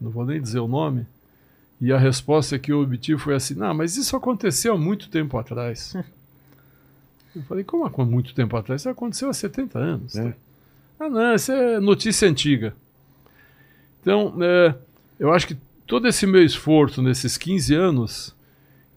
não 0.00 0.10
vou 0.10 0.24
nem 0.24 0.40
dizer 0.40 0.58
o 0.58 0.68
nome, 0.68 1.06
e 1.80 1.92
a 1.92 1.98
resposta 1.98 2.58
que 2.58 2.72
eu 2.72 2.80
obtive 2.80 3.20
foi 3.20 3.34
assim: 3.34 3.54
não, 3.54 3.74
mas 3.74 3.96
isso 3.96 4.16
aconteceu 4.16 4.74
há 4.74 4.78
muito 4.78 5.08
tempo 5.08 5.36
atrás. 5.38 5.94
Eu 7.34 7.42
falei, 7.42 7.64
como 7.64 7.84
há 7.84 8.04
muito 8.04 8.34
tempo 8.34 8.56
atrás? 8.56 8.82
Isso 8.82 8.88
aconteceu 8.88 9.28
há 9.28 9.34
70 9.34 9.78
anos. 9.78 10.16
É. 10.16 10.34
Ah, 10.98 11.08
não, 11.08 11.34
isso 11.34 11.50
é 11.52 11.80
notícia 11.80 12.28
antiga. 12.28 12.74
Então, 14.00 14.34
é, 14.40 14.74
eu 15.18 15.32
acho 15.32 15.46
que 15.46 15.56
todo 15.86 16.06
esse 16.06 16.26
meu 16.26 16.44
esforço 16.44 17.02
nesses 17.02 17.36
15 17.36 17.74
anos, 17.74 18.34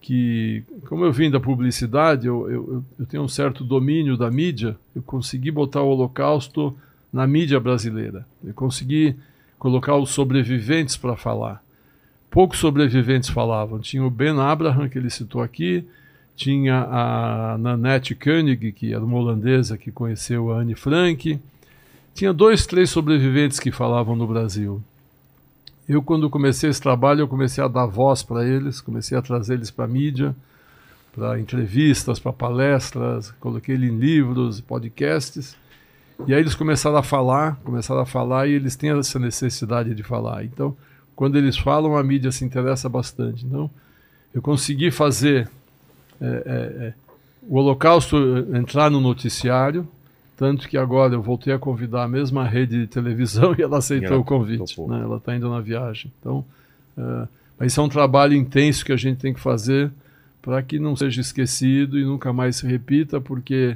que, 0.01 0.63
como 0.87 1.03
eu 1.03 1.11
vim 1.11 1.31
da 1.31 1.39
publicidade, 1.39 2.27
eu, 2.27 2.49
eu, 2.49 2.85
eu 2.99 3.05
tenho 3.05 3.23
um 3.23 3.27
certo 3.27 3.63
domínio 3.63 4.15
da 4.15 4.29
mídia, 4.29 4.77
eu 4.95 5.01
consegui 5.01 5.51
botar 5.51 5.81
o 5.81 5.89
Holocausto 5.89 6.77
na 7.11 7.25
mídia 7.25 7.59
brasileira. 7.59 8.25
Eu 8.43 8.53
consegui 8.53 9.15
colocar 9.57 9.95
os 9.95 10.11
sobreviventes 10.11 10.95
para 10.95 11.15
falar. 11.15 11.63
Poucos 12.29 12.59
sobreviventes 12.59 13.29
falavam. 13.29 13.79
Tinha 13.79 14.03
o 14.03 14.09
Ben 14.09 14.39
Abraham, 14.39 14.87
que 14.87 14.97
ele 14.97 15.09
citou 15.09 15.41
aqui, 15.41 15.85
tinha 16.37 16.83
a 16.83 17.57
Nanette 17.57 18.13
Koenig, 18.13 18.71
que 18.71 18.93
era 18.93 19.03
uma 19.03 19.17
holandesa 19.17 19.75
que 19.75 19.91
conheceu 19.91 20.53
a 20.53 20.59
Anne 20.59 20.75
Frank. 20.75 21.39
Tinha 22.13 22.31
dois, 22.31 22.67
três 22.67 22.91
sobreviventes 22.91 23.59
que 23.59 23.71
falavam 23.71 24.15
no 24.15 24.27
Brasil. 24.27 24.79
Eu, 25.89 26.03
quando 26.03 26.29
comecei 26.29 26.69
esse 26.69 26.79
trabalho, 26.79 27.21
eu 27.21 27.27
comecei 27.27 27.63
a 27.63 27.67
dar 27.67 27.87
voz 27.87 28.21
para 28.21 28.47
eles, 28.47 28.79
comecei 28.79 29.17
a 29.17 29.21
trazer 29.21 29.55
eles 29.55 29.71
para 29.71 29.85
a 29.85 29.87
mídia, 29.87 30.35
para 31.11 31.39
entrevistas, 31.39 32.19
para 32.19 32.31
palestras, 32.31 33.31
coloquei 33.39 33.73
ele 33.73 33.87
em 33.87 33.97
livros, 33.97 34.61
podcasts. 34.61 35.57
E 36.27 36.35
aí 36.35 36.39
eles 36.39 36.53
começaram 36.53 36.97
a 36.97 37.03
falar, 37.03 37.55
começaram 37.63 38.01
a 38.01 38.05
falar 38.05 38.45
e 38.45 38.51
eles 38.51 38.75
têm 38.75 38.91
essa 38.91 39.17
necessidade 39.17 39.95
de 39.95 40.03
falar. 40.03 40.45
Então, 40.45 40.77
quando 41.15 41.35
eles 41.35 41.57
falam, 41.57 41.97
a 41.97 42.03
mídia 42.03 42.31
se 42.31 42.45
interessa 42.45 42.87
bastante. 42.87 43.43
Então, 43.43 43.71
eu 44.35 44.41
consegui 44.41 44.91
fazer 44.91 45.49
é, 46.21 46.25
é, 46.25 46.87
é, 46.87 46.93
o 47.47 47.57
Holocausto 47.57 48.17
entrar 48.55 48.89
no 48.89 48.99
noticiário, 48.99 49.87
Tanto 50.37 50.69
que 50.69 50.77
agora 50.77 51.15
eu 51.15 51.21
voltei 51.21 51.51
a 51.51 51.57
convidar 51.57 52.03
a 52.03 52.07
mesma 52.07 52.47
rede 52.47 52.81
de 52.81 52.87
televisão 52.87 53.55
e 53.57 53.61
ela 53.63 53.79
aceitou 53.79 54.09
ela 54.13 54.19
o 54.19 54.23
convite. 54.23 54.79
né? 54.81 55.01
Ela 55.01 55.17
está 55.17 55.35
indo 55.35 55.49
na 55.49 55.59
viagem. 55.59 56.13
Então, 56.19 56.45
eh, 56.95 57.27
mas 57.57 57.71
isso 57.71 57.81
é 57.81 57.83
um 57.83 57.89
trabalho 57.89 58.35
intenso 58.35 58.85
que 58.85 58.91
a 58.91 58.95
gente 58.95 59.17
tem 59.17 59.33
que 59.33 59.39
fazer 59.39 59.91
para 60.39 60.61
que 60.61 60.77
não 60.77 60.95
seja 60.95 61.21
esquecido 61.21 61.97
e 61.97 62.05
nunca 62.05 62.31
mais 62.31 62.57
se 62.57 62.67
repita, 62.67 63.19
porque 63.19 63.75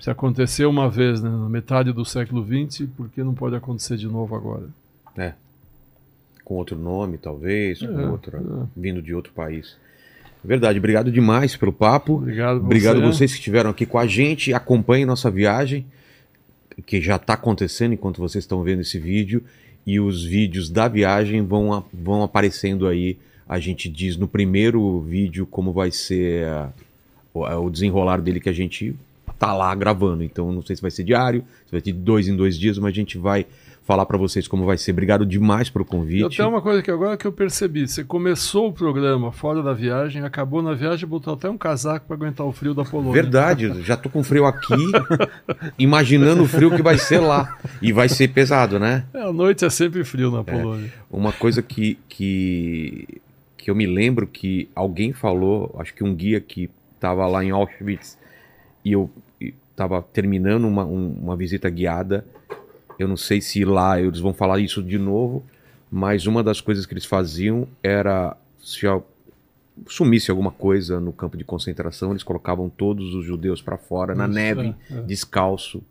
se 0.00 0.10
aconteceu 0.10 0.70
uma 0.70 0.88
vez 0.88 1.20
né, 1.22 1.28
na 1.28 1.50
metade 1.50 1.92
do 1.92 2.04
século 2.04 2.42
XX, 2.42 2.88
por 2.96 3.10
que 3.10 3.22
não 3.22 3.34
pode 3.34 3.54
acontecer 3.54 3.98
de 3.98 4.06
novo 4.06 4.34
agora? 4.34 4.68
É. 5.18 5.34
Com 6.42 6.54
outro 6.54 6.78
nome, 6.78 7.18
talvez, 7.18 7.80
com 7.80 8.00
É, 8.00 8.08
outro, 8.08 8.70
vindo 8.74 9.02
de 9.02 9.14
outro 9.14 9.34
país. 9.34 9.76
Verdade, 10.44 10.78
obrigado 10.78 11.10
demais 11.10 11.56
pelo 11.56 11.72
papo. 11.72 12.14
Obrigado, 12.14 12.58
Obrigado 12.58 13.00
você. 13.00 13.06
vocês 13.18 13.32
que 13.32 13.38
estiveram 13.38 13.70
aqui 13.70 13.84
com 13.84 13.98
a 13.98 14.06
gente. 14.06 14.52
Acompanhem 14.54 15.04
nossa 15.04 15.30
viagem, 15.30 15.84
que 16.86 17.00
já 17.00 17.16
está 17.16 17.34
acontecendo 17.34 17.92
enquanto 17.92 18.18
vocês 18.18 18.44
estão 18.44 18.62
vendo 18.62 18.80
esse 18.82 18.98
vídeo. 18.98 19.42
E 19.86 19.98
os 19.98 20.24
vídeos 20.24 20.70
da 20.70 20.86
viagem 20.86 21.42
vão, 21.44 21.72
a- 21.72 21.82
vão 21.92 22.22
aparecendo 22.22 22.86
aí. 22.86 23.16
A 23.48 23.58
gente 23.58 23.88
diz 23.88 24.16
no 24.16 24.28
primeiro 24.28 25.00
vídeo 25.00 25.46
como 25.46 25.72
vai 25.72 25.90
ser 25.90 26.44
a- 26.46 26.70
o, 27.34 27.40
o 27.44 27.70
desenrolar 27.70 28.20
dele 28.20 28.38
que 28.40 28.48
a 28.48 28.52
gente 28.52 28.94
tá 29.38 29.54
lá 29.54 29.74
gravando. 29.74 30.22
Então 30.22 30.52
não 30.52 30.62
sei 30.62 30.76
se 30.76 30.82
vai 30.82 30.90
ser 30.90 31.04
diário, 31.04 31.42
se 31.66 31.72
vai 31.72 31.80
ter 31.80 31.92
de 31.92 31.98
dois 31.98 32.28
em 32.28 32.36
dois 32.36 32.58
dias, 32.58 32.78
mas 32.78 32.92
a 32.92 32.94
gente 32.94 33.16
vai 33.18 33.46
falar 33.88 34.04
para 34.04 34.18
vocês 34.18 34.46
como 34.46 34.66
vai 34.66 34.76
ser. 34.76 34.90
Obrigado 34.92 35.24
demais 35.24 35.70
pelo 35.70 35.82
convite. 35.82 36.20
Eu 36.20 36.28
tenho 36.28 36.50
uma 36.50 36.60
coisa 36.60 36.82
que 36.82 36.90
agora 36.90 37.16
que 37.16 37.26
eu 37.26 37.32
percebi. 37.32 37.88
Você 37.88 38.04
começou 38.04 38.68
o 38.68 38.72
programa 38.72 39.32
fora 39.32 39.62
da 39.62 39.72
viagem, 39.72 40.22
acabou 40.22 40.60
na 40.60 40.74
viagem 40.74 41.06
e 41.06 41.08
botou 41.08 41.32
até 41.32 41.48
um 41.48 41.56
casaco 41.56 42.06
para 42.06 42.14
aguentar 42.14 42.46
o 42.46 42.52
frio 42.52 42.74
da 42.74 42.84
Polônia. 42.84 43.14
Verdade, 43.14 43.82
já 43.82 43.96
tô 43.96 44.10
com 44.10 44.22
frio 44.22 44.44
aqui, 44.44 44.74
imaginando 45.78 46.42
o 46.42 46.46
frio 46.46 46.70
que 46.70 46.82
vai 46.82 46.98
ser 46.98 47.18
lá. 47.18 47.56
E 47.80 47.90
vai 47.90 48.10
ser 48.10 48.28
pesado, 48.28 48.78
né? 48.78 49.06
É, 49.14 49.22
a 49.22 49.32
noite 49.32 49.64
é 49.64 49.70
sempre 49.70 50.04
frio 50.04 50.30
na 50.30 50.44
Polônia. 50.44 50.92
Uma 51.10 51.32
coisa 51.32 51.62
que, 51.62 51.98
que, 52.10 53.20
que 53.56 53.70
eu 53.70 53.74
me 53.74 53.86
lembro 53.86 54.26
que 54.26 54.68
alguém 54.74 55.14
falou, 55.14 55.74
acho 55.78 55.94
que 55.94 56.04
um 56.04 56.14
guia 56.14 56.40
que 56.42 56.68
estava 56.94 57.26
lá 57.26 57.42
em 57.42 57.50
Auschwitz 57.52 58.18
e 58.84 58.92
eu 58.92 59.10
estava 59.40 60.02
terminando 60.02 60.64
uma, 60.66 60.84
um- 60.84 61.16
uma 61.22 61.36
visita 61.36 61.70
guiada. 61.70 62.24
Eu 62.98 63.08
não 63.08 63.16
sei 63.16 63.40
se 63.40 63.64
lá 63.64 64.00
eles 64.00 64.20
vão 64.20 64.34
falar 64.34 64.58
isso 64.58 64.82
de 64.82 64.98
novo, 64.98 65.44
mas 65.90 66.26
uma 66.26 66.42
das 66.42 66.60
coisas 66.60 66.84
que 66.84 66.92
eles 66.92 67.04
faziam 67.04 67.66
era 67.82 68.36
se 68.62 68.86
sumisse 69.86 70.30
alguma 70.30 70.50
coisa 70.50 70.98
no 71.00 71.12
campo 71.12 71.36
de 71.36 71.44
concentração, 71.44 72.10
eles 72.10 72.22
colocavam 72.22 72.68
todos 72.68 73.14
os 73.14 73.24
judeus 73.24 73.62
para 73.62 73.76
fora, 73.76 74.14
na 74.14 74.24
Isso, 74.24 74.34
neve, 74.34 74.74
é, 74.90 74.94
é. 74.94 75.02
descalço, 75.02 75.82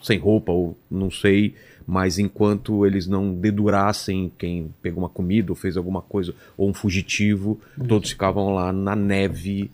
sem 0.00 0.18
roupa, 0.18 0.52
ou 0.52 0.76
não 0.90 1.10
sei, 1.10 1.54
mas 1.86 2.18
enquanto 2.18 2.86
eles 2.86 3.06
não 3.06 3.32
dedurassem 3.32 4.30
quem 4.38 4.72
pegou 4.80 5.02
uma 5.02 5.08
comida 5.08 5.50
ou 5.50 5.56
fez 5.56 5.76
alguma 5.76 6.00
coisa, 6.00 6.34
ou 6.56 6.68
um 6.68 6.74
fugitivo, 6.74 7.60
todos 7.88 8.10
ficavam 8.10 8.54
lá 8.54 8.72
na 8.72 8.94
neve, 8.94 9.70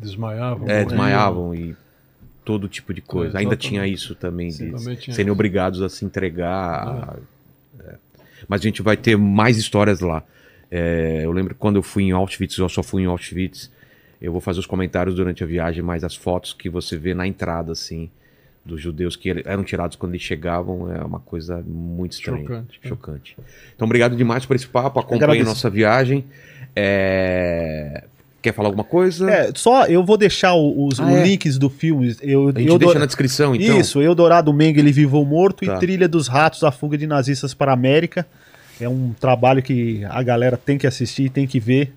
Desmaiavam. 0.00 0.68
é, 0.68 0.84
desmaiavam 0.84 1.54
e 1.54 1.76
todo 2.46 2.68
tipo 2.68 2.94
de 2.94 3.02
coisa. 3.02 3.36
É, 3.36 3.40
Ainda 3.40 3.56
tinha 3.56 3.84
isso 3.86 4.14
também, 4.14 4.50
Sim, 4.52 4.66
de 4.70 4.78
também 4.78 4.94
tinha 4.96 5.12
serem 5.14 5.26
isso. 5.26 5.32
obrigados 5.34 5.82
a 5.82 5.88
se 5.88 6.04
entregar. 6.04 6.48
a- 6.86 7.16
é. 7.84 7.94
Mas 8.48 8.60
a 8.60 8.64
gente 8.64 8.80
vai 8.82 8.96
ter 8.96 9.18
mais 9.18 9.58
histórias 9.58 10.00
lá. 10.00 10.22
É, 10.70 11.22
eu 11.24 11.32
lembro 11.32 11.54
que 11.54 11.60
quando 11.60 11.76
eu 11.76 11.82
fui 11.82 12.04
em 12.04 12.12
Auschwitz, 12.12 12.56
eu 12.56 12.68
só 12.68 12.82
fui 12.82 13.02
em 13.02 13.06
Auschwitz. 13.06 13.70
Eu 14.22 14.30
vou 14.32 14.40
fazer 14.40 14.60
os 14.60 14.66
comentários 14.66 15.14
durante 15.16 15.42
a 15.44 15.46
viagem, 15.46 15.82
mas 15.82 16.04
as 16.04 16.14
fotos 16.14 16.52
que 16.54 16.70
você 16.70 16.96
vê 16.96 17.12
na 17.14 17.26
entrada, 17.26 17.72
assim, 17.72 18.08
dos 18.64 18.80
judeus 18.80 19.14
que 19.16 19.28
eram 19.44 19.62
tirados 19.64 19.96
quando 19.96 20.12
eles 20.12 20.22
chegavam, 20.22 20.90
é 20.90 21.04
uma 21.04 21.20
coisa 21.20 21.62
muito 21.66 22.12
estranha. 22.12 22.42
Chocante, 22.42 22.80
né? 22.82 22.88
Chocante. 22.88 23.36
Então, 23.74 23.84
obrigado 23.86 24.16
demais 24.16 24.46
por 24.46 24.54
esse 24.56 24.66
papo. 24.68 24.98
Acompanhe 25.00 25.42
nossa 25.42 25.68
viagem. 25.68 26.24
É, 26.74 28.04
Quer 28.46 28.52
falar 28.52 28.68
alguma 28.68 28.84
coisa? 28.84 29.28
É, 29.28 29.50
só 29.56 29.86
eu 29.86 30.04
vou 30.04 30.16
deixar 30.16 30.54
os 30.54 31.00
Ah, 31.00 31.04
os 31.04 31.10
é? 31.10 31.24
links 31.24 31.58
do 31.58 31.68
filme. 31.68 32.14
Eu, 32.22 32.50
A 32.50 32.52
gente 32.60 32.68
eu 32.68 32.78
deixa 32.78 32.96
na 32.96 33.06
descrição, 33.06 33.56
então. 33.56 33.76
Isso, 33.76 34.00
Eldorado 34.00 34.52
Mengele 34.52 34.92
Vivo 34.92 35.16
ou 35.18 35.24
Morto 35.26 35.66
Tá. 35.66 35.74
e 35.74 35.78
Trilha 35.80 36.06
dos 36.06 36.28
Ratos, 36.28 36.62
a 36.62 36.70
Fuga 36.70 36.96
de 36.96 37.08
Nazistas 37.08 37.52
para 37.54 37.72
a 37.72 37.74
América. 37.74 38.24
É 38.80 38.88
um 38.88 39.12
trabalho 39.18 39.60
que 39.64 40.04
a 40.04 40.22
galera 40.22 40.56
tem 40.56 40.78
que 40.78 40.86
assistir, 40.86 41.28
tem 41.28 41.44
que 41.44 41.58
ver, 41.58 41.92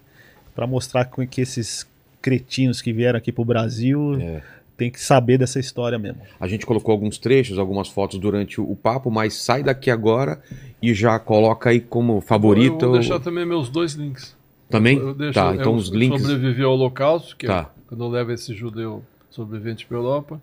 para 0.55 0.65
mostrar 0.65 1.05
que 1.05 1.27
que 1.27 1.39
esses 1.41 1.85
cretinos 2.19 2.81
que 2.81 2.91
vieram 2.91 3.17
aqui 3.19 3.31
pro 3.31 3.45
Brasil 3.45 4.17
É. 4.19 4.41
tem 4.75 4.89
que 4.89 4.99
saber 4.99 5.37
dessa 5.37 5.59
história 5.59 5.99
mesmo. 5.99 6.19
A 6.39 6.47
gente 6.47 6.65
colocou 6.65 6.91
alguns 6.93 7.19
trechos, 7.19 7.59
algumas 7.59 7.89
fotos 7.89 8.17
durante 8.17 8.59
o, 8.59 8.63
o 8.71 8.75
papo, 8.75 9.11
mas 9.11 9.35
sai 9.35 9.61
daqui 9.61 9.91
agora 9.91 10.41
e 10.81 10.95
já 10.95 11.19
coloca 11.19 11.69
aí 11.69 11.79
como 11.79 12.19
favorito. 12.21 12.85
Eu 12.85 12.89
vou 12.89 12.99
deixar 12.99 13.19
também 13.19 13.45
meus 13.45 13.69
dois 13.69 13.93
links. 13.93 14.38
Também? 14.69 14.97
Eu 14.97 15.13
deixo, 15.13 15.33
Tá, 15.33 15.51
é 15.51 15.55
então 15.55 15.73
o 15.73 15.75
os 15.75 15.89
links- 15.89 16.21
Sobreviver 16.21 16.65
ao 16.65 16.73
Holocausto, 16.73 17.35
que 17.35 17.47
Tá. 17.47 17.71
é 17.75 17.79
quando 17.87 18.03
eu 18.03 18.09
levo 18.09 18.31
esse 18.31 18.53
judeu 18.53 19.03
sobrevivente 19.29 19.85
para 19.85 19.97
Europa. 19.97 20.41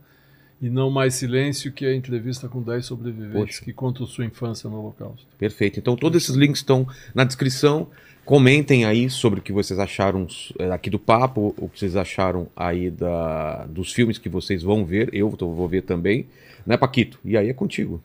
E 0.60 0.70
Não 0.70 0.90
Mais 0.90 1.14
Silêncio, 1.14 1.70
que 1.70 1.84
é 1.84 1.90
a 1.90 1.94
entrevista 1.94 2.48
com 2.48 2.62
10 2.62 2.86
sobreviventes 2.86 3.56
Poxa. 3.58 3.64
que 3.64 3.72
contam 3.74 4.06
sua 4.06 4.24
infância 4.24 4.70
no 4.70 4.78
Holocausto. 4.80 5.26
Perfeito. 5.38 5.78
Então 5.78 5.94
todos 5.94 6.22
esses 6.22 6.34
links 6.34 6.60
estão 6.60 6.86
na 7.14 7.24
descrição. 7.24 7.88
Comentem 8.24 8.84
aí 8.86 9.08
sobre 9.10 9.38
o 9.38 9.42
que 9.42 9.52
vocês 9.52 9.78
acharam 9.78 10.26
eh, 10.58 10.70
aqui 10.72 10.88
do 10.90 10.98
papo, 10.98 11.54
o 11.58 11.68
que 11.68 11.78
vocês 11.78 11.94
acharam 11.94 12.48
aí 12.56 12.90
da, 12.90 13.66
dos 13.66 13.92
filmes 13.92 14.16
que 14.18 14.28
vocês 14.30 14.62
vão 14.62 14.84
ver. 14.84 15.10
Eu 15.12 15.28
vou 15.30 15.68
ver 15.68 15.82
também. 15.82 16.26
Né, 16.66 16.76
Paquito? 16.78 17.20
E 17.24 17.36
aí 17.36 17.48
é 17.50 17.52
contigo. 17.54 18.02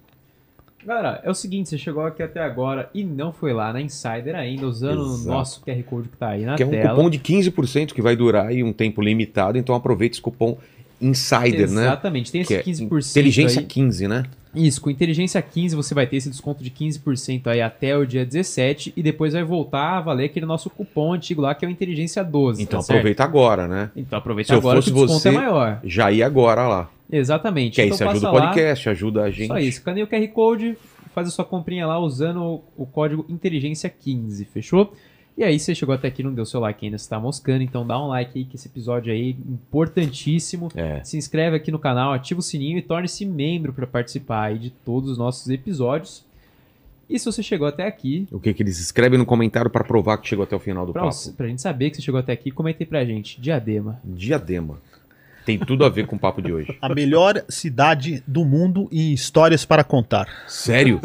Galera, 0.86 1.22
é 1.24 1.30
o 1.30 1.34
seguinte, 1.34 1.70
você 1.70 1.78
chegou 1.78 2.04
aqui 2.04 2.24
até 2.24 2.40
agora 2.42 2.90
e 2.94 3.04
não 3.04 3.32
foi 3.32 3.54
lá 3.54 3.72
na 3.72 3.82
Insider 3.82 4.36
ainda, 4.36 4.66
usando 4.68 5.06
Exato. 5.06 5.30
o 5.30 5.32
nosso 5.32 5.62
QR 5.62 5.84
Code 5.84 6.10
que 6.10 6.18
tá 6.18 6.30
aí 6.30 6.44
na 6.44 6.56
que 6.56 6.64
é 6.64 6.66
um 6.66 6.72
tela. 6.72 6.96
cupom 6.96 7.10
de 7.10 7.20
15% 7.20 7.94
que 7.94 8.02
vai 8.02 8.16
durar 8.16 8.48
aí 8.48 8.64
um 8.64 8.74
tempo 8.74 9.02
limitado. 9.02 9.58
Então 9.58 9.76
aproveite 9.76 10.16
esse 10.16 10.22
cupom 10.22 10.58
Insider, 11.00 11.70
né? 11.72 11.84
Exatamente, 11.84 12.32
tem 12.32 12.42
esse 12.42 12.48
Que 12.48 12.70
é 12.70 12.74
15% 12.74 13.10
Inteligência 13.12 13.60
aí. 13.62 13.66
15, 13.66 14.08
né? 14.08 14.24
Isso, 14.54 14.82
com 14.82 14.90
inteligência 14.90 15.42
15 15.42 15.76
você 15.76 15.94
vai 15.94 16.06
ter 16.06 16.18
esse 16.18 16.30
desconto 16.30 16.64
de 16.64 16.70
15% 16.70 17.48
aí 17.48 17.62
até 17.62 17.98
o 17.98 18.06
dia 18.06 18.26
17 18.26 18.94
e 18.96 19.02
depois 19.02 19.34
vai 19.34 19.44
voltar 19.44 19.98
a 19.98 20.02
valer 20.02 20.26
aquele 20.26 20.46
nosso 20.46 20.70
cupom 20.70 21.14
antigo 21.14 21.42
lá 21.42 21.56
que 21.56 21.64
é 21.64 21.68
o 21.68 21.72
inteligência 21.72 22.24
12. 22.24 22.62
Então 22.62 22.80
tá 22.80 22.84
certo? 22.84 22.98
aproveita 22.98 23.24
agora, 23.24 23.68
né? 23.68 23.92
Então 23.96 24.20
aproveita 24.20 24.48
Se 24.50 24.54
eu 24.54 24.60
agora 24.60 24.78
fosse 24.78 24.92
que 24.92 24.98
o 24.98 25.02
desconto 25.02 25.22
você, 25.22 25.30
é 25.30 25.32
maior. 25.32 25.80
já 25.84 26.12
ia 26.12 26.26
agora 26.26 26.68
lá. 26.68 26.90
Exatamente. 27.12 27.76
Que 27.76 27.82
aí 27.82 27.88
então 27.88 27.98
você 27.98 28.04
ajuda 28.04 28.18
o 28.18 28.32
passa 28.32 28.36
lá, 28.36 28.48
podcast, 28.48 28.90
ajuda 28.90 29.24
a 29.24 29.32
gente. 29.32 29.48
Só 29.48 29.58
isso, 29.58 29.80
escaneia 29.80 30.06
o 30.06 30.08
QR 30.08 30.28
Code, 30.30 30.78
faz 31.14 31.28
a 31.28 31.32
sua 31.32 31.46
comprinha 31.46 31.88
lá 31.88 32.00
usando 32.00 32.42
o, 32.42 32.64
o 32.78 32.86
código 32.86 33.26
inteligência 33.30 33.90
15, 33.90 34.46
fechou? 34.46 34.94
E 35.42 35.44
aí, 35.44 35.60
você 35.60 35.74
chegou 35.74 35.96
até 35.96 36.08
aqui 36.08 36.22
não 36.22 36.32
deu 36.32 36.46
seu 36.46 36.60
like 36.60 36.86
ainda, 36.86 37.00
você 37.00 37.10
tá 37.10 37.20
moscando, 37.20 37.64
então 37.64 37.84
dá 37.84 38.00
um 38.00 38.10
like 38.10 38.38
aí, 38.38 38.46
que 38.46 38.56
esse 38.56 38.68
episódio 38.68 39.12
aí 39.12 39.32
é 39.32 39.52
importantíssimo. 39.52 40.70
É. 40.76 41.04
Se 41.04 41.18
inscreve 41.18 41.56
aqui 41.56 41.72
no 41.72 41.80
canal, 41.80 42.14
ativa 42.14 42.40
o 42.40 42.44
sininho 42.44 42.78
e 42.78 42.82
torne-se 42.84 43.26
membro 43.26 43.74
para 43.74 43.88
participar 43.88 44.44
aí 44.44 44.60
de 44.60 44.70
todos 44.70 45.10
os 45.10 45.18
nossos 45.18 45.50
episódios. 45.50 46.24
E 47.10 47.18
se 47.18 47.26
você 47.26 47.42
chegou 47.42 47.68
até 47.68 47.88
aqui, 47.88 48.28
O 48.32 48.40
que, 48.40 48.54
que 48.54 48.62
eles 48.62 48.80
escrevem 48.80 49.18
no 49.18 49.26
comentário 49.26 49.72
para 49.72 49.84
provar 49.84 50.20
que 50.20 50.28
chegou 50.28 50.44
até 50.44 50.56
o 50.56 50.60
final 50.60 50.86
do 50.86 50.94
pra, 50.94 51.02
papo? 51.02 51.34
pra 51.36 51.48
gente 51.48 51.60
saber 51.64 51.90
que 51.90 51.96
você 51.96 52.04
chegou 52.04 52.20
até 52.20 52.34
aqui, 52.34 52.52
comenta 52.52 52.84
aí 52.84 52.86
pra 52.86 53.04
gente. 53.04 53.42
Diadema. 53.42 54.00
Diadema. 54.04 54.78
Tem 55.46 55.58
tudo 55.58 55.84
a 55.84 55.90
ver 55.90 56.06
com 56.06 56.16
o 56.16 56.20
papo 56.20 56.42
de 56.42 56.54
hoje. 56.54 56.78
A 56.82 56.90
melhor 56.94 57.44
cidade 57.50 58.24
do 58.28 58.46
mundo 58.46 58.88
e 58.92 59.12
histórias 59.14 59.66
para 59.66 59.84
contar. 59.84 60.28
Sério? 60.48 61.00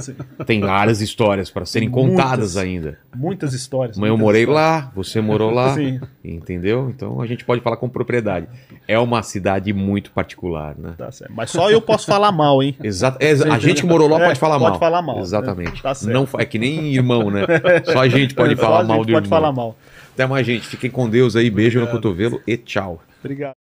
Tem 0.45 0.61
várias 0.61 1.01
histórias 1.01 1.51
para 1.51 1.65
serem 1.65 1.89
contadas 1.91 2.55
Muitas. 2.55 2.57
ainda. 2.57 2.99
Muitas 3.15 3.55
histórias. 3.55 3.97
Mas 3.97 4.09
eu 4.11 4.19
morei 4.19 4.43
histórias. 4.43 4.63
lá, 4.85 4.93
você 4.95 5.21
morou 5.21 5.51
lá. 5.51 5.75
Sim. 5.75 6.01
Entendeu? 6.23 6.91
Então 6.95 7.21
a 7.21 7.27
gente 7.27 7.45
pode 7.45 7.63
falar 7.63 7.77
com 7.79 7.89
propriedade. 7.89 8.47
É 8.87 8.99
uma 8.99 9.23
cidade 9.23 9.73
muito 9.73 10.11
particular, 10.11 10.77
né? 10.79 10.95
Tá 10.99 11.11
certo. 11.11 11.33
Mas 11.35 11.51
só 11.51 11.71
eu 11.71 11.81
posso 11.81 12.07
falar 12.07 12.31
mal, 12.31 12.63
hein? 12.63 12.77
Exato. 12.83 13.19
é, 13.21 13.33
a 13.51 13.59
gente 13.59 13.81
que 13.81 13.87
morou 13.87 14.09
lá 14.09 14.21
É, 14.21 14.27
pode 14.27 14.39
falar 14.39 14.59
mal. 14.59 14.69
pode 14.69 14.79
falar 14.81 15.03
mal, 15.03 15.19
Exatamente. 15.21 15.75
né? 15.77 15.81
Tá 15.83 15.95
certo. 15.95 16.13
Não, 16.13 16.29
é 16.39 16.45
que 16.45 16.59
nem 16.59 16.95
irmão, 16.95 17.31
né? 17.31 17.43
Só 17.91 18.01
a 18.01 18.09
gente 18.09 18.35
pode 18.35 18.55
Só 18.57 18.63
falar 18.63 18.81
a 18.81 18.85
mal 18.85 18.99
do 19.05 19.13
pode 19.13 19.27
irmão. 19.27 19.29
falar 19.31 19.53
mal. 19.53 19.77
Até 20.13 20.27
mais, 20.27 20.47
gente. 20.47 20.67
Fiquem 20.67 20.91
com 20.91 21.09
Deus 21.09 21.37
aí. 21.37 21.51
Beijo 21.51 21.81
no 21.81 21.87
cotovelo 21.89 22.41
e 22.47 22.57
tchau. 22.57 23.03
Obrigado. 23.25 23.65